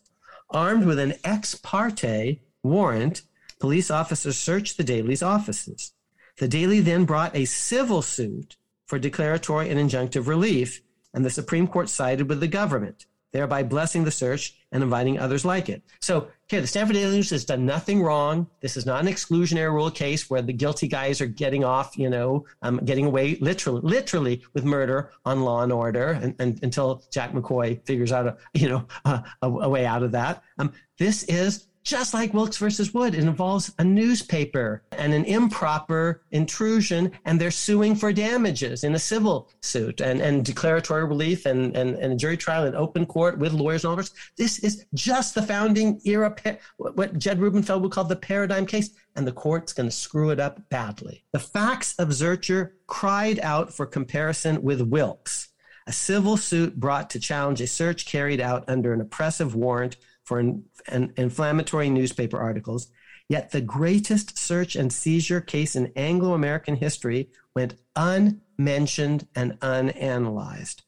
Armed 0.50 0.86
with 0.86 1.00
an 1.00 1.14
ex 1.24 1.56
parte 1.56 2.42
warrant, 2.62 3.22
police 3.60 3.90
officers 3.90 4.38
searched 4.38 4.78
the 4.78 4.84
Daily's 4.84 5.24
offices. 5.24 5.94
The 6.38 6.48
Daily 6.48 6.80
then 6.80 7.06
brought 7.06 7.36
a 7.36 7.46
civil 7.46 8.02
suit 8.02 8.58
for 8.86 9.00
declaratory 9.00 9.70
and 9.70 9.80
injunctive 9.80 10.28
relief, 10.28 10.82
and 11.14 11.24
the 11.24 11.30
Supreme 11.30 11.68
Court 11.68 11.90
sided 11.90 12.28
with 12.28 12.40
the 12.40 12.48
government, 12.48 13.06
thereby 13.34 13.64
blessing 13.64 14.04
the 14.04 14.12
search 14.12 14.56
and 14.72 14.82
inviting 14.82 15.20
others 15.20 15.44
like 15.44 15.68
it. 15.68 15.82
So 16.02 16.28
here, 16.48 16.62
the 16.62 16.68
Stanford 16.68 16.96
Daily 16.96 17.18
News 17.18 17.32
has 17.32 17.46
done 17.46 17.66
nothing 17.66 18.02
wrong. 18.02 18.48
This 18.62 18.78
is 18.78 18.86
not 18.86 19.02
an 19.02 19.12
exclusionary 19.12 19.74
rule 19.74 19.92
case 19.92 20.30
where 20.30 20.42
the 20.42 20.54
guilty 20.54 20.88
guys 20.88 21.20
are 21.20 21.26
getting 21.26 21.64
off, 21.64 21.98
you 21.98 22.10
know, 22.10 22.46
um, 22.62 22.78
getting 22.86 23.06
away 23.06 23.38
literally, 23.42 23.82
literally 23.82 24.44
with 24.54 24.64
murder 24.64 25.12
on 25.26 25.42
Law 25.42 25.64
and 25.64 25.72
Order, 25.72 26.12
and, 26.22 26.36
and 26.40 26.60
until 26.64 27.04
Jack 27.12 27.34
McCoy 27.34 27.84
figures 27.86 28.12
out 28.12 28.28
a, 28.28 28.38
you 28.54 28.70
know, 28.70 28.86
a, 29.06 29.24
a, 29.42 29.70
way 29.70 29.86
out 29.86 30.04
of 30.04 30.12
that. 30.12 30.44
Um, 30.60 30.72
this 30.98 31.24
is 31.24 31.68
just 31.84 32.14
like 32.14 32.34
Wilkes 32.34 32.58
versus 32.58 32.94
Wood, 32.94 33.14
it 33.14 33.24
involves 33.24 33.74
a 33.78 33.84
newspaper 33.84 34.84
and 34.94 35.14
an 35.14 35.26
improper 35.26 36.22
intrusion, 36.32 37.12
and 37.26 37.40
they're 37.40 37.52
suing 37.52 37.96
for 37.96 38.14
damages 38.14 38.84
in 38.84 38.96
a 38.96 39.00
civil 39.00 39.50
suit 39.62 40.00
and, 40.00 40.22
and 40.22 40.46
declaratory 40.46 41.06
relief 41.06 41.46
and, 41.46 41.76
and, 41.76 41.96
and 41.96 42.14
a 42.14 42.16
jury 42.16 42.38
trial 42.38 42.66
in 42.66 42.76
open 42.76 43.06
court 43.06 43.38
with 43.38 43.52
lawyers 43.52 43.84
and 43.84 43.92
all 43.92 43.98
this. 43.98 44.14
This 44.38 44.60
is 44.60 44.86
just 44.94 45.36
the 45.36 45.42
founding 45.42 46.00
era, 46.06 46.34
what 46.78 47.18
Jed 47.20 47.40
Rubenfeld 47.40 47.82
would 47.84 47.92
call 47.92 48.06
the 48.06 48.16
paradigm 48.16 48.66
case, 48.66 48.92
and 49.16 49.28
the 49.28 49.32
court's 49.32 49.74
going 49.74 49.90
to 49.90 49.96
screw 49.96 50.30
it 50.30 50.40
up 50.40 50.70
badly. 50.70 51.24
The 51.34 51.40
facts 51.40 51.96
of 52.00 52.10
Zurcher 52.10 52.72
cried 52.88 53.40
out 53.42 53.74
for 53.74 53.86
comparison 53.86 54.64
with 54.64 54.82
Wilkes, 54.82 55.50
a 55.86 55.92
civil 55.92 56.38
suit 56.38 56.80
brought 56.80 57.10
to 57.10 57.20
challenge 57.20 57.60
a 57.60 57.68
search 57.68 58.06
carried 58.06 58.40
out 58.40 58.64
under 58.70 58.94
an 58.94 59.02
oppressive 59.02 59.54
warrant 59.54 59.98
for 60.24 60.40
an, 60.40 60.64
an 60.88 61.14
inflammatory 61.18 61.90
newspaper 61.90 62.40
articles. 62.40 62.88
Yet 63.30 63.52
the 63.52 63.62
greatest 63.62 64.38
search 64.38 64.76
and 64.76 64.92
seizure 64.92 65.42
case 65.42 65.76
in 65.76 65.92
Anglo 65.96 66.34
American 66.34 66.76
history 66.76 67.30
went 67.56 67.76
unmentioned 67.96 69.28
and 69.36 69.60
unanalyzed. 69.60 70.82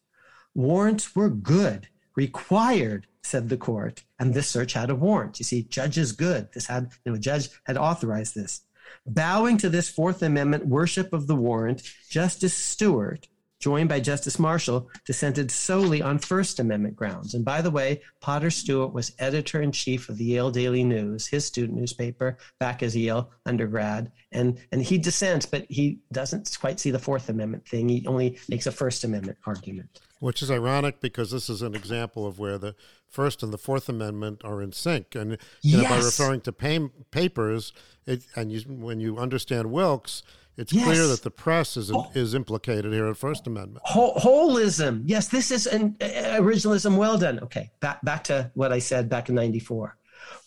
Warrants 0.53 1.15
were 1.15 1.29
good, 1.29 1.87
required, 2.15 3.07
said 3.23 3.49
the 3.49 3.57
court, 3.57 4.03
and 4.19 4.33
this 4.33 4.47
search 4.47 4.73
had 4.73 4.89
a 4.89 4.95
warrant. 4.95 5.39
You 5.39 5.45
see, 5.45 5.63
judge 5.63 5.97
is 5.97 6.11
good. 6.11 6.49
This 6.53 6.67
had, 6.67 6.91
you 7.05 7.11
know, 7.11 7.17
judge 7.17 7.49
had 7.65 7.77
authorized 7.77 8.35
this. 8.35 8.61
Bowing 9.05 9.57
to 9.57 9.69
this 9.69 9.89
Fourth 9.89 10.21
Amendment 10.21 10.67
worship 10.67 11.13
of 11.13 11.27
the 11.27 11.35
warrant, 11.35 11.83
Justice 12.09 12.55
Stewart 12.55 13.27
joined 13.65 13.89
by 13.89 13.99
Justice 13.99 14.37
Marshall, 14.37 14.87
dissented 15.07 15.49
solely 15.49 15.99
on 15.99 16.19
First 16.19 16.59
Amendment 16.59 16.95
grounds. 16.95 17.33
And 17.33 17.43
by 17.43 17.63
the 17.63 17.71
way, 17.71 17.99
Potter 18.21 18.51
Stewart 18.51 18.93
was 18.93 19.13
editor 19.17 19.59
in 19.59 19.71
chief 19.71 20.07
of 20.07 20.19
the 20.19 20.23
Yale 20.23 20.51
Daily 20.51 20.83
News, 20.83 21.25
his 21.25 21.45
student 21.45 21.79
newspaper, 21.79 22.37
back 22.59 22.83
as 22.83 22.93
a 22.93 22.99
Yale 22.99 23.31
undergrad. 23.47 24.11
And, 24.31 24.59
and 24.71 24.83
he 24.83 24.99
dissents, 24.99 25.47
but 25.47 25.65
he 25.67 25.97
doesn't 26.11 26.55
quite 26.61 26.79
see 26.79 26.91
the 26.91 26.99
Fourth 26.99 27.27
Amendment 27.27 27.67
thing. 27.67 27.89
He 27.89 28.05
only 28.05 28.37
makes 28.47 28.67
a 28.67 28.71
First 28.71 29.03
Amendment 29.03 29.39
argument. 29.47 29.99
Which 30.19 30.43
is 30.43 30.51
ironic 30.51 30.99
because 30.99 31.31
this 31.31 31.49
is 31.49 31.63
an 31.63 31.73
example 31.73 32.27
of 32.27 32.37
where 32.37 32.59
the 32.59 32.75
First 33.09 33.41
and 33.41 33.51
the 33.51 33.57
Fourth 33.57 33.89
Amendment 33.89 34.41
are 34.43 34.61
in 34.61 34.73
sync. 34.73 35.15
And 35.15 35.31
you 35.63 35.79
yes. 35.79 35.81
know, 35.81 35.89
by 35.89 36.03
referring 36.03 36.41
to 36.41 36.51
pay, 36.51 36.87
papers, 37.09 37.73
it, 38.05 38.25
and 38.35 38.51
you, 38.51 38.59
when 38.69 38.99
you 38.99 39.17
understand 39.17 39.71
Wilkes, 39.71 40.21
it's 40.57 40.71
yes. 40.71 40.85
clear 40.85 41.07
that 41.07 41.23
the 41.23 41.31
press 41.31 41.77
is 41.77 41.91
is 42.13 42.33
implicated 42.33 42.93
here 42.93 43.07
at 43.07 43.17
First 43.17 43.47
Amendment. 43.47 43.83
holism, 43.85 45.03
yes, 45.05 45.27
this 45.27 45.51
is 45.51 45.67
an 45.67 45.95
uh, 46.01 46.05
originalism. 46.39 46.97
Well 46.97 47.17
done. 47.17 47.39
Okay, 47.41 47.71
back 47.79 48.03
back 48.03 48.23
to 48.25 48.51
what 48.53 48.71
I 48.71 48.79
said 48.79 49.09
back 49.09 49.29
in 49.29 49.35
'94. 49.35 49.97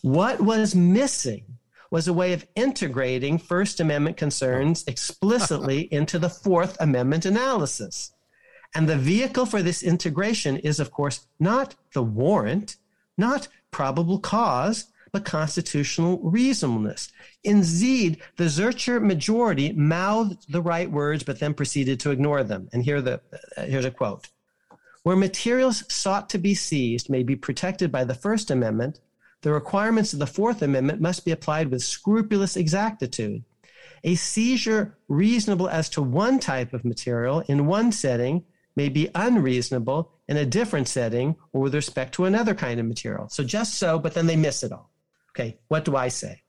What 0.01 0.41
was 0.41 0.75
missing 0.75 1.45
was 1.91 2.07
a 2.07 2.13
way 2.13 2.33
of 2.33 2.45
integrating 2.55 3.37
First 3.37 3.79
Amendment 3.79 4.17
concerns 4.17 4.83
explicitly 4.87 5.81
into 5.91 6.19
the 6.19 6.29
Fourth 6.29 6.77
Amendment 6.79 7.25
analysis. 7.25 8.11
And 8.75 8.87
the 8.87 8.97
vehicle 8.97 9.47
for 9.47 9.63
this 9.63 9.81
integration 9.81 10.57
is, 10.57 10.79
of 10.79 10.91
course, 10.91 11.25
not 11.39 11.75
the 11.93 12.03
warrant, 12.03 12.77
not 13.17 13.47
probable 13.71 14.19
cause, 14.19 14.85
but 15.11 15.25
constitutional 15.25 16.19
reasonableness. 16.19 17.11
Indeed, 17.43 18.21
the 18.37 18.45
Zurcher 18.45 19.01
majority 19.01 19.71
mouthed 19.73 20.51
the 20.51 20.61
right 20.61 20.89
words, 20.89 21.23
but 21.23 21.39
then 21.39 21.53
proceeded 21.53 21.99
to 22.01 22.11
ignore 22.11 22.43
them. 22.43 22.69
And 22.73 22.83
here 22.83 23.01
the, 23.01 23.21
uh, 23.57 23.63
here's 23.63 23.85
a 23.85 23.91
quote. 23.91 24.27
Where 25.03 25.15
materials 25.15 25.83
sought 25.91 26.29
to 26.31 26.37
be 26.37 26.53
seized 26.53 27.09
may 27.09 27.23
be 27.23 27.35
protected 27.35 27.91
by 27.91 28.03
the 28.03 28.13
First 28.15 28.51
Amendment, 28.51 28.99
the 29.41 29.53
requirements 29.53 30.11
of 30.11 30.19
the 30.19 30.27
Fourth 30.27 30.61
Amendment 30.61 30.99
must 30.99 31.23
be 31.23 31.31
applied 31.31 31.71
with 31.71 31.81
scrupulous 31.81 32.57
exactitude. 32.57 33.43
A 34.03 34.15
seizure 34.15 34.97
reasonable 35.07 35.69
as 35.69 35.89
to 35.89 36.01
one 36.01 36.39
type 36.39 36.73
of 36.73 36.83
material 36.85 37.39
in 37.47 37.65
one 37.65 37.91
setting 37.91 38.43
may 38.75 38.89
be 38.89 39.09
unreasonable 39.15 40.11
in 40.27 40.37
a 40.37 40.45
different 40.45 40.87
setting 40.87 41.35
or 41.53 41.61
with 41.61 41.75
respect 41.75 42.13
to 42.15 42.25
another 42.25 42.53
kind 42.53 42.79
of 42.79 42.85
material. 42.85 43.27
So 43.29 43.43
just 43.43 43.75
so, 43.75 43.99
but 43.99 44.13
then 44.13 44.27
they 44.27 44.35
miss 44.35 44.63
it 44.63 44.71
all. 44.71 44.88
Okay, 45.39 45.57
what 45.69 45.85
do 45.85 45.95
I 45.95 46.09
say? 46.09 46.41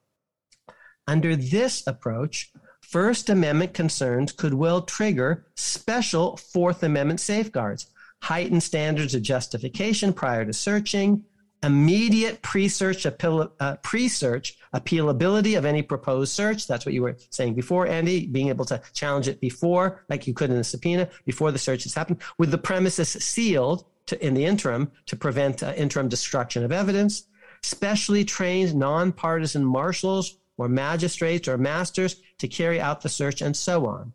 Under 1.07 1.37
this 1.37 1.87
approach, 1.87 2.51
First 2.81 3.31
Amendment 3.31 3.73
concerns 3.73 4.33
could 4.33 4.53
well 4.53 4.83
trigger 4.83 5.47
special 5.55 6.37
Fourth 6.37 6.83
Amendment 6.83 7.21
safeguards, 7.21 7.87
heightened 8.21 8.65
standards 8.65 9.15
of 9.15 9.23
justification 9.23 10.13
prior 10.13 10.45
to 10.45 10.53
searching, 10.53 11.25
immediate 11.63 12.43
pre-search, 12.43 13.07
appeal, 13.07 13.53
uh, 13.61 13.77
pre-search 13.77 14.59
appealability 14.75 15.57
of 15.57 15.65
any 15.65 15.83
proposed 15.83 16.33
search. 16.33 16.67
That's 16.67 16.85
what 16.85 16.93
you 16.93 17.03
were 17.03 17.17
saying 17.31 17.55
before, 17.55 17.87
Andy, 17.87 18.27
being 18.27 18.49
able 18.49 18.65
to 18.65 18.83
challenge 18.93 19.29
it 19.29 19.41
before, 19.41 20.05
like 20.09 20.27
you 20.27 20.35
could 20.35 20.51
in 20.51 20.57
a 20.57 20.65
subpoena, 20.65 21.09
before 21.25 21.53
the 21.53 21.59
search 21.59 21.85
has 21.85 21.95
happened, 21.95 22.23
with 22.39 22.51
the 22.51 22.59
premises 22.59 23.11
sealed 23.11 23.85
to, 24.07 24.27
in 24.27 24.35
the 24.35 24.45
interim 24.45 24.91
to 25.07 25.15
prevent 25.15 25.63
uh, 25.63 25.75
interim 25.77 26.09
destruction 26.09 26.65
of 26.65 26.73
evidence. 26.73 27.29
Specially 27.63 28.25
trained 28.25 28.75
nonpartisan 28.75 29.65
marshals 29.65 30.37
or 30.57 30.69
magistrates 30.69 31.49
or 31.49 31.59
masters 31.59 32.17
to 32.39 32.49
carry 32.49 32.81
out 32.81 33.01
the 33.01 33.09
search 33.09 33.41
and 33.41 33.57
so 33.57 33.87
on. 33.87 34.13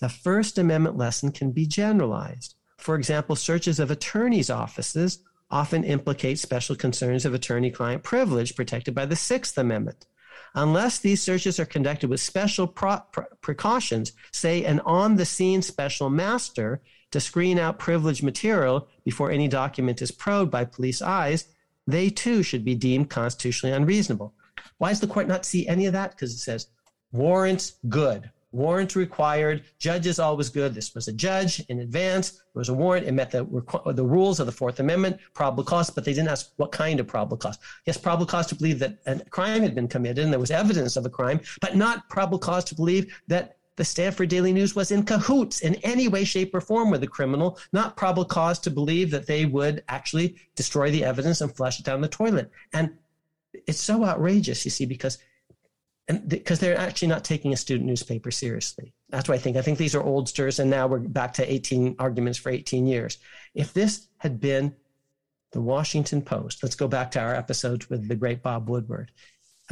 The 0.00 0.08
First 0.08 0.58
Amendment 0.58 0.96
lesson 0.96 1.30
can 1.30 1.52
be 1.52 1.66
generalized. 1.66 2.54
For 2.78 2.96
example, 2.96 3.36
searches 3.36 3.78
of 3.78 3.90
attorneys' 3.90 4.50
offices 4.50 5.20
often 5.50 5.84
implicate 5.84 6.38
special 6.38 6.74
concerns 6.74 7.24
of 7.24 7.34
attorney 7.34 7.70
client 7.70 8.02
privilege 8.02 8.56
protected 8.56 8.94
by 8.94 9.06
the 9.06 9.14
Sixth 9.14 9.56
Amendment. 9.58 10.06
Unless 10.54 10.98
these 10.98 11.22
searches 11.22 11.60
are 11.60 11.64
conducted 11.64 12.10
with 12.10 12.20
special 12.20 12.66
pro- 12.66 13.02
precautions, 13.40 14.12
say 14.32 14.64
an 14.64 14.80
on 14.80 15.16
the 15.16 15.24
scene 15.24 15.62
special 15.62 16.10
master 16.10 16.82
to 17.10 17.20
screen 17.20 17.58
out 17.58 17.78
privileged 17.78 18.22
material 18.22 18.88
before 19.04 19.30
any 19.30 19.48
document 19.48 20.02
is 20.02 20.10
probed 20.10 20.50
by 20.50 20.64
police 20.64 21.00
eyes, 21.00 21.46
they 21.86 22.10
too 22.10 22.42
should 22.42 22.64
be 22.64 22.74
deemed 22.74 23.10
constitutionally 23.10 23.74
unreasonable. 23.74 24.34
Why 24.78 24.90
does 24.90 25.00
the 25.00 25.06
court 25.06 25.28
not 25.28 25.44
see 25.44 25.66
any 25.66 25.86
of 25.86 25.92
that? 25.92 26.12
Because 26.12 26.32
it 26.32 26.38
says 26.38 26.68
warrants 27.12 27.74
good, 27.88 28.30
warrant 28.52 28.94
required. 28.96 29.64
Judge 29.78 30.06
is 30.06 30.18
always 30.18 30.48
good. 30.48 30.74
This 30.74 30.94
was 30.94 31.08
a 31.08 31.12
judge 31.12 31.60
in 31.68 31.80
advance. 31.80 32.32
It 32.32 32.58
was 32.58 32.68
a 32.68 32.74
warrant. 32.74 33.06
It 33.06 33.12
met 33.12 33.30
the, 33.30 33.44
the 33.94 34.04
rules 34.04 34.40
of 34.40 34.46
the 34.46 34.52
Fourth 34.52 34.80
Amendment, 34.80 35.18
probable 35.34 35.64
cause, 35.64 35.90
but 35.90 36.04
they 36.04 36.12
didn't 36.12 36.28
ask 36.28 36.52
what 36.56 36.72
kind 36.72 37.00
of 37.00 37.06
probable 37.06 37.36
cause. 37.36 37.58
Yes, 37.86 37.96
probable 37.96 38.26
cause 38.26 38.46
to 38.48 38.54
believe 38.54 38.78
that 38.78 38.98
a 39.06 39.18
crime 39.30 39.62
had 39.62 39.74
been 39.74 39.88
committed 39.88 40.24
and 40.24 40.32
there 40.32 40.40
was 40.40 40.50
evidence 40.50 40.96
of 40.96 41.06
a 41.06 41.10
crime, 41.10 41.40
but 41.60 41.76
not 41.76 42.08
probable 42.08 42.38
cause 42.38 42.64
to 42.64 42.74
believe 42.74 43.14
that 43.28 43.56
the 43.76 43.84
Stanford 43.84 44.28
Daily 44.28 44.52
News 44.52 44.74
was 44.74 44.90
in 44.90 45.04
cahoots 45.04 45.60
in 45.60 45.76
any 45.76 46.08
way, 46.08 46.24
shape, 46.24 46.54
or 46.54 46.60
form 46.60 46.90
with 46.90 47.00
the 47.00 47.06
criminal, 47.06 47.58
not 47.72 47.96
probable 47.96 48.24
cause 48.24 48.58
to 48.60 48.70
believe 48.70 49.10
that 49.10 49.26
they 49.26 49.46
would 49.46 49.82
actually 49.88 50.36
destroy 50.56 50.90
the 50.90 51.04
evidence 51.04 51.40
and 51.40 51.54
flush 51.54 51.80
it 51.80 51.86
down 51.86 52.00
the 52.00 52.08
toilet. 52.08 52.50
And 52.74 52.90
it's 53.66 53.80
so 53.80 54.04
outrageous, 54.04 54.64
you 54.64 54.70
see, 54.70 54.86
because 54.86 55.18
because 56.26 56.58
they're 56.58 56.76
actually 56.76 57.08
not 57.08 57.24
taking 57.24 57.52
a 57.52 57.56
student 57.56 57.88
newspaper 57.88 58.30
seriously. 58.30 58.92
That's 59.08 59.28
what 59.28 59.36
I 59.36 59.38
think. 59.38 59.56
I 59.56 59.62
think 59.62 59.78
these 59.78 59.94
are 59.94 60.02
oldsters, 60.02 60.58
and 60.58 60.68
now 60.68 60.86
we're 60.86 60.98
back 60.98 61.32
to 61.34 61.50
18 61.52 61.96
arguments 61.98 62.38
for 62.38 62.50
18 62.50 62.86
years. 62.86 63.18
If 63.54 63.72
this 63.72 64.08
had 64.18 64.40
been 64.40 64.74
the 65.52 65.60
Washington 65.60 66.20
Post, 66.20 66.62
let's 66.62 66.74
go 66.74 66.88
back 66.88 67.12
to 67.12 67.20
our 67.20 67.34
episodes 67.34 67.88
with 67.88 68.08
the 68.08 68.16
great 68.16 68.42
Bob 68.42 68.68
Woodward. 68.68 69.12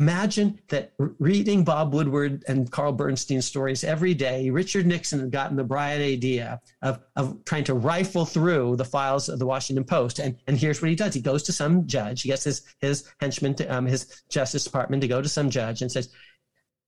Imagine 0.01 0.59
that 0.69 0.93
reading 0.97 1.63
Bob 1.63 1.93
Woodward 1.93 2.43
and 2.49 2.71
Carl 2.71 2.93
Bernstein 2.93 3.43
stories 3.43 3.85
every 3.85 4.15
day, 4.15 4.49
Richard 4.49 4.87
Nixon 4.87 5.21
had 5.21 5.31
gotten 5.31 5.59
the 5.59 5.65
bright 5.65 6.01
idea 6.01 6.59
of, 6.81 7.01
of 7.17 7.45
trying 7.45 7.65
to 7.65 7.75
rifle 7.75 8.25
through 8.25 8.77
the 8.77 8.85
files 8.85 9.29
of 9.29 9.39
the 9.39 9.45
Washington 9.45 9.85
Post. 9.85 10.19
And, 10.19 10.39
and 10.47 10.57
here's 10.57 10.81
what 10.81 10.89
he 10.89 10.97
does. 10.97 11.13
He 11.13 11.21
goes 11.21 11.43
to 11.43 11.53
some 11.53 11.87
judge. 11.87 12.23
He 12.23 12.31
gets 12.31 12.45
his, 12.45 12.63
his 12.79 13.13
henchman, 13.21 13.55
to, 13.57 13.67
um, 13.67 13.85
his 13.85 14.23
Justice 14.31 14.65
Department 14.65 15.03
to 15.03 15.09
go 15.09 15.21
to 15.21 15.29
some 15.29 15.51
judge 15.51 15.83
and 15.83 15.93
says, 15.93 16.09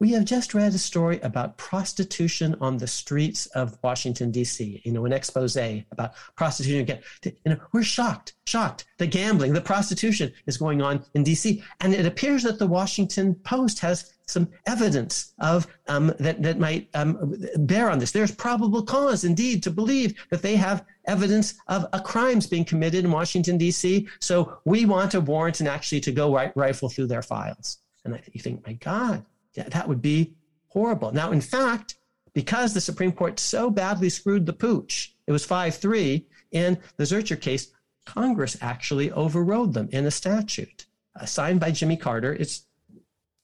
we 0.02 0.10
have 0.10 0.24
just 0.24 0.52
read 0.52 0.74
a 0.74 0.78
story 0.78 1.20
about 1.20 1.56
prostitution 1.56 2.56
on 2.60 2.76
the 2.76 2.88
streets 2.88 3.46
of 3.54 3.78
Washington, 3.84 4.32
D.C., 4.32 4.82
you 4.82 4.90
know, 4.90 5.04
an 5.04 5.12
expose 5.12 5.54
about 5.56 6.14
prostitution. 6.34 6.80
Again, 6.80 6.98
you 7.22 7.32
know, 7.44 7.56
we're 7.70 7.84
shocked, 7.84 8.34
shocked. 8.44 8.84
The 8.98 9.06
gambling, 9.06 9.52
the 9.52 9.60
prostitution 9.60 10.32
is 10.46 10.56
going 10.56 10.82
on 10.82 11.04
in 11.14 11.22
D.C. 11.22 11.62
And 11.80 11.94
it 11.94 12.04
appears 12.04 12.42
that 12.42 12.58
the 12.58 12.66
Washington 12.66 13.36
Post 13.44 13.78
has 13.78 14.12
some 14.26 14.48
evidence 14.66 15.34
of 15.38 15.68
um, 15.86 16.12
that, 16.18 16.42
that 16.42 16.58
might 16.58 16.88
um, 16.94 17.36
bear 17.58 17.88
on 17.88 18.00
this. 18.00 18.10
There's 18.10 18.34
probable 18.34 18.82
cause, 18.82 19.22
indeed, 19.22 19.62
to 19.62 19.70
believe 19.70 20.14
that 20.32 20.42
they 20.42 20.56
have 20.56 20.84
evidence 21.04 21.54
of 21.68 21.86
a 21.92 22.00
crimes 22.00 22.48
being 22.48 22.64
committed 22.64 23.04
in 23.04 23.12
Washington, 23.12 23.56
D.C. 23.56 24.08
So 24.18 24.58
we 24.64 24.84
want 24.84 25.14
a 25.14 25.20
warrant 25.20 25.60
and 25.60 25.68
actually 25.68 26.00
to 26.00 26.10
go 26.10 26.34
right, 26.34 26.50
rifle 26.56 26.88
through 26.88 27.06
their 27.06 27.22
files. 27.22 27.78
And 28.04 28.16
I, 28.16 28.22
you 28.32 28.40
think, 28.40 28.66
my 28.66 28.72
God, 28.72 29.24
that 29.54 29.88
would 29.88 30.02
be 30.02 30.34
horrible. 30.68 31.12
Now, 31.12 31.32
in 31.32 31.40
fact, 31.40 31.96
because 32.32 32.72
the 32.72 32.80
Supreme 32.80 33.12
Court 33.12 33.38
so 33.38 33.70
badly 33.70 34.08
screwed 34.08 34.46
the 34.46 34.52
pooch, 34.52 35.14
it 35.26 35.32
was 35.32 35.44
5 35.44 35.74
3 35.76 36.26
in 36.52 36.78
the 36.96 37.04
Zurcher 37.04 37.40
case, 37.40 37.72
Congress 38.04 38.56
actually 38.60 39.10
overrode 39.12 39.74
them 39.74 39.88
in 39.92 40.06
a 40.06 40.10
statute 40.10 40.86
uh, 41.18 41.24
signed 41.24 41.60
by 41.60 41.70
Jimmy 41.70 41.96
Carter. 41.96 42.32
It's 42.34 42.66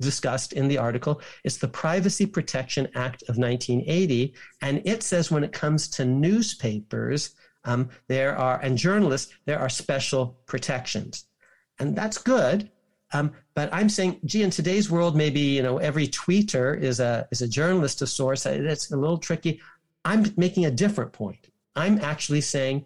discussed 0.01 0.53
in 0.53 0.69
the 0.69 0.79
article. 0.79 1.21
It's 1.45 1.57
the 1.57 1.69
Privacy 1.69 2.27
Protection 2.27 2.87
Act 2.95 3.23
of 3.23 3.37
1980. 3.37 4.35
And 4.63 4.83
it 4.85 5.03
says 5.03 5.31
when 5.31 5.45
it 5.45 5.53
comes 5.53 5.89
to 5.91 6.05
newspapers, 6.05 7.35
um, 7.65 7.91
there 8.07 8.37
are, 8.37 8.61
and 8.61 8.79
journalists, 8.79 9.33
there 9.45 9.59
are 9.59 9.69
special 9.69 10.39
protections. 10.47 11.25
And 11.79 11.97
that's 11.97 12.19
good 12.19 12.71
um, 13.13 13.33
but 13.55 13.73
I'm 13.73 13.89
saying, 13.89 14.21
gee, 14.25 14.43
in 14.43 14.51
today's 14.51 14.91
world, 14.91 15.17
maybe 15.17 15.41
you 15.41 15.63
know 15.63 15.79
every 15.79 16.09
tweeter 16.09 16.79
is 16.79 17.01
a 17.01 17.27
is 17.31 17.43
a 17.43 17.49
journalist 17.49 18.03
of 18.03 18.09
sorts. 18.09 18.43
That's 18.43 18.91
a 18.91 18.97
little 18.97 19.19
tricky. 19.19 19.61
I'm 20.05 20.33
making 20.37 20.67
a 20.67 20.71
different 20.71 21.13
point. 21.13 21.49
I'm 21.75 21.99
actually 22.01 22.43
saying 22.43 22.85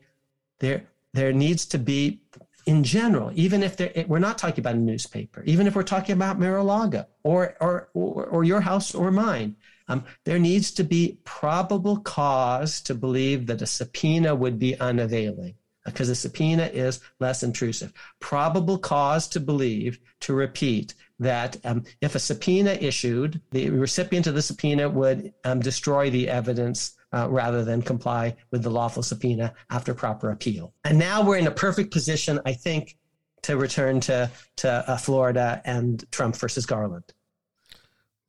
there 0.61 0.85
there 1.13 1.33
needs 1.33 1.67
to 1.67 1.79
be, 1.79 2.21
in 2.67 2.85
general, 2.85 3.33
even 3.35 3.63
if 3.63 3.79
we're 4.09 4.19
not 4.19 4.39
talking 4.39 4.61
about 4.61 4.77
a 4.77 4.79
newspaper, 4.79 5.43
even 5.45 5.67
if 5.67 5.75
we're 5.75 5.83
talking 5.83 6.15
about 6.15 6.39
Mar-a-Lago 6.39 7.07
or 7.25 7.57
or 7.61 7.89
or, 7.95 8.27
or 8.27 8.45
your 8.45 8.61
house 8.61 8.95
or 8.95 9.11
mine, 9.11 9.57
um, 9.89 10.05
there 10.25 10.39
needs 10.39 10.71
to 10.73 10.85
be 10.85 11.19
probable 11.25 11.99
cause 11.99 12.81
to 12.83 12.95
believe 12.95 13.47
that 13.47 13.61
a 13.61 13.67
subpoena 13.67 14.35
would 14.35 14.59
be 14.59 14.79
unavailing 14.79 15.55
because 15.85 16.09
a 16.09 16.15
subpoena 16.15 16.65
is 16.65 17.01
less 17.21 17.43
intrusive. 17.43 17.93
Probable 18.21 18.79
cause 18.79 19.29
to 19.29 19.41
believe, 19.41 19.99
to 20.21 20.35
repeat, 20.35 20.95
that 21.19 21.57
um, 21.65 21.85
if 22.01 22.15
a 22.15 22.19
subpoena 22.19 22.73
issued, 22.73 23.41
the 23.51 23.71
recipient 23.71 24.27
of 24.27 24.35
the 24.35 24.43
subpoena 24.43 24.89
would 24.89 25.33
um, 25.45 25.61
destroy 25.61 26.11
the 26.11 26.29
evidence 26.29 26.95
uh, 27.13 27.29
rather 27.31 27.65
than 27.65 27.83
comply 27.83 28.35
with 28.51 28.63
the 28.63 28.71
lawful 28.71 29.03
subpoena 29.03 29.53
after 29.71 29.95
proper 29.95 30.31
appeal. 30.31 30.73
And 30.85 30.99
now 30.99 31.23
we're 31.23 31.37
in 31.37 31.47
a 31.47 31.53
perfect 31.53 31.93
position, 31.93 32.41
I 32.47 32.55
think, 32.55 32.97
to 33.43 33.57
return 33.57 34.01
to, 34.01 34.31
to 34.57 34.71
uh, 34.71 34.97
Florida 34.97 35.61
and 35.65 36.05
Trump 36.11 36.37
versus 36.37 36.67
Garland. 36.67 37.05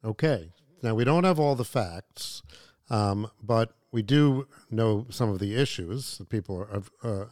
Okay. 0.03 0.51
Now, 0.81 0.95
we 0.95 1.05
don't 1.05 1.23
have 1.23 1.39
all 1.39 1.55
the 1.55 1.63
facts, 1.63 2.43
um, 2.89 3.29
but 3.41 3.73
we 3.93 4.01
do 4.01 4.47
know 4.69 5.05
some 5.09 5.29
of 5.29 5.39
the 5.39 5.55
issues 5.55 6.17
that 6.17 6.27
people 6.27 6.67
have, 6.71 6.89
uh, 7.03 7.25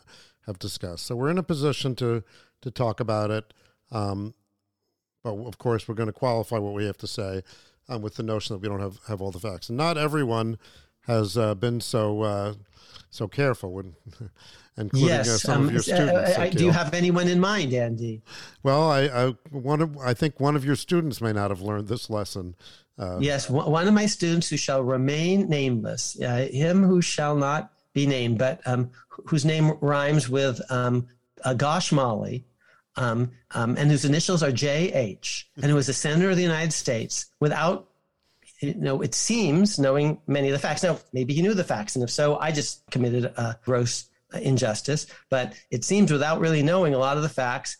have 0.46 0.60
discussed. 0.60 1.06
So 1.08 1.16
we're 1.16 1.32
in 1.32 1.38
a 1.38 1.44
position 1.44 1.96
to 1.96 2.24
to 2.62 2.72
talk 2.72 3.00
about 3.00 3.32
it. 3.32 3.54
Um, 3.92 4.36
but 5.24 5.34
of 5.34 5.58
course, 5.58 5.88
we're 5.88 5.96
going 5.96 6.08
to 6.08 6.14
qualify 6.14 6.60
what 6.60 6.74
we 6.74 6.86
have 6.86 6.98
to 7.00 7.08
say. 7.08 7.42
um, 7.90 8.02
with 8.02 8.16
the 8.16 8.24
notion 8.24 8.56
that 8.56 8.62
we 8.62 8.70
don't 8.70 8.80
have, 8.80 9.00
have 9.08 9.22
all 9.22 9.32
the 9.32 9.40
facts. 9.40 9.70
And 9.70 9.78
not 9.78 9.98
everyone 9.98 10.58
has 11.08 11.38
uh, 11.38 11.56
been 11.56 11.82
so 11.82 12.22
uh, 12.22 12.54
so 13.10 13.28
careful 13.28 13.74
when. 13.74 13.96
including 14.78 15.12
uh, 15.12 15.16
yes, 15.18 15.42
some 15.42 15.64
um, 15.64 15.68
of 15.68 15.74
your 15.74 15.82
students. 15.82 16.38
uh, 16.38 16.50
do 16.50 16.64
you 16.64 16.72
have 16.72 16.94
anyone 16.94 17.28
in 17.28 17.42
mind, 17.42 17.74
Andy? 17.74 18.22
Well, 18.64 18.90
I, 18.90 19.02
I 19.02 19.34
one 19.50 19.82
of 19.82 19.98
I 19.98 20.14
think 20.14 20.40
one 20.40 20.56
of 20.56 20.64
your 20.64 20.78
students 20.78 21.20
may 21.20 21.34
not 21.34 21.52
have 21.52 21.62
learned 21.62 21.90
this 21.90 22.10
lesson. 22.10 22.56
Uh, 23.02 23.18
yes, 23.20 23.50
one 23.50 23.88
of 23.88 23.94
my 23.96 24.06
students 24.06 24.48
who 24.48 24.58
shall 24.58 24.84
remain 24.84 25.50
nameless, 25.50 26.22
uh, 26.22 26.48
him 26.52 26.84
who 26.84 27.02
shall 27.02 27.36
not 27.36 27.74
be 27.94 28.06
named, 28.06 28.38
but 28.38 28.62
um, 28.68 28.92
whose 29.26 29.44
name 29.44 29.72
rhymes 29.82 30.30
with 30.30 30.62
um, 30.70 31.08
Gosh 31.58 31.92
Molly, 31.92 32.46
um, 32.96 33.32
um, 33.56 33.76
and 33.76 33.90
whose 33.90 34.06
initials 34.06 34.44
are 34.44 34.52
J.H., 34.52 35.50
and 35.56 35.66
who 35.66 35.76
was 35.76 35.90
a 35.90 35.94
senator 35.94 36.30
of 36.30 36.36
the 36.36 36.44
United 36.44 36.74
States 36.74 37.26
without, 37.40 37.90
you 38.60 38.76
know, 38.76 39.02
it 39.02 39.16
seems, 39.16 39.80
knowing 39.80 40.22
many 40.28 40.50
of 40.50 40.54
the 40.54 40.60
facts. 40.60 40.84
Now, 40.84 41.00
maybe 41.12 41.34
he 41.34 41.42
knew 41.42 41.56
the 41.56 41.64
facts, 41.64 41.96
and 41.96 42.04
if 42.04 42.12
so, 42.12 42.38
I 42.38 42.52
just 42.52 42.86
committed 42.92 43.26
a 43.26 43.58
gross 43.66 44.06
injustice, 44.40 45.08
but 45.30 45.54
it 45.72 45.84
seems 45.84 46.12
without 46.12 46.40
really 46.40 46.62
knowing 46.62 46.94
a 46.94 47.00
lot 47.00 47.18
of 47.18 47.24
the 47.24 47.30
facts, 47.30 47.78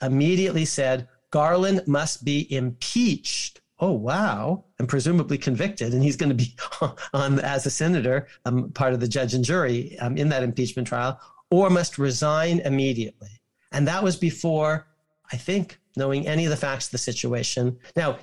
immediately 0.00 0.64
said 0.64 1.08
Garland 1.30 1.86
must 1.86 2.24
be 2.24 2.50
impeached. 2.50 3.60
Oh 3.78 3.92
wow, 3.92 4.64
and 4.78 4.88
presumably 4.88 5.36
convicted, 5.36 5.92
and 5.92 6.02
he's 6.02 6.16
going 6.16 6.30
to 6.30 6.34
be 6.34 6.56
on 7.12 7.40
as 7.40 7.66
a 7.66 7.70
senator, 7.70 8.26
um, 8.44 8.70
part 8.70 8.94
of 8.94 9.00
the 9.00 9.08
judge 9.08 9.34
and 9.34 9.44
jury 9.44 9.98
um, 9.98 10.16
in 10.16 10.30
that 10.30 10.42
impeachment 10.42 10.88
trial, 10.88 11.20
or 11.50 11.68
must 11.68 11.98
resign 11.98 12.60
immediately. 12.60 13.28
And 13.72 13.86
that 13.86 14.02
was 14.02 14.16
before, 14.16 14.86
I 15.30 15.36
think, 15.36 15.78
knowing 15.96 16.26
any 16.26 16.44
of 16.44 16.50
the 16.50 16.56
facts 16.56 16.86
of 16.86 16.92
the 16.92 16.98
situation. 16.98 17.78
Now, 17.94 18.18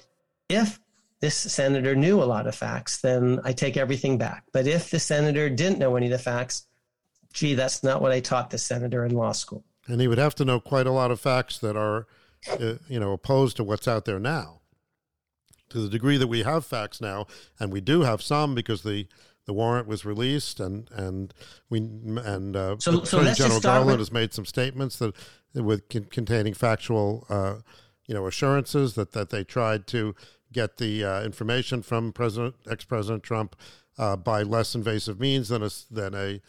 if 0.49 0.79
this 1.19 1.35
senator 1.35 1.95
knew 1.95 2.21
a 2.21 2.25
lot 2.25 2.47
of 2.47 2.55
facts, 2.55 3.01
then 3.01 3.39
I 3.43 3.53
take 3.53 3.77
everything 3.77 4.17
back. 4.17 4.43
But 4.51 4.67
if 4.67 4.89
the 4.89 4.99
senator 4.99 5.49
didn't 5.49 5.79
know 5.79 5.95
any 5.95 6.07
of 6.07 6.11
the 6.11 6.17
facts, 6.17 6.65
gee, 7.31 7.53
that's 7.53 7.83
not 7.83 8.01
what 8.01 8.11
I 8.11 8.19
taught 8.19 8.49
the 8.49 8.57
senator 8.57 9.05
in 9.05 9.13
law 9.13 9.31
school. 9.31 9.63
And 9.87 10.01
he 10.01 10.07
would 10.07 10.17
have 10.17 10.35
to 10.35 10.45
know 10.45 10.59
quite 10.59 10.87
a 10.87 10.91
lot 10.91 11.11
of 11.11 11.19
facts 11.19 11.57
that 11.59 11.77
are, 11.77 12.07
uh, 12.49 12.75
you 12.87 12.99
know, 12.99 13.11
opposed 13.11 13.57
to 13.57 13.63
what's 13.63 13.87
out 13.87 14.05
there 14.05 14.19
now. 14.19 14.61
To 15.73 15.79
the 15.79 15.89
degree 15.89 16.17
that 16.17 16.27
we 16.27 16.43
have 16.43 16.65
facts 16.67 17.01
now, 17.01 17.25
and 17.59 17.73
we 17.73 17.81
do 17.81 18.01
have 18.01 18.21
some 18.21 18.53
because 18.53 18.83
the 18.83 19.07
the 19.45 19.53
warrant 19.53 19.87
was 19.87 20.05
released, 20.05 20.59
and 20.59 20.87
and 20.91 21.33
we 21.67 21.79
and 21.79 22.55
uh, 22.55 22.75
so, 22.77 23.03
so 23.03 23.19
Attorney 23.19 23.33
General 23.33 23.59
Garland 23.59 23.87
with- 23.87 23.99
has 23.99 24.11
made 24.11 24.33
some 24.35 24.45
statements 24.45 24.97
that 24.97 25.15
with 25.55 25.89
con- 25.89 26.05
containing 26.05 26.53
factual, 26.53 27.25
uh, 27.27 27.55
you 28.05 28.13
know, 28.13 28.27
assurances 28.27 28.93
that 28.93 29.13
that 29.13 29.31
they 29.31 29.43
tried 29.43 29.87
to 29.87 30.13
get 30.51 30.77
the 30.77 31.03
uh, 31.03 31.23
information 31.23 31.81
from 31.81 32.13
President 32.13 32.53
ex 32.69 32.85
President 32.85 33.23
Trump 33.23 33.55
uh, 33.97 34.15
by 34.15 34.43
less 34.43 34.75
invasive 34.75 35.19
means 35.19 35.49
than 35.49 35.63
a 35.63 35.69
than 35.89 36.13
a 36.13 36.39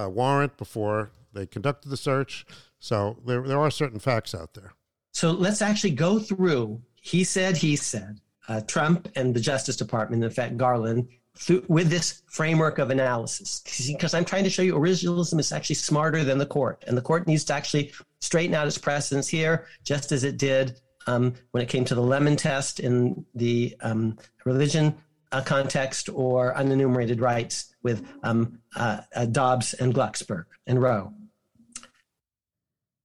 uh, 0.00 0.08
warrant 0.08 0.56
before 0.56 1.10
they 1.32 1.46
conducted 1.46 1.88
the 1.88 1.96
search. 1.96 2.46
So 2.78 3.18
there, 3.26 3.42
there 3.42 3.58
are 3.58 3.72
certain 3.72 3.98
facts 3.98 4.34
out 4.34 4.54
there. 4.54 4.74
So 5.12 5.32
let's 5.32 5.62
actually 5.62 5.90
go 5.90 6.20
through. 6.20 6.80
He 7.00 7.24
said, 7.24 7.56
he 7.56 7.74
said, 7.74 8.20
uh, 8.48 8.60
Trump 8.62 9.08
and 9.14 9.34
the 9.34 9.40
Justice 9.40 9.76
Department, 9.76 10.24
in 10.24 10.30
fact, 10.30 10.56
Garland, 10.56 11.08
through, 11.36 11.64
with 11.68 11.88
this 11.88 12.22
framework 12.26 12.78
of 12.78 12.90
analysis. 12.90 13.62
Because 13.86 14.14
I'm 14.14 14.24
trying 14.24 14.44
to 14.44 14.50
show 14.50 14.62
you 14.62 14.74
originalism 14.74 15.38
is 15.38 15.52
actually 15.52 15.76
smarter 15.76 16.24
than 16.24 16.38
the 16.38 16.46
court. 16.46 16.84
And 16.86 16.96
the 16.96 17.02
court 17.02 17.26
needs 17.26 17.44
to 17.44 17.54
actually 17.54 17.92
straighten 18.20 18.54
out 18.54 18.66
its 18.66 18.78
precedents 18.78 19.28
here, 19.28 19.66
just 19.84 20.10
as 20.10 20.24
it 20.24 20.38
did 20.38 20.80
um, 21.06 21.34
when 21.52 21.62
it 21.62 21.68
came 21.68 21.84
to 21.86 21.94
the 21.94 22.02
Lemon 22.02 22.36
test 22.36 22.80
in 22.80 23.24
the 23.34 23.76
um, 23.80 24.18
religion 24.44 24.94
uh, 25.32 25.42
context 25.42 26.08
or 26.12 26.54
unenumerated 26.54 27.20
rights 27.20 27.74
with 27.82 28.06
um, 28.22 28.58
uh, 28.76 29.00
uh, 29.14 29.26
Dobbs 29.26 29.74
and 29.74 29.94
Glucksberg 29.94 30.44
and 30.66 30.80
Roe. 30.80 31.12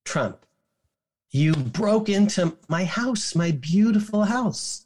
Trump, 0.05 0.45
you 1.31 1.53
broke 1.53 2.09
into 2.09 2.57
my 2.67 2.85
house, 2.85 3.35
my 3.35 3.51
beautiful 3.51 4.23
house. 4.25 4.82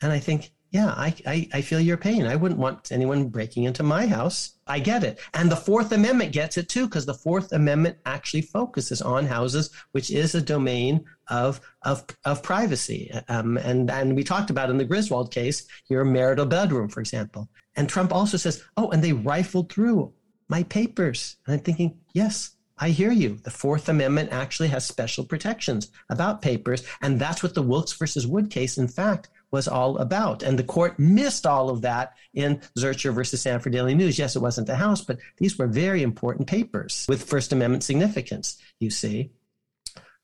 And 0.00 0.12
I 0.12 0.18
think, 0.18 0.50
yeah, 0.70 0.88
I, 0.88 1.14
I, 1.26 1.48
I, 1.54 1.62
feel 1.62 1.80
your 1.80 1.96
pain. 1.96 2.26
I 2.26 2.36
wouldn't 2.36 2.60
want 2.60 2.92
anyone 2.92 3.28
breaking 3.28 3.64
into 3.64 3.82
my 3.82 4.06
house. 4.06 4.58
I 4.66 4.80
get 4.80 5.02
it. 5.02 5.18
And 5.32 5.50
the 5.50 5.56
Fourth 5.56 5.92
Amendment 5.92 6.32
gets 6.32 6.58
it 6.58 6.68
too, 6.68 6.86
because 6.86 7.06
the 7.06 7.14
Fourth 7.14 7.52
Amendment 7.52 7.96
actually 8.04 8.42
focuses 8.42 9.00
on 9.00 9.24
houses, 9.24 9.70
which 9.92 10.10
is 10.10 10.34
a 10.34 10.42
domain 10.42 11.06
of, 11.28 11.60
of, 11.82 12.04
of 12.26 12.42
privacy. 12.42 13.10
Um, 13.28 13.56
and, 13.56 13.90
and 13.90 14.14
we 14.14 14.24
talked 14.24 14.50
about 14.50 14.68
in 14.68 14.76
the 14.76 14.84
Griswold 14.84 15.30
case, 15.32 15.66
your 15.88 16.04
marital 16.04 16.44
bedroom, 16.46 16.88
for 16.88 17.00
example. 17.00 17.48
And 17.76 17.88
Trump 17.88 18.12
also 18.12 18.36
says, 18.36 18.62
oh, 18.76 18.90
and 18.90 19.02
they 19.02 19.14
rifled 19.14 19.72
through 19.72 20.12
my 20.48 20.64
papers. 20.64 21.36
And 21.46 21.54
I'm 21.54 21.60
thinking, 21.60 21.98
yes, 22.12 22.56
I 22.76 22.90
hear 22.90 23.10
you. 23.10 23.38
The 23.42 23.50
Fourth 23.50 23.88
Amendment 23.88 24.30
actually 24.32 24.68
has 24.68 24.86
special 24.86 25.24
protections 25.24 25.90
about 26.10 26.42
papers. 26.42 26.84
And 27.00 27.18
that's 27.18 27.42
what 27.42 27.54
the 27.54 27.62
Wilkes 27.62 27.92
versus 27.94 28.26
Wood 28.26 28.50
case, 28.50 28.78
in 28.78 28.88
fact, 28.88 29.30
was 29.50 29.68
all 29.68 29.98
about. 29.98 30.42
And 30.42 30.58
the 30.58 30.64
court 30.64 30.98
missed 30.98 31.46
all 31.46 31.70
of 31.70 31.82
that 31.82 32.14
in 32.34 32.60
Zurcher 32.78 33.12
versus 33.14 33.40
Stanford 33.40 33.72
Daily 33.72 33.94
News. 33.94 34.18
Yes, 34.18 34.36
it 34.36 34.42
wasn't 34.42 34.66
the 34.66 34.76
House, 34.76 35.00
but 35.00 35.18
these 35.38 35.58
were 35.58 35.66
very 35.66 36.02
important 36.02 36.48
papers 36.48 37.06
with 37.08 37.22
First 37.24 37.52
Amendment 37.52 37.84
significance, 37.84 38.60
you 38.78 38.90
see. 38.90 39.30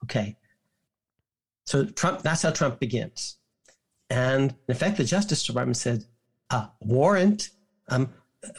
Okay. 0.05 0.37
So 1.67 1.87
Trump, 1.87 2.23
that's 2.23 2.43
how 2.43 2.51
Trump 2.51 2.79
begins. 2.79 3.39
And 4.11 4.55
in 4.69 4.75
effect, 4.75 4.99
the 4.99 5.05
Justice 5.05 5.43
Department 5.45 5.79
said, 5.79 6.05
a 6.51 6.69
warrant. 6.81 7.49
Um, 7.89 8.11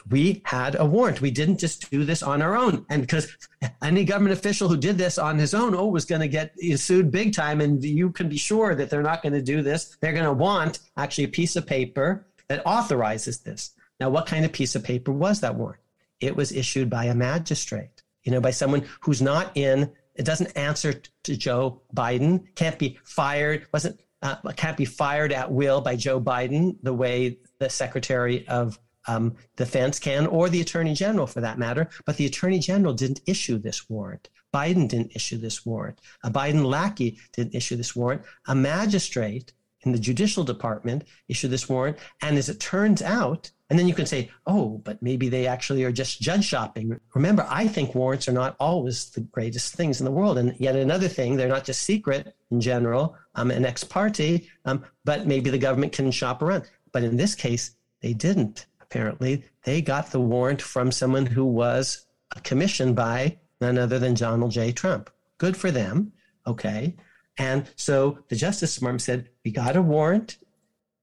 we 0.08 0.42
had 0.44 0.74
a 0.78 0.84
warrant. 0.84 1.20
We 1.20 1.30
didn't 1.30 1.58
just 1.58 1.90
do 1.90 2.04
this 2.04 2.22
on 2.22 2.42
our 2.42 2.56
own. 2.56 2.86
And 2.88 3.02
because 3.02 3.34
any 3.82 4.04
government 4.04 4.38
official 4.38 4.68
who 4.68 4.76
did 4.76 4.98
this 4.98 5.18
on 5.18 5.38
his 5.38 5.54
own, 5.54 5.74
oh, 5.74 5.86
was 5.86 6.04
going 6.04 6.20
to 6.20 6.28
get 6.28 6.54
sued 6.76 7.10
big 7.10 7.34
time. 7.34 7.60
And 7.60 7.84
you 7.84 8.10
can 8.10 8.28
be 8.28 8.36
sure 8.36 8.74
that 8.74 8.90
they're 8.90 9.02
not 9.02 9.22
going 9.22 9.32
to 9.32 9.42
do 9.42 9.62
this. 9.62 9.96
They're 10.00 10.12
going 10.12 10.24
to 10.24 10.32
want 10.32 10.80
actually 10.96 11.24
a 11.24 11.28
piece 11.28 11.56
of 11.56 11.66
paper 11.66 12.26
that 12.48 12.62
authorizes 12.66 13.38
this. 13.40 13.72
Now, 13.98 14.10
what 14.10 14.26
kind 14.26 14.44
of 14.44 14.52
piece 14.52 14.74
of 14.74 14.84
paper 14.84 15.12
was 15.12 15.40
that 15.40 15.54
warrant? 15.54 15.80
It 16.20 16.36
was 16.36 16.52
issued 16.52 16.90
by 16.90 17.04
a 17.04 17.14
magistrate, 17.14 18.02
you 18.24 18.32
know, 18.32 18.40
by 18.40 18.50
someone 18.50 18.86
who's 19.00 19.20
not 19.20 19.52
in, 19.56 19.90
it 20.14 20.24
doesn't 20.24 20.56
answer 20.56 20.94
to 21.24 21.36
Joe 21.36 21.82
Biden, 21.94 22.54
can't 22.54 22.78
be 22.78 22.98
fired, 23.04 23.66
wasn't, 23.72 24.00
uh, 24.22 24.36
can't 24.56 24.76
be 24.76 24.86
fired 24.86 25.32
at 25.32 25.50
will 25.50 25.80
by 25.80 25.96
Joe 25.96 26.20
Biden 26.20 26.76
the 26.82 26.94
way 26.94 27.38
the 27.58 27.68
Secretary 27.68 28.46
of 28.48 28.78
um, 29.06 29.36
defense 29.56 29.98
can, 29.98 30.26
or 30.26 30.48
the 30.48 30.60
attorney 30.60 30.94
general 30.94 31.26
for 31.26 31.40
that 31.40 31.58
matter. 31.58 31.88
But 32.04 32.16
the 32.16 32.26
attorney 32.26 32.58
general 32.58 32.94
didn't 32.94 33.20
issue 33.26 33.58
this 33.58 33.88
warrant. 33.88 34.28
Biden 34.54 34.88
didn't 34.88 35.14
issue 35.14 35.38
this 35.38 35.66
warrant. 35.66 36.00
A 36.22 36.30
Biden 36.30 36.64
lackey 36.64 37.18
didn't 37.32 37.54
issue 37.54 37.76
this 37.76 37.94
warrant. 37.94 38.22
A 38.46 38.54
magistrate 38.54 39.52
in 39.86 39.92
the 39.92 39.98
judicial 39.98 40.44
department 40.44 41.04
issued 41.28 41.50
this 41.50 41.68
warrant. 41.68 41.98
And 42.22 42.36
as 42.36 42.48
it 42.48 42.60
turns 42.60 43.00
out, 43.00 43.50
and 43.70 43.78
then 43.78 43.88
you 43.88 43.94
can 43.94 44.06
say, 44.06 44.30
oh, 44.46 44.80
but 44.84 45.02
maybe 45.02 45.28
they 45.28 45.46
actually 45.46 45.84
are 45.84 45.92
just 45.92 46.20
judge 46.20 46.44
shopping. 46.44 46.98
Remember, 47.14 47.46
I 47.48 47.66
think 47.66 47.94
warrants 47.94 48.28
are 48.28 48.32
not 48.32 48.56
always 48.60 49.10
the 49.10 49.22
greatest 49.22 49.74
things 49.74 50.00
in 50.00 50.04
the 50.04 50.10
world. 50.10 50.38
And 50.38 50.54
yet 50.58 50.76
another 50.76 51.08
thing, 51.08 51.36
they're 51.36 51.48
not 51.48 51.64
just 51.64 51.82
secret 51.82 52.34
in 52.50 52.60
general 52.60 53.16
um, 53.34 53.50
and 53.50 53.64
ex 53.64 53.82
parte, 53.84 54.48
um, 54.64 54.84
but 55.04 55.26
maybe 55.26 55.50
the 55.50 55.58
government 55.58 55.92
can 55.92 56.10
shop 56.10 56.42
around. 56.42 56.68
But 56.92 57.02
in 57.02 57.16
this 57.16 57.34
case, 57.34 57.72
they 58.02 58.12
didn't 58.12 58.66
apparently, 58.86 59.44
they 59.64 59.82
got 59.82 60.10
the 60.10 60.20
warrant 60.20 60.62
from 60.62 60.90
someone 60.92 61.26
who 61.26 61.44
was 61.44 62.06
commissioned 62.42 62.96
by 62.96 63.38
none 63.60 63.78
other 63.78 63.98
than 63.98 64.14
Donald 64.14 64.52
J. 64.52 64.72
Trump. 64.72 65.10
Good 65.38 65.56
for 65.56 65.70
them. 65.70 66.12
Okay. 66.46 66.96
And 67.38 67.68
so 67.76 68.18
the 68.28 68.36
Justice 68.36 68.74
Department 68.74 69.02
said, 69.02 69.28
we 69.44 69.50
got 69.50 69.76
a 69.76 69.82
warrant. 69.82 70.38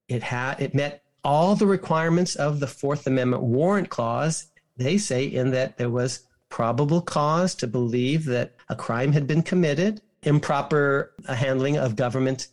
It 0.08 0.24
had 0.24 0.62
it 0.62 0.74
met 0.74 1.04
all 1.24 1.56
the 1.56 1.68
requirements 1.68 2.36
of 2.36 2.60
the 2.60 2.68
Fourth 2.68 3.08
Amendment 3.08 3.44
warrant 3.44 3.90
clause. 3.90 4.48
They 4.78 4.98
say 4.98 5.26
in 5.26 5.52
that 5.52 5.78
there 5.78 5.90
was 5.90 6.28
probable 6.50 7.02
cause 7.02 7.56
to 7.56 7.68
believe 7.68 8.26
that 8.26 8.56
a 8.70 8.76
crime 8.76 9.12
had 9.12 9.28
been 9.28 9.42
committed, 9.42 10.02
improper 10.24 11.14
uh, 11.28 11.34
handling 11.34 11.78
of 11.78 11.96
government 11.96 12.48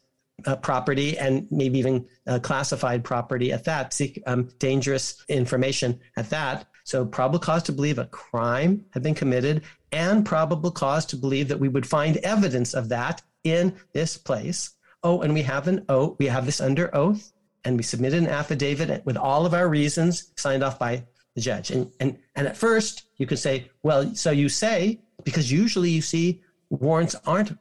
uh, 0.46 0.56
property 0.56 1.18
and 1.18 1.46
maybe 1.50 1.78
even 1.78 2.06
uh, 2.26 2.38
classified 2.38 3.04
property 3.04 3.52
at 3.52 3.64
that, 3.64 3.98
um, 4.26 4.48
dangerous 4.58 5.24
information 5.28 6.00
at 6.16 6.30
that. 6.30 6.66
So, 6.84 7.04
probable 7.04 7.38
cause 7.38 7.62
to 7.64 7.72
believe 7.72 7.98
a 7.98 8.06
crime 8.06 8.84
had 8.90 9.02
been 9.02 9.14
committed 9.14 9.62
and 9.92 10.24
probable 10.24 10.70
cause 10.70 11.06
to 11.06 11.16
believe 11.16 11.48
that 11.48 11.60
we 11.60 11.68
would 11.68 11.86
find 11.86 12.16
evidence 12.18 12.74
of 12.74 12.88
that 12.88 13.22
in 13.44 13.74
this 13.92 14.16
place. 14.16 14.70
Oh, 15.02 15.22
and 15.22 15.32
we 15.32 15.42
have 15.42 15.68
an 15.68 15.84
oath, 15.88 16.16
we 16.18 16.26
have 16.26 16.46
this 16.46 16.60
under 16.60 16.94
oath, 16.94 17.32
and 17.64 17.76
we 17.76 17.82
submitted 17.82 18.22
an 18.22 18.28
affidavit 18.28 19.04
with 19.04 19.16
all 19.16 19.46
of 19.46 19.54
our 19.54 19.68
reasons 19.68 20.32
signed 20.36 20.62
off 20.62 20.78
by 20.78 21.04
the 21.34 21.40
judge. 21.40 21.70
And, 21.70 21.90
and, 22.00 22.18
and 22.34 22.46
at 22.46 22.56
first, 22.56 23.04
you 23.16 23.26
could 23.26 23.38
say, 23.38 23.70
well, 23.82 24.14
so 24.14 24.30
you 24.30 24.48
say, 24.48 25.00
because 25.24 25.50
usually 25.50 25.90
you 25.90 26.02
see 26.02 26.42
warrants 26.70 27.16
aren't 27.26 27.56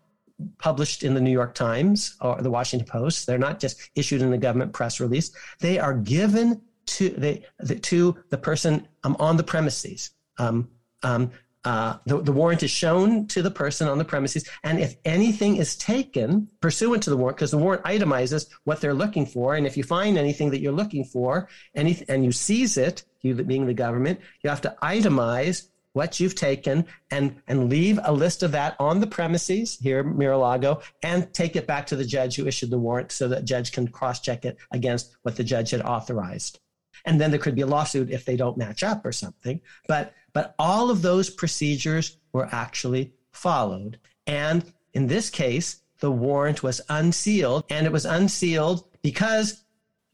published 0.58 1.04
in 1.04 1.14
the 1.14 1.22
New 1.22 1.32
York 1.32 1.54
Times 1.54 2.16
or 2.22 2.42
the 2.42 2.52
Washington 2.52 2.88
Post. 2.88 3.28
They're 3.28 3.38
not 3.38 3.60
just 3.60 3.90
issued 3.96 4.22
in 4.22 4.32
the 4.32 4.38
government 4.38 4.74
press 4.74 5.00
release. 5.00 5.32
They 5.60 5.80
are 5.80 5.94
given 5.94 6.62
to 6.86 7.10
the, 7.10 7.42
the 7.60 7.76
to 7.76 8.18
the 8.30 8.38
person 8.38 8.88
um, 9.04 9.16
on 9.20 9.38
the 9.38 9.44
premises. 9.44 10.12
Um, 10.38 10.70
um, 11.04 11.32
uh, 11.66 11.98
the, 12.06 12.22
the 12.22 12.32
warrant 12.32 12.64
is 12.64 12.72
shown 12.72 13.28
to 13.28 13.42
the 13.42 13.52
person 13.52 13.90
on 13.90 13.98
the 13.98 14.06
premises, 14.06 14.48
and 14.64 14.80
if 14.80 14.96
anything 15.04 15.58
is 15.58 15.76
taken 15.76 16.48
pursuant 16.62 17.04
to 17.04 17.10
the 17.10 17.18
warrant, 17.18 17.36
because 17.36 17.52
the 17.52 17.58
warrant 17.58 17.84
itemizes 17.84 18.50
what 18.64 18.80
they're 18.80 18.94
looking 18.94 19.26
for, 19.26 19.56
and 19.56 19.68
if 19.68 19.76
you 19.76 19.84
find 19.84 20.18
anything 20.18 20.50
that 20.52 20.62
you're 20.62 20.72
looking 20.72 21.04
for, 21.04 21.50
any, 21.76 22.02
and 22.08 22.24
you 22.24 22.32
seize 22.32 22.78
it, 22.78 23.04
you 23.22 23.36
being 23.36 23.66
the 23.66 23.74
government, 23.74 24.20
you 24.42 24.50
have 24.50 24.62
to 24.62 24.74
itemize 24.82 25.68
what 25.94 26.20
you've 26.20 26.36
taken 26.36 26.86
and 27.12 27.42
and 27.48 27.70
leave 27.70 28.00
a 28.04 28.12
list 28.12 28.44
of 28.44 28.52
that 28.52 28.76
on 28.80 29.00
the 29.00 29.08
premises 29.08 29.78
here 29.82 30.04
Mar-a-Lago 30.04 30.82
and 31.04 31.34
take 31.34 31.56
it 31.56 31.68
back 31.68 31.88
to 31.88 31.96
the 31.96 32.06
judge 32.06 32.36
who 32.36 32.48
issued 32.48 32.70
the 32.70 32.78
warrant 32.78 33.12
so 33.12 33.28
that 33.28 33.46
judge 33.46 33.72
can 33.72 33.88
cross 33.88 34.20
check 34.20 34.46
it 34.46 34.58
against 34.72 35.16
what 35.24 35.36
the 35.36 35.44
judge 35.44 35.72
had 35.72 35.82
authorized 35.82 36.60
and 37.06 37.20
then 37.20 37.32
there 37.32 37.40
could 37.40 37.56
be 37.56 37.62
a 37.62 37.68
lawsuit 37.68 38.12
if 38.12 38.26
they 38.26 38.36
don't 38.36 38.58
match 38.58 38.84
up 38.84 39.06
or 39.06 39.12
something 39.12 39.60
but 39.88 40.14
but 40.34 40.56
all 40.60 40.90
of 40.90 41.02
those 41.02 41.30
procedures 41.30 42.18
were 42.34 42.48
actually 42.52 43.14
followed. 43.32 44.00
And 44.28 44.72
in 44.94 45.08
this 45.08 45.30
case, 45.30 45.82
the 46.00 46.12
warrant 46.12 46.64
was 46.64 46.82
unsealed, 46.90 47.66
and 47.70 47.86
it 47.86 47.92
was 47.92 48.06
unsealed 48.06 48.86
because 49.02 49.64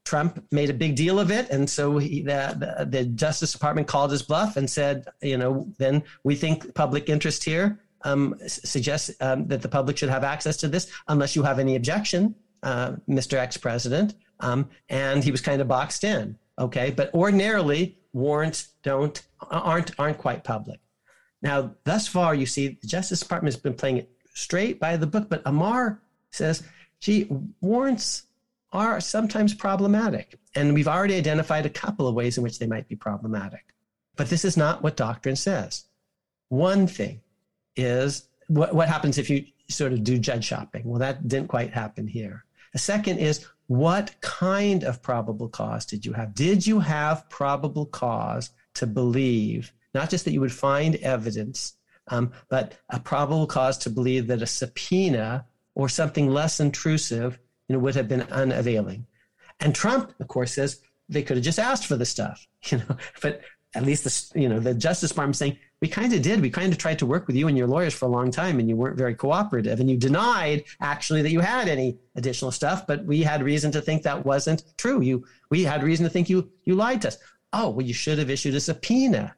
Trump 0.06 0.46
made 0.52 0.70
a 0.70 0.74
big 0.74 0.96
deal 0.96 1.20
of 1.20 1.32
it, 1.32 1.50
and 1.50 1.68
so 1.70 1.98
he, 1.98 2.22
the, 2.22 2.56
the, 2.78 2.86
the, 2.86 3.06
Justice 3.06 3.52
Department 3.52 3.88
called 3.88 4.12
his 4.12 4.22
bluff 4.22 4.56
and 4.56 4.70
said, 4.70 5.08
you 5.22 5.38
know, 5.38 5.68
then 5.80 6.04
we 6.24 6.36
think 6.36 6.74
public 6.76 7.10
interest 7.10 7.44
here 7.44 7.80
um, 8.04 8.36
suggests 8.46 9.12
um, 9.20 9.48
that 9.48 9.64
the 9.64 9.68
public 9.68 9.98
should 9.98 10.10
have 10.10 10.24
access 10.24 10.58
to 10.58 10.68
this, 10.68 10.92
unless 11.08 11.36
you 11.36 11.42
have 11.42 11.58
any 11.58 11.76
objection, 11.76 12.36
uh, 12.62 12.94
Mr. 13.10 13.34
Ex-President. 13.34 14.14
Um, 14.40 14.70
and 14.90 15.24
he 15.24 15.32
was 15.32 15.42
kind 15.42 15.60
of 15.60 15.68
boxed 15.68 16.04
in. 16.04 16.38
Okay, 16.60 16.92
but 16.92 17.14
ordinarily 17.14 17.98
warrants 18.14 18.70
don't 18.82 19.22
aren't 19.52 19.92
aren't 20.00 20.18
quite 20.18 20.44
public. 20.44 20.80
Now, 21.42 21.76
thus 21.84 22.08
far, 22.08 22.34
you 22.34 22.46
see, 22.46 22.78
the 22.82 22.88
Justice 22.88 23.20
Department 23.20 23.54
has 23.54 23.62
been 23.62 23.74
playing 23.74 23.98
it 23.98 24.10
straight 24.34 24.80
by 24.80 24.96
the 24.98 25.08
book, 25.08 25.28
but 25.30 25.42
Amar 25.46 26.02
says, 26.32 26.64
"Gee, 27.02 27.30
warrants 27.60 28.24
are 28.76 29.00
sometimes 29.00 29.54
problematic, 29.54 30.38
and 30.54 30.74
we've 30.74 30.88
already 30.88 31.16
identified 31.16 31.66
a 31.66 31.70
couple 31.70 32.08
of 32.08 32.16
ways 32.16 32.38
in 32.38 32.44
which 32.44 32.60
they 32.60 32.68
might 32.68 32.88
be 32.88 32.96
problematic." 32.96 33.74
But 34.16 34.30
this 34.30 34.46
is 34.46 34.58
not 34.58 34.84
what 34.84 34.98
doctrine 34.98 35.36
says. 35.36 35.86
One 36.50 36.88
thing 36.88 37.22
is 37.76 38.30
what, 38.48 38.74
what 38.74 38.88
happens 38.88 39.18
if 39.18 39.30
you 39.30 39.46
sort 39.68 39.94
of 39.94 40.04
do 40.04 40.18
judge 40.18 40.46
shopping. 40.46 40.84
Well, 40.86 41.00
that 41.00 41.28
didn't 41.28 41.48
quite 41.48 41.74
happen 41.74 42.08
here. 42.08 42.46
The 42.74 42.80
second 42.80 43.20
is 43.20 43.46
what 43.68 44.16
kind 44.22 44.84
of 44.84 45.02
probable 45.02 45.50
cause 45.50 45.86
did 45.86 46.06
you 46.06 46.14
have? 46.14 46.36
Did 46.36 46.66
you 46.68 46.80
have 46.80 47.28
probable 47.30 47.86
cause 47.86 48.52
to 48.76 48.86
believe, 48.86 49.74
not 49.94 50.10
just 50.10 50.26
that 50.26 50.34
you 50.34 50.42
would 50.42 50.52
find 50.52 50.96
evidence, 50.98 51.74
um, 52.10 52.32
but 52.50 52.78
a 52.90 53.00
probable 53.00 53.48
cause 53.48 53.78
to 53.80 53.90
believe 53.90 54.28
that 54.28 54.42
a 54.42 54.46
subpoena 54.46 55.46
or 55.74 55.90
something 55.90 56.30
less 56.30 56.60
intrusive 56.60 57.40
you 57.68 57.74
know, 57.74 57.80
would 57.80 57.96
have 57.96 58.08
been 58.08 58.24
unavailing? 58.24 59.06
And 59.60 59.74
Trump, 59.74 60.14
of 60.20 60.28
course, 60.28 60.54
says 60.54 60.82
they 61.10 61.24
could 61.24 61.38
have 61.38 61.44
just 61.44 61.60
asked 61.60 61.86
for 61.86 61.96
the 61.96 62.06
stuff, 62.06 62.46
you 62.66 62.78
know, 62.80 62.98
but 63.22 63.42
at 63.74 63.84
least 63.84 64.04
the, 64.04 64.40
you 64.40 64.48
know, 64.48 64.60
the 64.60 64.74
Justice 64.74 65.10
Department 65.10 65.36
saying, 65.36 65.58
we 65.82 65.90
kind 65.90 66.14
of 66.14 66.22
did. 66.22 66.42
We 66.42 66.50
kind 66.50 66.72
of 66.72 66.78
tried 66.78 67.00
to 67.00 67.06
work 67.06 67.28
with 67.28 67.36
you 67.36 67.48
and 67.48 67.58
your 67.58 67.68
lawyers 67.68 67.94
for 67.94 68.06
a 68.06 68.10
long 68.10 68.32
time, 68.32 68.60
and 68.60 68.70
you 68.70 68.76
weren't 68.76 68.98
very 68.98 69.14
cooperative. 69.14 69.80
And 69.80 69.90
you 69.90 69.98
denied 69.98 70.64
actually 70.82 71.22
that 71.22 71.32
you 71.32 71.42
had 71.42 71.68
any 71.68 71.98
additional 72.16 72.52
stuff, 72.52 72.88
but 72.88 73.06
we 73.06 73.22
had 73.22 73.44
reason 73.44 73.72
to 73.74 73.82
think 73.82 74.04
that 74.04 74.26
wasn't 74.26 74.64
true. 74.78 75.02
You, 75.02 75.26
we 75.52 75.64
had 75.64 75.84
reason 75.84 76.06
to 76.06 76.10
think 76.10 76.30
you, 76.30 76.50
you 76.64 76.76
lied 76.76 77.02
to 77.02 77.10
us. 77.10 77.18
Oh, 77.52 77.70
well, 77.70 77.86
you 77.86 77.94
should 77.94 78.18
have 78.20 78.30
issued 78.30 78.56
a 78.56 78.60
subpoena, 78.60 79.36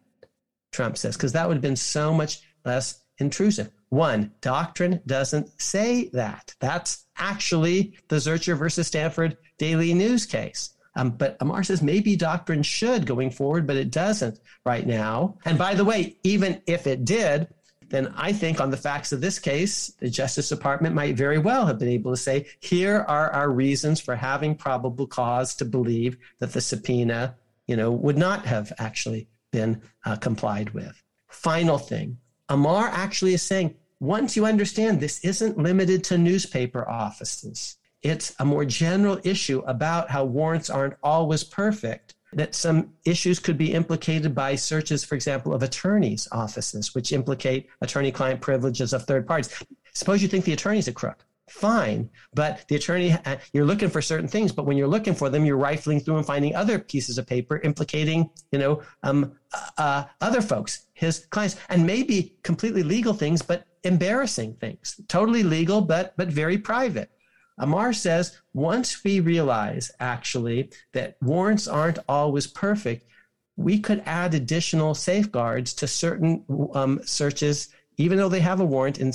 Trump 0.72 0.98
says, 0.98 1.18
because 1.18 1.34
that 1.34 1.48
would 1.48 1.56
have 1.56 1.62
been 1.62 1.76
so 1.76 2.14
much 2.14 2.42
less 2.64 3.04
intrusive. 3.18 3.72
One, 3.90 4.32
doctrine 4.42 5.02
doesn't 5.06 5.60
say 5.60 6.10
that. 6.14 6.54
That's 6.60 7.06
actually 7.18 7.94
the 8.08 8.18
Zurcher 8.18 8.58
versus 8.58 8.88
Stanford 8.88 9.38
Daily 9.58 9.94
News 9.94 10.26
case. 10.26 10.72
Um, 10.96 11.12
but 11.12 11.38
Amar 11.40 11.64
says 11.64 11.84
maybe 11.84 12.16
doctrine 12.16 12.64
should 12.64 13.06
going 13.06 13.30
forward, 13.30 13.68
but 13.68 13.76
it 13.76 13.92
doesn't 13.92 14.40
right 14.66 14.86
now. 14.86 15.38
And 15.46 15.58
by 15.58 15.76
the 15.76 15.86
way, 15.86 16.18
even 16.24 16.62
if 16.66 16.88
it 16.88 17.06
did, 17.06 17.48
then 17.90 18.14
I 18.18 18.34
think 18.34 18.60
on 18.60 18.72
the 18.72 18.78
facts 18.78 19.12
of 19.12 19.22
this 19.22 19.40
case, 19.40 19.94
the 20.00 20.10
Justice 20.10 20.50
Department 20.50 20.96
might 20.96 21.16
very 21.16 21.38
well 21.38 21.68
have 21.68 21.80
been 21.80 21.88
able 21.88 22.12
to 22.12 22.18
say, 22.18 22.48
here 22.60 23.06
are 23.08 23.32
our 23.32 23.50
reasons 23.50 24.02
for 24.02 24.16
having 24.16 24.56
probable 24.56 25.08
cause 25.08 25.56
to 25.56 25.66
believe 25.66 26.18
that 26.40 26.52
the 26.52 26.62
subpoena, 26.62 27.36
you 27.68 27.76
know, 27.76 27.92
would 27.92 28.18
not 28.18 28.46
have 28.46 28.74
actually 28.78 29.28
been 29.52 29.82
uh, 30.06 30.16
complied 30.16 30.72
with. 30.72 31.02
Final 31.30 31.78
thing, 31.78 32.18
Amar 32.50 32.88
actually 32.88 33.34
is 33.34 33.42
saying, 33.42 33.76
once 34.00 34.36
you 34.36 34.46
understand 34.46 35.00
this 35.00 35.20
isn't 35.24 35.58
limited 35.58 36.04
to 36.06 36.18
newspaper 36.18 36.88
offices, 36.88 37.78
it's 38.04 38.36
a 38.40 38.46
more 38.46 38.66
general 38.66 39.20
issue 39.24 39.60
about 39.66 40.10
how 40.10 40.24
warrants 40.24 40.70
aren't 40.70 40.96
always 41.04 41.44
perfect. 41.44 42.14
That 42.34 42.54
some 42.54 42.94
issues 43.06 43.40
could 43.40 43.58
be 43.58 43.74
implicated 43.74 44.36
by 44.36 44.56
searches, 44.56 45.04
for 45.04 45.16
example, 45.16 45.54
of 45.54 45.64
attorneys' 45.64 46.28
offices, 46.32 46.94
which 46.94 47.14
implicate 47.14 47.70
attorney 47.82 48.12
client 48.12 48.42
privileges 48.42 48.92
of 48.92 49.04
third 49.04 49.26
parties. 49.26 49.50
Suppose 49.94 50.22
you 50.22 50.28
think 50.28 50.44
the 50.44 50.54
attorney's 50.54 50.90
a 50.90 50.94
crook. 50.94 51.26
Fine, 51.50 52.10
but 52.34 52.66
the 52.68 52.76
attorney, 52.76 53.14
uh, 53.14 53.38
you're 53.54 53.66
looking 53.66 53.90
for 53.90 54.02
certain 54.02 54.28
things, 54.28 54.52
but 54.52 54.66
when 54.66 54.76
you're 54.76 54.88
looking 54.88 55.16
for 55.16 55.30
them, 55.30 55.46
you're 55.46 55.56
rifling 55.56 56.02
through 56.02 56.18
and 56.18 56.26
finding 56.26 56.54
other 56.54 56.78
pieces 56.78 57.18
of 57.18 57.26
paper 57.26 57.60
implicating, 57.60 58.30
you 58.52 58.60
know, 58.60 58.82
um, 59.04 59.32
uh, 59.54 59.70
uh 59.78 60.04
other 60.20 60.42
folks, 60.42 60.88
his 60.94 61.26
clients, 61.30 61.56
and 61.70 61.86
maybe 61.86 62.36
completely 62.44 62.84
legal 62.84 63.14
things, 63.14 63.42
but 63.42 63.66
embarrassing 63.84 64.56
things. 64.56 65.00
Totally 65.08 65.44
legal, 65.44 65.80
but 65.80 66.16
but 66.18 66.28
very 66.28 66.58
private. 66.58 67.12
Amar 67.60 67.94
says 67.94 68.38
once 68.54 69.04
we 69.04 69.20
realize 69.20 69.90
actually 70.00 70.70
that 70.92 71.18
warrants 71.22 71.68
aren't 71.68 72.00
always 72.10 72.46
perfect, 72.46 73.08
we 73.56 73.80
could 73.80 74.04
add 74.06 74.34
additional 74.34 74.94
safeguards 74.94 75.74
to 75.76 75.88
certain 75.88 76.44
um, 76.74 77.00
searches, 77.04 77.70
even 77.98 78.18
though 78.18 78.30
they 78.30 78.42
have 78.42 78.60
a 78.60 78.66
warrant 78.66 79.00
in, 79.00 79.12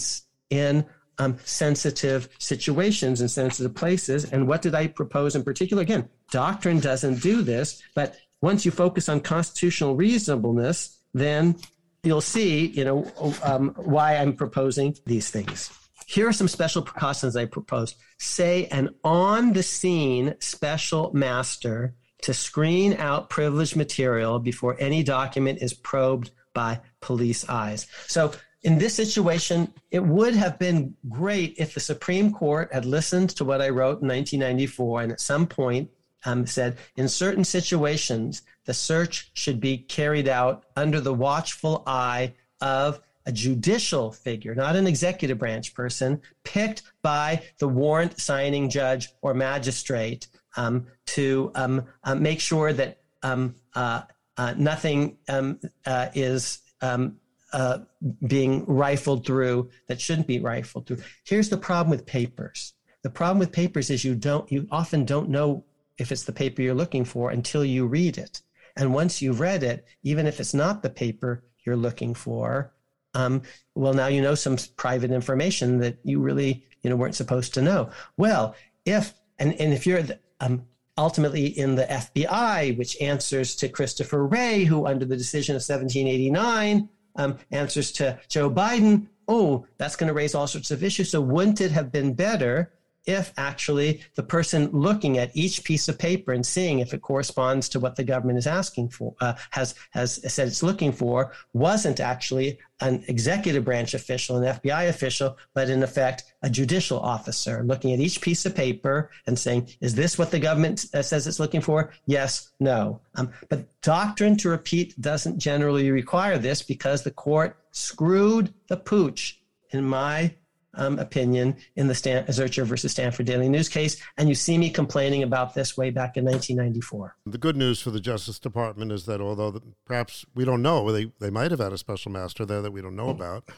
in 0.50 0.84
um, 1.18 1.38
sensitive 1.44 2.28
situations 2.38 3.20
and 3.20 3.30
sensitive 3.30 3.74
places. 3.74 4.32
And 4.32 4.48
what 4.48 4.62
did 4.62 4.74
I 4.74 4.86
propose 4.88 5.34
in 5.34 5.42
particular? 5.42 5.82
Again, 5.82 6.08
doctrine 6.30 6.80
doesn't 6.80 7.22
do 7.22 7.42
this, 7.42 7.82
but 7.94 8.16
once 8.40 8.64
you 8.64 8.70
focus 8.70 9.08
on 9.08 9.20
constitutional 9.20 9.94
reasonableness, 9.94 10.98
then 11.14 11.56
you'll 12.02 12.20
see, 12.20 12.66
you 12.66 12.84
know, 12.84 13.36
um, 13.42 13.74
why 13.76 14.16
I'm 14.16 14.34
proposing 14.34 14.96
these 15.06 15.30
things. 15.30 15.70
Here 16.06 16.26
are 16.26 16.32
some 16.32 16.48
special 16.48 16.82
precautions 16.82 17.36
I 17.36 17.46
propose. 17.46 17.94
Say 18.18 18.66
an 18.66 18.94
on 19.04 19.52
the 19.52 19.62
scene 19.62 20.34
special 20.40 21.12
master 21.14 21.94
to 22.22 22.34
screen 22.34 22.94
out 22.94 23.30
privileged 23.30 23.76
material 23.76 24.38
before 24.38 24.76
any 24.78 25.02
document 25.02 25.60
is 25.62 25.74
probed 25.74 26.30
by 26.54 26.80
police 27.00 27.48
eyes. 27.48 27.86
So 28.06 28.32
in 28.62 28.78
this 28.78 28.94
situation, 28.94 29.72
it 29.90 30.02
would 30.04 30.34
have 30.34 30.58
been 30.58 30.94
great 31.08 31.54
if 31.58 31.74
the 31.74 31.80
Supreme 31.80 32.32
Court 32.32 32.72
had 32.72 32.84
listened 32.84 33.30
to 33.30 33.44
what 33.44 33.60
I 33.60 33.70
wrote 33.70 34.02
in 34.02 34.08
1994 34.08 35.02
and 35.02 35.12
at 35.12 35.20
some 35.20 35.46
point 35.46 35.90
um, 36.24 36.46
said 36.46 36.78
in 36.96 37.08
certain 37.08 37.44
situations, 37.44 38.42
the 38.64 38.74
search 38.74 39.30
should 39.34 39.60
be 39.60 39.78
carried 39.78 40.28
out 40.28 40.64
under 40.76 41.00
the 41.00 41.14
watchful 41.14 41.82
eye 41.86 42.34
of 42.60 43.00
a 43.26 43.32
judicial 43.32 44.12
figure, 44.12 44.54
not 44.54 44.76
an 44.76 44.86
executive 44.86 45.38
branch 45.38 45.74
person, 45.74 46.20
picked 46.44 46.82
by 47.02 47.42
the 47.58 47.68
warrant 47.68 48.20
signing 48.20 48.68
judge 48.70 49.08
or 49.22 49.34
magistrate 49.34 50.28
um, 50.56 50.86
to 51.06 51.50
um, 51.54 51.84
uh, 52.04 52.14
make 52.14 52.40
sure 52.40 52.72
that 52.72 52.98
um, 53.22 53.54
uh, 53.74 54.02
uh, 54.36 54.54
nothing 54.56 55.16
um, 55.28 55.58
uh, 55.86 56.08
is 56.14 56.60
um, 56.80 57.16
uh, 57.52 57.78
being 58.26 58.64
rifled 58.66 59.26
through 59.26 59.70
that 59.88 60.00
shouldn't 60.00 60.26
be 60.26 60.40
rifled 60.40 60.86
through. 60.86 60.98
Here's 61.24 61.48
the 61.48 61.56
problem 61.56 61.90
with 61.90 62.06
papers. 62.06 62.74
The 63.02 63.10
problem 63.10 63.38
with 63.38 63.52
papers 63.52 63.90
is 63.90 64.04
you 64.04 64.14
don't, 64.14 64.50
you 64.50 64.66
often 64.70 65.04
don't 65.04 65.28
know 65.28 65.64
if 65.98 66.12
it's 66.12 66.24
the 66.24 66.32
paper 66.32 66.62
you're 66.62 66.74
looking 66.74 67.04
for 67.04 67.30
until 67.30 67.64
you 67.64 67.86
read 67.86 68.18
it. 68.18 68.42
And 68.76 68.94
once 68.94 69.20
you've 69.20 69.40
read 69.40 69.62
it, 69.62 69.86
even 70.02 70.26
if 70.26 70.40
it's 70.40 70.54
not 70.54 70.82
the 70.82 70.90
paper 70.90 71.44
you're 71.64 71.76
looking 71.76 72.14
for, 72.14 72.72
um, 73.14 73.42
well, 73.74 73.92
now 73.92 74.06
you 74.06 74.22
know 74.22 74.34
some 74.34 74.56
private 74.76 75.10
information 75.10 75.78
that 75.78 75.98
you 76.02 76.20
really, 76.20 76.64
you 76.82 76.90
know, 76.90 76.96
weren't 76.96 77.14
supposed 77.14 77.52
to 77.54 77.62
know. 77.62 77.90
Well, 78.16 78.54
if 78.86 79.14
and 79.38 79.52
and 79.60 79.72
if 79.74 79.86
you're 79.86 80.02
the, 80.02 80.18
um, 80.40 80.64
ultimately 80.96 81.46
in 81.46 81.74
the 81.74 81.84
FBI, 81.84 82.76
which 82.78 83.00
answers 83.00 83.54
to 83.56 83.68
Christopher 83.68 84.26
Wray, 84.26 84.64
who 84.64 84.86
under 84.86 85.04
the 85.04 85.16
decision 85.16 85.54
of 85.54 85.60
1789 85.60 86.88
um, 87.16 87.38
answers 87.50 87.92
to 87.92 88.18
Joe 88.28 88.50
Biden, 88.50 89.08
oh, 89.28 89.66
that's 89.78 89.96
going 89.96 90.08
to 90.08 90.14
raise 90.14 90.34
all 90.34 90.46
sorts 90.46 90.70
of 90.70 90.82
issues. 90.82 91.10
So 91.10 91.20
wouldn't 91.20 91.60
it 91.60 91.72
have 91.72 91.92
been 91.92 92.14
better 92.14 92.72
if 93.06 93.32
actually 93.36 94.02
the 94.14 94.22
person 94.22 94.70
looking 94.72 95.18
at 95.18 95.30
each 95.34 95.64
piece 95.64 95.88
of 95.88 95.98
paper 95.98 96.32
and 96.32 96.44
seeing 96.44 96.78
if 96.78 96.94
it 96.94 97.02
corresponds 97.02 97.68
to 97.70 97.80
what 97.80 97.96
the 97.96 98.04
government 98.04 98.38
is 98.38 98.46
asking 98.46 98.88
for, 98.88 99.14
uh, 99.20 99.34
has, 99.50 99.74
has 99.90 100.20
said 100.32 100.48
it's 100.48 100.62
looking 100.62 100.92
for, 100.92 101.32
wasn't 101.52 102.00
actually 102.00 102.58
an 102.80 103.04
executive 103.08 103.64
branch 103.64 103.94
official, 103.94 104.36
an 104.36 104.58
FBI 104.58 104.88
official, 104.88 105.36
but 105.54 105.70
in 105.70 105.82
effect, 105.82 106.34
a 106.42 106.50
judicial 106.50 106.98
officer 106.98 107.62
looking 107.64 107.92
at 107.92 108.00
each 108.00 108.20
piece 108.20 108.44
of 108.44 108.54
paper 108.54 109.10
and 109.26 109.38
saying, 109.38 109.68
is 109.80 109.94
this 109.94 110.18
what 110.18 110.30
the 110.30 110.38
government 110.38 110.86
uh, 110.94 111.02
says 111.02 111.26
it's 111.26 111.40
looking 111.40 111.60
for? 111.60 111.92
Yes, 112.06 112.50
no. 112.58 113.00
Um, 113.14 113.30
but 113.48 113.66
doctrine 113.82 114.36
to 114.38 114.48
repeat 114.48 115.00
doesn't 115.00 115.38
generally 115.38 115.90
require 115.90 116.38
this 116.38 116.62
because 116.62 117.02
the 117.02 117.10
court 117.10 117.56
screwed 117.70 118.52
the 118.68 118.76
pooch 118.76 119.40
in 119.70 119.84
my 119.84 120.34
um, 120.74 120.98
opinion 120.98 121.56
in 121.76 121.86
the 121.86 121.94
Stan- 121.94 122.24
Zurcher 122.26 122.64
versus 122.64 122.92
Stanford 122.92 123.26
Daily 123.26 123.48
News 123.48 123.68
case. 123.68 123.96
And 124.16 124.28
you 124.28 124.34
see 124.34 124.58
me 124.58 124.70
complaining 124.70 125.22
about 125.22 125.54
this 125.54 125.76
way 125.76 125.90
back 125.90 126.16
in 126.16 126.24
1994. 126.24 127.16
The 127.26 127.38
good 127.38 127.56
news 127.56 127.80
for 127.80 127.90
the 127.90 128.00
Justice 128.00 128.38
Department 128.38 128.92
is 128.92 129.06
that 129.06 129.20
although 129.20 129.50
the, 129.50 129.62
perhaps 129.84 130.24
we 130.34 130.44
don't 130.44 130.62
know, 130.62 130.90
they, 130.90 131.12
they 131.20 131.30
might 131.30 131.50
have 131.50 131.60
had 131.60 131.72
a 131.72 131.78
special 131.78 132.12
master 132.12 132.46
there 132.46 132.62
that 132.62 132.72
we 132.72 132.82
don't 132.82 132.96
know 132.96 133.10
about, 133.10 133.48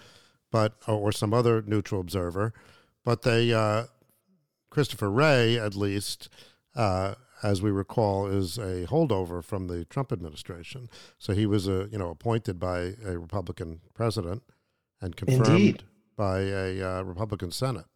but 0.51 0.75
or 0.87 1.13
some 1.13 1.33
other 1.33 1.63
neutral 1.63 2.01
observer, 2.01 2.53
but 3.05 3.23
they, 3.23 3.53
uh, 3.53 3.85
Christopher 4.71 5.11
Wray, 5.11 5.59
at 5.59 5.77
least, 5.77 6.29
uh, 6.75 7.15
as 7.43 7.63
we 7.63 7.71
recall, 7.71 8.27
is 8.27 8.59
a 8.59 8.87
holdover 8.87 9.45
from 9.45 9.69
the 9.69 9.85
Trump 9.85 10.11
administration. 10.11 10.89
So 11.19 11.33
he 11.33 11.47
was 11.47 11.69
a 11.69 11.89
you 11.93 11.99
know 11.99 12.11
appointed 12.11 12.59
by 12.59 12.95
a 13.05 13.19
Republican 13.19 13.81
president 13.95 14.43
and 15.01 15.15
confirmed 15.15 15.49
Indeed 15.49 15.85
by 16.17 16.41
a 16.41 16.83
uh, 16.83 17.03
Republican 17.03 17.51
Senate. 17.51 17.87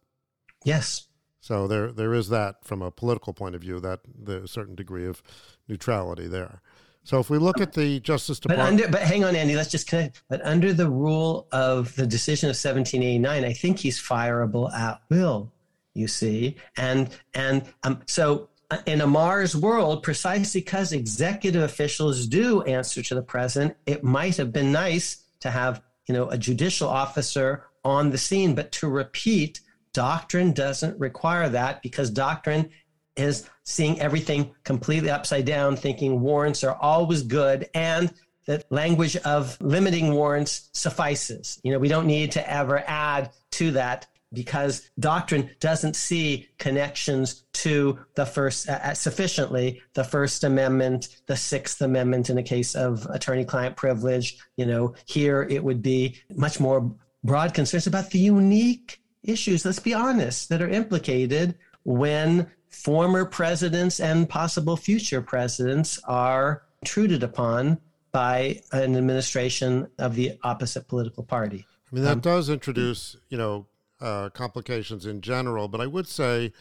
Yes. 0.63 1.07
So 1.41 1.67
there 1.67 1.91
there 1.91 2.13
is 2.13 2.29
that 2.29 2.65
from 2.65 2.81
a 2.81 2.91
political 2.91 3.33
point 3.33 3.55
of 3.55 3.61
view 3.61 3.79
that 3.79 4.01
there's 4.05 4.43
a 4.43 4.47
certain 4.47 4.75
degree 4.75 5.07
of 5.07 5.23
neutrality 5.67 6.27
there. 6.27 6.61
So 7.03 7.19
if 7.19 7.29
we 7.29 7.37
look 7.37 7.61
at 7.61 7.73
the 7.73 7.99
Justice 8.01 8.39
Department, 8.39 8.77
but, 8.77 8.85
under, 8.85 8.91
but 8.91 9.01
hang 9.01 9.23
on, 9.23 9.35
Andy, 9.35 9.55
let's 9.55 9.71
just 9.71 9.87
connect. 9.87 10.21
But 10.29 10.45
under 10.45 10.73
the 10.73 10.89
rule 10.89 11.47
of 11.51 11.95
the 11.95 12.05
decision 12.05 12.47
of 12.47 12.55
1789, 12.55 13.45
I 13.45 13.53
think 13.53 13.79
he's 13.79 13.99
fireable 13.99 14.71
at 14.71 15.01
will. 15.09 15.51
You 15.95 16.07
see, 16.07 16.55
and 16.77 17.09
and 17.33 17.63
um, 17.83 18.01
so 18.05 18.49
uh, 18.69 18.77
in 18.85 19.01
Amar's 19.01 19.55
world, 19.55 20.03
precisely 20.03 20.61
because 20.61 20.93
executive 20.93 21.63
officials 21.63 22.27
do 22.27 22.61
answer 22.63 23.01
to 23.01 23.15
the 23.15 23.23
president, 23.23 23.75
it 23.85 24.03
might 24.03 24.37
have 24.37 24.53
been 24.53 24.71
nice 24.71 25.23
to 25.39 25.49
have 25.49 25.81
you 26.07 26.13
know 26.13 26.29
a 26.29 26.37
judicial 26.37 26.87
officer 26.87 27.63
on 27.83 28.09
the 28.09 28.17
scene. 28.17 28.55
But 28.55 28.71
to 28.73 28.87
repeat, 28.87 29.61
doctrine 29.93 30.53
doesn't 30.53 30.99
require 30.99 31.49
that 31.49 31.81
because 31.81 32.09
doctrine 32.09 32.69
is 33.15 33.49
seeing 33.63 33.99
everything 33.99 34.51
completely 34.63 35.09
upside 35.09 35.45
down, 35.45 35.75
thinking 35.75 36.21
warrants 36.21 36.63
are 36.63 36.75
always 36.75 37.21
good 37.21 37.69
and 37.73 38.13
the 38.45 38.63
language 38.69 39.15
of 39.17 39.57
limiting 39.61 40.13
warrants 40.13 40.69
suffices. 40.73 41.59
You 41.63 41.71
know, 41.71 41.79
we 41.79 41.87
don't 41.87 42.07
need 42.07 42.31
to 42.31 42.51
ever 42.51 42.83
add 42.87 43.31
to 43.51 43.71
that 43.71 44.07
because 44.33 44.89
doctrine 44.99 45.49
doesn't 45.59 45.95
see 45.95 46.47
connections 46.57 47.43
to 47.53 47.99
the 48.15 48.25
first 48.25 48.69
uh, 48.69 48.93
sufficiently 48.93 49.81
the 49.93 50.03
first 50.03 50.43
amendment 50.43 51.09
the 51.25 51.35
sixth 51.35 51.81
amendment 51.81 52.29
in 52.29 52.35
the 52.35 52.43
case 52.43 52.75
of 52.75 53.07
attorney 53.07 53.43
client 53.43 53.75
privilege 53.75 54.37
you 54.55 54.65
know 54.65 54.93
here 55.05 55.47
it 55.49 55.63
would 55.63 55.81
be 55.81 56.15
much 56.35 56.59
more 56.59 56.93
broad 57.23 57.53
concerns 57.53 57.87
about 57.87 58.11
the 58.11 58.19
unique 58.19 59.01
issues, 59.23 59.65
let's 59.65 59.79
be 59.79 59.93
honest, 59.93 60.49
that 60.49 60.61
are 60.61 60.69
implicated 60.69 61.55
when 61.83 62.49
former 62.69 63.25
presidents 63.25 63.99
and 63.99 64.29
possible 64.29 64.77
future 64.77 65.21
presidents 65.21 65.99
are 66.05 66.63
intruded 66.81 67.23
upon 67.23 67.79
by 68.11 68.61
an 68.71 68.95
administration 68.95 69.87
of 69.97 70.15
the 70.15 70.33
opposite 70.43 70.87
political 70.87 71.23
party. 71.23 71.65
I 71.91 71.95
mean, 71.95 72.03
that 72.03 72.13
um, 72.13 72.19
does 72.19 72.49
introduce, 72.49 73.15
you 73.29 73.37
know, 73.37 73.67
uh, 73.99 74.29
complications 74.29 75.05
in 75.05 75.21
general, 75.21 75.67
but 75.67 75.81
I 75.81 75.87
would 75.87 76.07
say 76.07 76.53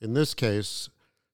in 0.00 0.14
this 0.14 0.34
case, 0.34 0.90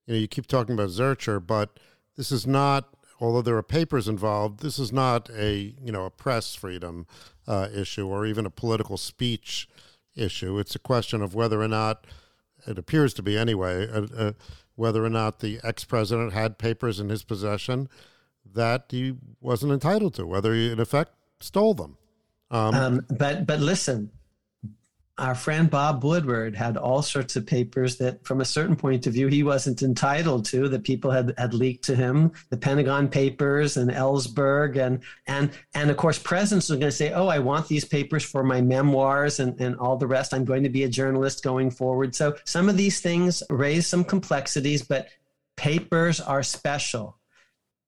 you 0.06 0.14
know, 0.14 0.20
you 0.20 0.28
keep 0.28 0.46
talking 0.46 0.74
about 0.74 0.90
Zurcher, 0.90 1.44
but 1.44 1.78
this 2.16 2.30
is 2.30 2.46
not, 2.46 2.94
although 3.20 3.42
there 3.42 3.56
are 3.56 3.62
papers 3.62 4.08
involved, 4.08 4.60
this 4.60 4.78
is 4.78 4.92
not 4.92 5.28
a, 5.30 5.74
you 5.80 5.92
know, 5.92 6.06
a 6.06 6.10
press 6.10 6.54
freedom 6.54 7.06
uh, 7.46 7.68
issue 7.74 8.06
or 8.08 8.26
even 8.26 8.46
a 8.46 8.50
political 8.50 8.96
speech 8.96 9.68
issue. 10.16 10.58
It's 10.58 10.74
a 10.74 10.80
question 10.80 11.22
of 11.22 11.34
whether 11.34 11.60
or 11.60 11.68
not, 11.68 12.06
it 12.66 12.78
appears 12.78 13.14
to 13.14 13.22
be 13.22 13.38
anyway, 13.38 13.88
uh, 13.88 14.06
uh, 14.16 14.32
whether 14.74 15.04
or 15.04 15.10
not 15.10 15.40
the 15.40 15.60
ex 15.62 15.84
president 15.84 16.32
had 16.32 16.58
papers 16.58 16.98
in 16.98 17.08
his 17.08 17.22
possession 17.22 17.88
that 18.52 18.86
he 18.88 19.14
wasn't 19.40 19.72
entitled 19.72 20.14
to, 20.14 20.26
whether 20.26 20.54
he, 20.54 20.72
in 20.72 20.80
effect, 20.80 21.12
stole 21.40 21.74
them. 21.74 21.96
Um, 22.50 22.74
um, 22.74 23.06
but 23.08 23.46
but 23.46 23.60
listen, 23.60 24.10
our 25.20 25.34
friend 25.34 25.70
Bob 25.70 26.02
Woodward 26.02 26.56
had 26.56 26.76
all 26.76 27.02
sorts 27.02 27.36
of 27.36 27.46
papers 27.46 27.98
that, 27.98 28.24
from 28.24 28.40
a 28.40 28.44
certain 28.44 28.74
point 28.74 29.06
of 29.06 29.12
view, 29.12 29.28
he 29.28 29.42
wasn't 29.42 29.82
entitled 29.82 30.46
to. 30.46 30.68
That 30.68 30.82
people 30.82 31.10
had, 31.10 31.34
had 31.36 31.52
leaked 31.52 31.84
to 31.84 31.94
him, 31.94 32.32
the 32.48 32.56
Pentagon 32.56 33.08
Papers 33.08 33.76
and 33.76 33.90
Ellsberg, 33.90 34.76
and 34.76 35.00
and 35.26 35.50
and 35.74 35.90
of 35.90 35.96
course, 35.98 36.18
presidents 36.18 36.70
are 36.70 36.76
going 36.76 36.90
to 36.90 36.96
say, 36.96 37.12
"Oh, 37.12 37.28
I 37.28 37.38
want 37.38 37.68
these 37.68 37.84
papers 37.84 38.24
for 38.24 38.42
my 38.42 38.60
memoirs 38.62 39.38
and 39.38 39.60
and 39.60 39.76
all 39.76 39.96
the 39.96 40.06
rest. 40.06 40.32
I'm 40.32 40.46
going 40.46 40.62
to 40.62 40.70
be 40.70 40.84
a 40.84 40.88
journalist 40.88 41.44
going 41.44 41.70
forward." 41.70 42.14
So 42.14 42.36
some 42.44 42.68
of 42.68 42.76
these 42.78 43.00
things 43.00 43.42
raise 43.50 43.86
some 43.86 44.04
complexities, 44.04 44.82
but 44.82 45.08
papers 45.56 46.20
are 46.20 46.42
special. 46.42 47.19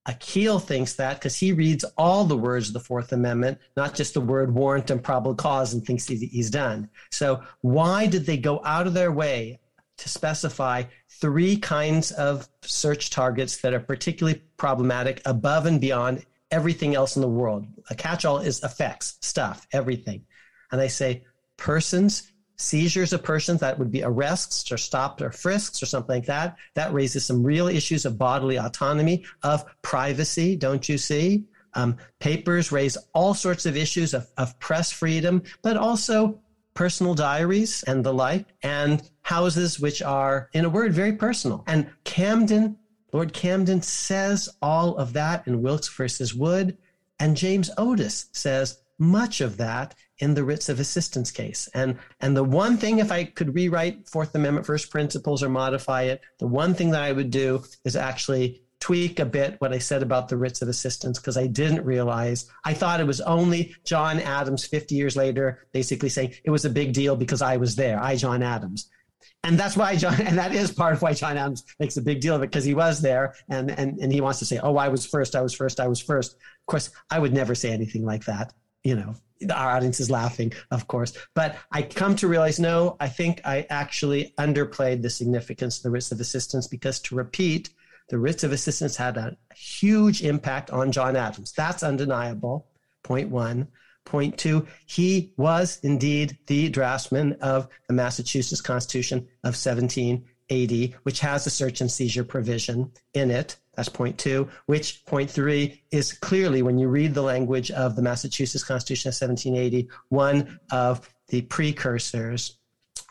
Akhil 0.09 0.61
thinks 0.61 0.95
that 0.95 1.19
because 1.19 1.37
he 1.37 1.53
reads 1.53 1.85
all 1.97 2.25
the 2.25 2.37
words 2.37 2.69
of 2.69 2.75
the 2.75 2.81
Fourth 2.81 3.13
Amendment, 3.13 3.59
not 3.77 3.95
just 3.95 4.15
the 4.15 4.21
word 4.21 4.53
warrant 4.53 4.91
and 4.91 5.03
probable 5.03 5.35
cause, 5.35 5.75
and 5.75 5.85
thinks 5.85 6.09
he's 6.09 6.51
done. 6.51 6.91
So, 7.11 7.43
why 7.61 8.09
did 8.09 8.27
they 8.27 8.37
go 8.37 8.61
out 8.65 8.89
of 8.89 8.95
their 8.95 9.13
way 9.13 9.61
to 9.99 10.09
specify 10.09 10.85
three 11.09 11.57
kinds 11.57 12.11
of 12.13 12.49
search 12.63 13.11
targets 13.11 13.59
that 13.59 13.75
are 13.75 13.81
particularly 13.81 14.43
problematic 14.57 15.23
above 15.25 15.67
and 15.67 15.81
beyond 15.81 16.27
everything 16.51 16.97
else 16.97 17.15
in 17.15 17.23
the 17.23 17.29
world? 17.29 17.67
A 17.89 17.95
catch 17.95 18.25
all 18.25 18.39
is 18.39 18.63
effects, 18.65 19.19
stuff, 19.21 19.69
everything. 19.73 20.25
And 20.73 20.81
they 20.81 20.89
say 20.89 21.25
persons, 21.57 22.32
seizures 22.57 23.13
of 23.13 23.23
persons 23.23 23.61
that 23.61 23.79
would 23.79 23.91
be 23.91 24.03
arrests 24.03 24.71
or 24.71 24.77
stopped 24.77 25.23
or 25.23 25.31
frisks 25.31 25.83
or 25.83 25.87
something 25.87 26.17
like 26.17 26.27
that 26.27 26.57
that 26.75 26.93
raises 26.93 27.25
some 27.25 27.43
real 27.43 27.69
issues 27.69 28.05
of 28.05 28.19
bodily 28.19 28.57
autonomy 28.57 29.25
of 29.43 29.65
privacy 29.83 30.57
don't 30.57 30.89
you 30.89 30.99
see? 30.99 31.45
Um, 31.75 31.97
papers 32.19 32.71
raise 32.71 32.99
all 33.15 33.33
sorts 33.33 33.65
of 33.65 33.77
issues 33.77 34.13
of, 34.13 34.27
of 34.37 34.59
press 34.59 34.93
freedom 34.93 35.43
but 35.63 35.77
also 35.77 36.41
personal 36.75 37.15
diaries 37.15 37.83
and 37.85 38.05
the 38.05 38.13
like 38.13 38.47
and 38.63 39.11
houses 39.23 39.81
which 39.81 40.03
are 40.03 40.49
in 40.53 40.65
a 40.65 40.71
word 40.71 40.93
very 40.93 41.13
personal. 41.15 41.65
And 41.67 41.91
camden 42.05 42.77
lord 43.13 43.33
camden 43.33 43.83
says 43.83 44.49
all 44.61 44.97
of 44.97 45.13
that 45.13 45.47
in 45.47 45.63
wilkes 45.63 45.89
versus 45.89 46.35
wood 46.35 46.77
and 47.19 47.37
james 47.37 47.71
otis 47.77 48.27
says 48.33 48.79
much 48.99 49.41
of 49.41 49.57
that 49.59 49.95
in 50.23 50.35
the 50.35 50.45
writs 50.45 50.69
of 50.69 50.79
assistance 50.79 51.33
case. 51.33 51.69
And 51.75 51.99
and 52.21 52.37
the 52.37 52.45
one 52.45 52.77
thing, 52.77 53.01
if 53.01 53.11
I 53.11 53.25
could 53.25 53.57
rewrite 53.57 54.09
Fourth 54.09 54.35
Amendment 54.37 54.65
first 54.65 54.89
principles 54.89 55.43
or 55.43 55.49
modify 55.49 56.03
it, 56.03 56.23
the 56.39 56.47
one 56.47 56.75
thing 56.75 56.93
that 56.93 57.03
I 57.03 57.11
would 57.11 57.33
do 57.33 57.65
is 57.85 57.97
actually 57.97 58.63
tweak 58.79 59.19
a 59.19 59.25
bit 59.25 59.57
what 59.59 59.73
I 59.73 59.79
said 59.79 60.01
about 60.01 60.29
the 60.29 60.37
writs 60.37 60.63
of 60.63 60.69
assistance 60.69 61.19
because 61.19 61.37
I 61.37 61.49
didn't 61.49 61.85
realize 61.85 62.49
I 62.65 62.73
thought 62.73 63.01
it 63.01 63.07
was 63.07 63.21
only 63.21 63.75
John 63.85 64.21
Adams 64.21 64.65
50 64.65 64.95
years 64.95 65.17
later 65.17 65.67
basically 65.73 66.09
saying 66.09 66.35
it 66.45 66.51
was 66.51 66.65
a 66.65 66.71
big 66.71 66.93
deal 66.93 67.17
because 67.17 67.43
I 67.43 67.57
was 67.57 67.75
there, 67.75 68.01
I 68.01 68.15
John 68.15 68.45
Adams. 68.45 68.91
And 69.45 69.59
that's 69.59 69.77
why 69.77 69.97
John, 69.97 70.21
and 70.21 70.39
that 70.39 70.55
is 70.55 70.71
part 70.71 70.95
of 70.95 71.03
why 71.03 71.15
John 71.15 71.37
Adams 71.37 71.65
makes 71.81 71.97
a 71.97 72.03
big 72.03 72.21
deal 72.21 72.37
of 72.37 72.43
it 72.43 72.51
because 72.51 72.65
he 72.65 72.75
was 72.75 73.03
there 73.03 73.35
and, 73.49 73.73
and, 73.73 73.99
and 73.99 74.13
he 74.13 74.21
wants 74.21 74.39
to 74.39 74.45
say, 74.45 74.61
oh, 74.63 74.77
I 74.77 74.87
was 74.87 75.05
first, 75.05 75.35
I 75.35 75.43
was 75.43 75.55
first, 75.55 75.81
I 75.81 75.89
was 75.89 76.01
first. 76.01 76.35
Of 76.35 76.67
course, 76.67 76.91
I 77.11 77.19
would 77.19 77.33
never 77.33 77.57
say 77.57 77.73
anything 77.73 78.05
like 78.05 78.25
that 78.27 78.53
you 78.83 78.97
know, 78.97 79.15
our 79.51 79.71
audience 79.71 80.01
is 80.01 80.11
laughing, 80.11 80.53
of 80.71 80.87
course. 80.87 81.17
But 81.35 81.57
I 81.71 81.83
come 81.83 82.17
to 82.17 82.29
realize, 82.29 82.59
no, 82.59 82.97
I 83.01 83.09
think 83.09 83.41
I 83.45 83.67
actually 83.71 84.35
underplayed 84.39 85.03
the 85.03 85.11
significance 85.11 85.79
of 85.79 85.83
the 85.83 85.91
writs 85.91 86.13
of 86.13 86.21
assistance 86.21 86.67
because 86.67 87.01
to 87.01 87.15
repeat, 87.15 87.71
the 88.09 88.19
writs 88.19 88.45
of 88.45 88.53
assistance 88.53 88.97
had 88.97 89.17
a 89.17 89.37
huge 89.55 90.23
impact 90.23 90.71
on 90.71 90.93
John 90.93 91.17
Adams. 91.17 91.53
That's 91.53 91.83
undeniable. 91.83 92.67
Point 93.03 93.31
one. 93.31 93.69
Point 94.05 94.37
two, 94.37 94.67
he 94.87 95.33
was 95.37 95.79
indeed 95.83 96.37
the 96.47 96.69
draftsman 96.69 97.35
of 97.41 97.69
the 97.87 97.95
Massachusetts 97.95 98.61
Constitution 98.61 99.19
of 99.45 99.55
1780, 99.55 100.97
which 101.05 101.21
has 101.21 101.47
a 101.47 101.51
search 101.51 101.81
and 101.81 101.91
seizure 101.91 102.25
provision 102.25 102.91
in 103.15 103.31
it. 103.31 103.57
That's 103.75 103.89
point 103.89 104.19
two, 104.19 104.49
which 104.67 105.05
point 105.07 105.31
three 105.31 105.83
is 105.91 106.13
clearly, 106.13 106.63
when 106.63 106.79
you 106.79 106.89
read 106.89 107.15
the 107.15 107.23
language 107.23 107.71
of 107.71 107.97
the 107.97 108.03
Massachusetts 108.03 108.65
Constitution 108.65 109.09
of 109.09 109.15
1780, 109.15 109.89
one 110.09 110.61
of 110.71 111.09
the 111.29 111.43
precursors 111.43 112.59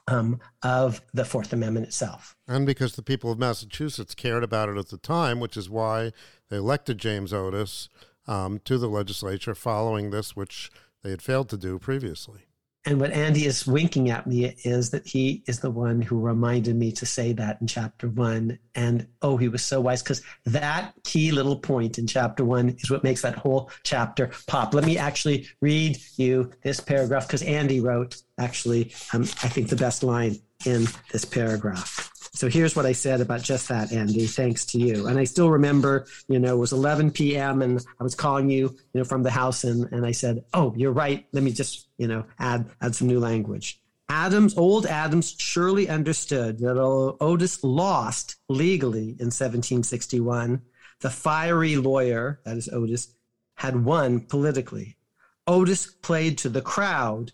um, 0.08 0.40
of 0.64 1.02
the 1.14 1.26
Fourth 1.26 1.54
Amendment 1.54 1.88
itself. 1.88 2.36
And 2.48 2.66
because 2.66 2.96
the 2.96 3.02
people 3.02 3.32
of 3.32 3.40
Massachusetts 3.40 4.14
cared 4.14 4.44
about 4.44 4.70
it 4.70 4.78
at 4.78 4.90
the 4.90 4.98
time, 4.98 5.40
which 5.40 5.58
is 5.58 5.70
why 5.70 6.12
they 6.50 6.58
elected 6.58 6.98
James 6.98 7.34
Otis 7.34 7.90
um, 8.28 8.60
to 8.66 8.78
the 8.78 8.90
legislature 8.90 9.56
following 9.56 10.12
this, 10.12 10.36
which 10.36 10.70
they 11.02 11.10
had 11.10 11.22
failed 11.22 11.50
to 11.50 11.58
do 11.58 11.80
previously. 11.80 12.42
And 12.86 12.99
what 12.99 13.12
Andy 13.12 13.45
is 13.45 13.68
winking 13.68 14.10
at 14.10 14.26
me 14.26 14.56
is 14.64 14.90
that 14.90 15.08
he 15.08 15.44
is 15.45 15.60
the 15.60 15.70
one 15.70 16.02
who 16.02 16.20
reminded 16.20 16.76
me 16.76 16.91
to 16.94 17.06
say 17.06 17.32
that 17.34 17.62
in 17.62 17.68
chapter 17.68 18.10
one. 18.10 18.58
And 18.74 19.08
oh, 19.22 19.38
he 19.38 19.49
was 19.49 19.62
so 19.62 19.80
wise 19.80 20.02
because 20.02 20.24
that 20.45 20.94
key 21.03 21.32
little 21.32 21.58
point 21.58 21.99
in 21.99 22.08
chapter 22.08 22.44
one 22.44 22.70
is 22.70 22.90
what 22.90 23.03
makes 23.03 23.22
that 23.22 23.36
whole 23.36 23.70
chapter 23.84 24.32
pop. 24.48 24.74
Let 24.74 24.86
me 24.86 24.98
actually 24.98 25.48
read 25.62 25.98
you 26.18 26.52
this 26.64 26.80
paragraph 26.80 27.28
because 27.28 27.44
Andy 27.44 27.82
wrote 27.82 28.16
actually, 28.40 28.94
um, 29.14 29.22
I 29.22 29.49
think, 29.49 29.70
the 29.70 29.76
best 29.76 30.02
line 30.02 30.38
in 30.66 30.88
this 31.12 31.24
paragraph. 31.24 32.10
So 32.41 32.49
here's 32.49 32.76
what 32.76 32.88
I 32.88 32.93
said 32.93 33.22
about 33.22 33.43
just 33.43 33.68
that, 33.68 33.91
Andy, 33.91 34.26
thanks 34.26 34.65
to 34.65 34.80
you. 34.80 35.05
And 35.05 35.19
I 35.19 35.26
still 35.26 35.51
remember, 35.51 36.07
you 36.27 36.39
know, 36.39 36.55
it 36.55 36.57
was 36.57 36.72
11 36.72 37.11
p.m. 37.11 37.61
and 37.61 37.80
I 37.99 38.03
was 38.03 38.15
calling 38.15 38.49
you, 38.49 38.76
you 38.93 38.99
know, 38.99 39.03
from 39.03 39.22
the 39.22 39.30
house 39.30 39.63
and, 39.63 39.88
and 39.91 40.07
I 40.07 40.11
said, 40.11 40.43
oh, 40.51 40.73
you're 40.76 40.91
right. 40.91 41.23
Let 41.34 41.43
me 41.43 41.51
just, 41.51 41.88
you 41.99 42.07
know, 42.07 42.26
add, 42.39 42.65
add 42.81 42.95
some 42.95 43.05
new 43.05 43.19
language. 43.19 43.80
Adams, 44.09 44.57
old 44.57 44.88
Adams 44.88 45.35
surely 45.38 45.88
understood 45.88 46.57
that 46.61 46.80
Otis 46.80 47.63
lost 47.63 48.38
legally 48.49 49.09
in 49.19 49.30
1761, 49.30 50.63
the 51.01 51.11
fiery 51.11 51.76
lawyer, 51.76 52.39
that 52.43 52.57
is 52.57 52.68
Otis, 52.69 53.13
had 53.53 53.85
won 53.85 54.19
politically. 54.19 54.97
Otis 55.45 55.85
played 55.85 56.39
to 56.39 56.49
the 56.49 56.63
crowd, 56.63 57.34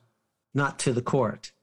not 0.54 0.80
to 0.80 0.92
the 0.92 1.02
court 1.02 1.54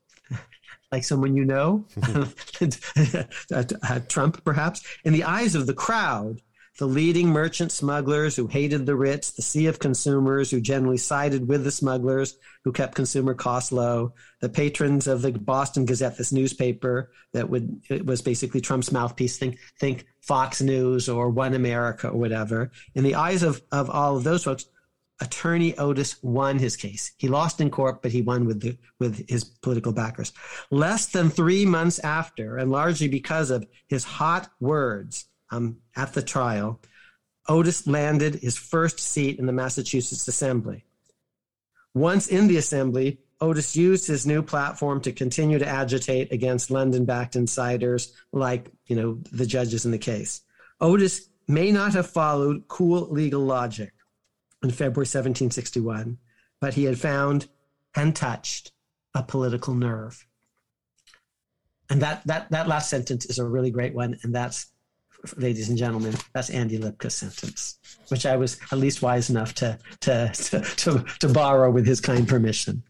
like 0.94 1.04
someone 1.04 1.34
you 1.34 1.44
know, 1.44 1.84
mm-hmm. 1.96 3.84
uh, 3.94 4.00
Trump 4.08 4.44
perhaps, 4.44 4.86
in 5.04 5.12
the 5.12 5.24
eyes 5.24 5.56
of 5.56 5.66
the 5.66 5.74
crowd, 5.74 6.40
the 6.78 6.86
leading 6.86 7.28
merchant 7.28 7.72
smugglers 7.72 8.36
who 8.36 8.46
hated 8.46 8.86
the 8.86 8.94
rich, 8.94 9.34
the 9.34 9.42
sea 9.42 9.66
of 9.66 9.80
consumers 9.80 10.50
who 10.50 10.60
generally 10.60 10.96
sided 10.96 11.48
with 11.48 11.64
the 11.64 11.70
smugglers 11.72 12.36
who 12.62 12.72
kept 12.72 12.94
consumer 12.94 13.34
costs 13.34 13.72
low, 13.72 14.12
the 14.40 14.48
patrons 14.48 15.08
of 15.08 15.22
the 15.22 15.32
Boston 15.32 15.84
Gazette, 15.84 16.16
this 16.16 16.32
newspaper 16.32 17.10
that 17.32 17.48
would 17.48 17.80
it 17.88 18.06
was 18.06 18.22
basically 18.22 18.60
Trump's 18.60 18.92
mouthpiece. 18.92 19.36
Think 19.36 19.58
think 19.80 20.06
Fox 20.20 20.62
News 20.62 21.08
or 21.08 21.28
One 21.28 21.54
America 21.54 22.08
or 22.08 22.18
whatever. 22.18 22.70
In 22.94 23.02
the 23.02 23.16
eyes 23.16 23.42
of, 23.42 23.62
of 23.70 23.90
all 23.90 24.16
of 24.16 24.24
those 24.24 24.44
folks, 24.44 24.66
Attorney 25.20 25.76
Otis 25.78 26.22
won 26.22 26.58
his 26.58 26.76
case. 26.76 27.12
He 27.18 27.28
lost 27.28 27.60
in 27.60 27.70
court, 27.70 28.02
but 28.02 28.10
he 28.10 28.22
won 28.22 28.46
with 28.46 28.60
the, 28.60 28.76
with 28.98 29.28
his 29.28 29.44
political 29.44 29.92
backers. 29.92 30.32
Less 30.70 31.06
than 31.06 31.30
three 31.30 31.64
months 31.64 31.98
after, 32.00 32.58
and 32.58 32.70
largely 32.70 33.08
because 33.08 33.50
of 33.50 33.66
his 33.86 34.04
hot 34.04 34.50
words 34.60 35.26
um, 35.50 35.78
at 35.96 36.14
the 36.14 36.22
trial, 36.22 36.80
Otis 37.48 37.86
landed 37.86 38.36
his 38.36 38.56
first 38.56 38.98
seat 38.98 39.38
in 39.38 39.46
the 39.46 39.52
Massachusetts 39.52 40.26
Assembly. 40.26 40.84
Once 41.94 42.26
in 42.26 42.48
the 42.48 42.56
Assembly, 42.56 43.20
Otis 43.40 43.76
used 43.76 44.06
his 44.06 44.26
new 44.26 44.42
platform 44.42 45.00
to 45.02 45.12
continue 45.12 45.58
to 45.58 45.66
agitate 45.66 46.32
against 46.32 46.70
London-backed 46.70 47.36
insiders 47.36 48.14
like, 48.32 48.70
you 48.86 48.96
know, 48.96 49.20
the 49.30 49.46
judges 49.46 49.84
in 49.84 49.92
the 49.92 49.98
case. 49.98 50.40
Otis 50.80 51.28
may 51.46 51.70
not 51.70 51.92
have 51.92 52.10
followed 52.10 52.66
cool 52.66 53.06
legal 53.10 53.42
logic 53.42 53.92
in 54.64 54.70
February 54.70 55.04
1761, 55.04 56.18
but 56.60 56.74
he 56.74 56.84
had 56.84 56.98
found 56.98 57.48
and 57.94 58.16
touched 58.16 58.72
a 59.14 59.22
political 59.22 59.74
nerve. 59.74 60.26
And 61.90 62.00
that, 62.02 62.26
that, 62.26 62.50
that 62.50 62.66
last 62.66 62.90
sentence 62.90 63.26
is 63.26 63.38
a 63.38 63.44
really 63.44 63.70
great 63.70 63.94
one. 63.94 64.18
And 64.22 64.34
that's, 64.34 64.72
ladies 65.36 65.68
and 65.68 65.78
gentlemen, 65.78 66.14
that's 66.32 66.50
Andy 66.50 66.78
Lipka's 66.78 67.14
sentence, 67.14 67.78
which 68.08 68.26
I 68.26 68.36
was 68.36 68.58
at 68.72 68.78
least 68.78 69.02
wise 69.02 69.30
enough 69.30 69.54
to, 69.54 69.78
to, 70.00 70.30
to, 70.34 70.60
to, 70.60 71.04
to 71.20 71.28
borrow 71.28 71.70
with 71.70 71.86
his 71.86 72.00
kind 72.00 72.26
permission. 72.26 72.82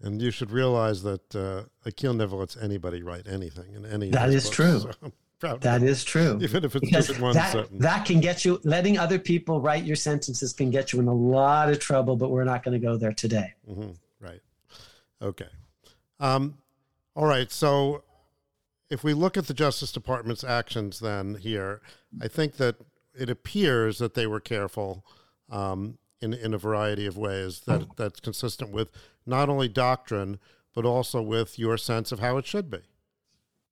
And 0.00 0.22
you 0.22 0.30
should 0.30 0.52
realize 0.52 1.02
that 1.02 1.34
uh, 1.34 1.64
Akhil 1.88 2.16
never 2.16 2.36
lets 2.36 2.56
anybody 2.56 3.02
write 3.02 3.26
anything 3.26 3.74
in 3.74 3.84
any. 3.84 4.10
That 4.10 4.28
is 4.28 4.48
true. 4.48 4.80
So 4.80 5.12
proud. 5.38 5.60
That 5.60 5.82
is 5.82 6.04
true. 6.04 6.38
Even 6.42 6.64
if 6.64 6.76
it's 6.76 6.90
just 6.90 7.20
one 7.20 7.34
that, 7.34 7.52
sentence. 7.52 7.82
That 7.82 8.04
can 8.04 8.20
get 8.20 8.44
you, 8.44 8.60
letting 8.64 8.98
other 8.98 9.18
people 9.18 9.60
write 9.60 9.84
your 9.84 9.96
sentences 9.96 10.52
can 10.52 10.70
get 10.70 10.92
you 10.92 11.00
in 11.00 11.08
a 11.08 11.14
lot 11.14 11.70
of 11.70 11.78
trouble, 11.78 12.16
but 12.16 12.30
we're 12.30 12.44
not 12.44 12.62
going 12.62 12.78
to 12.78 12.84
go 12.84 12.96
there 12.96 13.12
today. 13.12 13.54
Mm-hmm. 13.68 13.90
Right. 14.20 14.40
Okay. 15.22 15.48
Um, 16.20 16.58
all 17.14 17.26
right. 17.26 17.50
So 17.50 18.02
if 18.90 19.04
we 19.04 19.14
look 19.14 19.36
at 19.36 19.46
the 19.46 19.54
Justice 19.54 19.92
Department's 19.92 20.44
actions 20.44 21.00
then 21.00 21.36
here, 21.36 21.80
I 22.20 22.28
think 22.28 22.56
that 22.56 22.76
it 23.18 23.30
appears 23.30 23.98
that 23.98 24.14
they 24.14 24.26
were 24.26 24.40
careful 24.40 25.04
um, 25.50 25.98
in, 26.20 26.34
in 26.34 26.54
a 26.54 26.58
variety 26.58 27.06
of 27.06 27.16
ways 27.16 27.60
that 27.66 27.96
that's 27.96 28.20
consistent 28.20 28.70
with 28.70 28.90
not 29.26 29.48
only 29.48 29.68
doctrine, 29.68 30.38
but 30.74 30.84
also 30.84 31.20
with 31.20 31.58
your 31.58 31.76
sense 31.76 32.12
of 32.12 32.20
how 32.20 32.36
it 32.38 32.46
should 32.46 32.70
be. 32.70 32.78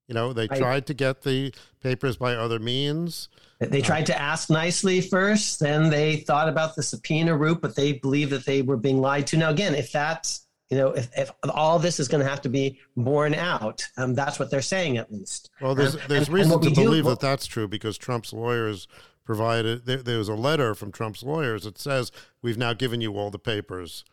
You 0.08 0.14
know, 0.14 0.32
they 0.32 0.46
right. 0.46 0.58
tried 0.58 0.86
to 0.86 0.94
get 0.94 1.22
the 1.22 1.52
papers 1.82 2.16
by 2.16 2.34
other 2.34 2.58
means. 2.58 3.28
They 3.58 3.80
tried 3.80 4.02
uh, 4.02 4.14
to 4.14 4.20
ask 4.20 4.50
nicely 4.50 5.00
first, 5.00 5.60
then 5.60 5.90
they 5.90 6.18
thought 6.18 6.48
about 6.48 6.76
the 6.76 6.82
subpoena 6.82 7.36
route, 7.36 7.60
but 7.60 7.74
they 7.74 7.94
believe 7.94 8.30
that 8.30 8.44
they 8.44 8.62
were 8.62 8.76
being 8.76 9.00
lied 9.00 9.26
to. 9.28 9.36
Now, 9.36 9.50
again, 9.50 9.74
if 9.74 9.90
that's, 9.90 10.46
you 10.70 10.76
know, 10.76 10.90
if, 10.90 11.08
if 11.16 11.30
all 11.48 11.78
this 11.78 11.98
is 11.98 12.06
going 12.06 12.22
to 12.22 12.28
have 12.28 12.42
to 12.42 12.48
be 12.48 12.78
borne 12.96 13.34
out, 13.34 13.84
um, 13.96 14.14
that's 14.14 14.38
what 14.38 14.50
they're 14.50 14.62
saying 14.62 14.98
at 14.98 15.10
least. 15.10 15.50
Well, 15.60 15.74
there's, 15.74 15.94
um, 15.94 16.02
there's 16.08 16.28
and, 16.28 16.34
reason 16.34 16.52
and 16.52 16.62
to 16.62 16.70
believe 16.70 17.04
do, 17.04 17.10
that 17.10 17.20
that's 17.20 17.46
true 17.46 17.66
because 17.66 17.96
Trump's 17.98 18.32
lawyers 18.32 18.86
provided, 19.24 19.86
there, 19.86 20.02
there 20.02 20.18
was 20.18 20.28
a 20.28 20.34
letter 20.34 20.74
from 20.74 20.92
Trump's 20.92 21.22
lawyers 21.22 21.64
that 21.64 21.78
says, 21.78 22.12
we've 22.42 22.58
now 22.58 22.74
given 22.74 23.00
you 23.00 23.16
all 23.16 23.30
the 23.30 23.38
papers 23.38 24.04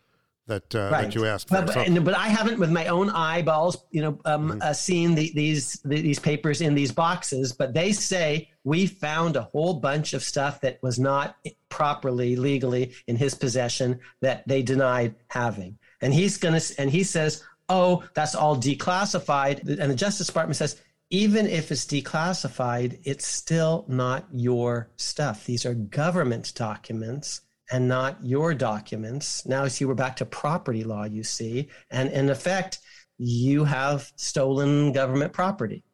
that 0.46 0.74
uh, 0.74 0.90
right. 0.90 1.04
that 1.04 1.14
you 1.14 1.26
asked 1.26 1.48
for. 1.48 1.62
But, 1.62 1.86
so, 1.86 2.00
but, 2.00 2.14
I 2.14 2.28
haven't, 2.28 2.58
with 2.58 2.70
my 2.70 2.86
own 2.86 3.10
eyeballs, 3.10 3.78
you 3.90 4.02
know, 4.02 4.20
um, 4.24 4.50
mm-hmm. 4.50 4.62
uh, 4.62 4.72
seen 4.72 5.14
the, 5.14 5.32
these 5.34 5.80
the, 5.84 6.00
these 6.00 6.18
papers 6.18 6.60
in 6.60 6.74
these 6.74 6.92
boxes. 6.92 7.52
But 7.52 7.74
they 7.74 7.92
say 7.92 8.50
we 8.64 8.86
found 8.86 9.36
a 9.36 9.42
whole 9.42 9.74
bunch 9.74 10.12
of 10.12 10.22
stuff 10.22 10.60
that 10.60 10.82
was 10.82 10.98
not 10.98 11.36
properly 11.68 12.36
legally 12.36 12.92
in 13.06 13.16
his 13.16 13.34
possession 13.34 14.00
that 14.20 14.46
they 14.46 14.62
denied 14.62 15.14
having. 15.28 15.78
And 16.00 16.12
he's 16.12 16.36
gonna, 16.36 16.60
and 16.78 16.90
he 16.90 17.04
says, 17.04 17.42
"Oh, 17.68 18.04
that's 18.14 18.34
all 18.34 18.56
declassified." 18.56 19.66
And 19.66 19.90
the 19.90 19.94
Justice 19.94 20.26
Department 20.26 20.56
says, 20.56 20.80
even 21.10 21.46
if 21.46 21.70
it's 21.70 21.84
declassified, 21.84 22.98
it's 23.04 23.26
still 23.26 23.84
not 23.88 24.26
your 24.32 24.90
stuff. 24.96 25.44
These 25.44 25.64
are 25.64 25.74
government 25.74 26.52
documents 26.56 27.42
and 27.70 27.88
not 27.88 28.22
your 28.22 28.54
documents. 28.54 29.46
Now, 29.46 29.66
see, 29.68 29.84
we're 29.84 29.94
back 29.94 30.16
to 30.16 30.26
property 30.26 30.84
law, 30.84 31.04
you 31.04 31.24
see. 31.24 31.68
And 31.90 32.10
in 32.10 32.30
effect, 32.30 32.78
you 33.18 33.64
have 33.64 34.12
stolen 34.16 34.92
government 34.92 35.32
property. 35.32 35.84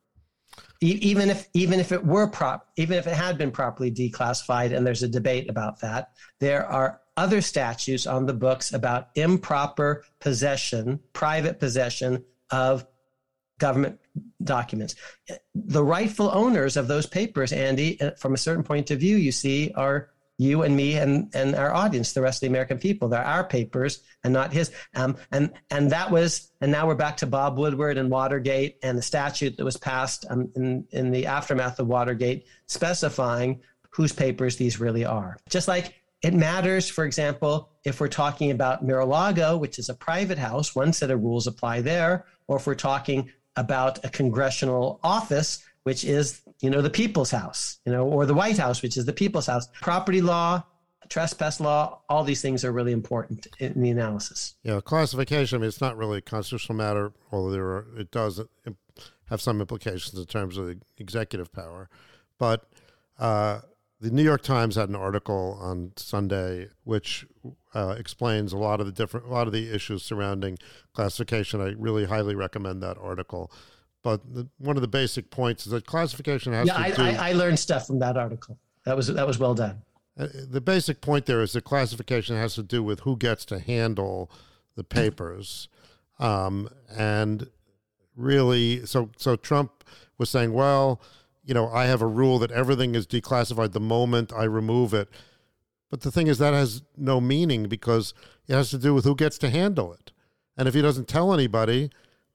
Even 0.83 1.29
if 1.29 1.47
even 1.53 1.79
if 1.79 1.93
it 1.93 2.03
were 2.03 2.27
prop 2.27 2.67
even 2.77 2.97
if 2.97 3.07
it 3.07 3.15
had 3.15 3.37
been 3.37 3.51
properly 3.51 3.93
declassified 3.93 4.75
and 4.75 4.87
there's 4.87 5.03
a 5.03 5.09
debate 5.09 5.51
about 5.51 5.79
that 5.81 6.13
there 6.39 6.67
are 6.67 7.03
other 7.19 7.43
statutes 7.43 8.07
on 8.07 8.25
the 8.25 8.33
books 8.33 8.73
about 8.73 9.09
improper 9.15 10.03
possession 10.21 10.99
private 11.13 11.61
possession 11.61 12.25
of 12.51 12.87
government 13.59 14.01
documents 14.43 14.95
the 15.55 15.85
rightful 15.85 16.31
owners 16.33 16.79
of 16.79 16.89
those 16.89 17.05
papers 17.05 17.53
andy 17.53 18.01
uh, 18.01 18.13
from 18.13 18.33
a 18.33 18.39
certain 18.39 18.65
point 18.65 18.91
of 18.91 18.99
view 18.99 19.19
you 19.19 19.33
see 19.33 19.71
are 19.77 20.09
you 20.41 20.63
and 20.63 20.75
me 20.75 20.97
and, 20.97 21.31
and 21.35 21.55
our 21.55 21.75
audience, 21.75 22.15
the 22.15 22.23
rest 22.23 22.39
of 22.39 22.41
the 22.41 22.47
American 22.47 22.79
people. 22.79 23.09
They're 23.09 23.23
our 23.23 23.45
papers 23.45 24.03
and 24.25 24.33
not 24.33 24.55
his. 24.55 24.73
Um, 24.95 25.17
and, 25.33 25.53
and 25.71 25.91
that 25.91 26.11
was, 26.11 26.51
and 26.63 26.73
now 26.73 26.87
we're 26.87 26.95
back 26.95 27.19
to 27.19 27.27
Bob 27.27 27.59
Woodward 27.59 27.99
and 27.99 28.09
Watergate 28.11 28.79
and 28.83 28.97
the 28.97 29.03
statute 29.03 29.59
that 29.59 29.65
was 29.65 29.77
passed 29.77 30.25
um, 30.31 30.51
in, 30.57 30.87
in 30.93 31.11
the 31.11 31.27
aftermath 31.27 31.79
of 31.79 31.89
Watergate 31.89 32.47
specifying 32.67 33.61
whose 33.91 34.13
papers 34.13 34.57
these 34.57 34.81
really 34.81 35.05
are. 35.05 35.37
Just 35.51 35.69
like 35.69 35.93
it 36.23 36.33
matters, 36.33 36.89
for 36.89 37.05
example, 37.05 37.69
if 37.85 38.01
we're 38.01 38.09
talking 38.09 38.51
about 38.51 38.83
Mar-a-Lago, 38.83 39.59
which 39.59 39.79
is 39.79 39.91
a 39.91 39.95
private 39.95 40.39
house, 40.39 40.75
one 40.75 40.95
set 40.95 41.11
of 41.11 41.21
rules 41.23 41.47
apply 41.49 41.83
there, 41.83 42.25
or 42.47 42.57
if 42.57 42.67
we're 42.67 42.75
talking 42.75 43.31
about 43.57 44.03
a 44.07 44.09
congressional 44.09 45.01
office, 45.03 45.63
which 45.83 46.03
is, 46.05 46.41
you 46.61 46.71
know, 46.71 46.83
the 46.83 46.91
people's 46.91 47.31
house, 47.31 47.79
you 47.85 47.93
know, 47.93 48.07
or 48.07 48.27
the 48.27 48.35
White 48.35 48.59
House, 48.59 48.83
which 48.83 48.97
is 48.97 49.05
the 49.07 49.13
people's 49.13 49.47
house. 49.47 49.69
Property 49.81 50.21
law, 50.21 50.63
trespass 51.09 51.61
law, 51.61 52.01
all 52.09 52.23
these 52.25 52.43
things 52.43 52.65
are 52.65 52.73
really 52.73 52.93
important 52.93 53.47
in 53.59 53.81
the 53.81 53.91
analysis. 53.91 54.55
Yeah, 54.63 54.81
classification, 54.81 55.57
I 55.57 55.59
mean, 55.61 55.69
it's 55.69 55.81
not 55.81 55.97
really 55.97 56.19
a 56.19 56.23
constitutional 56.23 56.77
matter, 56.77 57.13
although 57.33 57.51
there 57.51 57.65
are, 57.65 57.87
it 57.99 58.11
does 58.11 58.41
have 59.29 59.41
some 59.41 59.61
implications 59.61 60.19
in 60.19 60.27
terms 60.27 60.57
of 60.57 60.67
the 60.67 60.79
executive 60.99 61.53
power. 61.53 61.89
But 62.39 62.65
uh, 63.19 63.61
the 64.01 64.11
New 64.11 64.23
York 64.23 64.43
Times 64.43 64.77
had 64.77 64.89
an 64.89 64.97
article 64.97 65.59
on 65.61 65.93
Sunday 65.97 66.69
which 66.85 67.27
uh, 67.75 67.95
explains 67.99 68.53
a 68.53 68.57
lot 68.57 68.81
of 68.81 68.87
the 68.87 68.93
different, 68.93 69.27
a 69.27 69.31
lot 69.31 69.47
of 69.47 69.53
the 69.53 69.75
issues 69.75 70.03
surrounding 70.03 70.59
classification. 70.95 71.61
I 71.61 71.75
really 71.79 72.07
highly 72.07 72.35
recommend 72.35 72.83
that 72.83 72.99
article. 72.99 73.53
But 74.03 74.35
the, 74.35 74.49
one 74.59 74.77
of 74.77 74.83
the 74.83 74.89
basic 74.89 75.31
points 75.31 75.67
is 75.67 75.73
that 75.73 75.87
classification 75.87 76.53
has 76.53 76.67
yeah, 76.67 76.75
to 76.75 76.81
I, 76.81 76.91
do. 76.91 77.03
I, 77.03 77.29
I 77.31 77.33
learned 77.33 77.59
stuff 77.59 77.87
from 77.87 77.99
that 77.99 78.17
article. 78.17 78.59
That 78.85 78.97
was 78.97 79.09
that 79.09 79.27
was 79.27 79.39
well 79.39 79.55
done. 79.55 79.83
Uh, 80.19 80.29
the 80.33 80.61
basic 80.61 81.01
point 81.01 81.27
there 81.27 81.43
is 81.43 81.53
that 81.53 81.65
classification 81.65 82.37
has 82.37 82.55
to 82.55 82.63
do 82.63 82.83
with 82.83 83.01
who 83.01 83.17
gets 83.17 83.45
to 83.47 83.59
handle 83.59 84.31
the 84.75 84.85
papers, 84.85 85.69
um, 86.19 86.69
and 86.97 87.49
really, 88.17 88.87
so 88.87 89.11
so 89.17 89.37
Trump 89.37 89.85
was 90.17 90.31
saying, 90.31 90.53
well, 90.53 91.01
you 91.45 91.55
know, 91.55 91.69
I 91.69 91.87
have 91.87 92.03
a 92.03 92.07
rule 92.07 92.39
that 92.39 92.51
everything 92.51 92.95
is 92.95 93.07
declassified 93.07 93.73
the 93.73 93.81
moment 93.81 94.33
I 94.33 94.45
remove 94.45 94.95
it. 94.95 95.09
But 95.91 96.03
the 96.03 96.13
thing 96.13 96.29
is, 96.29 96.39
that 96.39 96.55
has 96.55 96.83
no 96.97 97.21
meaning 97.21 97.65
because 97.65 98.15
it 98.47 98.55
has 98.55 98.71
to 98.71 98.79
do 98.79 98.95
with 98.95 99.05
who 99.05 99.17
gets 99.17 99.37
to 99.39 99.51
handle 99.51 99.93
it. 99.93 100.13
And 100.57 100.69
if 100.69 100.75
he 100.75 100.83
doesn't 100.83 101.09
tell 101.09 101.35
anybody, 101.35 101.91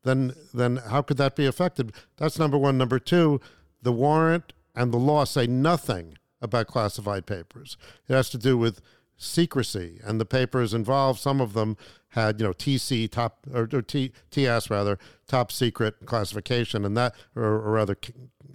then 0.06 0.34
then 0.54 0.78
how 0.78 1.02
could 1.02 1.18
that 1.18 1.36
be 1.36 1.46
affected? 1.46 1.92
That's 2.18 2.40
number 2.40 2.58
one. 2.58 2.78
Number 2.78 3.00
two, 3.00 3.42
the 3.82 3.92
warrant 3.92 4.54
and 4.74 4.94
the 4.94 4.98
law 4.98 5.26
say 5.26 5.48
nothing 5.48 6.18
about 6.42 6.68
classified 6.68 7.26
papers. 7.26 7.76
It 8.08 8.14
has 8.14 8.30
to 8.30 8.38
do 8.38 8.58
with 8.58 8.82
secrecy, 9.18 10.00
and 10.04 10.20
the 10.22 10.26
papers 10.26 10.74
involved. 10.74 11.20
Some 11.20 11.42
of 11.42 11.54
them 11.54 11.76
had, 12.10 12.40
you 12.40 12.48
know, 12.48 12.54
TC 12.54 13.10
top 13.10 13.46
or, 13.54 13.68
or 13.74 13.82
T, 13.82 14.12
TS 14.32 14.70
rather 14.70 15.00
top 15.28 15.52
secret 15.52 16.06
classification, 16.06 16.86
and 16.86 16.96
that 16.96 17.16
or, 17.36 17.44
or 17.44 17.72
rather 17.72 17.98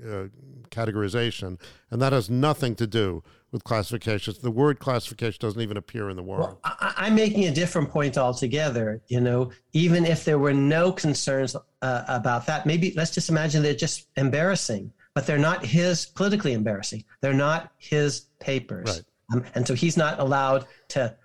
uh, 0.05 0.29
categorization, 0.71 1.61
and 1.91 2.01
that 2.01 2.13
has 2.13 2.31
nothing 2.31 2.75
to 2.77 2.87
do 2.87 3.23
with 3.53 3.65
classifications. 3.65 4.39
The 4.39 4.51
word 4.51 4.79
classification 4.79 5.39
doesn't 5.41 5.61
even 5.61 5.77
appear 5.77 6.09
in 6.11 6.17
the 6.17 6.23
warrant. 6.23 6.59
Well, 6.65 6.77
I, 6.81 7.09
am 7.09 7.15
making 7.15 7.47
a 7.47 7.51
different 7.51 7.91
point 7.91 8.17
altogether. 8.17 9.03
You 9.09 9.21
know, 9.21 9.51
even 9.73 10.07
if 10.07 10.25
there 10.25 10.39
were 10.39 10.53
no 10.53 10.93
concerns 10.93 11.57
uh, 11.83 12.05
about 12.09 12.47
that, 12.47 12.67
maybe 12.67 12.93
let's 12.97 13.11
just 13.11 13.29
imagine 13.29 13.63
they're 13.63 13.75
just 13.75 14.09
embarrassing, 14.17 14.93
but 15.15 15.27
they're 15.27 15.39
not 15.39 15.65
his 15.65 16.07
politically 16.07 16.53
embarrassing. 16.53 17.05
They're 17.21 17.35
not 17.35 17.73
his 17.79 18.27
papers. 18.39 18.89
Right. 18.89 19.05
Um, 19.33 19.45
and 19.55 19.67
so 19.67 19.75
he's 19.75 19.97
not 19.97 20.19
allowed 20.21 20.67
to 20.89 21.17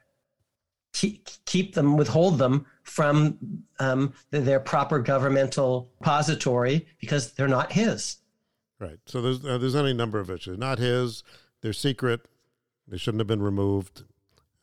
keep, 0.93 1.27
keep 1.45 1.75
them, 1.75 1.97
withhold 1.97 2.37
them 2.37 2.65
from 2.83 3.37
um, 3.79 4.13
their 4.31 4.59
proper 4.59 4.99
governmental 4.99 5.91
repository 5.99 6.87
because 6.99 7.33
they're 7.33 7.47
not 7.47 7.71
his. 7.71 8.17
Right. 8.79 8.99
So 9.05 9.21
there's 9.21 9.45
uh, 9.45 9.57
there's 9.57 9.75
any 9.75 9.93
number 9.93 10.19
of 10.19 10.29
issues. 10.29 10.57
Not 10.57 10.79
his. 10.79 11.23
They're 11.65 11.73
secret. 11.73 12.21
They 12.87 12.97
shouldn't 12.97 13.21
have 13.21 13.27
been 13.27 13.41
removed. 13.41 14.03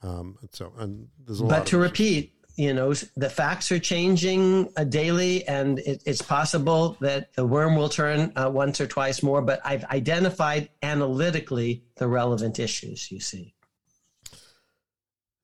Um, 0.03 0.39
and 0.41 0.49
so 0.53 0.73
and 0.79 1.09
there's 1.27 1.41
a 1.41 1.43
but 1.43 1.49
lot. 1.49 1.59
But 1.59 1.66
to 1.66 1.77
issues. 1.79 1.91
repeat, 1.91 2.33
you 2.55 2.73
know, 2.73 2.95
the 3.16 3.29
facts 3.29 3.73
are 3.73 3.81
changing 3.81 4.73
uh, 4.77 4.85
daily, 4.85 5.45
and 5.49 5.81
it, 5.81 6.01
it's 6.07 6.23
possible 6.23 6.97
that 7.01 7.35
the 7.35 7.45
worm 7.45 7.74
will 7.74 7.89
turn 7.89 8.33
uh, 8.37 8.49
once 8.49 8.81
or 8.81 8.87
twice 8.87 9.20
more. 9.20 9.43
But 9.43 9.61
I've 9.65 9.83
identified 9.87 10.69
analytically 10.85 11.83
the 11.97 12.07
relevant 12.07 12.61
issues. 12.61 13.11
You 13.11 13.19
see. 13.19 13.53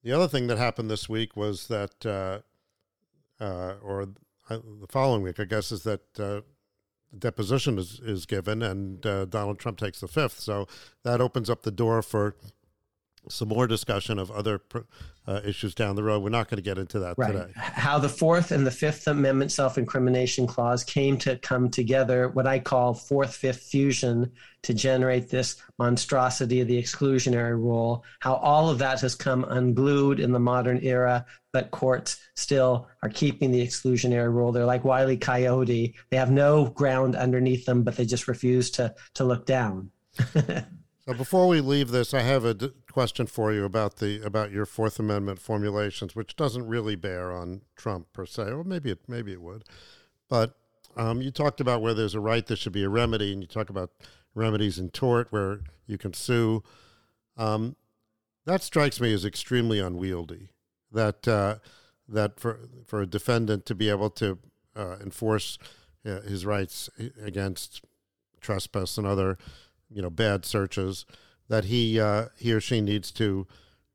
The 0.05 0.12
other 0.12 0.28
thing 0.28 0.47
that 0.47 0.59
happened 0.59 0.89
this 0.89 1.09
week 1.09 1.36
was 1.36 1.66
that, 1.66 2.06
uh, 2.06 2.39
uh 3.43 3.74
or 3.82 4.02
uh, 4.48 4.59
the 4.80 4.86
following 4.89 5.22
week, 5.22 5.40
I 5.40 5.44
guess, 5.44 5.72
is 5.72 5.82
that 5.82 6.20
uh, 6.20 6.43
deposition 7.16 7.78
is, 7.78 8.01
is 8.01 8.26
given 8.26 8.62
and 8.62 9.05
uh, 9.06 9.24
Donald 9.24 9.59
Trump 9.59 9.78
takes 9.78 10.01
the 10.01 10.09
fifth. 10.09 10.40
So 10.40 10.66
that 11.05 11.20
opens 11.20 11.48
up 11.48 11.62
the 11.62 11.70
door 11.70 12.02
for 12.02 12.36
some 13.30 13.48
more 13.48 13.66
discussion 13.66 14.18
of 14.18 14.30
other 14.30 14.60
uh, 15.26 15.40
issues 15.44 15.74
down 15.74 15.94
the 15.94 16.02
road. 16.02 16.22
We're 16.22 16.30
not 16.30 16.48
going 16.48 16.56
to 16.56 16.62
get 16.62 16.78
into 16.78 16.98
that 17.00 17.16
right. 17.18 17.32
today. 17.32 17.52
How 17.55 17.98
the 17.98 18.09
Fourth 18.09 18.50
and 18.50 18.66
the 18.66 18.70
Fifth 18.70 19.06
Amendment 19.06 19.52
self 19.52 19.76
incrimination 19.76 20.46
clause 20.46 20.84
came 20.84 21.18
to 21.18 21.36
come 21.36 21.70
together, 21.70 22.28
what 22.28 22.46
I 22.46 22.59
call 22.59 22.94
fourth 22.94 23.34
fifth 23.34 23.62
fusion, 23.62 24.32
to 24.62 24.74
generate 24.74 25.28
this 25.28 25.56
monstrosity 25.78 26.60
of 26.60 26.68
the 26.68 26.80
exclusionary 26.80 27.56
rule. 27.56 28.05
How 28.20 28.34
all 28.34 28.70
of 28.70 28.78
that 28.78 29.00
has 29.02 29.14
come 29.14 29.44
unglued 29.44 30.18
in 30.18 30.32
the 30.32 30.40
modern 30.40 30.80
era, 30.82 31.26
but 31.52 31.70
courts 31.70 32.18
still 32.34 32.88
are 33.02 33.10
keeping 33.10 33.50
the 33.50 33.64
exclusionary 33.64 34.32
rule. 34.32 34.52
They're 34.52 34.64
like 34.64 34.84
Wile 34.84 35.10
E. 35.10 35.16
Coyote. 35.16 35.94
They 36.10 36.16
have 36.16 36.30
no 36.30 36.66
ground 36.66 37.16
underneath 37.16 37.66
them, 37.66 37.82
but 37.82 37.96
they 37.96 38.06
just 38.06 38.28
refuse 38.28 38.70
to, 38.72 38.94
to 39.14 39.24
look 39.24 39.44
down. 39.46 39.90
So 41.09 41.14
before 41.14 41.48
we 41.48 41.62
leave 41.62 41.88
this, 41.88 42.12
I 42.12 42.20
have 42.20 42.44
a 42.44 42.52
d- 42.52 42.70
question 42.98 43.28
for 43.28 43.52
you 43.52 43.64
about 43.64 43.98
the 43.98 44.20
about 44.26 44.50
your 44.50 44.66
Fourth 44.66 44.98
Amendment 44.98 45.38
formulations, 45.38 46.16
which 46.16 46.34
doesn't 46.34 46.66
really 46.66 46.96
bear 46.96 47.30
on 47.30 47.60
Trump 47.76 48.12
per 48.12 48.26
se, 48.26 48.50
or 48.50 48.64
maybe 48.64 48.90
it 48.90 48.98
maybe 49.06 49.32
it 49.32 49.40
would. 49.40 49.62
But 50.28 50.56
um, 50.96 51.22
you 51.22 51.30
talked 51.30 51.60
about 51.60 51.80
where 51.80 51.94
there's 51.94 52.16
a 52.16 52.20
right, 52.20 52.44
there 52.44 52.56
should 52.56 52.72
be 52.72 52.82
a 52.82 52.88
remedy, 52.88 53.32
and 53.32 53.40
you 53.40 53.46
talk 53.46 53.70
about 53.70 53.92
remedies 54.34 54.80
in 54.80 54.90
tort 54.90 55.28
where 55.30 55.60
you 55.86 55.96
can 55.96 56.12
sue. 56.12 56.64
Um, 57.36 57.76
that 58.46 58.64
strikes 58.64 59.00
me 59.00 59.14
as 59.14 59.24
extremely 59.24 59.78
unwieldy. 59.78 60.48
That 60.90 61.28
uh, 61.28 61.58
that 62.08 62.40
for 62.40 62.58
for 62.84 63.02
a 63.02 63.06
defendant 63.06 63.64
to 63.66 63.76
be 63.76 63.90
able 63.90 64.10
to 64.10 64.40
uh, 64.74 64.96
enforce 65.00 65.56
uh, 66.04 66.22
his 66.22 66.44
rights 66.44 66.90
against 67.22 67.80
trespass 68.40 68.98
and 68.98 69.06
other 69.06 69.38
you 69.88 70.02
know 70.02 70.10
bad 70.10 70.44
searches 70.44 71.06
that 71.48 71.64
he 71.64 72.00
uh, 72.00 72.26
he 72.36 72.52
or 72.52 72.60
she 72.60 72.80
needs 72.80 73.10
to 73.12 73.46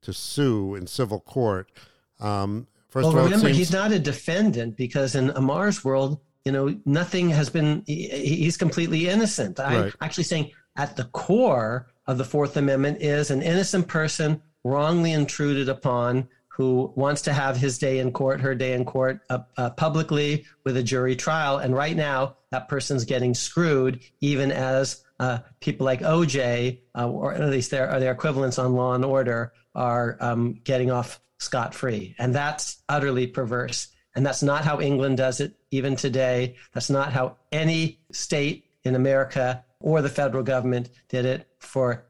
to 0.02 0.14
sue 0.14 0.76
in 0.76 0.88
civil 0.88 1.20
court. 1.20 1.72
Um, 2.20 2.68
first 2.90 3.06
well, 3.06 3.14
of 3.14 3.18
all, 3.18 3.24
remember 3.26 3.48
seems... 3.48 3.58
he's 3.58 3.72
not 3.72 3.92
a 3.92 4.00
defendant 4.00 4.78
because 4.78 5.16
in 5.16 5.32
Amar's 5.32 5.84
world, 5.84 6.20
you 6.46 6.52
know, 6.52 6.76
nothing 6.86 7.30
has 7.30 7.50
been. 7.50 7.84
He, 7.86 8.08
he's 8.08 8.58
completely 8.58 9.08
innocent. 9.10 9.60
I'm 9.60 9.84
right. 9.84 9.94
actually 10.02 10.26
saying 10.26 10.52
at 10.76 10.96
the 10.96 11.06
core 11.06 11.88
of 12.08 12.18
the 12.18 12.26
Fourth 12.26 12.58
Amendment 12.58 13.02
is 13.02 13.32
an 13.32 13.42
innocent 13.42 13.88
person 13.88 14.42
wrongly 14.64 15.12
intruded 15.12 15.70
upon 15.70 16.28
who 16.48 16.94
wants 16.96 17.24
to 17.24 17.34
have 17.34 17.58
his 17.58 17.80
day 17.80 17.98
in 17.98 18.12
court, 18.12 18.40
her 18.40 18.54
day 18.54 18.74
in 18.74 18.86
court, 18.86 19.22
uh, 19.32 19.40
uh, 19.58 19.72
publicly 19.72 20.46
with 20.64 20.78
a 20.78 20.84
jury 20.84 21.16
trial. 21.16 21.58
And 21.58 21.76
right 21.76 21.96
now, 21.96 22.38
that 22.52 22.68
person's 22.68 23.06
getting 23.06 23.34
screwed, 23.34 24.02
even 24.22 24.52
as 24.52 25.04
uh, 25.24 25.40
people 25.62 25.86
like 25.86 26.02
OJ, 26.02 26.80
uh, 26.98 27.10
or 27.10 27.34
at 27.34 27.50
least 27.50 27.72
their 27.72 28.00
their 28.00 28.12
equivalents 28.12 28.60
on 28.60 28.74
Law 28.74 28.94
and 28.94 29.06
Order, 29.06 29.54
are 29.74 30.18
um, 30.20 30.60
getting 30.64 30.92
off 30.92 31.22
scot 31.38 31.74
free, 31.74 32.14
and 32.20 32.36
that's 32.36 32.84
utterly 32.90 33.28
perverse. 33.28 33.88
And 34.16 34.24
that's 34.26 34.44
not 34.44 34.64
how 34.64 34.80
England 34.80 35.18
does 35.18 35.40
it, 35.40 35.56
even 35.72 35.96
today. 35.96 36.56
That's 36.74 36.90
not 36.90 37.14
how 37.14 37.38
any 37.52 38.00
state 38.12 38.66
in 38.84 38.96
America 38.96 39.64
or 39.80 40.02
the 40.02 40.10
federal 40.10 40.44
government 40.44 40.90
did 41.10 41.26
it 41.26 41.48
for 41.60 42.06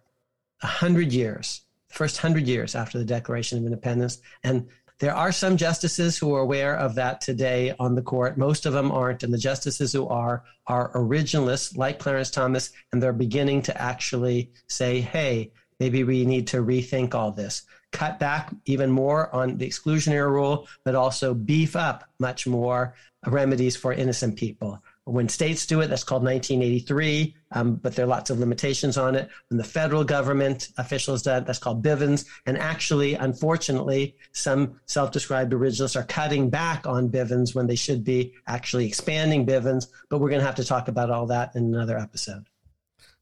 a 0.61 0.67
hundred 0.67 1.13
years, 1.13 1.61
first 1.89 2.17
hundred 2.17 2.47
years 2.47 2.75
after 2.75 2.97
the 2.97 3.05
Declaration 3.05 3.57
of 3.59 3.63
Independence. 3.65 4.19
And 4.43 4.67
there 4.99 5.15
are 5.15 5.31
some 5.31 5.57
justices 5.57 6.17
who 6.17 6.33
are 6.33 6.41
aware 6.41 6.75
of 6.75 6.95
that 6.95 7.21
today 7.21 7.73
on 7.79 7.95
the 7.95 8.01
court. 8.01 8.37
Most 8.37 8.65
of 8.65 8.73
them 8.73 8.91
aren't. 8.91 9.23
And 9.23 9.33
the 9.33 9.37
justices 9.37 9.91
who 9.91 10.07
are 10.07 10.43
are 10.67 10.93
originalists 10.93 11.75
like 11.77 11.99
Clarence 11.99 12.31
Thomas, 12.31 12.71
and 12.91 13.01
they're 13.01 13.13
beginning 13.13 13.61
to 13.63 13.81
actually 13.81 14.51
say, 14.67 15.01
hey, 15.01 15.51
maybe 15.79 16.03
we 16.03 16.25
need 16.25 16.47
to 16.47 16.63
rethink 16.63 17.13
all 17.13 17.31
this. 17.31 17.63
Cut 17.91 18.19
back 18.19 18.51
even 18.65 18.91
more 18.91 19.33
on 19.35 19.57
the 19.57 19.67
exclusionary 19.67 20.29
rule, 20.29 20.67
but 20.83 20.95
also 20.95 21.33
beef 21.33 21.75
up 21.75 22.05
much 22.19 22.47
more 22.47 22.95
remedies 23.25 23.75
for 23.75 23.93
innocent 23.93 24.35
people. 24.35 24.82
When 25.05 25.27
states 25.27 25.65
do 25.65 25.81
it, 25.81 25.87
that's 25.87 26.05
called 26.05 26.23
1983, 26.23 27.35
um, 27.51 27.75
but 27.75 27.93
there 27.93 28.05
are 28.05 28.07
lots 28.07 28.29
of 28.29 28.39
limitations 28.39 28.97
on 28.97 29.15
it. 29.15 29.29
When 29.49 29.57
the 29.57 29.63
federal 29.63 30.05
government 30.05 30.69
officials 30.77 31.23
do 31.23 31.31
it, 31.31 31.45
that's 31.45 31.59
called 31.59 31.83
Bivens. 31.83 32.25
And 32.45 32.57
actually, 32.57 33.15
unfortunately, 33.15 34.15
some 34.31 34.79
self 34.85 35.11
described 35.11 35.51
originalists 35.51 35.97
are 35.97 36.05
cutting 36.05 36.49
back 36.49 36.87
on 36.87 37.09
Bivens 37.09 37.53
when 37.53 37.67
they 37.67 37.75
should 37.75 38.05
be 38.05 38.33
actually 38.47 38.87
expanding 38.87 39.45
Bivens. 39.45 39.87
But 40.07 40.19
we're 40.19 40.29
going 40.29 40.39
to 40.39 40.45
have 40.45 40.55
to 40.55 40.63
talk 40.63 40.87
about 40.87 41.09
all 41.09 41.25
that 41.27 41.53
in 41.53 41.65
another 41.65 41.97
episode. 41.97 42.45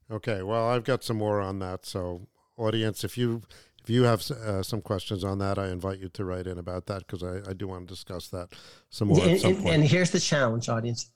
Okay. 0.08 0.42
Well, 0.42 0.68
I've 0.68 0.84
got 0.84 1.02
some 1.02 1.16
more 1.16 1.40
on 1.40 1.58
that. 1.58 1.84
So, 1.84 2.28
audience, 2.56 3.02
if 3.02 3.18
you 3.18 3.42
if 3.82 3.90
you 3.90 4.04
have 4.04 4.20
uh, 4.30 4.62
some 4.62 4.82
questions 4.82 5.24
on 5.24 5.38
that, 5.38 5.58
I 5.58 5.70
invite 5.70 5.98
you 5.98 6.08
to 6.10 6.24
write 6.24 6.46
in 6.46 6.58
about 6.58 6.86
that 6.86 7.06
because 7.08 7.24
I, 7.24 7.50
I, 7.50 7.52
do 7.52 7.66
want 7.66 7.88
to 7.88 7.92
discuss 7.92 8.28
that 8.28 8.50
some 8.90 9.08
more. 9.08 9.20
And, 9.20 9.40
some 9.40 9.66
and, 9.66 9.82
here's 9.82 10.12
the 10.12 10.20
challenge, 10.20 10.68
audience 10.68 11.10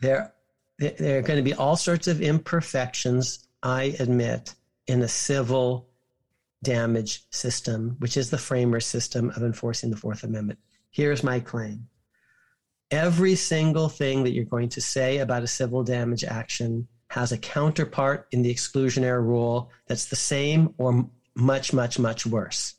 there, 0.00 0.32
there 0.78 1.18
are 1.18 1.22
going 1.22 1.36
to 1.36 1.42
be 1.42 1.54
all 1.54 1.76
sorts 1.76 2.08
of 2.08 2.20
imperfections, 2.20 3.46
I 3.62 3.94
admit, 3.98 4.54
in 4.86 5.02
a 5.02 5.08
civil 5.08 5.88
damage 6.62 7.24
system, 7.30 7.96
which 7.98 8.16
is 8.16 8.30
the 8.30 8.38
framer 8.38 8.80
system 8.80 9.30
of 9.30 9.42
enforcing 9.42 9.90
the 9.90 9.96
Fourth 9.96 10.24
Amendment. 10.24 10.58
Here's 10.90 11.22
my 11.22 11.40
claim 11.40 11.86
every 12.90 13.36
single 13.36 13.88
thing 13.88 14.24
that 14.24 14.32
you're 14.32 14.44
going 14.44 14.68
to 14.68 14.80
say 14.80 15.18
about 15.18 15.44
a 15.44 15.46
civil 15.46 15.84
damage 15.84 16.24
action 16.24 16.88
has 17.08 17.32
a 17.32 17.38
counterpart 17.38 18.26
in 18.32 18.42
the 18.42 18.52
exclusionary 18.52 19.22
rule 19.22 19.70
that's 19.86 20.06
the 20.06 20.16
same 20.16 20.74
or 20.78 21.08
much, 21.34 21.72
much, 21.72 21.98
much 21.98 22.26
worse. 22.26 22.74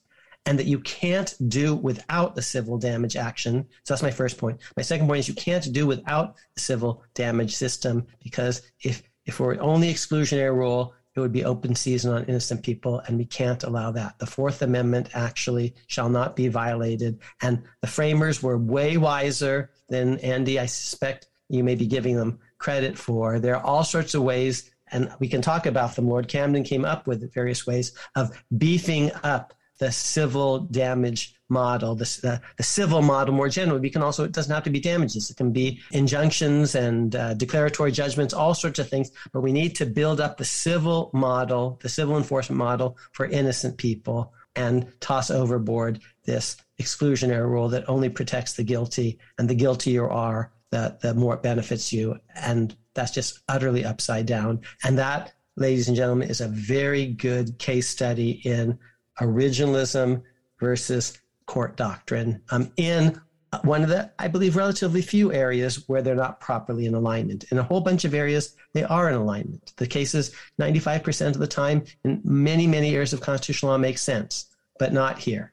And 0.45 0.57
that 0.57 0.65
you 0.65 0.79
can't 0.79 1.35
do 1.49 1.75
without 1.75 2.35
the 2.35 2.41
civil 2.41 2.77
damage 2.77 3.15
action. 3.15 3.67
So 3.83 3.93
that's 3.93 4.01
my 4.01 4.11
first 4.11 4.37
point. 4.37 4.59
My 4.75 4.83
second 4.83 5.07
point 5.07 5.19
is 5.19 5.27
you 5.27 5.35
can't 5.35 5.71
do 5.71 5.85
without 5.85 6.35
the 6.55 6.61
civil 6.61 7.03
damage 7.13 7.55
system 7.55 8.07
because 8.23 8.63
if 8.81 9.03
if 9.25 9.39
we're 9.39 9.59
only 9.61 9.93
exclusionary 9.93 10.55
rule, 10.55 10.95
it 11.15 11.19
would 11.19 11.33
be 11.33 11.43
open 11.43 11.75
season 11.75 12.13
on 12.13 12.25
innocent 12.25 12.63
people, 12.63 12.99
and 12.99 13.17
we 13.17 13.25
can't 13.25 13.63
allow 13.63 13.91
that. 13.91 14.17
The 14.17 14.25
Fourth 14.25 14.61
Amendment 14.61 15.09
actually 15.13 15.75
shall 15.87 16.09
not 16.09 16.35
be 16.35 16.47
violated. 16.47 17.19
And 17.41 17.63
the 17.81 17.87
framers 17.87 18.41
were 18.41 18.57
way 18.57 18.97
wiser 18.97 19.71
than 19.89 20.19
Andy, 20.19 20.57
I 20.57 20.65
suspect 20.67 21.27
you 21.49 21.63
may 21.63 21.75
be 21.75 21.85
giving 21.85 22.15
them 22.15 22.39
credit 22.59 22.97
for. 22.97 23.39
There 23.39 23.57
are 23.57 23.63
all 23.63 23.83
sorts 23.83 24.13
of 24.15 24.23
ways, 24.23 24.71
and 24.91 25.11
we 25.19 25.27
can 25.27 25.41
talk 25.41 25.65
about 25.65 25.95
them. 25.95 26.07
Lord 26.07 26.29
Camden 26.29 26.63
came 26.63 26.85
up 26.85 27.07
with 27.07 27.33
various 27.33 27.67
ways 27.67 27.91
of 28.15 28.41
beefing 28.57 29.11
up 29.23 29.53
the 29.81 29.91
civil 29.91 30.59
damage 30.59 31.33
model, 31.49 31.95
the, 31.95 32.05
the, 32.21 32.39
the, 32.57 32.63
civil 32.63 33.01
model 33.01 33.33
more 33.33 33.49
generally. 33.49 33.81
We 33.81 33.89
can 33.89 34.03
also, 34.03 34.23
it 34.23 34.31
doesn't 34.31 34.53
have 34.53 34.63
to 34.65 34.69
be 34.69 34.79
damages. 34.79 35.31
It 35.31 35.37
can 35.37 35.51
be 35.51 35.81
injunctions 35.89 36.75
and 36.75 37.15
uh, 37.15 37.33
declaratory 37.33 37.91
judgments, 37.91 38.31
all 38.31 38.53
sorts 38.53 38.77
of 38.77 38.87
things. 38.87 39.09
But 39.33 39.41
we 39.41 39.51
need 39.51 39.75
to 39.77 39.87
build 39.87 40.21
up 40.21 40.37
the 40.37 40.45
civil 40.45 41.09
model, 41.15 41.79
the 41.81 41.89
civil 41.89 42.15
enforcement 42.15 42.59
model 42.59 42.95
for 43.13 43.25
innocent 43.25 43.77
people 43.77 44.31
and 44.55 44.85
toss 44.99 45.31
overboard 45.31 45.99
this 46.25 46.57
exclusionary 46.79 47.49
rule 47.49 47.67
that 47.69 47.89
only 47.89 48.09
protects 48.09 48.53
the 48.53 48.63
guilty. 48.63 49.17
And 49.39 49.49
the 49.49 49.55
guilty 49.55 49.89
you 49.91 50.05
are, 50.05 50.51
the, 50.69 50.95
the 51.01 51.15
more 51.15 51.33
it 51.33 51.41
benefits 51.41 51.91
you. 51.91 52.19
And 52.35 52.75
that's 52.93 53.11
just 53.11 53.39
utterly 53.49 53.83
upside 53.83 54.27
down. 54.27 54.61
And 54.83 54.99
that, 54.99 55.33
ladies 55.55 55.87
and 55.87 55.97
gentlemen, 55.97 56.29
is 56.29 56.39
a 56.39 56.47
very 56.47 57.07
good 57.07 57.57
case 57.57 57.89
study 57.89 58.41
in 58.45 58.77
originalism 59.19 60.21
versus 60.59 61.19
court 61.45 61.75
doctrine 61.75 62.41
um, 62.51 62.71
in 62.77 63.19
one 63.63 63.83
of 63.83 63.89
the, 63.89 64.09
I 64.17 64.27
believe, 64.27 64.55
relatively 64.55 65.01
few 65.01 65.33
areas 65.33 65.87
where 65.89 66.01
they're 66.01 66.15
not 66.15 66.39
properly 66.39 66.85
in 66.85 66.93
alignment. 66.93 67.51
In 67.51 67.57
a 67.57 67.63
whole 67.63 67.81
bunch 67.81 68.05
of 68.05 68.13
areas, 68.13 68.55
they 68.73 68.83
are 68.83 69.09
in 69.09 69.15
alignment. 69.15 69.73
The 69.75 69.87
cases, 69.87 70.33
95% 70.59 71.27
of 71.27 71.39
the 71.39 71.47
time, 71.47 71.83
in 72.05 72.21
many, 72.23 72.65
many 72.65 72.95
areas 72.95 73.11
of 73.11 73.19
constitutional 73.19 73.73
law 73.73 73.77
make 73.77 73.97
sense, 73.97 74.45
but 74.79 74.93
not 74.93 75.19
here. 75.19 75.51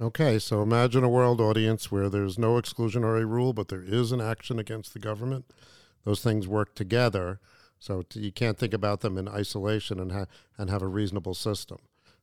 Okay, 0.00 0.38
so 0.38 0.62
imagine 0.62 1.02
a 1.02 1.08
world 1.08 1.40
audience 1.40 1.90
where 1.90 2.08
there's 2.08 2.38
no 2.38 2.54
exclusionary 2.54 3.28
rule, 3.28 3.52
but 3.52 3.66
there 3.66 3.82
is 3.82 4.12
an 4.12 4.20
action 4.20 4.60
against 4.60 4.92
the 4.92 5.00
government. 5.00 5.52
Those 6.04 6.22
things 6.22 6.46
work 6.46 6.76
together, 6.76 7.40
so 7.80 8.04
you 8.14 8.30
can't 8.30 8.56
think 8.56 8.72
about 8.72 9.00
them 9.00 9.18
in 9.18 9.28
isolation 9.28 9.98
and 9.98 10.12
ha- 10.12 10.26
and 10.56 10.70
have 10.70 10.82
a 10.82 10.86
reasonable 10.86 11.34
system. 11.34 11.78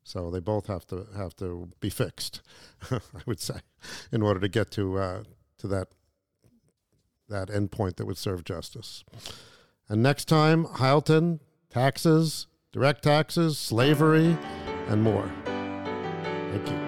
So 0.06 0.30
they 0.30 0.40
both 0.40 0.68
have 0.68 0.86
to 0.88 1.08
have 1.18 1.36
to 1.38 1.70
be 1.82 1.90
fixed, 1.90 2.42
I 2.92 3.00
would 3.26 3.40
say, 3.40 3.56
in 4.12 4.22
order 4.22 4.40
to 4.40 4.48
get 4.48 4.70
to 4.72 5.00
uh, 5.00 5.24
to 5.58 5.68
that 5.68 5.88
that 7.28 7.50
endpoint 7.50 7.96
that 7.96 8.06
would 8.06 8.18
serve 8.18 8.44
justice. 8.44 9.04
And 9.90 10.04
next 10.04 10.26
time, 10.26 10.66
Hylton, 10.78 11.40
taxes, 11.72 12.46
direct 12.72 13.04
taxes, 13.04 13.58
slavery, 13.58 14.38
and 14.88 15.02
more. 15.02 15.32
Thank 15.46 16.70
you. 16.70 16.85